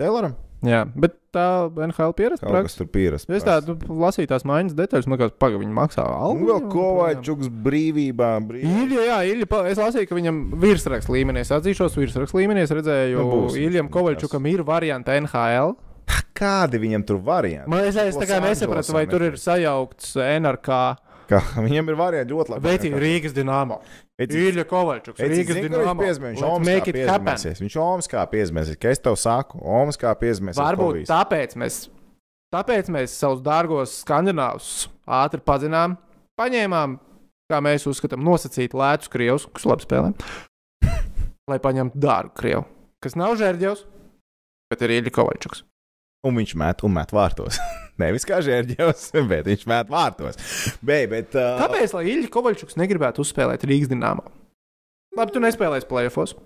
Tayloram? 0.01 0.35
Jā, 0.65 0.87
bet 0.97 1.19
tā 1.37 1.69
NHL 1.69 2.15
pieredze 2.17 2.41
Kaut 2.41 2.65
kas 2.65 2.79
tur 2.79 2.89
pierast. 2.89 3.29
Es 3.29 3.45
tādu 3.45 3.75
lasīju 3.77 4.31
tās 4.31 4.47
maiņas 4.49 4.77
detaļas, 4.79 5.09
man 5.11 5.21
liekas, 5.21 5.35
pagaidi, 5.43 5.61
viņi 5.67 5.77
maksā 5.77 6.05
algu. 6.07 6.41
Un 6.41 6.49
vēl 6.49 6.63
Kovačuks 6.73 7.51
brīvībā. 7.67 8.31
brīvībā. 8.49 8.85
Ilja, 8.87 9.05
jā, 9.11 9.19
Ilja, 9.35 9.49
es 9.69 9.81
lasīju, 9.83 10.09
ka 10.09 10.19
viņam 10.19 10.41
virsraksts 10.63 11.13
līmenī, 11.13 11.45
es 11.45 11.53
atzīšos, 11.53 11.99
virsraksts 12.01 12.37
līmenī, 12.39 12.65
es 12.65 12.73
redzēju, 12.73 13.21
Nu, 13.21 13.29
būs. 13.35 13.59
Iljam 13.61 13.91
Kovaļčukam 13.93 14.49
ir 14.49 14.65
varianti 14.67 15.19
NHL. 15.21 15.77
Kādi 16.37 16.81
viņam 16.81 17.05
tur 17.09 17.21
varianti? 17.25 17.71
Man 17.73 17.85
es, 17.89 17.97
es 17.97 18.17
tā 18.17 18.27
kā 18.29 18.41
nesapratu, 18.45 18.93
vai 18.97 19.07
tur 19.09 19.25
ir 19.25 19.39
sajaukts 19.41 20.17
NRK 20.21 20.81
Ka 21.27 21.41
viņiem 21.65 21.91
ir 21.91 21.99
varianti 21.99 22.35
ļoti 22.35 22.55
labi. 22.55 22.69
Veicīgi 22.69 23.01
Rīgas 23.03 23.35
dīnāmo. 23.37 23.81
Ilja 24.23 24.65
Kovaļčuks, 24.69 25.23
Rīgas 25.23 25.59
dīnāmo. 25.59 26.07
Viņš 26.07 26.45
Omas 26.47 26.71
kā 26.71 26.95
piezmēsies. 26.97 27.63
Viņš 27.65 27.79
Omas 27.83 28.11
kā 28.13 28.25
piezmēsies. 28.31 28.81
Ka 28.81 28.93
es 28.95 29.03
tev 29.03 29.19
saku, 29.21 29.61
Omas 29.61 29.99
kā 30.01 30.15
piezmēsies. 30.19 30.63
Varbūt 30.63 31.03
tāpēc 31.11 31.57
mēs, 31.61 31.81
tāpēc 32.55 32.91
mēs 32.95 33.17
savus 33.19 33.43
dārgos 33.45 33.99
skandināvus 34.05 34.71
ātri 35.19 35.43
pazinām, 35.47 35.99
paņēmām, 36.41 36.99
kā 37.51 37.63
mēs 37.65 37.87
uzskatām, 37.91 38.25
nosacīt 38.27 38.77
lētus 38.77 39.11
krievus, 39.13 39.49
kas 39.55 39.67
labi 39.69 39.87
spēlē, 39.87 40.13
lai 41.51 41.59
paņemtu 41.63 42.03
dārgu 42.03 42.37
krievu, 42.39 42.67
kas 43.03 43.19
nav 43.19 43.37
žērģevs, 43.41 43.87
bet 44.73 44.87
ir 44.87 45.01
Ilja 45.01 45.15
Kovaļčuks. 45.19 45.67
Un 46.27 46.41
viņš 46.41 46.57
met 46.59 46.87
un 46.87 46.97
met 46.97 47.13
vārtos. 47.15 47.61
Nevis 48.01 48.27
kā 48.29 48.41
žērģis, 48.45 49.07
bet 49.31 49.47
viņš 49.49 49.65
met 49.71 49.93
vārtos. 49.93 50.41
Be, 50.85 51.05
bet, 51.11 51.37
uh... 51.37 51.57
Kāpēc 51.63 51.95
lai 51.97 52.05
Ilja 52.13 52.33
Kovaļčuks 52.33 52.77
negribētu 52.81 53.25
uzspēlēt 53.25 53.65
Rīgas 53.69 53.93
dīnāmā? 53.93 54.27
Labi, 55.17 55.33
tu 55.33 55.41
nespēlēsi 55.41 55.89
plēsofos. 55.89 56.37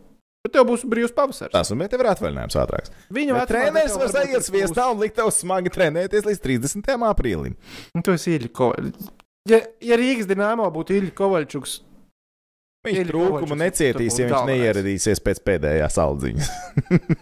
Bet 0.41 0.55
tev 0.55 0.65
būs 0.71 0.87
brīvs 0.89 1.13
pavasaris. 1.13 1.53
Tas 1.53 1.69
un 1.75 1.83
tev 1.85 2.01
ir 2.01 2.09
atvaļinājums 2.15 2.57
ātrāks. 2.63 2.93
Viņa 3.13 3.43
treneris 3.51 3.97
var 4.01 4.15
aiziet 4.23 4.47
sviestā 4.47 4.87
un 4.89 5.03
likt 5.03 5.19
tev 5.19 5.29
smagi 5.37 5.73
trenēties 5.75 6.25
līdz 6.25 6.41
30. 6.47 6.95
aprīlim. 7.11 7.59
Tu 7.93 8.15
esi 8.15 8.39
Ilja 8.39 8.49
Kovaļčuks. 8.57 9.11
Ja, 9.51 9.61
ja 9.85 9.99
Rīgas 10.01 10.31
dīnāmā 10.31 10.71
būtu 10.73 10.97
Ilja 10.97 11.13
Kovaļčuks, 11.19 11.75
Viņš 12.81 13.11
trūkumu 13.11 13.57
necietīs, 13.61 14.15
ja 14.17 14.29
viņš 14.31 14.47
neieradīsies 14.49 15.21
pēc 15.21 15.43
pēdējās 15.45 15.99
aldziņas. 16.01 16.47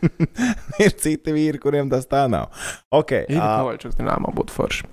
ir 0.84 0.94
citi 1.02 1.34
vīri, 1.34 1.58
kuriem 1.58 1.90
tas 1.90 2.06
tā 2.06 2.28
nav. 2.30 2.52
Okay, 2.94 3.26
Ilja 3.26 3.42
ā, 3.42 3.56
Kovaļčuks 3.64 3.98
dīnāmā 3.98 4.30
būtu 4.38 4.54
forši. 4.54 4.86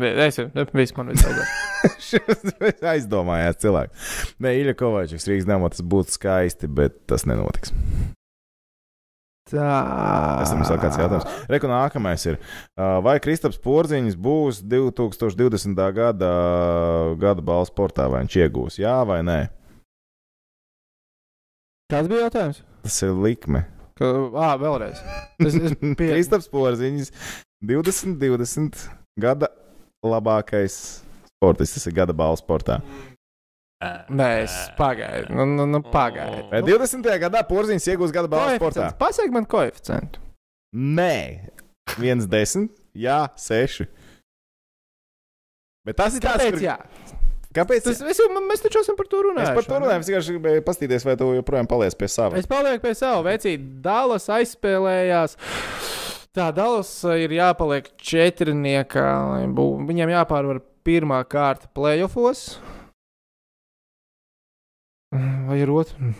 Es 0.00 0.38
jau, 0.38 0.46
viss 0.78 0.94
man 0.96 1.10
vajadzēja. 1.10 1.48
aizdomājās 2.94 3.58
cilvēks. 3.60 4.14
Nē, 4.40 4.54
Ilja 4.62 4.78
Kovačs, 4.78 5.26
Rīgas 5.28 5.50
dāmā, 5.50 5.72
tas 5.74 5.82
būtu 5.82 6.14
skaisti, 6.14 6.70
bet 6.70 7.02
tas 7.10 7.26
nenotiks. 7.28 7.74
Tā. 9.50 9.70
Tas 10.40 10.52
ir 10.54 10.60
vēl 10.62 10.80
kāds 10.82 10.98
jautājums. 11.00 11.40
Reku 11.50 11.70
nākamais 11.70 12.26
ir, 12.30 12.38
vai 13.04 13.16
Kristaps 13.22 13.58
Porziņš 13.64 14.18
būs 14.20 14.62
2020. 14.70 15.80
gada, 15.96 16.30
gada 17.20 17.44
balss 17.44 17.72
sportā, 17.72 18.06
vai 18.12 18.22
viņš 18.24 18.38
iegūs? 18.44 18.78
Jā 18.82 19.00
vai 19.08 19.20
nē? 19.26 19.40
Kāds 21.90 22.10
bija 22.10 22.28
jautājums? 22.28 22.62
Tas 22.86 23.02
ir 23.02 23.14
likme. 23.18 23.64
Ka, 23.98 24.08
ā, 24.30 24.54
vēlreiz. 24.60 25.00
Es, 25.42 25.56
es 25.58 25.74
pie... 25.98 26.12
Kristaps 26.14 26.46
Porziņš 26.52 27.10
2020. 27.66 28.78
gada 29.20 29.50
labākais 30.06 30.76
sportists, 31.26 31.76
tas 31.76 31.90
ir 31.90 31.96
gada 31.98 32.14
balss 32.16 32.44
sportā. 32.44 32.78
Nē, 33.80 34.28
es 34.44 34.54
pagaidu. 34.76 35.32
Nu, 35.32 35.46
nu, 35.48 35.64
nu 35.66 35.80
pagaidu. 35.80 36.48
Vai 36.50 36.60
20. 36.66 37.06
gadā 37.22 37.40
Porziņš 37.48 37.86
iegūs 37.94 38.12
gada 38.12 38.28
balss 38.28 38.58
sportā? 38.60 38.90
Pasaka 38.98 39.32
man 39.32 39.46
koeficientu. 39.48 40.20
Nē, 40.76 41.48
1,10. 41.96 42.68
Jā, 42.94 43.22
6. 43.40 43.86
Bet 45.86 45.96
tas 45.96 46.14
ir 46.18 46.20
tāds, 46.20 46.42
Kāpēc? 46.44 46.52
kur- 46.58 46.64
Jā, 46.66 46.76
Kāpēc? 47.56 47.82
tas, 47.88 48.00
es, 48.04 48.18
jau- 48.20 48.28
mēs 48.46 48.60
taču 48.62 48.82
esam 48.82 48.96
par 48.98 49.06
to 49.08 49.16
Es 49.16 49.24
runājuši. 49.26 49.54
par 49.54 49.64
to 49.64 49.78
runāju, 49.80 50.00
es 50.04 50.08
vienkārši 50.10 50.34
gribēju 50.36 50.64
paskatīties, 50.66 51.04
vai 51.08 51.16
tu 51.16 51.24
joprojām 51.40 51.66
paliec 51.66 51.96
pie 51.96 52.06
sava. 52.08 52.36
Es 52.36 52.46
palieku 52.46 52.82
pie 52.82 52.94
sava 52.94 53.22
vecīta. 53.24 53.80
Dallas 53.82 54.26
aizspēlējās. 54.28 55.36
Tā 56.36 56.52
Dallas 56.54 56.92
ir 57.16 57.30
jāpaliek 57.30 57.88
četrniekā. 57.96 59.08
lai 59.32 59.46
bū- 59.48 59.80
Viņam 59.88 60.12
jāpārvar 60.14 60.60
pirmā 60.84 61.24
kārta 61.24 61.66
playoffs. 61.74 62.58
Vai 65.10 65.58
ir 65.60 65.70
otra? 65.74 66.12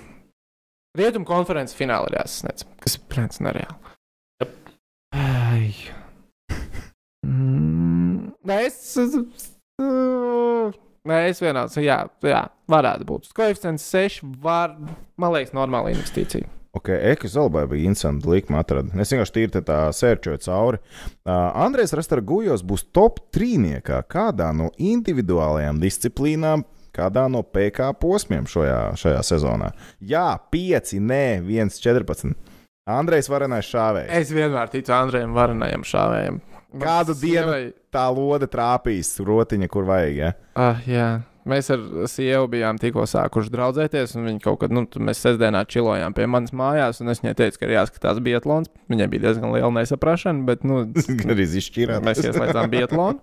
Rietumu 0.99 1.26
konferences 1.28 1.76
finālā 1.78 2.11
ir 2.11 2.18
jāsasniedz. 2.18 2.66
Kas 2.82 2.99
ir 2.99 3.05
prāts 3.12 3.38
nereāli. 3.45 3.95
Jep. 4.43 4.55
Ai. 5.14 5.70
Mm, 7.26 8.32
Nē, 8.51 8.62
es. 8.66 8.78
Nē, 11.11 11.18
es 11.30 11.41
vienāds. 11.41 11.78
Jā, 11.80 12.03
jā, 12.26 12.41
varētu 12.70 13.07
būt. 13.09 13.28
Koeficients 13.36 13.86
6 13.93 14.24
var, 14.43 14.74
man 15.20 15.36
liekas, 15.36 15.55
normāla 15.57 15.93
investīcija. 15.95 16.49
Ok, 16.76 16.93
Eka 16.95 17.26
Zolbai 17.30 17.64
bija 17.70 17.88
interesanti 17.91 18.28
likme 18.30 18.61
atrada. 18.61 18.93
Es 19.03 19.11
vienkārši 19.11 19.34
tīri 19.34 19.53
te 19.57 19.62
tā 19.66 19.78
sērčoju 19.95 20.43
cauri. 20.45 20.78
Uh, 21.24 21.49
Andrejs 21.64 21.95
Rastargujos 21.99 22.62
būs 22.62 22.84
top 22.95 23.18
trīniekā 23.34 24.05
kādā 24.11 24.53
no 24.55 24.68
individuālajām 24.78 25.80
disciplīnām, 25.82 26.62
kādā 26.95 27.26
no 27.30 27.43
PK 27.43 27.93
posmiem 28.01 28.47
šajā, 28.51 28.80
šajā 29.01 29.22
sezonā. 29.26 29.72
Jā, 30.01 30.38
5, 30.53 30.95
nē, 31.01 31.22
1, 31.47 31.70
14. 31.80 32.34
Andrejs 32.91 33.28
Varenais 33.30 33.68
šāvējs. 33.70 34.11
Es 34.11 34.30
vienmēr 34.34 34.70
ticu 34.72 34.93
Andrejam 34.97 35.34
Varanajam 35.36 35.82
šāvējam. 35.86 36.41
Man 36.72 36.82
Kādu 36.86 37.14
dienu? 37.18 37.51
sievai- 37.51 37.72
Tā 37.91 38.05
lode 38.14 38.47
trāpīs 38.47 39.09
rotiņa, 39.26 39.68
kur 39.68 39.84
vajag. 39.84 40.14
Ja? 40.16 40.32
Ah, 40.55 40.76
jā. 40.86 41.22
Mēs 41.49 41.70
ar 41.72 41.80
sievu 42.07 42.47
bijām 42.53 42.76
tikko 42.78 43.03
sākuši 43.09 43.51
draudzēties, 43.51 44.12
un 44.14 44.26
viņa 44.28 44.43
kaut 44.45 44.61
kad, 44.61 44.70
nu, 44.70 44.84
mēs 45.01 45.18
sestdienā 45.24 45.64
čilojām 45.66 46.14
pie 46.14 46.26
manas 46.30 46.53
mājās, 46.53 47.01
un 47.01 47.09
es 47.09 47.18
viņai 47.24 47.34
teicu, 47.34 47.59
ka 47.59 47.66
ir 47.66 47.72
jāskatās 47.78 48.20
Bietlons. 48.22 48.68
Viņai 48.93 49.09
bija 49.11 49.22
diezgan 49.24 49.51
liela 49.57 49.70
nesaprašana, 49.72 50.45
bet, 50.47 50.62
nu, 50.68 50.84
Arī 51.32 51.47
izšķirāt. 51.49 52.05
mēs 52.07 52.20
ieslēdzām 52.22 52.70
Bietlonu. 52.70 53.18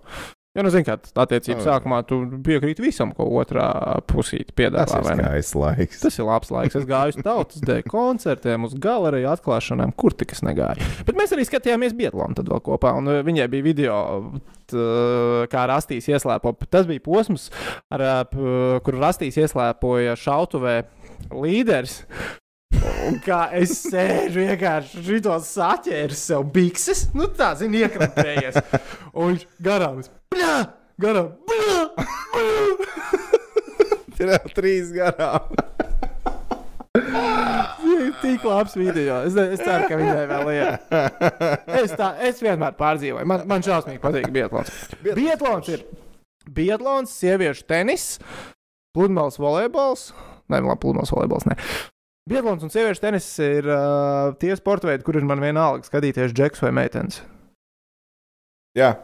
Jo, 0.58 0.64
nu, 0.66 0.70
zini, 0.74 0.82
kā 0.88 0.96
attiecības 0.98 1.62
Oh. 1.62 1.66
sākumā 1.68 2.00
tu 2.08 2.16
piekrīti 2.42 2.82
visam, 2.82 3.12
ko 3.14 3.28
otrā 3.38 3.68
pusīte 4.10 4.50
Tas 4.50 4.56
piedāvā. 4.58 4.96
ir 4.98 5.04
vai 5.06 5.12
ne? 5.14 5.26
skaists 5.28 5.54
laiks. 5.54 6.00
Tas 6.02 6.18
ir 6.18 6.26
labs 6.26 6.50
laiks. 6.50 6.74
Es 6.80 6.86
gāju 6.88 7.14
uz 7.14 7.18
tautas 7.22 7.62
dēļ 7.62 7.82
koncertiem, 7.86 8.64
uz 8.66 8.74
galeriju 8.74 9.30
atklāšanām, 9.30 9.92
kur 9.94 10.16
tik 10.18 10.34
es 10.34 10.42
negāju. 10.42 10.82
Bet 11.06 11.14
mēs 11.20 11.30
arī 11.36 11.46
skatījāmies 11.46 11.94
Bietlānu 11.94 12.34
tad 12.40 12.50
vēl 12.50 12.60
kopā, 12.66 12.96
un 12.98 13.06
uh, 13.06 13.20
viņai 13.22 13.46
bija 13.54 13.68
video, 13.68 14.00
t, 14.66 14.82
kā 15.54 15.62
Rastīs 15.70 16.10
ieslēpo. 16.10 16.56
Tas 16.66 16.90
bija 16.90 17.06
posms, 17.06 17.52
ar, 17.94 18.02
uh, 18.34 18.80
kur 18.82 18.98
Rastīs 18.98 19.38
ieslēpoja 19.38 20.18
šautuvē 20.18 20.80
līderis. 21.30 22.02
Un 23.08 23.16
kā 23.24 23.46
es 23.56 23.72
sēžu, 23.86 24.42
vienkārši 24.44 25.02
šito 25.06 25.34
saķēru 25.44 26.16
sev 26.16 26.44
bikses, 26.52 27.06
nu 27.16 27.28
tā, 27.38 27.54
zini, 27.58 27.80
iekrāpējies. 27.86 28.58
Un 29.14 29.32
viņš 29.32 29.46
garām, 29.64 30.02
bļā, 30.34 30.54
garām, 31.00 31.32
bļā, 31.48 31.86
bļā. 32.34 32.56
Ir 34.18 34.32
jau 34.34 34.50
trīs 34.50 34.88
garām. 34.90 35.52
Tik 38.18 38.42
labs 38.44 38.74
video. 38.74 39.20
Es, 39.28 39.36
es 39.38 39.62
ceru, 39.62 39.86
ka 39.86 39.98
viņai 40.00 40.24
vēl 40.32 40.48
ir. 40.56 40.72
Es, 41.78 41.94
tā, 41.94 42.10
es 42.26 42.42
vienmēr 42.42 42.74
pārdzīvoju. 42.80 43.28
Man, 43.30 43.44
man 43.48 43.62
šausmīgi 43.64 44.02
patīk 44.02 44.26
Bietlāns. 44.34 44.74
Bietlāns 45.06 45.70
ir 45.70 45.86
Bietlāns, 46.50 47.14
sieviešu 47.14 47.68
tenis, 47.70 48.08
pludmales 48.96 49.38
volejbols. 49.38 50.10
Nē, 50.50 50.64
labi, 50.64 50.80
pludmales 50.82 51.14
volejbols. 51.14 51.46
Ne. 51.46 51.56
Bietlāns 52.28 52.64
un 52.64 52.72
sieviešu 52.72 53.00
tenis 53.00 53.26
ir 53.40 53.68
uh, 53.72 54.34
tie 54.40 54.52
sporta 54.58 54.90
veidi, 54.90 55.04
kur 55.06 55.16
ir 55.16 55.24
man 55.28 55.40
vienalga 55.40 55.86
skatīties 55.88 56.34
džeks 56.36 56.60
vai 56.66 56.74
meitenes. 56.76 57.22
Jā. 58.76 58.96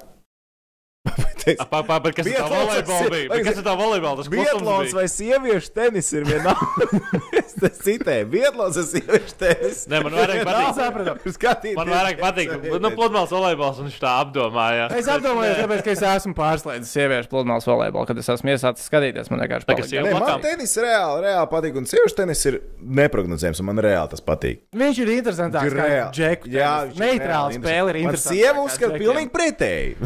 Bet 1.45 1.61
Apa, 1.61 1.81
apa, 1.85 1.99
bet 2.07 2.15
kas 2.17 2.27
ir 2.31 2.37
tā 2.39 2.47
volejbola 2.49 3.09
bija? 3.13 3.39
Kas 3.45 3.59
ir 3.61 3.65
tā 3.67 3.75
volejbola? 3.77 4.17
Tas 4.23 4.29
Bietlons 4.33 4.95
vai 4.97 5.05
sieviešu 5.13 5.73
tenis 5.77 6.09
ir 6.17 6.25
vienalga. 6.29 6.89
es 7.41 7.53
te 7.61 7.71
citēju, 7.85 8.29
Bietlons 8.33 8.79
vai 8.81 8.85
sieviešu 8.89 9.37
tenis. 9.41 9.83
Nē, 9.93 10.01
man 10.07 10.17
vairāk 10.17 10.43
patīk. 10.49 11.35
Skatīties. 11.35 11.77
Man 11.79 11.91
vairāk 11.93 12.23
patīk. 12.23 12.55
Nu, 12.81 12.91
pludmales 12.97 13.33
volejbols, 13.35 13.81
un 13.83 13.91
viņš 13.91 13.99
tā 14.03 14.15
apdomāja. 14.23 14.89
Es 14.97 15.11
apdomājos, 15.11 15.61
tāpēc, 15.61 15.83
ka 15.85 15.93
es 15.95 16.05
esmu 16.15 16.35
pārslēdzis 16.39 16.95
sieviešu 16.97 17.31
pludmales 17.33 17.69
volejbolu, 17.69 18.09
kad 18.09 18.23
es 18.25 18.31
esmu 18.35 18.55
iesācis 18.55 18.89
skatīties. 18.89 19.31
Man 19.33 19.45
vienkārši 19.45 19.89
sieva- 19.91 20.09
Nē, 20.09 20.15
man 20.21 20.41
tenis 20.45 20.75
reāli, 20.81 21.25
reāli 21.29 21.51
patīk, 21.53 21.77
un 21.81 21.89
sieviešu 21.91 22.19
tenis 22.23 22.45
ir 22.49 22.61
neprognozējams, 22.81 23.61
un 23.61 23.69
man 23.69 23.83
reāli 23.85 24.11
tas 24.15 24.25
patīk. 24.25 24.63
Viņš 24.75 25.03
ir 25.05 25.13
interesantāks. 25.19 25.69
Ir 25.69 25.79
reāli. 25.79 26.11
Džeku. 26.15 26.51
Jā, 26.55 26.73
neitrāla 26.99 27.53
spēle 27.59 27.95
ir 27.95 28.01
interesanta. 28.05 28.33
sieva 28.33 28.65
uzskata 28.65 28.99
pilnīgi 29.01 29.33
pretēji. 29.35 29.97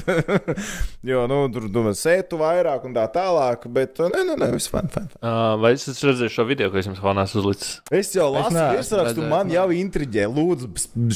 jo, 1.12 1.24
nu, 1.28 1.38
tur 1.52 1.62
domā, 1.72 1.92
sētu 1.98 2.38
vairāk 2.40 2.84
un 2.88 2.92
tā 2.96 3.04
tālāk, 3.12 3.66
bet, 3.74 3.98
nē, 4.00 4.22
nē, 4.30 4.34
nē, 4.40 4.46
viss 4.54 4.70
fan, 4.72 4.88
fan. 4.92 5.08
fan. 5.12 5.20
Uh, 5.22 5.56
vai 5.62 5.70
es 5.76 5.82
esmu 5.92 6.04
redzējis 6.10 6.34
šo 6.38 6.44
video, 6.48 6.66
ko 6.72 6.76
es 6.80 6.86
jums 6.88 7.00
neesmu 7.02 7.40
uzlicis? 7.42 7.70
Es 7.94 8.08
jau 8.16 8.28
lasu 8.32 8.54
virsrakstu, 8.56 9.20
man 9.30 9.44
nē. 9.50 9.54
jau 9.58 9.66
intriģē. 9.78 10.24
Lūdzu, 10.38 10.66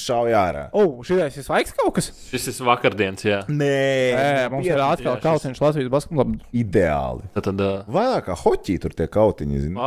šauj 0.02 0.32
ārā. 0.36 0.64
O, 0.72 0.74
oh, 0.84 0.90
šis 1.06 1.36
ir 1.40 1.44
svaigs 1.46 1.72
kaut 1.78 1.92
kas. 1.98 2.06
Šis 2.30 2.44
ir 2.52 2.54
vakardienas, 2.68 3.24
jā. 3.26 3.40
Nē, 3.48 3.72
Nē, 4.16 4.48
mums 4.52 4.66
ir 4.68 4.78
atkal 4.82 5.16
kausiņš 5.22 5.58
Latvijas 5.62 5.90
basketbolā. 5.92 6.38
ideāli. 6.62 7.22
Tad, 7.36 7.42
tad 7.50 7.58
uh, 7.64 7.70
Vairāk 7.92 8.24
kā 8.28 8.34
hoķī 8.44 8.74
tur 8.82 8.92
tie 8.96 9.06
kautiņi. 9.10 9.56
zini. 9.66 9.76
oh, 9.78 9.82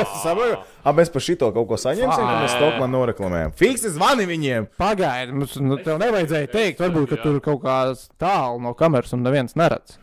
Es 0.00 0.08
saprotu, 0.22 0.56
ah, 0.86 0.94
mēs 0.94 1.10
par 1.12 1.24
šito 1.26 1.50
kaut 1.56 1.66
ko 1.72 1.78
saņemsim, 1.82 2.22
ka 2.22 2.36
mēs 2.44 2.54
to 2.62 2.68
man 2.80 2.94
noreklamējam. 2.94 3.52
Fiksi 3.58 3.90
zvani 3.96 4.26
viņiem! 4.30 4.68
Pagaidi, 4.78 5.34
mums 5.34 5.56
nu, 5.58 5.80
tev 5.82 5.98
nevajadzēja 6.02 6.52
teikt, 6.54 6.80
varbūt, 6.84 7.10
ka 7.10 7.18
tur 7.24 7.40
kaut 7.44 7.60
kāds 7.66 8.06
tālu 8.22 8.62
no 8.62 8.72
kameras 8.78 9.12
un 9.16 9.26
neviens 9.26 9.58
neredz. 9.58 9.98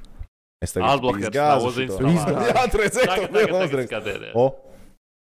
Es 0.63 0.75
tagad 0.75 1.03
izgāzu 1.19 1.71
nav 1.71 1.73
šito. 1.79 1.97
uzinstalēts. 2.03 2.53
Jā, 2.53 2.67
tur 2.71 2.86
redzēju, 2.86 3.25
to 3.31 3.41
uzrakstu. 3.63 3.88
skatieties. 3.89 4.36
O, 4.36 4.45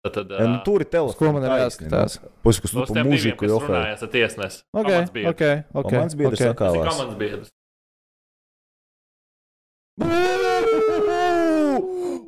Tad, 0.07 0.13
tad, 0.15 0.31
ja, 0.39 0.45
nu, 0.47 0.55
uh, 0.61 0.63
tur 0.63 0.85
ir 0.85 0.87
telefons. 0.87 1.17
ko 1.19 1.33
man 1.35 1.43
ir 1.43 1.51
jāskatās? 1.65 2.21
Pusi, 2.47 2.61
kas 2.63 2.73
nu 2.77 2.85
tiem 2.87 2.95
pa 2.95 3.01
diviem, 3.01 3.11
mūžiku 3.11 3.41
kas 3.43 3.51
jau 3.51 3.59
runājas 3.65 4.05
ar 4.07 4.11
tiesnesi. 4.13 4.61
Ok, 4.71 4.91
ok, 5.33 5.43
ok. 5.83 5.93
Mans 5.97 6.15
biedrs 6.21 6.39
ok. 6.39 6.39
Tas 6.39 6.47
ir 6.47 6.53
sakālās. 6.53 6.87
komandas 6.93 7.19
biedrs. 7.19 7.51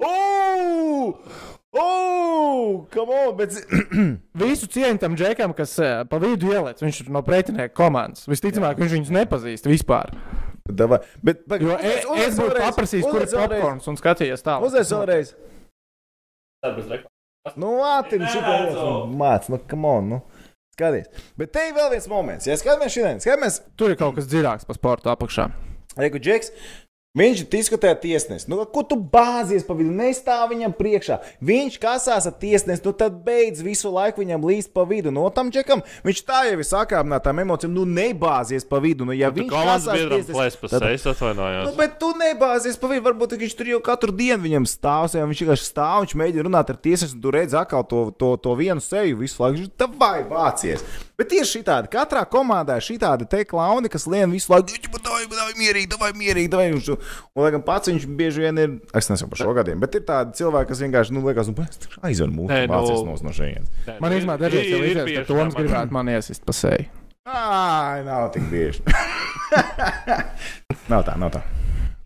Oh! 0.03 1.15
Oh! 1.73 2.08
Come 2.95 3.15
on! 3.15 3.37
Bet... 3.39 3.55
Visu 4.43 4.69
cieņu 4.71 5.01
tam 5.03 5.17
džekam, 5.19 5.55
kas 5.57 5.77
eh, 5.83 6.03
pa 6.09 6.21
vidu 6.23 6.53
ieliec, 6.53 6.81
viņš 6.83 7.03
ir 7.05 7.13
no 7.15 7.23
pretinieka 7.27 7.75
komandas. 7.77 8.29
Visticamāk, 8.31 8.81
viņš 8.81 8.97
viņus 8.99 9.15
nepazīst 9.19 9.69
vispār. 9.71 10.13
Davai. 10.69 10.99
Bet, 11.25 11.47
bet, 11.49 11.63
Jo 11.65 11.79
e, 11.81 11.95
es 12.27 12.37
būtu 12.37 12.59
paprasījis, 12.61 13.07
kur 13.09 13.25
ir 13.25 13.31
popkorns 13.33 13.89
un 13.89 13.97
skatījies 13.97 14.45
tālāk. 14.45 14.67
Uzliec 14.69 14.91
vēlreiz. 14.93 15.33
Nu, 17.57 17.79
ātri, 17.87 18.21
šitā 18.29 18.59
māc, 19.09 19.49
nu, 19.49 19.61
come 19.71 19.89
on, 19.89 20.13
nu. 20.13 20.21
Skaties. 20.77 21.09
Bet 21.41 21.51
te 21.55 21.65
ir 21.71 21.75
vēl 21.75 21.89
viens 21.95 22.11
moments. 22.11 22.47
Ja 22.47 22.59
skatāmies 22.59 22.95
šodien, 22.95 23.23
skatāmies, 23.23 23.63
Tur 23.79 23.95
ir 23.95 23.99
kaut 23.99 24.19
kas 24.19 24.29
dziļāks 24.31 24.69
par 24.69 24.79
sporta 24.79 25.15
apakšā. 25.15 25.49
Reku 25.99 26.21
Džeks. 26.23 26.53
Viņš 27.19 27.41
diskutē 27.51 27.91
ar 27.95 27.99
tiesnesi. 27.99 28.47
Nu, 28.51 28.61
ko 28.71 28.85
tu 28.87 28.95
bāzies 28.97 29.65
pa 29.67 29.75
vidu? 29.75 29.91
Nestāv 29.97 30.53
viņam 30.53 30.75
priekšā. 30.79 31.17
Viņš 31.43 31.79
kasās 31.83 32.29
ar 32.31 32.35
tiesnesi, 32.39 32.85
nu 32.85 32.93
tad 32.95 33.17
beidz 33.27 33.63
visu 33.65 33.91
laiku 33.91 34.23
viņam 34.23 34.45
līst 34.47 34.71
pa 34.77 34.85
vidu. 34.87 35.11
No 35.15 35.27
tam 35.35 35.51
džekam 35.51 35.83
viņš 36.07 36.23
tā 36.29 36.45
jau 36.47 36.59
ir 36.61 36.69
sakāpinātām 36.69 37.43
emocijām. 37.43 37.75
Nu, 37.75 37.87
nebāzies 37.89 38.67
pa 38.69 38.79
vidu. 38.85 39.09
Nu, 39.09 39.17
ja 39.17 39.33
Tu 39.33 39.43
viņš 39.43 39.51
komandas 39.51 39.89
biedram 39.91 40.23
plēs 40.31 40.59
pa 40.61 40.71
sejas 40.73 41.05
Nu, 41.09 41.15
atvainojos. 41.17 41.75
bet 41.81 41.99
tu 41.99 42.13
nebāzies 42.21 42.79
pa 42.79 42.93
vidu. 42.93 43.07
Varbūt 43.09 43.35
viņš 43.41 43.59
tur 43.59 43.73
jau 43.75 43.81
katru 43.83 44.15
dienu 44.15 44.43
viņam 44.47 44.69
stāv. 44.71 45.11
ja 45.17 45.27
Viņš 45.27 45.43
vienkārši 45.45 45.69
stāv, 45.73 46.05
viņš 46.07 46.15
mēģina 46.23 46.47
runāt 46.47 46.71
ar 46.71 46.77
tiesnesi, 46.77 47.17
un 47.19 47.23
tu 47.25 47.35
redz 47.35 47.55
atkal 47.59 47.83
to, 47.89 48.11
to, 48.15 48.37
to 48.37 48.55
vienu 48.59 48.81
seju 48.85 49.19
visu 49.25 49.43
laiku. 49.43 49.67
Tā 49.79 49.91
vai 49.99 50.23
vācies. 50.29 50.85
Bet 51.19 51.33
tieši 51.33 51.59
šitādi, 51.59 51.89
katrā 51.91 52.21
komandā 52.31 52.77
ir 52.79 52.85
šitādi 52.87 53.27
te 53.27 53.41
klauni, 53.51 53.89
kas 53.91 54.05
lien 54.07 54.31
visu 54.31 54.53
laiku, 54.53 55.01
dāvā 55.03 55.49
mierīgi, 55.59 55.89
dāvā 55.91 56.13
mierīgi, 56.15 56.51
dāvā. 56.53 56.69
Viņš, 56.71 56.91
un, 56.95 57.09
lai 57.43 57.51
gan 57.57 57.65
pats 57.67 57.91
viņš 57.91 58.07
bieži 58.21 58.45
vien 58.45 58.61
ir, 58.63 58.77
es 58.95 59.11
nezinu 59.11 59.33
par 59.33 59.41
šo 59.43 59.55
gadiem, 59.57 59.83
bet 59.83 59.99
ir 59.99 60.05
tādi 60.07 60.39
cilvēki, 60.39 60.71
kas 60.71 60.85
vienkārši, 60.85 61.17
nu, 61.17 61.25
liekas, 61.27 61.51
nu, 61.51 61.67
aizver 62.07 62.31
mūsu 62.31 62.55
Nē, 62.55 62.61
nu- 62.71 63.03
nos 63.11 63.27
no 63.27 63.35
šejienes. 63.35 63.75
Man 63.99 64.15
īstenībā 64.15 64.39
dažreiz 64.45 64.71
jau 64.71 64.81
izjūtas, 64.87 65.13
ka 65.19 65.27
Toms 65.33 65.59
gribētu 65.59 65.99
man 65.99 66.15
iesist 66.15 66.47
pa 66.47 66.55
seju. 66.55 66.87
Ai, 67.27 68.07
nav 68.07 68.31
tik 68.39 68.47
bieži. 68.55 68.87
nav 70.95 71.03
tā, 71.03 71.19
nav 71.19 71.35
tā. 71.35 71.43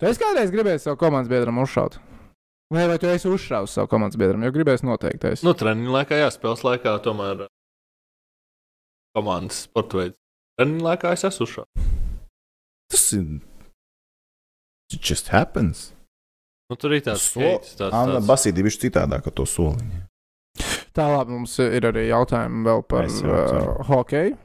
Tu 0.01 0.09
esi 0.09 0.25
kādreiz 0.25 0.57
gribējis 0.57 0.89
savu 0.89 0.97
komandas 1.05 1.29
biedram 1.29 1.61
uzšaut? 1.61 2.01
Vai, 2.73 2.89
vai 2.89 2.97
tu 2.97 3.13
esi 3.13 3.29
uzšāvis 3.29 3.77
savu 3.77 3.93
komandas 3.93 4.17
biedram? 4.17 4.41
Jo 4.49 4.57
gribēs 4.57 4.81
noteikti. 4.89 5.37
Es. 5.37 5.45
Nu, 5.45 5.53
treniņa 5.53 5.99
laikā, 6.01 6.25
jā, 6.25 6.33
spēles 6.33 6.65
laikā 6.65 6.97
tomēr 7.05 7.45
komandas 9.17 9.65
sporta 9.69 9.99
veids. 10.01 10.19
Treniņa 10.61 10.85
laikā 10.89 11.13
es 11.17 11.25
esmu 11.29 11.47
šo. 11.49 11.65
Tas 12.93 13.05
ir. 13.17 13.41
It 14.93 15.01
just 15.01 15.29
happens. 15.33 15.93
Nu, 16.71 16.77
tur 16.77 16.93
ir 16.97 17.01
tāds 17.05 17.25
So- 17.25 17.41
skaits, 17.41 17.77
tāds, 17.79 17.93
Anna 17.97 18.19
tāds. 18.21 18.29
Basīdī 18.29 18.65
viņš 18.67 18.79
citādāk 18.87 19.27
ar 19.29 19.33
to 19.37 19.45
soliņu. 19.49 20.03
Tālāk 20.93 21.29
mums 21.33 21.55
ir 21.65 21.87
arī 21.89 22.07
jautājumi 22.11 22.67
vēl 22.69 22.83
par 22.85 23.07
jau 23.09 23.33
uh, 23.33 23.85
hokeju. 23.89 24.37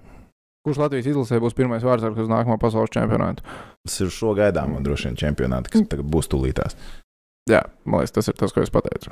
Kurš 0.67 0.79
Latvijas 0.79 1.07
izlasē 1.11 1.39
būs 1.43 1.55
pirmais 1.55 1.83
vārdsargs 1.83 2.19
uz 2.23 2.27
nākamo 2.31 2.55
pasaules 2.59 2.91
čempionātu? 2.91 3.43
Tas 3.87 3.99
ir 4.03 4.09
šo 4.11 4.33
gaidāmo 4.35 4.79
droši 4.83 5.09
vien 5.09 5.19
čempionāti, 5.19 5.71
kas 5.71 5.85
tagad 5.91 6.07
būs 6.11 6.27
tūlītās. 6.31 6.75
Jā, 7.51 7.61
man 7.87 8.01
liekas, 8.01 8.15
tas 8.15 8.27
ir 8.27 8.35
tas, 8.39 8.51
ko 8.55 8.63
es 8.63 8.71
pateicu. 8.71 9.11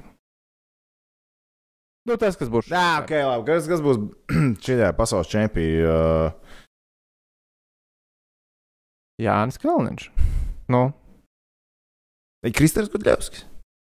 Nu, 2.05 2.17
tas, 2.21 2.37
kas 2.37 2.51
būs. 2.53 2.69
Jā, 2.69 3.01
ok, 3.01 3.11
labi. 3.25 3.47
Kas, 3.49 3.65
kas 3.69 3.81
būs 3.81 3.97
šajā 4.65 4.91
pasaules 4.97 5.31
čempionā? 5.31 6.29
Uh, 6.29 6.61
Jānis 9.21 9.57
Kalniņš. 9.61 10.09
Nu, 10.69 10.89
Kristers 12.53 12.91
Gudļevskis. 12.93 13.45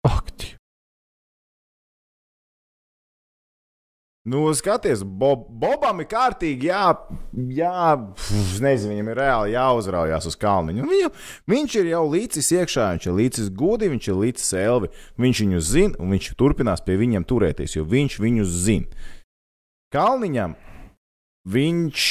ak, 0.09 0.33
Dievs. 0.35 0.58
Nu, 4.29 4.43
skaties, 4.55 5.03
Bob, 5.03 5.47
Bobam 5.49 6.03
ir 6.03 6.09
kārtīgi, 6.11 6.68
jā, 6.68 6.85
jā 7.55 7.95
pf, 7.97 8.59
nezinu, 8.64 8.93
viņam 8.93 9.11
ir 9.12 9.20
reāli 9.22 9.55
jāuzraujās 9.55 10.29
uz 10.29 10.37
kalniņu. 10.41 10.85
Un 10.85 10.93
Viņu, 10.93 11.11
viņš 11.49 11.76
ir 11.81 11.91
jau 11.95 12.03
līdzis 12.12 12.51
iekšā, 12.59 12.91
viņš 12.97 13.09
ir 13.09 13.16
līdzis 13.22 13.53
gudi, 13.57 13.89
viņš 13.95 14.11
ir 14.11 14.18
līdzis 14.22 14.53
elvi. 14.61 14.93
Viņš 15.24 15.43
viņu 15.45 15.62
zina, 15.64 16.01
un 16.03 16.12
viņš 16.16 16.33
turpinās 16.41 16.85
pie 16.85 16.99
viņiem 17.01 17.24
turēties, 17.29 17.79
jo 17.79 17.87
viņš 17.89 18.18
viņus 18.24 18.59
zina. 18.66 19.07
Kalniņam 19.95 20.59
viņš 21.49 22.09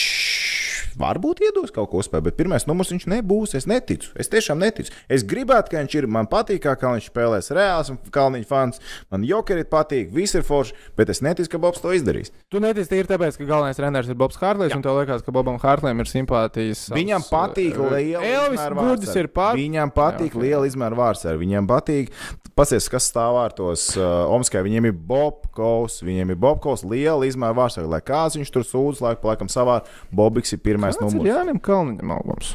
varbūt 1.00 1.44
iedos 1.48 1.74
kaut 1.76 1.92
ko 1.92 2.04
spēlēt, 2.06 2.30
bet 2.30 2.40
pirmais 2.40 2.68
numurs 2.70 2.92
viņš 2.94 3.08
nebūs. 3.12 3.56
Es 3.58 3.68
neticu. 3.70 4.12
Es 4.20 4.32
tiešām 4.34 4.62
neticu. 4.62 4.94
Es 5.12 5.26
gribētu, 5.28 5.74
ka 5.74 5.82
viņš 5.82 5.98
ir. 6.00 6.10
Man 6.18 6.30
patīk, 6.32 6.64
kā 6.64 6.76
Kalniņš 6.80 7.10
spēlēs 7.12 7.52
reāls 7.56 7.92
un 7.94 8.00
Kalniņš 8.14 8.48
fans. 8.50 8.82
Man 9.14 9.26
jokeri 9.28 9.66
patīk, 9.68 10.10
viss 10.16 10.38
ir 10.38 10.46
forši, 10.48 10.76
bet 10.98 11.12
es 11.14 11.22
neticu, 11.26 11.52
ka 11.54 11.62
Bobs 11.62 11.84
to 11.84 11.94
izdarīs. 11.96 12.32
Tu 12.52 12.62
netici 12.64 12.92
tīri 12.94 13.10
tāpēc, 13.10 13.38
ka 13.40 13.48
galvenais 13.50 13.80
treneris 13.80 14.12
ir 14.12 14.18
Bobs 14.20 14.40
Hārlīs, 14.42 14.76
un 14.76 14.86
tev 14.86 15.00
liekas, 15.02 15.26
ka 15.26 15.34
Bobam 15.36 15.60
Hārlīm 15.62 16.04
ir 16.04 16.10
simpātijas. 16.10 16.88
Viņam 16.96 17.26
patīk 17.28 17.78
uh, 17.78 17.92
liela 17.94 18.54
izmēra 18.56 18.98
ir 19.22 19.32
pār. 19.34 19.58
Viņam 19.60 19.94
patīk 19.96 20.38
Jā, 20.38 20.44
liela 20.44 20.70
izmēra 20.70 20.98
vārdsargi. 20.98 21.42
Viņam 21.44 21.68
patīk, 21.70 22.14
pasies, 22.58 22.88
kas 22.92 23.10
stāv 23.12 23.38
ārtos 23.42 23.90
uh, 24.00 24.26
Omskai. 24.34 24.64
Viņiem 24.66 24.90
ir 24.90 24.96
Bobkovs, 25.10 26.00
viņiem 26.06 26.34
ir 26.34 26.40
Bobkovs, 26.42 26.86
liela 26.88 27.28
izmēra 27.28 27.58
vārdsargi. 27.58 27.92
Lai 27.92 28.02
kāds 28.06 28.40
viņš 28.40 28.54
tur 28.54 28.66
sūdz, 28.68 29.04
laiku 29.04 29.30
laikam 29.30 29.52
savā, 29.52 29.82
Bobiks 30.16 30.56
ir 30.56 30.64
pirmais 30.64 30.87
Kāds 30.88 31.02
ir 31.02 31.06
numurs. 31.08 31.30
Jānim 31.30 31.60
Kalniņam 31.64 32.14
augums? 32.18 32.54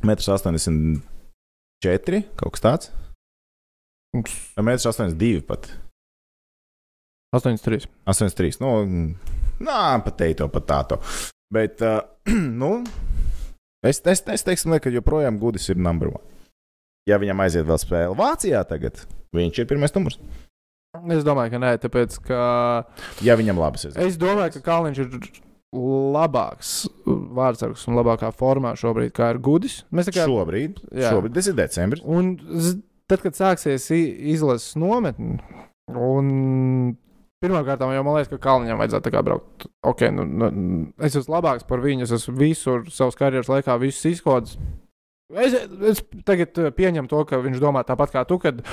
1,84 0.00 0.70
m, 0.72 2.24
kaut 2.40 2.56
kas 2.56 2.64
tāds. 2.64 2.90
Vai 4.58 4.74
1,82 4.74 5.40
m 5.40 5.46
pat. 5.46 5.70
83. 7.36 7.86
83. 8.10 8.58
Nu, 8.62 8.72
nā, 9.62 9.80
pat 10.02 10.16
teiktu, 10.18 10.48
pat 10.50 10.66
tādu. 10.66 10.98
Bet, 11.54 11.82
uh, 11.86 12.02
nu, 12.62 12.80
es, 13.86 14.02
es, 14.02 14.22
es 14.26 14.46
teiksim, 14.46 14.74
ka 14.82 14.90
joprojām 14.90 15.38
Gudis 15.42 15.68
ir 15.70 15.78
numur 15.78 16.14
one. 16.16 16.26
Ja 17.08 17.16
viņam 17.22 17.40
aiziet 17.42 17.66
vēl 17.66 17.78
spēle 17.80 18.16
Vācijā, 18.18 18.60
tagad 18.68 18.98
viņš 19.34 19.62
ir 19.62 19.68
pirmais 19.70 19.94
numurs. 19.96 20.18
Es 21.14 21.22
domāju, 21.26 21.52
ka 21.54 21.60
nē, 21.62 21.70
tāpēc, 21.82 22.16
ka 22.26 22.40
Ja 23.22 23.36
viņam 23.38 23.60
labi 23.62 23.78
aiziet. 23.78 23.98
es 24.02 24.18
domāju, 24.18 24.56
ka 24.56 24.64
Kalniņš 24.66 24.98
ir 25.04 25.10
labāks 25.70 26.88
vārdsargs 27.06 27.84
un 27.86 27.98
labākā 27.98 28.32
formā 28.34 28.72
šobrīd, 28.78 29.12
kā 29.14 29.30
ir 29.34 29.38
Gudis. 29.42 29.84
Mēs 29.94 30.08
tā 30.08 30.16
kā 30.16 30.26
Šobrīd, 30.26 30.80
Jā. 30.90 31.12
šobrīd, 31.14 31.36
tas 31.36 31.50
ir 31.50 31.58
decembris. 31.58 32.02
Un 32.02 32.32
tad, 33.10 33.22
kad 33.22 33.38
sāksies 33.38 33.86
izlases 33.94 34.74
nometne, 34.80 35.38
un 35.94 36.96
pirmkārt, 37.40 37.80
jau 37.80 38.02
man 38.04 38.18
liekas, 38.18 38.32
ka 38.32 38.42
Kalniņam 38.42 38.82
vajadzētu 38.82 39.14
tā 39.14 39.22
braukt. 39.24 39.68
Okay, 39.86 40.10
nu, 40.14 40.26
nu, 40.26 40.50
es 41.00 41.16
esmu 41.16 41.38
labāks 41.38 41.66
par 41.68 41.82
viņu, 41.84 42.04
es 42.04 42.14
esmu 42.18 42.36
visur 42.40 42.84
savas 42.92 43.18
karjeras 43.18 43.50
laikā, 43.50 43.78
visus 43.80 44.10
izkodas. 44.10 44.58
Es, 45.30 45.54
es 45.86 46.02
tagad 46.26 46.58
eh, 46.58 46.72
pieņemu 46.74 47.06
to, 47.10 47.22
ka 47.28 47.38
viņš 47.38 47.62
domā 47.62 47.84
tāpat 47.86 48.10
kā 48.16 48.24
tu, 48.26 48.40
kad 48.42 48.64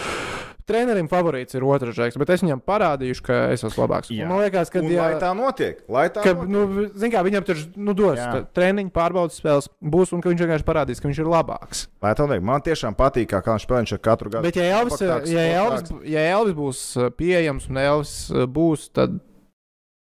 trenerim 0.68 1.08
favorīts 1.12 1.56
ir 1.58 1.64
otrs 1.66 1.96
žēks, 1.98 2.18
bet 2.20 2.32
es 2.36 2.44
viņam 2.44 2.60
parādīšu, 2.68 3.24
ka 3.26 3.38
es 3.54 3.64
esmu 3.64 3.86
labāks. 3.86 4.12
Jā. 4.14 4.28
Man 4.30 4.42
liekas, 4.44 4.72
ka 4.74 4.82
Un, 4.84 4.90
jā, 4.92 5.08
tā 5.22 5.30
notiek, 5.38 5.80
lai 5.92 6.08
tā 6.14 6.24
Ka, 6.26 6.34
notiek. 6.36 6.52
nu, 6.54 6.88
zin 7.00 7.14
kā, 7.14 7.24
viņam 7.26 7.46
tur 7.48 7.62
nu, 7.76 7.96
dos 7.98 8.20
tā, 8.20 8.42
treniņu, 8.58 8.92
pārbaudas 8.96 9.40
spēles, 9.40 9.70
būs, 9.82 10.14
un 10.16 10.24
ka 10.24 10.32
viņš 10.32 10.44
vienkārši 10.44 10.68
parādīs, 10.68 11.02
ka 11.02 11.10
viņš 11.10 11.22
ir 11.24 11.32
labāks. 11.32 11.86
Lai 12.04 12.14
tā 12.18 12.28
notiek. 12.28 12.44
Man 12.52 12.66
tiešām 12.68 12.98
patīk, 13.00 13.32
kā 13.32 13.42
viņš 13.48 13.68
spēlē 13.68 13.86
ar 13.98 14.04
katru 14.10 14.34
gadu. 14.34 14.46
Bet, 14.48 14.60
ja 14.60 14.68
Elvis, 14.82 14.98
kompaktāks, 15.00 15.32
ja 15.34 15.48
Elvis, 15.64 15.94
ja 16.14 16.28
Elvis 16.36 16.58
būs 16.60 16.84
uh, 17.00 17.10
pieejams 17.16 17.70
un 17.72 17.82
Elvis 17.82 18.16
uh, 18.36 18.46
būs, 18.46 18.90
tad 18.94 19.18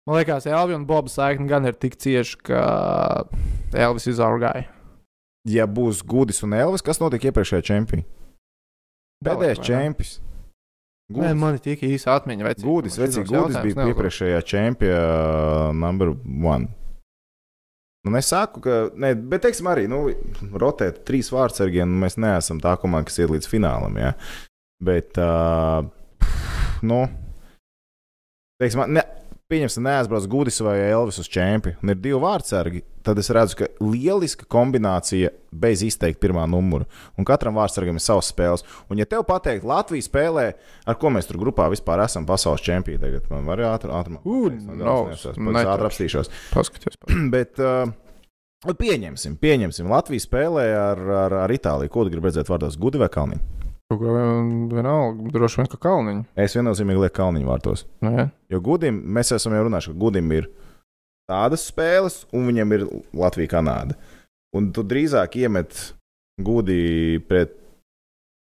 man 0.05 0.19
liekas, 0.19 0.45
Elvis 0.49 0.77
un 0.77 0.87
Bobs 0.89 1.15
saikne 1.17 1.47
gan 1.49 1.65
ir 1.69 1.75
tik 1.79 1.95
cieši, 1.99 2.39
ka 2.51 2.63
Elvis 3.73 4.09
izaugāja. 4.11 4.67
Ja 5.47 5.65
būs 5.65 6.03
Gudis 6.05 6.43
un 6.43 6.53
Elvis, 6.53 6.83
kas 6.85 6.99
notika 7.01 7.31
iepriekšējā 7.31 7.65
čempionā? 7.71 8.03
Pēdējais 9.25 9.59
čempions. 9.65 10.17
Nē, 11.09 11.31
man 11.37 11.57
ir 11.57 11.63
tik 11.63 11.81
īsa 11.87 12.19
atmiņa. 12.19 12.45
vecī, 12.45 12.61
šitos 12.61 13.31
Gudis 13.31 13.33
jautājumus 13.33 13.77
bija 13.77 13.93
iepriekšējā 13.93 14.41
čempiona 14.45 15.71
number 15.73 16.13
one. 16.45 16.69
Nu, 18.05 18.13
es 18.15 18.29
saku, 18.31 18.61
ka, 18.63 18.75
ne, 18.95 19.11
bet, 19.17 19.41
teiksim, 19.43 19.67
arī 19.71 19.87
nu, 19.91 20.05
rotēt 20.61 21.01
trīs 21.07 21.31
vārdsargiem, 21.33 21.89
nu, 21.89 21.99
mēs 22.05 22.15
neesam 22.21 22.61
tā 22.63 22.77
komanda, 22.79 23.09
kas 23.09 23.19
iet 23.19 23.33
līdz 23.33 23.49
finālam. 23.49 23.97
Ja? 23.99 24.13
Bet, 24.85 25.17
uh, 25.19 25.81
nu, 26.85 27.01
teiksim, 28.61 28.85
ne, 28.95 29.03
pieņemsim, 29.49 29.85
neaizbrauc 29.85 30.27
Gudis 30.29 30.59
vai 30.61 30.77
Elvis 30.85 31.17
uz 31.21 31.29
čempionu, 31.31 31.79
un 31.81 31.91
ir 31.91 31.97
divi 31.97 32.19
vārdsargi, 32.21 32.83
tad 33.05 33.17
es 33.21 33.31
redzu, 33.33 33.57
ka 33.59 33.69
lieliska 33.81 34.45
kombinācija 34.51 35.31
bez 35.49 35.81
izteikti 35.85 36.21
pirmā 36.21 36.43
numura. 36.49 36.85
Un 37.17 37.25
katram 37.27 37.57
vārdsargam 37.57 37.97
ir 37.97 38.03
savs 38.03 38.29
spēles. 38.29 38.65
Un, 38.89 39.01
ja 39.01 39.07
tev 39.09 39.25
pateikt, 39.29 39.65
Latvija 39.67 40.05
spēlē, 40.05 40.45
ar 40.85 40.99
ko 41.01 41.13
mēs 41.15 41.29
tur 41.29 41.41
grupā 41.41 41.69
vispār 41.73 42.03
esam 42.05 42.27
pasaules 42.29 42.63
čempioni, 42.65 43.01
tagad 43.01 43.25
man 43.33 43.49
var 43.49 43.65
ātri, 43.71 43.93
apstīšos. 45.89 46.29
Paskaties, 46.55 46.99
Bet 47.33 47.61
uh, 47.63 47.89
pieņemsim, 48.69 49.39
pieņemsim. 49.41 49.89
Latvija 49.89 50.29
spēlē 50.29 50.69
ar, 50.77 51.07
ar, 51.25 51.39
ar 51.47 51.55
Itāliju. 51.57 51.93
Ko 51.93 52.05
tu 52.05 52.13
gribi 52.13 52.29
redzēt 52.29 52.53
vārdos? 52.53 52.77
Gudi 52.77 53.01
vai 53.01 53.09
Kalniņu? 53.13 53.58
Kaut 53.89 54.01
kā 54.03 54.23
vienalga, 54.69 55.31
droši 55.33 55.61
vien, 55.61 55.69
ka 55.71 55.79
kalniņa. 55.81 56.25
Es 56.37 56.55
viennozīmīgi 56.57 57.03
lieku 57.03 57.15
Kalniņu 57.17 57.49
vārtos. 57.49 57.85
Nu, 58.05 58.11
ja? 58.13 58.27
Jo 58.51 58.61
Gudim, 58.65 58.99
mēs 59.17 59.33
esam 59.33 59.55
jau 59.57 59.63
runājuši, 59.65 59.93
ka 59.93 60.01
Gudim 60.03 60.33
ir 60.35 60.49
tādas 61.29 61.65
spēles, 61.71 62.21
un 62.35 62.45
viņam 62.49 62.75
ir 62.77 62.85
Latvija, 63.17 63.55
Kanāda. 63.55 63.97
Un 64.53 64.69
tu 64.73 64.85
drīzāk 64.85 65.39
iemet 65.41 65.79
Gudi 66.41 67.17
pret 67.29 67.55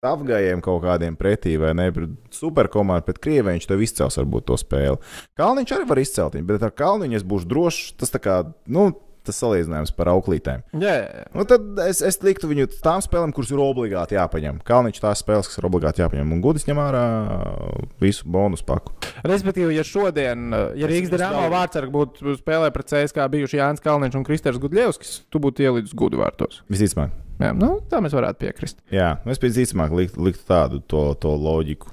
Afgājiem 0.00 0.62
kaut 0.64 0.80
kādiem 0.80 1.16
pretī, 1.20 1.58
vai 1.60 1.74
ne? 1.76 1.90
Pret 1.92 2.12
superkomandu, 2.32 3.04
pret 3.04 3.18
Krieviju 3.20 3.52
viņš 3.52 3.66
tev 3.68 3.82
izcels 3.84 4.16
varbūt 4.16 4.46
to 4.48 4.56
spēli. 4.60 4.96
Kalniņš 5.36 5.74
arī 5.76 5.88
var 5.90 6.00
izcelt 6.00 6.36
viņu, 6.36 6.46
bet 6.48 6.64
ar 6.64 6.72
Kalniņu 6.72 7.18
es 7.18 7.26
būšu 7.28 7.48
drošs. 7.50 7.90
Tas 8.00 8.12
tā 8.14 8.20
kā, 8.24 8.38
nu, 8.72 8.86
tas 9.30 9.40
salīdzinājums 9.40 9.94
par 9.96 10.10
auklītēm. 10.12 10.64
Jā, 10.76 10.94
jā, 11.00 11.06
jā. 11.22 11.24
Nu, 11.38 11.46
tad 11.48 11.80
es, 11.86 12.02
es 12.06 12.20
liktu 12.26 12.50
viņu 12.50 12.68
tām 12.84 13.00
spēlēm, 13.04 13.32
kuras 13.36 13.52
ir 13.54 13.62
obligāti 13.62 14.18
jāpaņem. 14.18 14.60
Kalniņš 14.66 15.00
tās 15.06 15.22
spēles, 15.24 15.48
kas 15.50 15.60
ir 15.62 15.68
obligāti 15.70 16.04
jāpaņem. 16.04 16.34
Un 16.36 16.42
Gudis 16.44 16.66
ņem 16.68 16.82
ārā 16.82 17.04
visu 18.02 18.28
bonus 18.30 18.62
paku. 18.66 18.92
Respektīvi, 19.26 19.76
ja 19.78 19.84
šodien, 19.86 20.50
uh, 20.52 20.70
ja 20.78 20.90
Rīgas 20.90 21.14
vēl- 21.16 21.50
vārdsargi 21.54 21.94
būtu 21.94 22.36
spēlē 22.40 22.70
pret 22.74 22.90
CSK 22.92 23.26
bijuši 23.32 23.60
Jānis 23.60 23.84
Kalniņš 23.84 24.18
un 24.20 24.26
Kristers 24.26 24.60
Gudļevskis, 24.62 25.14
tu 25.30 25.42
būtu 25.42 25.64
ielidis 25.66 25.94
gudu 25.96 26.20
vārtos. 26.22 26.62
Visticamāk. 26.70 27.14
Jā, 27.40 27.54
nu, 27.56 27.78
tā 27.88 28.02
mēs 28.04 28.12
varētu 28.12 28.42
piekrist. 28.42 28.82
Jā, 28.92 29.14
es 29.30 29.40
pēc 29.40 29.54
dzīsmāk 29.56 29.94
liktu, 29.96 30.20
liktu 30.26 30.44
tādu 30.48 30.82
to, 30.84 31.06
to 31.22 31.32
loģiku. 31.40 31.88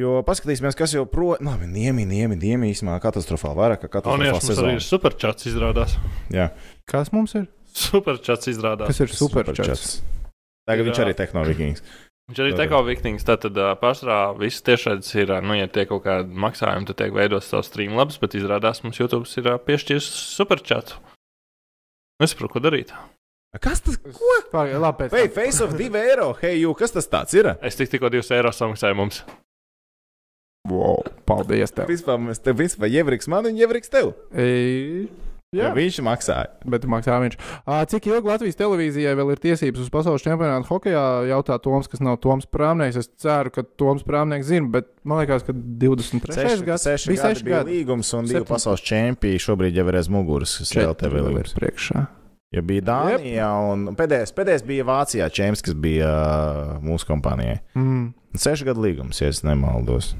Jo 0.00 0.20
paskatīsimies, 0.24 0.76
kas 0.78 0.94
jau 0.96 1.02
projām, 1.10 1.44
labi, 1.50 1.66
niemi, 1.68 2.06
niemi, 2.08 2.38
niemi 2.40 2.70
īstenībā 2.72 2.96
katastrofāli 3.02 3.58
vairāk, 3.58 3.82
kā 3.84 3.90
katastrofāli 3.98 4.32
mums 4.32 4.60
arī 4.62 4.76
ir 4.78 4.84
superčats 4.86 5.48
izrādās. 5.50 5.96
Jā, 6.32 6.50
Kas 6.90 7.12
mums 7.14 7.34
ir? 7.38 7.48
Superčats 7.76 8.48
izrādās. 8.50 8.90
Kas 8.90 9.02
ir 9.04 9.12
superčats? 9.14 9.98
Tagad 10.66 10.88
viņš 10.88 10.96
Jā. 10.98 11.04
arī 11.04 11.12
ir 11.14 11.18
tehnoloģijas. 11.20 11.82
Viņš 12.30 12.40
arī 12.44 12.50
Jā. 12.52 12.56
teko 12.62 12.80
vikings. 12.86 13.26
Tātad 13.26 13.56
pašā 13.82 14.18
viss 14.38 14.62
tiešais 14.66 15.08
ir, 15.18 15.32
nu, 15.42 15.54
ja 15.58 15.66
tiek 15.70 15.88
kaut 15.90 16.04
kāda 16.06 16.30
maksājuma, 16.30 16.86
tad 16.86 16.98
tiek 17.02 17.14
veidots 17.14 17.50
savs 17.50 17.70
streamlabs, 17.70 18.18
bet 18.22 18.36
izrādās 18.38 18.82
mums 18.84 19.00
YouTube 19.02 19.26
ir 19.26 19.58
piešķīris 19.66 20.10
superčatu. 20.36 20.98
Nesaprotu, 22.22 22.54
ko 22.54 22.62
darīt. 22.62 22.94
Kas 23.58 23.82
tas 23.82 23.98
Pagaid, 24.52 24.76
labi, 24.78 25.08
pēc 25.10 25.10
tam. 25.10 25.34
face 25.34 25.64
of 25.64 25.74
2 25.74 25.90
eiro, 25.98 26.28
hei, 26.38 26.60
jū, 26.62 26.70
kas 26.78 26.94
tas 26.94 27.08
tāds 27.10 27.34
ir? 27.34 27.50
Es 27.66 27.78
tik, 27.78 27.90
tikko 27.90 28.10
2 28.12 28.22
eiro 28.36 28.52
samaksāju 28.54 28.98
mums. 28.98 29.24
Wow, 30.68 31.00
paldies 31.26 31.72
tev. 31.72 31.88
Vispār 31.88 32.20
mēs 32.20 32.42
te 32.44 32.52
vispār 32.52 32.90
ievriks 32.92 33.28
man 33.32 33.48
un 33.48 33.56
ievriks 33.56 33.88
tev. 33.92 34.12
E, 34.36 35.08
Jā. 35.50 35.72
Viņš 35.74 35.96
maksāja. 36.06 36.46
bet 36.70 36.84
maksā 36.86 37.16
viņš. 37.18 37.32
Cik 37.90 38.04
ilgi 38.06 38.28
Latvijas 38.30 38.54
televīzijai 38.54 39.16
vēl 39.18 39.32
ir 39.32 39.40
tiesības 39.42 39.80
uz 39.82 39.88
pasaules 39.90 40.22
čempionātu 40.22 40.68
hokeja? 40.70 41.00
Jautā 41.26 41.56
Toms, 41.58 41.88
kas 41.90 41.98
nav 42.06 42.20
Toms 42.22 42.46
Prāmnieks. 42.46 43.00
Es 43.00 43.08
ceru, 43.18 43.50
ka 43.50 43.64
Toms 43.64 44.04
Prāmnieks 44.06 44.46
zina, 44.46 44.68
bet 44.76 44.86
man 45.02 45.18
liekas, 45.24 45.42
ka 45.48 45.50
23. 45.56 46.36
Seši, 46.38 46.62
gads 46.68 46.86
seši 46.86 47.10
bija 47.10 47.24
gadi 47.24 47.40
6 47.40 47.42
bija 47.48 47.56
gadi. 47.64 47.80
līgums 47.80 48.12
un 48.14 48.28
divi 48.30 48.36
Septiņi. 48.38 48.50
pasaules 48.52 48.84
čempioni 48.86 49.42
šobrīd 49.42 49.80
jau 49.80 49.88
ir 49.90 49.98
aiz 49.98 50.10
muguras. 50.12 50.54
kas 50.62 50.70
vēl 50.76 50.94
tev 51.02 51.16
ir 51.18 51.26
vēl 51.26 51.40
ir 51.42 51.50
priekšā. 51.58 52.04
Ja 52.54 52.62
bija 52.66 52.82
Dānijā, 52.86 53.50
un 53.72 53.88
pēdējais, 53.98 54.30
pēdējais 54.38 54.64
bija 54.66 54.86
Vācijā, 54.86 55.26
Čēns, 55.34 55.62
kas 55.66 55.74
bija 55.74 56.06
uh, 56.10 56.78
mūsu 56.82 57.10
kompānijai. 57.10 57.58
Mm. 57.74 58.12
Sešu 58.38 58.70
gadu 58.70 58.86
līgums, 58.86 59.18
ja 59.22 59.30
es 59.34 59.42
nemaldos. 59.42 60.12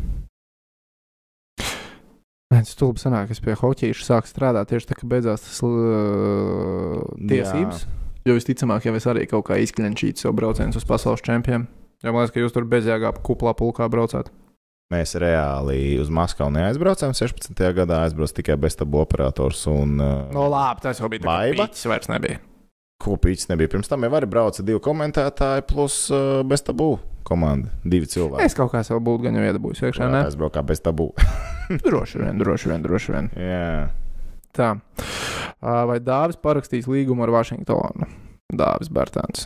Nē, 2.50 2.64
tas 2.64 2.72
stulbi 2.74 2.98
sanāk, 2.98 3.28
ka 3.30 3.36
es 3.36 3.42
pie 3.44 3.54
hoķīša 3.54 4.06
sāku 4.08 4.26
strādāt 4.26 4.72
tieši 4.72 4.88
tā, 4.90 4.96
kad 4.98 5.10
beidzās 5.12 5.44
tas 5.44 5.60
uh, 5.62 7.04
tiesības. 7.30 7.84
Jo 8.26 8.34
visticamāk, 8.34 8.88
jau 8.88 8.94
es 8.98 9.06
arī 9.06 9.22
kaut 9.30 9.46
kā 9.46 9.60
izkļņķīju 9.62 10.18
savu 10.18 10.34
braucienu 10.40 10.74
uz 10.74 10.86
pasaules 10.88 11.22
čempioniem. 11.24 11.68
Jo 12.02 12.10
man 12.10 12.24
liekas, 12.24 12.34
ka 12.34 12.42
jūs 12.42 12.56
tur 12.56 12.66
bezjēgā 12.66 13.14
kuplā 13.22 13.54
pulkā 13.54 13.86
braucāt. 13.92 14.32
Mēs 14.90 15.14
reāli 15.22 15.94
uz 16.02 16.10
Maskavu 16.10 16.50
neaizbraucām. 16.56 17.14
16. 17.14 17.54
gadā 17.76 18.02
aizbrauc 18.08 18.34
tikai 18.34 18.58
beztabu 18.58 19.04
operators 19.04 19.62
un 19.70 20.00
uh, 20.02 20.26
No 20.34 20.50
labi, 20.50 20.82
tas 20.88 20.98
jau 20.98 21.10
bija 21.12 21.22
tāds 21.54 21.86
vairs 21.86 22.10
nebija. 22.10 22.42
Kopīgs 23.00 23.48
nebija. 23.50 23.70
Pirms 23.72 23.88
tam 23.90 24.04
jau 24.06 24.10
arī 24.18 24.28
brauca 24.30 24.64
divi 24.66 24.80
komentētāji 24.84 25.64
plus 25.70 25.96
uh, 26.12 26.40
beztabu 26.46 26.98
komanda. 27.26 27.70
Divi 27.84 28.08
cilvēki. 28.10 28.44
Es 28.46 28.56
kaut 28.58 28.72
kā 28.74 28.82
sev 28.86 29.00
būtu 29.06 29.26
gan 29.28 29.38
jau 29.38 29.46
iedabūjis 29.48 29.82
iekšā. 29.88 30.08
Ne? 30.12 30.22
aizbraukā 30.28 30.62
beztabu. 30.66 31.10
Droši 31.86 32.18
vien, 32.24 32.38
droši 32.40 32.72
vien, 32.72 32.82
droši 32.82 33.12
vien. 33.14 33.28
Jā. 33.38 33.74
Tā. 34.56 34.72
Vai 35.62 36.00
Dāvis 36.02 36.38
parakstīs 36.42 36.88
līgumu 36.90 37.22
ar 37.22 37.30
Vašingtonu? 37.36 38.08
Dāvis 38.50 38.90
Bērtāns. 38.90 39.44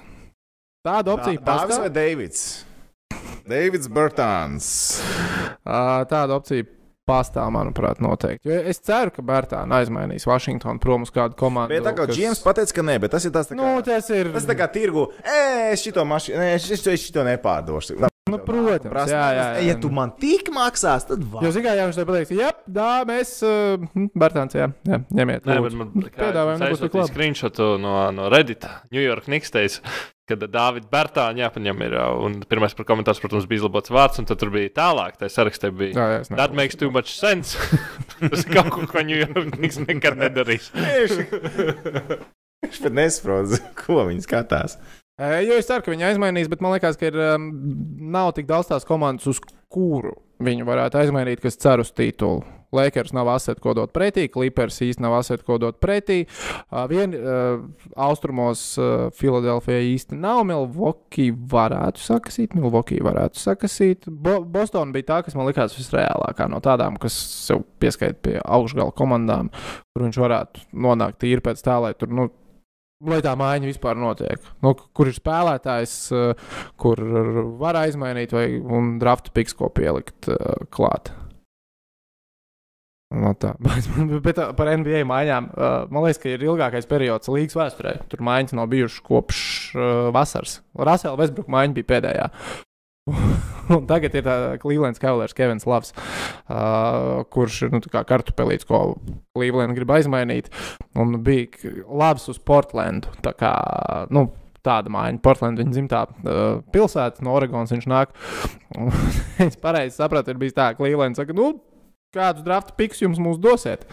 Tāda 0.86 1.12
opcija 1.12 1.36
Dā- 1.36 1.44
Dāvis 1.44 1.76
vai 1.76 1.90
pastāv. 1.90 1.92
Deivids? 1.98 2.44
Deivids 3.48 3.90
Burtāns. 3.92 4.68
Ā, 5.68 5.82
Tāda 6.08 6.38
opcija 6.38 6.64
pastāv, 7.08 7.50
manuprāt, 7.54 8.00
noteikti. 8.00 8.48
Jo 8.48 8.60
es 8.70 8.78
ceru, 8.84 9.10
ka 9.14 9.22
Bērtāna 9.22 9.80
aizmainīs 9.82 10.24
Vašingtonu 10.28 10.80
prom 10.80 11.02
uz 11.02 11.10
kādu 11.14 11.36
komandu. 11.36 11.74
Bet 11.74 11.84
tā 11.84 11.92
kā 11.94 12.06
kas- 12.06 12.16
Džiems 12.16 12.42
pateica, 12.44 12.72
ka 12.74 12.82
nē, 12.82 12.98
bet 13.00 13.10
tas 13.10 13.24
ir 13.24 13.30
tas, 13.30 13.48
tā 13.48 13.54
kā, 13.56 13.60
Nu, 13.74 13.82
tas 13.82 14.08
ir. 14.10 14.32
tas 14.32 14.44
ir 14.44 14.48
tā 14.54 14.56
kā 14.58 14.68
tirgu. 14.72 15.08
Ē, 15.22 15.72
es 15.72 15.82
šito 15.84 16.04
mašīnu, 16.04 16.38
nē, 16.40 16.54
es 16.54 16.66
šito, 16.68 16.90
es 16.92 17.00
šito 17.10 17.24
nepārdošu. 17.24 18.08
Nu, 18.26 18.38
protams, 18.40 18.88
Prasa, 18.88 19.12
jā, 19.12 19.24
jā, 19.36 19.42
jā. 19.60 19.66
Ja 19.68 19.74
tu 19.78 19.90
man 19.92 20.10
tik 20.18 20.48
maksās, 20.48 21.04
tad 21.06 21.20
Jo, 21.20 21.26
var. 21.28 21.42
zināmā 21.52 21.74
mērā, 21.76 21.88
viņš 21.90 21.98
te 22.00 22.04
pateiks, 22.08 22.30
jā, 22.32 22.52
tā 22.72 23.04
mēs, 23.04 23.32
uh, 23.44 24.08
Bērtāns, 24.16 24.56
jā, 24.56 24.70
jā, 24.88 24.98
ņemiet. 25.12 25.44
Nē, 25.44 25.58
lūdzu." 25.60 25.62
bet 25.62 25.74
man 25.76 25.90
Piedāvājumi 26.16 26.60
nebūs 26.64 26.80
tik 26.80 26.94
labi. 26.94 27.12
screenshotu 27.12 27.78
no, 27.78 28.10
no 28.16 28.30
Reddit, 28.32 28.64
New 28.90 29.02
York 29.04 29.24
Knicks 29.28 29.50
teica, 29.52 29.80
kad 30.28 30.44
Dāvids 30.48 30.88
Bērtāņa 30.92 31.42
jāpaņem 31.44 31.82
ir, 31.84 31.96
un 32.24 32.38
pirmais 32.48 32.72
par 32.76 32.86
komentārs, 32.88 33.20
protams, 33.20 33.44
bija 33.50 33.62
izlabots 33.62 33.92
vārds, 33.92 34.20
un 34.22 34.28
tad 34.28 34.40
tur 34.40 34.52
bija 34.54 34.72
tālāk, 34.78 35.18
tā 35.20 35.28
sarakstā 35.32 35.68
bija. 35.74 35.92
Jā, 35.92 36.06
jā, 36.14 36.22
That 36.30 36.38
nezinu. 36.54 36.56
makes 36.60 36.80
too 36.80 36.90
much 36.94 37.12
sense. 37.12 37.58
Tas 38.22 38.46
ir 38.46 38.54
kaut 38.56 38.72
ko, 38.72 38.86
ko 38.88 39.04
Knicks 39.04 39.80
nekad 39.84 40.16
nedarīs. 40.20 40.70
Viņš 42.64 42.80
pat 42.86 42.96
nesaprot, 42.96 43.58
ko 43.84 44.04
viņi 44.08 44.24
skatās. 44.24 44.78
Ē, 45.20 45.44
Jo 45.46 45.60
es 45.60 45.68
ceru, 45.68 45.84
ka 45.84 45.92
viņi 45.92 46.08
aizmainīs, 46.08 46.48
bet 46.50 46.62
man 46.64 46.72
liekas, 46.74 46.96
ka 46.98 47.06
ir, 47.06 47.18
um, 47.36 47.50
nav 48.10 48.32
tik 48.34 48.48
daudz 48.48 48.72
tās 48.72 48.86
komandas, 48.88 49.28
uz 49.30 49.38
kuru 49.70 50.16
viņi 50.42 50.66
varētu 50.66 50.98
aizmainīt, 51.04 51.42
kas 51.44 51.60
cer 51.60 51.84
uz 51.84 51.92
titulu. 51.94 52.42
Lakers 52.74 53.14
nav 53.16 53.30
asets, 53.34 53.62
ko 53.62 53.74
dot 53.76 53.94
pretī, 53.94 54.26
Clippers 54.32 54.80
īsti 54.84 55.04
nav 55.04 55.18
asets, 55.20 55.44
ko 55.46 55.58
dot 55.62 55.80
pretī. 55.82 56.24
Uh, 56.68 56.84
vien 56.90 57.14
uh, 57.16 57.64
austrumos 58.06 58.66
Filadelfijā 59.18 59.80
īsti 59.94 60.18
nav. 60.20 60.44
Milwaukee 60.48 61.32
varētu 61.54 62.02
sakasīt, 62.02 62.54
Milwaukee 62.58 63.02
varētu 63.04 63.40
sakasīt. 63.40 64.08
Bo 64.08 64.40
Boston 64.44 64.92
bija 64.94 65.12
tā, 65.12 65.20
kas 65.26 65.36
man 65.38 65.48
likās 65.48 65.76
visreālākā 65.78 66.48
no 66.50 66.60
tādām, 66.64 66.98
kas 67.00 67.16
sev 67.48 67.64
pieskaita 67.82 68.20
pie 68.24 68.38
augšgala 68.44 68.94
komandām, 68.96 69.50
kur 69.94 70.06
viņš 70.06 70.22
varētu 70.24 70.64
nonākt 70.86 71.22
tīri 71.24 71.44
pēc 71.44 71.62
tā, 71.64 71.80
lai 71.84 71.94
tur. 71.98 72.12
Nu, 72.14 72.30
Lai 73.04 73.18
tā 73.20 73.34
maiņa 73.36 73.66
vispār 73.68 73.98
notiek. 74.00 74.40
Nu, 74.64 74.70
kur 74.96 75.10
ir 75.10 75.16
spēlētājs, 75.16 75.96
kur 76.80 77.02
var 77.60 77.76
aizmainīt, 77.82 78.32
vai 78.32 78.46
un 78.62 78.94
drafta 79.02 79.34
piks, 79.34 79.52
ko 79.58 79.68
pielikt 79.74 80.30
klāt. 80.72 81.10
No 83.14 83.32
tā. 83.38 83.54
Bet 84.26 84.40
uh, 84.40 84.52
par 84.58 84.70
NBA 84.74 85.04
maiņām. 85.08 85.48
Uh, 85.54 85.76
man 85.94 86.06
liekas, 86.06 86.20
ka 86.22 86.32
ir 86.32 86.44
ilgākais 86.44 86.88
periods 86.90 87.30
līgas 87.30 87.56
vēsturē. 87.58 87.96
Tur 88.10 88.24
maiņas 88.26 88.56
nav 88.58 88.70
bijušas 88.72 89.02
kopš 89.06 89.40
uh, 89.76 89.88
vasaras. 90.14 90.58
Rasela 90.74 91.18
Vesbruka 91.20 91.52
maiņa 91.54 91.76
bija 91.78 91.90
pēdējā. 91.94 92.28
Un 93.74 93.84
tagad 93.88 94.16
ir 94.16 94.28
Clevelands 94.60 95.00
Cavaliers 95.00 95.36
Kevins 95.36 95.66
Lavs, 95.68 95.92
uh, 95.96 97.22
kurš 97.32 97.62
ir 97.66 97.72
nu, 97.72 97.80
kartupelīts, 97.80 98.66
ko 98.68 98.96
Cleveland 99.36 99.76
grib 99.76 99.92
aizmainīt. 99.94 100.50
Un 101.00 101.18
bija 101.24 101.74
labs 101.88 102.28
uz 102.32 102.40
Portlandu. 102.40 103.12
Tā 103.24 103.32
kā, 103.38 103.52
nu, 104.12 104.26
tāda 104.64 104.92
maiņa. 104.92 105.20
Portland 105.24 105.60
viņa 105.60 105.76
dzimtā 105.76 106.02
uh, 106.08 106.42
pilsēta, 106.74 107.24
no 107.24 107.36
Oregonas 107.36 107.72
viņš 107.74 107.88
nāk. 107.92 108.16
Es 109.44 109.56
pareizi 109.60 109.96
sapratu, 109.98 110.32
ir 110.32 110.40
bijis 110.40 110.56
tā, 110.56 110.72
ka 110.74 110.84
Līlēns 110.84 111.20
saka, 111.20 111.36
nu, 111.36 111.52
kādus 112.14 112.46
drafta 112.46 112.76
pikus 112.78 113.02
jums 113.04 113.20
mūs 113.22 113.40
dosiet? 113.42 113.86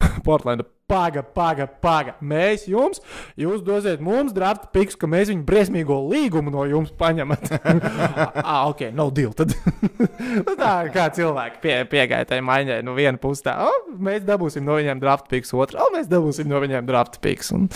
Portlanda, 0.26 0.64
paga, 0.90 1.22
paga, 1.22 1.66
paga. 1.82 2.14
Mēs 2.24 2.66
jums, 2.70 3.00
jūs 3.38 3.62
dosiet 3.66 4.02
mums 4.04 4.34
drafta 4.36 4.70
pikus, 4.74 4.98
ka 4.98 5.08
mēs 5.10 5.30
viņu 5.30 5.44
briesmīgo 5.46 5.98
līgumu 6.10 6.52
no 6.54 6.64
jums 6.68 6.92
paņemat. 6.98 7.52
ah, 8.42 8.66
ok, 8.70 8.88
no 8.96 9.10
deal. 9.14 9.34
Tad 9.36 9.54
nu, 10.46 10.56
tā 10.56 10.74
kā 10.94 11.08
cilvēki 11.16 11.62
pie, 11.62 11.76
piegāja 11.92 12.28
tai 12.32 12.40
maiņai, 12.46 12.80
nu 12.86 12.96
viena 12.98 13.20
pusē 13.20 13.50
tā, 13.50 13.56
oh, 13.68 13.90
mēs 14.02 14.26
dabūsim 14.28 14.66
no 14.66 14.78
viņiem 14.80 15.02
drafta 15.02 15.34
pikus, 15.34 15.54
otrā, 15.54 15.84
oh, 15.84 15.92
mēs 15.94 16.10
dabūsim 16.10 16.50
no 16.50 16.62
viņiem 16.62 16.88
drafta 16.88 17.22
pikus. 17.22 17.52
Un, 17.56 17.68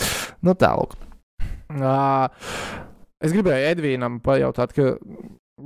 nu 0.45 0.57
tālāk. 0.59 0.97
Uh, 1.75 2.27
es 3.23 3.33
gribēju 3.33 3.71
Edvīnam 3.73 4.19
pajautāt, 4.25 4.75
ka. 4.75 4.95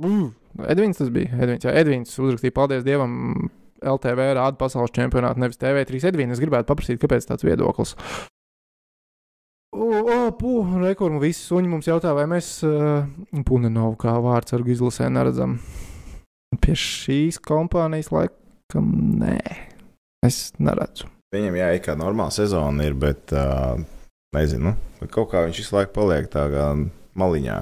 Uh, 0.00 0.28
Edvīns 0.70 0.98
tas 0.98 1.10
bija. 1.14 1.32
Edvīns, 1.38 1.64
jā, 1.66 1.74
Edvīns 1.82 2.14
uzrakstīja, 2.18 2.54
paldies 2.56 2.86
Dievam, 2.86 3.50
LTV 3.80 4.28
rāda 4.36 4.58
pasaules 4.60 4.92
čempionātu, 4.96 5.40
nevis 5.42 5.60
TV3 5.60 6.10
Edvīns. 6.10 6.36
Es 6.36 6.42
gribētu 6.42 6.68
paprasīt, 6.70 7.00
kāpēc 7.02 7.28
tāds 7.28 7.46
viedoklis. 7.46 7.96
O, 9.70 9.86
o 9.86 10.18
pū, 10.34 10.54
rekurmu 10.82 11.20
visi 11.22 11.44
suņi 11.46 11.70
mums 11.70 11.86
jautā, 11.86 12.10
vai 12.16 12.26
mēs 12.30 12.58
uh, 12.66 13.06
Punenovu 13.46 13.94
kā 14.02 14.16
vārds 14.22 14.56
ar 14.56 14.66
izlasē 14.66 15.06
neredzam. 15.14 15.60
Pie 16.58 16.74
šīs 16.74 17.38
kompānijas 17.46 18.10
laikam 18.10 18.88
nē, 19.22 19.38
es 20.26 20.48
neredzu. 20.58 21.06
Viņam 21.30 21.60
jā, 21.60 21.68
kā 21.84 21.94
normāla 21.94 22.34
sezona 22.34 22.88
ir, 22.88 22.96
bet 22.98 23.30
uh, 23.30 23.78
nezinu, 24.34 24.74
kaut 25.06 25.30
kā 25.30 25.44
viņš 25.46 25.62
visu 25.62 25.76
laiku 25.78 25.94
paliek 26.00 26.26
tā 26.32 26.48
kā 26.50 26.72
maliņā. 27.22 27.60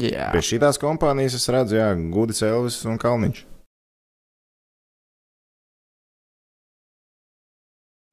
Jā, 0.00 0.30
Pie 0.32 0.44
šīs 0.44 0.80
kompānijas 0.80 1.36
es 1.36 1.48
redzu, 1.52 1.76
jā, 1.76 1.92
Gudis, 2.12 2.40
Elvis 2.44 2.80
un 2.88 2.96
Kalniņš. 3.00 3.44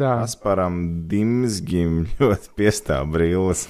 Tā. 0.02 0.14
Asparam 0.26 0.80
Dimsgim 1.12 2.06
ļoti 2.22 2.54
piestāv 2.60 3.12
brilles. 3.16 3.66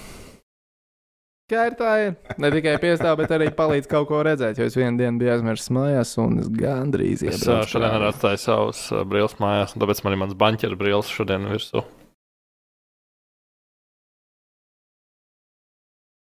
Kā 1.46 1.68
ir 1.70 1.76
tā, 1.78 1.90
ir. 2.02 2.14
Ne 2.42 2.50
tikai 2.50 2.72
piestāv, 2.82 3.20
bet 3.20 3.30
arī 3.36 3.52
palīdz 3.54 3.86
kaut 3.92 4.08
ko 4.10 4.24
redzēt. 4.26 4.58
Jo 4.58 4.66
es 4.66 4.74
vienu 4.80 4.98
dienu 4.98 5.22
biju 5.22 5.36
aizmirsis 5.36 5.70
mājās, 5.78 6.16
un 6.18 6.40
es 6.42 6.48
gandrīz 6.50 7.22
Es 7.22 7.44
ā, 7.44 7.52
iebraucu. 7.52 7.70
šodien 7.76 7.98
arī 8.00 8.08
atstāju 8.10 8.40
savus 8.42 8.80
brilles 9.12 9.38
mājās, 9.38 9.76
un 9.78 9.84
tāpēc 9.84 10.02
man 10.08 10.16
ir 10.16 10.22
mans 10.24 10.34
banķera 10.42 10.80
brilles 10.80 11.12
šodien 11.14 11.46
virsū. 11.52 11.84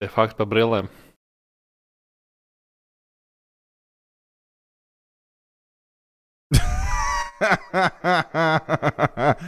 Tie 0.03 0.09
fakti 0.11 0.35
par 0.41 0.49
brillēm. 0.51 0.91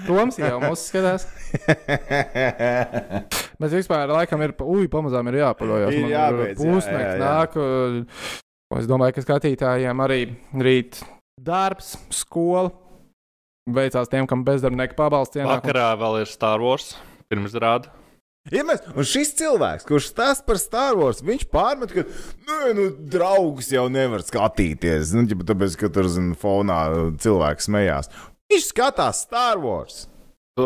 Toms 0.07 0.39
jau 0.39 0.55
mūs 0.63 0.87
skatās. 0.89 1.27
Bet 3.59 3.71
vispār 3.71 4.11
laikam 4.11 4.41
ir, 4.45 4.55
ui, 4.65 4.87
pamazām 4.91 5.29
ir 5.31 5.41
jāpaļaujas. 5.43 5.93
Ir 5.95 6.09
jābeidz, 6.11 6.57
jā, 6.57 6.63
Pusnakts 6.63 7.05
jā, 7.05 7.13
jā. 7.15 7.21
nāk. 7.23 7.55
uh, 7.59 8.41
Es 8.75 8.87
domāju, 8.89 9.13
ka 9.15 9.21
skatītājiem 9.23 10.01
arī 10.03 10.21
rīt 10.59 10.97
darbs, 11.39 11.93
skola. 12.11 12.73
Veicās 13.71 14.09
tiem, 14.11 14.27
kam 14.29 14.43
bezdarbnieki 14.45 14.97
pabalsts 14.97 15.37
ienāk. 15.39 15.63
Vakarā 15.63 15.91
vēl 16.01 16.19
ir 16.23 16.29
Star 16.29 16.61
Wars. 16.61 16.91
Pirms 17.31 17.55
rāda. 17.57 17.89
Ja 18.53 18.61
mēs, 18.61 18.83
un 18.93 19.07
šis 19.09 19.31
cilvēks, 19.39 19.87
kurš 19.89 20.11
stāsta 20.11 20.45
par 20.45 20.59
Star 20.61 20.97
Wars, 20.99 21.23
viņš 21.25 21.47
pārmet, 21.49 21.93
ka 21.95 22.03
nē, 22.45 22.73
nu, 22.77 22.83
draugs 23.09 23.71
jau 23.73 23.87
nevar 23.89 24.21
skatīties. 24.21 25.15
Nu, 25.17 25.25
ģipa, 25.31 25.47
tāpēc, 25.49 25.77
ka 25.81 25.89
tur 25.95 26.09
zin, 26.13 26.35
fonā 26.37 26.81
cilvēks 27.23 27.65
smējās. 27.71 28.11
Viņš 28.53 28.67
skatās 28.69 29.23
Star 29.25 29.57
Wars. 29.63 30.03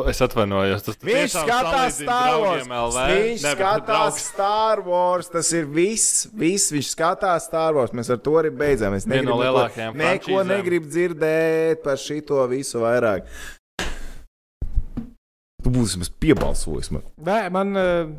Es 0.06 0.20
atvainojos. 0.22 0.84
Tas 0.86 1.00
Viņš 1.02 1.16
tiešām 1.32 1.48
skatās 1.48 1.96
Star 1.98 2.36
Wars. 2.44 2.68
LV? 2.68 3.06
Viņš 3.10 3.46
Ne, 3.48 3.54
skatās 3.56 4.20
Star 4.22 4.82
Wars. 4.86 5.30
Tas 5.34 5.48
ir 5.58 5.66
viss. 5.66 6.28
viss. 6.30 6.70
Viņš 6.76 6.92
skatās 6.94 7.48
Star 7.50 7.74
Wars. 7.74 7.96
Mēs 7.98 8.12
ar 8.14 8.20
to 8.22 8.36
arī 8.38 8.52
beidzām. 8.54 8.94
Es 8.94 9.08
negribu 9.10 9.40
no 9.40 9.64
neko, 9.64 9.96
neko 9.98 10.44
negribu 10.46 10.92
dzirdēt 10.94 11.82
par 11.82 11.98
šito 11.98 12.44
visu 12.52 12.84
vairāk. 12.84 13.26
Tu 15.60 15.72
būsi 15.76 16.00
mums 16.00 16.12
piebalsojis. 16.24 16.92
Man. 16.96 17.06
Nē, 17.28 17.40
man 17.52 17.76
uh, 17.76 18.12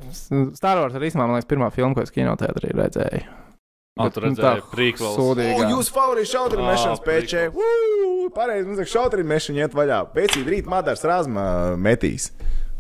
Star 0.57 0.81
Wars 0.83 0.97
arī 0.99 1.09
man 1.17 1.33
liekas, 1.33 1.49
pirmā 1.49 1.71
filma, 1.73 1.97
ko 1.97 2.05
es 2.05 2.13
kinoteātrī 2.13 2.75
redzēju. 2.77 3.39
Bet, 4.01 4.15
tu 4.15 4.23
nu, 4.23 4.29
redzēji 4.29 4.63
tā 4.63 4.71
prequels. 4.73 5.17
sūdīgā. 5.17 5.57
O, 5.57 5.71
jūs 5.75 5.91
šauteņu 6.31 6.63
Ā, 6.63 6.69
mešanas 6.69 7.03
pēčē. 7.05 7.47
Pareizi, 8.37 8.69
mums 8.69 8.83
ir 8.85 8.91
šauteņu 8.93 9.27
mešana 9.33 9.65
iet 9.65 9.77
vaļā. 9.77 10.01
Pēcīt 10.15 10.53
rīt 10.53 10.71
Madars 10.71 11.05
Razma 11.09 11.45
metīs. 11.81 12.31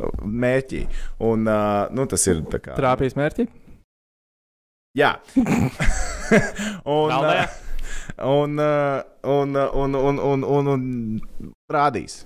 Mērķī. 0.01 0.85
Un, 1.28 1.49
uh, 1.51 1.91
nu, 1.93 2.07
tas 2.09 2.24
ir 2.31 2.41
tā 2.53 2.61
kā. 2.62 2.77
Trāpījis 2.78 3.19
mērķi. 3.19 3.49
Jā. 4.97 5.16
un, 6.97 7.12
uh, 7.12 7.45
un, 8.24 8.57
uh, 8.57 9.03
un, 9.24 9.57
uh, 9.57 9.77
un, 9.82 9.99
un, 10.01 10.24
un, 10.31 10.49
un, 10.57 10.73
un 10.74 11.53
rādīs. 11.70 12.23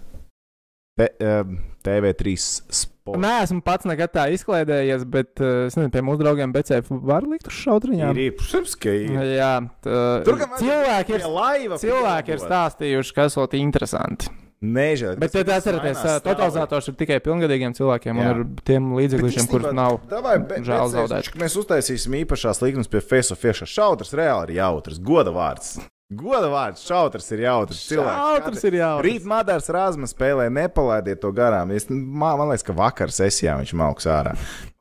Te, 0.95 1.09
uh, 1.19 1.41
TV3 1.83 2.35
sport. 2.39 3.19
Nē, 3.19 3.33
esmu 3.43 3.65
pats 3.67 3.89
nekad 3.91 4.13
tā 4.15 4.29
izklaidējies, 4.37 5.03
bet 5.11 5.43
uh, 5.43 5.65
es 5.67 5.75
nezinu, 5.75 5.91
pie 5.91 6.03
mūsu 6.07 6.21
draugiem 6.23 6.53
BCF 6.55 6.93
var 7.03 7.27
likt 7.27 7.51
uz 7.51 7.57
šautriņām. 7.65 8.15
Ir, 8.15 8.31
ir, 8.31 8.37
protams, 8.39 8.77
ka 8.79 8.95
ir. 8.95 9.17
Jā, 9.35 9.51
tā, 9.83 9.99
Tur 10.29 10.39
gan 10.39 10.55
cilvēki 10.61 11.17
ir, 11.17 11.27
laiva 11.35 11.79
cilvēki 11.83 12.37
ir 12.37 12.43
stāstījuši, 12.45 13.15
kas 13.17 13.39
ir 13.43 13.59
interesanti. 13.59 14.31
Nežēl. 14.65 15.19
Bet 15.21 15.35
tad 15.35 15.51
atcerieties, 15.53 15.99
uh, 16.07 16.21
totalizators 16.25 16.87
ir 16.89 16.95
tikai 16.97 17.19
pilngadīgiem 17.25 17.75
cilvēkiem 17.77 18.21
Jā. 18.21 18.23
un 18.23 18.31
ar 18.31 18.63
tiem 18.65 18.87
līdzekļiem, 18.97 19.49
kurus 19.51 19.75
nav. 19.77 19.99
Davai, 20.09 20.39
be, 20.47 20.61
žēl 20.65 20.93
zaudēt. 20.95 21.35
Mēs 21.43 21.59
uztaisīsim 21.61 22.15
īpašās 22.23 22.63
līnijas 22.63 22.89
pie 22.93 23.03
Feso 23.05 23.37
Fieša. 23.37 23.69
Šautrs 23.69 24.15
reāli 24.17 24.55
ir 24.55 24.63
jautrs. 24.63 25.03
Goda 25.05 25.35
vārds. 25.35 25.75
Goda 26.13 26.51
vārds. 26.53 26.83
Šautrs 26.85 27.31
ir 27.33 27.47
jautrs. 27.47 27.79
Šautrs 27.89 28.65
ir 28.69 28.77
jautrs. 28.77 29.07
Rīt 29.07 29.25
Madars 29.29 29.71
Rāzma 29.73 30.09
spēlē, 30.11 30.51
nepalaidiet 30.53 31.23
to 31.23 31.31
garām. 31.35 31.73
Es, 31.73 31.89
man, 31.89 32.37
man 32.41 32.51
liekas, 32.51 32.67
ka 32.67 32.77
vakar 32.77 33.13
sesijā 33.15 33.57
viņš 33.61 33.73
mauks 33.81 34.09
ārā. 34.11 34.35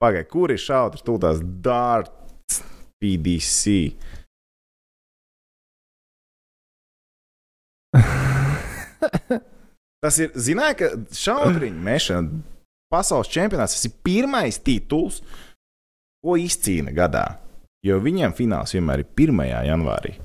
Pagaidiet, 0.04 0.30
kur 0.34 0.52
ir 0.52 0.60
šautrs? 0.60 1.06
Tūlās 1.06 1.40
Darts 1.64 2.60
PDC. 3.00 3.96
Tas 10.04 10.20
ir, 10.20 10.34
zināja, 10.36 10.76
ka 10.82 10.88
šautriņu 11.16 11.80
mešana 11.84 12.44
pasaules 12.92 13.32
čempionāts 13.32 13.78
tas 13.78 13.88
ir 13.88 13.96
pirmais 14.04 14.60
tituls, 14.60 15.22
ko 16.24 16.36
izcīna 16.40 16.92
gadā. 16.96 17.26
Jo 17.84 18.00
viņiem 18.04 18.36
fināls 18.36 18.76
vienmēr 18.76 19.04
ir 19.04 19.10
1. 19.16 19.40
janvārī. 19.70 20.18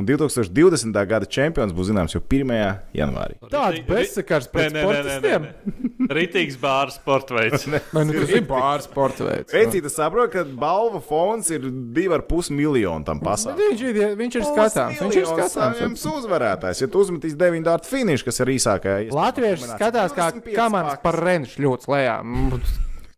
Un 0.00 0.06
2020. 0.08 0.88
gada 1.04 1.26
čempions 1.28 1.74
būs 1.76 1.90
zināms 1.90 2.14
jau 2.14 2.22
1. 2.24 2.48
janvārī. 2.96 3.34
Tāds 3.52 3.82
bezsakars 3.84 4.46
pret 4.48 4.72
sportistiem. 4.72 5.48
Rītīgs 6.16 6.54
bārs 6.62 6.94
sporta 6.96 7.36
veids. 7.36 7.66
Vai 7.92 8.06
nu 8.08 8.14
tas 8.16 8.30
ir 8.32 8.46
bārs 8.48 8.86
sporta 8.88 9.26
veids? 9.26 9.52
Pēcīt, 9.52 9.84
es 9.90 9.98
saprotu, 10.00 10.30
ka 10.32 10.44
balva 10.48 10.96
fonds 11.04 11.50
ir 11.52 11.66
2,5 11.68 12.48
miljoni 12.56 13.04
tam 13.04 13.20
pasākumam. 13.20 13.60
Viņš 13.68 13.82
ir, 13.90 13.98
viņš 14.16 14.38
ir 14.40 14.46
skatāms. 14.48 15.02
Viņš 15.04 15.18
ir 15.20 15.28
skatāms. 15.28 15.82
Jums 15.84 16.06
uzvarētājs, 16.14 16.80
ja 16.86 16.88
tu 16.88 17.02
uzmetīs 17.04 17.36
9 17.36 17.68
dārtu 17.68 17.92
finišu, 17.92 18.30
kas 18.30 18.40
ir 18.40 18.52
īsākajā. 18.54 18.96
iespējamā 19.10 19.26
Latvieši 19.26 19.68
skatās, 19.74 20.16
kā 20.16 20.30
25 20.38 20.56
komandas 20.56 20.96
pakas. 20.96 21.04
par 21.04 21.20
renšu 21.28 21.66
ļoti 21.66 21.92
lejā. 21.92 22.16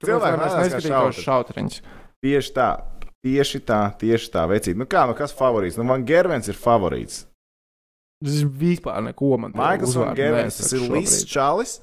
Cilvēki 0.02 0.42
mēs 0.42 0.50
skatās 0.50 0.58
kā 0.58 0.66
neskatītos 0.66 1.22
šautri. 1.22 1.28
šautriņus. 1.30 1.80
Tieši 2.24 2.52
tā, 2.58 2.68
tieši 3.24 3.60
tā, 3.66 3.80
tieši 4.00 4.30
tā, 4.34 4.44
vecīt. 4.50 4.78
Nu 4.78 4.86
kā, 4.90 5.06
nu 5.08 5.16
kas 5.18 5.34
favorīts? 5.36 5.78
Nu, 5.80 5.86
man 5.88 6.04
Gervens 6.08 6.50
ir 6.52 6.58
favorīts. 6.60 7.24
Tas 8.24 8.44
vispār 8.60 9.02
neko 9.04 9.36
man 9.40 9.54
Maikls 9.56 9.96
Van 9.98 10.14
Gervens, 10.16 10.60
tas 10.60 10.72
ir 10.72 10.84
Līsīs 10.88 11.26
Čalis, 11.28 11.78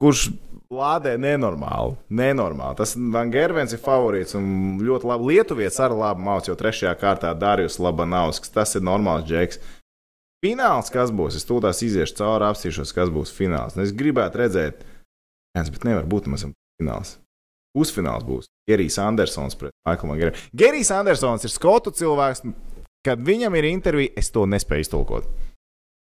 kurš 0.00 0.30
lādē 0.72 1.16
nenormāli. 1.20 1.96
nenormāli. 2.08 2.78
Tas 2.78 2.94
Van 2.96 3.32
Gervens 3.34 3.74
ir 3.74 3.82
favorīts 3.82 4.36
un 4.38 4.78
ļoti 4.80 5.10
labi. 5.10 5.34
Lietuvietis 5.34 5.80
arī 5.82 5.98
labi 5.98 6.24
mācās, 6.24 6.48
jau 6.48 6.56
trešajā 6.60 6.94
kārtā 7.00 7.34
Dārījus 7.36 7.80
Labanovskis. 7.82 8.54
Tas 8.54 8.76
ir 8.78 8.86
normāls 8.86 9.26
džeks. 9.28 9.60
Fināls, 10.40 10.88
kas 10.88 11.10
būs? 11.12 11.36
Es 11.36 11.44
tūlīt 11.44 11.82
iziešu 11.84 12.22
cauri, 12.22 12.46
apsīšos, 12.48 12.94
kas 12.96 13.10
būs 13.12 13.34
fināls. 13.36 13.76
Nu, 13.76 13.84
es 13.84 13.92
gribētu 13.92 14.40
redzēt, 14.40 14.86
viens, 15.52 15.68
bet 15.74 15.84
nevar 15.84 16.06
būt 16.08 16.30
mazam 16.32 16.54
fināls. 16.80 17.18
Pusfināls 17.76 18.26
būs 18.26 18.50
Gerijs 18.68 18.98
Andersons 19.02 19.58
pret 19.58 19.74
Maiklu 19.86 20.16
Gervenu. 20.18 20.48
Gerijs 20.56 20.90
Andersons 20.94 21.46
ir 21.46 21.54
skotu 21.54 21.94
cilvēks. 21.94 22.44
Kad 23.06 23.22
viņam 23.24 23.54
ir 23.56 23.64
intervija, 23.70 24.12
es 24.20 24.28
to 24.28 24.42
nespēju 24.44 24.84
iztulkot. 24.84 25.28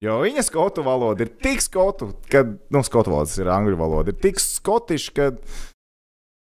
Jo 0.04 0.20
viņa 0.22 0.44
skotu 0.46 0.84
valoda 0.86 1.24
ir 1.24 1.32
tik 1.42 1.62
skotu, 1.64 2.12
ka, 2.30 2.44
nu, 2.70 2.82
skotu 2.86 3.10
valoda 3.10 3.40
ir 3.40 3.50
angļu 3.50 3.78
valoda, 3.80 4.12
ir 4.12 4.20
tik 4.22 4.38
skotiša, 4.42 5.14
ka 5.16 5.30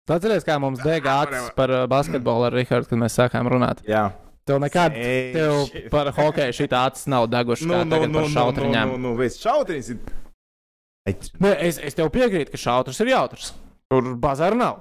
Atcerieties, 0.07 0.45
kā 0.47 0.55
mums 0.63 0.79
dega 0.87 1.17
acis 1.25 1.49
par 1.57 1.73
basketbolu 1.91 2.47
ar 2.47 2.55
Rihardu, 2.55 2.87
kad 2.93 3.01
mēs 3.01 3.17
sākām 3.19 3.49
runāt. 3.51 3.81
Jā. 3.91 4.13
Tev 4.47 4.61
nekad, 4.63 4.95
tev 5.35 5.65
par 5.91 6.13
hokeju 6.15 6.55
šī 6.55 6.69
acis 6.79 7.09
nav 7.11 7.27
deguši. 7.33 7.67
Nu, 7.67 7.81
nu, 7.83 7.99
nu, 8.05 8.21
par 8.21 8.29
šautriņām. 8.31 8.93
Nu, 8.93 9.01
nu, 9.01 9.09
nu, 9.09 9.15
viss 9.19 9.43
šautriņš 9.43 9.89
ir. 9.97 10.13
Nē, 11.43 11.57
es, 11.67 11.81
es 11.83 11.99
tev 11.99 12.13
piekrītu, 12.15 12.53
ka 12.55 12.61
šautrs 12.61 13.03
ir 13.03 13.11
jautrs. 13.11 13.51
Tur 13.91 14.13
bazāra 14.23 14.59
nav. 14.59 14.79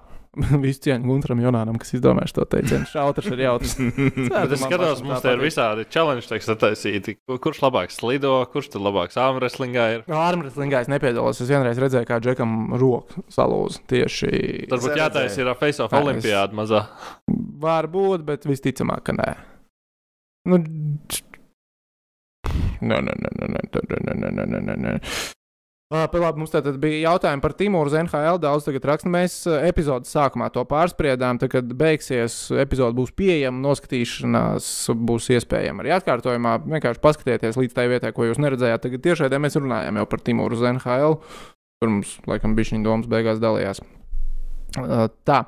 Visu 0.63 0.81
cieņu 0.83 1.07
Gunteram 1.07 1.39
Jonānam, 1.39 1.77
kas 1.79 1.93
izdomāja 1.95 2.27
šo 2.31 2.43
teicienu. 2.51 2.87
Šautrs 2.91 3.29
ir 3.31 3.43
jautrs. 3.45 3.75
Es 3.79 4.63
skatos, 4.65 5.01
mums 5.05 5.21
te 5.23 5.31
ir 5.31 5.39
visādi 5.43 5.85
challenge 5.87 6.27
teksti 6.27 6.51
attaisīti. 6.55 7.15
Kur- 7.23 7.39
Kurš 7.45 7.61
labāk 7.63 7.93
slido, 7.95 8.33
kurš 8.51 8.67
tur 8.73 8.83
labāks 8.83 9.15
ārmreslingā 9.21 9.85
ir. 9.95 10.03
Ārmreslingā 10.11 10.81
es 10.83 10.91
nepiedalos. 10.91 11.39
Es 11.39 11.47
vienreiz 11.51 11.79
redzēju, 11.79 12.09
kā 12.09 12.19
Džekam 12.19 12.73
roku 12.81 13.23
salūza 13.31 13.79
tieši. 13.87 14.33
Varbūt 14.73 14.97
redzēju. 14.99 15.37
ir 15.45 15.53
face 15.63 15.79
of 15.85 15.91
Nē, 15.95 16.01
es- 16.01 16.05
olimpiāda 16.09 16.59
mazā. 16.59 16.83
Var 17.65 17.87
būt, 17.95 18.25
bet 18.27 18.43
visticamāk, 18.49 19.03
ka 19.07 19.13
nē. 19.15 19.29
Nu, 20.51 20.57
nē, 22.85 22.97
nē, 23.01 23.13
nē, 23.17 23.29
nē, 23.39 23.47
nē, 23.55 23.61
nē, 23.71 23.99
nē, 24.05 24.31
nē, 24.35 24.45
nē, 24.45 24.59
nē, 24.67 24.75
nē. 24.83 24.93
Pa 25.93 26.09
Labi, 26.17 26.41
mums 26.41 26.49
tātad 26.49 26.79
bija 26.81 27.11
jautājumi 27.11 27.43
par 27.43 27.53
Timūru 27.53 27.91
uz 27.91 27.95
NHL. 27.99 28.39
Daudz 28.41 28.65
tagad 28.65 28.87
raksta. 28.89 29.09
Mēs 29.13 29.35
epizodes 29.53 30.09
sākumā 30.15 30.47
to 30.53 30.63
pārspriedām. 30.65 31.37
Tad, 31.37 31.51
kad 31.53 31.73
beigsies, 31.77 32.37
epizode 32.57 32.97
būs 32.97 33.11
pieejama, 33.13 33.61
noskatīšanās 33.67 34.69
būs 34.97 35.29
iespējama 35.37 35.83
arī 35.85 35.93
atkārtojumā. 35.99 36.55
Vienkārši 36.65 37.03
paskatieties 37.03 37.59
līdz 37.61 37.75
tai 37.77 37.85
vietai, 37.91 38.15
ko 38.17 38.25
jūs 38.25 38.41
neredzējāt. 38.41 38.81
Tagad 38.87 39.03
tiešai 39.05 39.29
mēs 39.37 39.59
runājām 39.61 39.99
jau 40.01 40.05
par 40.09 40.23
Timūru 40.25 40.57
uz 40.57 40.65
NHL. 40.71 41.19
Tur 41.83 41.91
mums, 41.91 42.15
laikam, 42.25 42.55
bija 42.57 42.71
šī 42.71 42.81
domas 42.85 43.11
beigās 43.11 43.43
dalījās. 43.43 43.83
Ā, 44.81 45.05
Tā. 45.27 45.43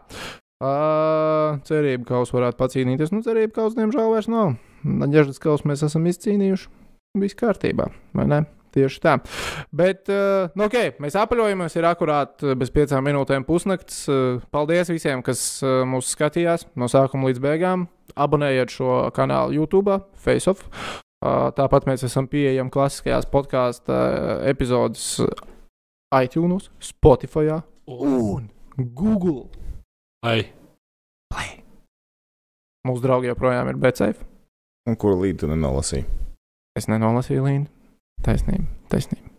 Uh, 0.58 1.58
cerība, 1.66 2.06
ka 2.10 2.22
uz 2.22 2.34
varētu 2.34 2.58
pacīnīties. 2.62 3.14
Nu, 3.14 3.24
cerība, 3.26 3.56
ka 3.58 3.66
uz 3.72 3.78
diemžēl 3.78 4.14
vairs 4.14 4.30
nav. 4.30 4.54
Naģežas 4.86 5.42
kausu 5.42 5.70
mēs 5.70 5.86
esam 5.86 6.06
izcīnījuši. 6.10 6.70
Viss 7.22 7.38
kārtībā, 7.38 7.90
vai 8.18 8.28
ne? 8.30 8.44
Tieši 8.76 9.02
tā. 9.04 9.16
Bet, 9.76 10.10
uh, 10.12 10.52
nu, 10.58 10.68
ok, 10.68 11.00
mēs 11.04 11.18
apaļojamies, 11.20 11.78
ir 11.80 11.88
akurāt 11.90 12.44
uh, 12.46 12.54
bez 12.60 12.72
piecām 12.76 13.06
minūtēm 13.08 13.46
pusnakts. 13.48 14.04
Uh, 14.12 14.42
paldies 14.54 14.92
visiem, 14.92 15.24
kas 15.26 15.42
mūs 15.64 16.12
skatījās 16.16 16.68
no 16.78 16.90
sākuma 16.92 17.32
līdz 17.32 17.44
beigām. 17.44 17.88
Abonējiet 18.18 18.74
šo 18.74 19.00
kanālu 19.16 19.60
YouTube, 19.60 20.00
FaceOff. 20.20 20.68
Uh, 21.18 21.48
tāpat 21.58 21.88
mēs 21.90 22.06
esam 22.06 22.28
pieejami 22.30 22.74
klasiskajās 22.74 23.26
podkāstu 23.32 23.96
epizodes 24.46 25.16
iTunes, 26.14 26.70
Spotify 26.80 27.58
un 27.88 28.52
Google. 28.78 29.48
Ai, 30.26 30.46
Play. 31.32 31.64
Mūsu 32.88 33.04
draugi 33.04 33.32
joprojām 33.32 33.72
ir 33.72 33.80
BCF. 33.82 34.22
Un 34.88 34.96
kur 34.96 35.18
līdzi 35.20 35.44
tu 35.44 35.50
nenolasīji? 35.52 36.06
Es 36.78 36.88
nenolasīju 36.88 37.44
līniju. 37.44 37.77
Taisnība, 38.26 38.66
taisnība. 38.92 39.30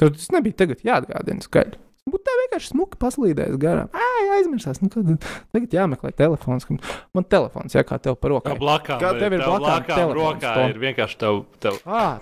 Tur 0.00 0.12
tas 0.16 0.30
nebija 0.34 0.64
tagad 0.64 0.82
jāatgādina 0.86 1.44
skaļi. 1.44 1.78
Būtu 2.10 2.24
tā 2.26 2.32
vienkārši 2.34 2.72
smuki 2.72 2.98
paslīdējis 2.98 3.58
garām. 3.62 3.90
Ai, 3.94 4.22
aizmirsās. 4.40 4.80
Nu, 4.82 4.88
kad, 4.90 5.06
tagad 5.54 5.76
jāmeklē 5.76 6.10
telefons. 6.18 6.66
Man 7.14 7.26
telefons, 7.30 7.76
jā, 7.76 7.84
kā 7.86 8.00
tev 8.02 8.16
par 8.18 8.34
blakām. 8.34 8.98
Kā 8.98 9.12
tev 9.14 9.36
ir 9.36 9.44
blakām 9.44 9.86
telefons, 9.86 10.18
rokā 10.18 10.66
ir 10.72 10.80
vienkārši 10.82 11.20
tev. 11.22 11.38
tev. 11.62 11.78
Ah, 11.86 12.18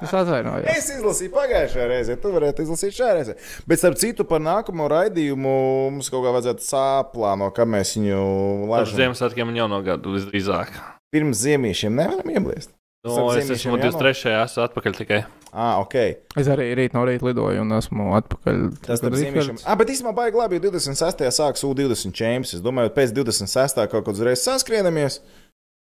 es 0.00 0.08
atvainojos. 0.08 0.70
Es 0.72 0.88
izlasīju 0.96 1.34
pagājušajā 1.36 1.90
reizē, 1.92 2.16
tu 2.24 2.32
varētu 2.32 2.64
izlasīt 2.64 2.96
šajā 2.96 3.12
reizē. 3.20 3.36
Bet, 3.68 3.84
starp 3.84 4.00
citu, 4.00 4.24
par 4.32 4.40
nākamo 4.40 4.88
raidījumu 4.88 5.56
mums 5.92 6.08
kaut 6.08 6.24
kā 6.24 6.32
vajadzētu 6.38 6.64
sāplāno, 6.72 7.52
kā 7.52 7.68
mēs 7.68 7.98
viņu 8.00 8.16
Ar 8.22 8.78
laižam. 8.78 9.02
Ziemassvētkiem 9.04 9.52
un 9.52 9.60
jauno 9.66 9.84
gadu 9.84 10.16
visdrīzāk. 10.16 10.72
Pirms 11.12 11.44
ziemiešiem 11.44 11.92
nevaram 11.92 12.32
iebliest. 12.32 12.72
No, 13.04 13.32
es 13.34 13.48
esmu 13.50 13.76
jāno- 13.78 13.90
23. 13.90 14.30
esmu 14.44 14.62
atpakaļ 14.68 14.92
tikai. 14.94 15.24
Ah, 15.52 15.80
ok. 15.82 15.94
Es 16.38 16.46
arī 16.48 16.68
rīt 16.78 16.94
no 16.94 17.02
rīta 17.04 17.26
lidoju 17.26 17.60
un 17.60 17.74
esmu 17.74 18.12
atpakaļ. 18.20 18.60
Tas 18.86 19.02
ir. 19.02 19.10
Rihards- 19.10 19.64
Ah, 19.66 19.74
bet 19.74 19.88
īstenībā 19.88 20.14
baigi 20.14 20.38
labi, 20.38 20.54
jo 20.60 20.70
26. 20.70 21.26
sāks 21.34 21.64
U20 21.66 22.12
čempions. 22.14 22.54
Es 22.54 22.60
domāju, 22.62 22.90
pēc 22.94 23.12
26. 23.12 23.88
kaut 23.90 24.04
kādā 24.06 24.22
reizē 24.30 24.54
saskrienamies. 24.54 25.18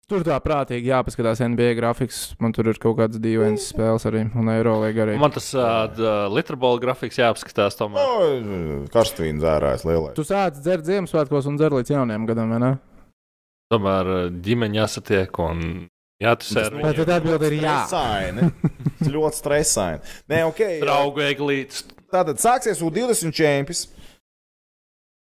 Tur 0.10 0.24
tā 0.26 0.40
prātīgi 0.42 0.86
jāpaskatās 0.90 1.38
NBA 1.44 1.76
grafiks. 1.78 2.34
Man 2.40 2.52
tur 2.52 2.66
ir 2.72 2.74
kaut 2.82 2.98
kādas 2.98 3.20
dīvainas 3.22 3.68
spēles 3.72 4.08
arī 4.10 4.24
un 4.36 4.48
Eirolandā 4.50 5.04
arī. 5.06 5.20
Man 5.20 5.30
tas 5.30 5.54
uh, 5.54 5.86
litrabola 6.34 6.80
grafiks 6.82 7.20
jāapskatās. 7.20 7.78
Tomēr. 7.78 8.42
No, 8.42 8.88
Karstvīna 8.88 9.44
zārājas 9.44 9.84
lielais. 9.86 10.16
Tu 10.16 10.24
sāc 10.24 10.58
dzert 10.64 10.84
Ziemassvētkos 10.88 11.46
un 11.46 11.58
dzer 11.58 11.70
līdz 11.78 11.92
jaunajam 11.94 12.26
gadam, 12.26 12.50
vai 12.50 12.60
ne? 12.60 12.72
Tomēr 13.72 14.32
ģimeņa 14.42 14.82
jāsatiek 14.82 15.40
un 15.46 15.90
jātusē 16.24 16.66
ar 16.68 16.74
Tā 16.74 16.80
viņiem. 16.82 16.98
tad 17.02 17.12
atbilde 17.18 17.50
ir 17.52 17.58
jā. 17.64 17.76
Stresaini. 17.88 18.50
Tas 19.00 19.12
ļoti 19.16 19.40
stresaini. 19.40 20.16
Nē, 20.34 20.42
ok. 20.52 20.62
Draugu 20.84 21.24
eglītes. 21.30 21.86
Tātad 22.10 22.42
sāksies 22.42 22.82
U20 22.86 23.32
čempions. 23.38 23.86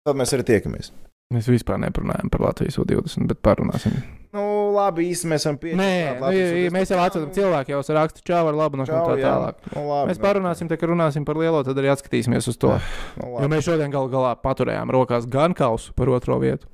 Tad 0.07 0.17
mēs 0.17 0.33
arī 0.35 0.45
tiekamies. 0.47 0.91
Mēs 1.29 1.45
vispār 1.51 1.77
neparunājam 1.77 2.31
par 2.33 2.41
Latvijas 2.41 2.79
U20, 2.81 3.27
bet 3.29 3.37
parunāsim. 3.45 3.93
Nu, 4.33 4.41
labi, 4.73 5.07
īsti 5.11 5.27
mēs 5.29 5.43
esam 5.43 5.57
pie. 5.61 5.75
Nē, 5.77 6.17
nu, 6.21 6.29
ja- 6.33 6.71
mēs 6.73 6.89
jau 6.89 6.97
atcaucam 7.01 7.29
cilvēku, 7.33 7.69
jau 7.73 7.81
raksta 7.97 8.23
čau 8.25 8.47
ar 8.49 8.57
labu 8.57 8.77
un 8.79 8.85
tā 8.85 8.97
tālāk. 9.19 9.59
Nu, 9.75 9.83
labi, 9.89 10.09
Mēs 10.09 10.21
parunāsim, 10.21 10.69
tā 10.69 10.77
kā 10.81 10.89
runāsim 10.89 11.25
par 11.25 11.37
lielo, 11.37 11.61
tad 11.65 11.77
arī 11.77 11.91
atskatīsimies 11.93 12.49
uz 12.49 12.57
to. 12.57 12.73
Nu, 13.17 13.27
Jo 13.27 13.29
labi. 13.35 13.51
mēs 13.53 13.65
šodien 13.69 13.93
gal 13.93 14.09
galā 14.09 14.33
paturējām 14.41 14.89
rokās 14.93 15.29
gan 15.29 15.53
kausu 15.57 15.93
par 15.97 16.09
otro 16.13 16.39
vietu. 16.41 16.65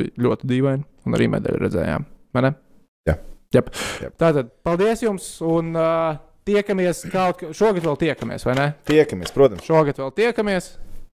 Ļoti 0.00 0.48
dīvaini, 0.48 0.84
un 1.06 1.16
arī 1.16 1.28
medaļu 1.28 1.60
redzējām. 1.66 2.04
Jā. 3.08 3.16
Jep. 3.54 3.72
Jep. 4.02 4.14
Tātad, 4.20 4.52
paldies 4.66 5.02
jums, 5.02 5.26
un 5.46 5.72
uh, 5.78 6.20
tiekamies 6.48 7.04
kaut 7.10 7.40
kad. 7.40 7.56
Šogad 7.56 7.86
vēl 7.86 7.98
tiekamies, 8.04 8.46
vai 8.46 8.54
ne? 8.58 8.68
Tiekamies, 8.88 9.32
protams. 9.34 9.66
Šogad 9.66 9.98
vēl 10.00 10.12
tiekamies. 10.18 10.74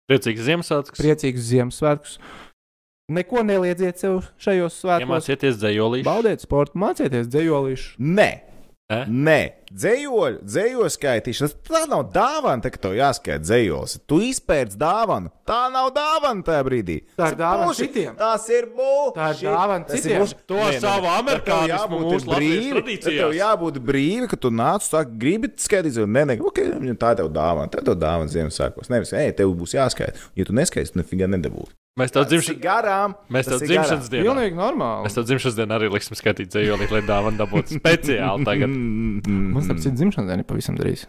Priecīgs 0.10 0.44
Ziemassvētkus. 0.46 1.00
Priecīgus 1.02 1.48
Ziemassvētkus. 1.50 2.18
Neko 3.16 3.44
neliedziet 3.46 4.02
sev 4.02 4.24
šajos 4.42 4.80
svētkos. 4.82 5.06
Iemācieties 5.06 5.58
dzējolīšu. 5.62 6.06
Baudiet 6.08 6.42
sportu, 6.42 6.78
mācieties 6.82 7.30
dzējolīšu. 7.30 7.96
Nē, 8.02 8.30
Ne? 8.86 9.00
Nē, 9.10 9.38
dzējoļu, 9.74 10.44
dzējoļu 10.46 10.90
skaitīšana. 10.94 11.48
Tā 11.66 11.80
nav 11.90 12.04
dāvana, 12.14 12.62
tā, 12.62 12.70
ka 12.70 12.78
tev 12.84 12.92
jāskaita 12.94 13.42
dzējolis. 13.42 13.96
Tu 14.06 14.20
izpērc 14.28 14.76
dāvanu. 14.78 15.32
Tā 15.50 15.64
nav 15.74 15.88
dāvana 15.96 16.46
tajā 16.46 16.66
brīdī. 16.68 16.98
Tā 17.18 17.32
ir 17.32 17.34
Tas 17.34 17.40
dāvana 17.40 17.66
bullshit. 17.72 17.90
citiem. 17.96 18.12
Tas 18.20 18.46
ir 18.54 18.68
bullshit. 18.76 19.16
Tā 19.18 19.30
ir 19.34 19.50
dāvana 19.50 19.88
Tas 19.90 19.98
ir 19.98 20.04
citiem. 20.04 20.20
bullshit. 20.22 20.44
To 20.52 20.60
savu 20.86 21.10
amerikānismu 21.16 22.02
mūsu 22.04 22.30
latviešu 22.30 22.84
brīvi. 22.84 22.98
Tev 23.08 23.34
jābūt 23.40 23.80
brīvi, 23.90 24.30
ka 24.30 24.38
tu 24.46 24.52
nāc, 24.54 24.86
tu 24.86 24.94
saki, 24.94 25.18
gribi 25.26 25.50
skaitīt, 25.58 25.98
vai 26.04 26.06
nē, 26.20 26.24
nē, 26.30 26.38
ok, 26.46 26.62
viņam 26.86 27.00
tā 27.02 27.16
ir 27.16 27.24
tev 27.24 27.32
dāvana. 27.34 27.72
Tā 27.74 27.82
ir 27.82 27.90
tev 27.90 27.98
dāvana 28.06 28.30
Ziemassvētkos. 28.38 28.94
Nevis, 28.94 29.16
ej, 29.18 29.34
tev 29.42 29.50
būs 29.58 29.74
jāskaita. 29.80 30.30
Ja 30.38 30.46
tu 30.46 30.54
neskaiti, 30.54 30.94
tu 30.94 31.02
nefiga 31.02 31.26
nedabūsi. 31.34 31.74
Mēs 31.96 32.12
tev 32.12 32.26
ir 32.26 32.32
dzimšanas, 32.34 32.60
garām. 32.60 33.14
mēs 33.32 33.48
tas 33.48 33.62
tev 33.62 33.70
ir 33.70 33.72
dzimšanas 33.72 34.10
dienā. 34.12 34.24
Pilnīgi 34.28 34.58
normāli. 34.58 35.06
Mēs 35.08 35.14
tev 35.16 35.28
dzimšanas 35.30 35.56
dienā 35.62 35.78
arī 35.78 35.88
liksim 35.94 36.18
skaitīt 36.20 36.50
dzējolīšu, 36.52 36.92
lai 36.92 37.04
dāvana 37.08 37.40
dabūtu 37.40 37.76
speciāli 37.80 38.48
tagad. 38.50 38.74
Man 39.32 39.64
starp 39.64 39.80
citu 39.80 39.96
dzimšanas 40.02 40.28
diena 40.28 40.44
ir 40.44 40.50
pavisam 40.50 40.76
drīz. 40.76 41.06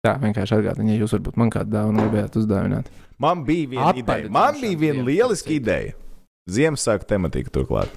Tā 0.00 0.14
vienkārši 0.22 0.56
atgādina, 0.56 0.94
ja 0.94 1.02
jūs 1.02 1.12
varbūt 1.12 1.36
man 1.36 1.52
kādu 1.52 1.74
dāvanu 1.74 2.06
gribējāt 2.06 2.38
uzdāvināt. 2.40 2.88
Man 3.20 3.42
bija 3.44 3.68
viena 3.74 3.90
Apaļ 3.92 4.00
ideja. 4.00 4.32
Man 4.32 4.60
bija 4.62 4.80
viena 4.80 5.04
lieliska 5.04 5.52
ideja. 5.52 5.92
Ziemassvētku 6.48 7.10
tematika 7.12 7.52
turklāt. 7.52 7.92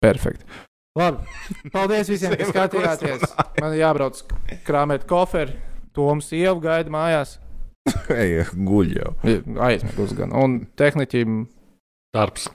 Perfekti. 0.00 0.46
Labi. 0.94 1.26
Paldies 1.74 2.06
visiem, 2.14 2.38
kas 2.38 2.54
skatījāties. 2.54 3.26
Man 3.58 3.74
jābrauc 3.74 4.22
krāpēt 4.66 5.10
koferi. 5.10 5.58
Toms 5.90 6.30
jau 6.38 6.54
gaida 6.62 6.94
mājās. 6.94 7.40
Ej, 8.22 8.44
guļ 8.54 8.92
jau. 8.96 9.14
Aizmirst 9.66 10.16
gan. 10.18 10.34
Un 10.36 10.60
tehniķim 10.80 11.44
Darbs. 12.14 12.48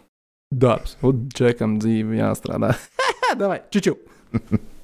darbs. 0.52 0.98
Un 1.06 1.28
džekam 1.32 1.78
dzīve 1.80 2.18
jāstrādā. 2.20 2.74
Davai, 3.40 3.62
čiču! 3.74 3.96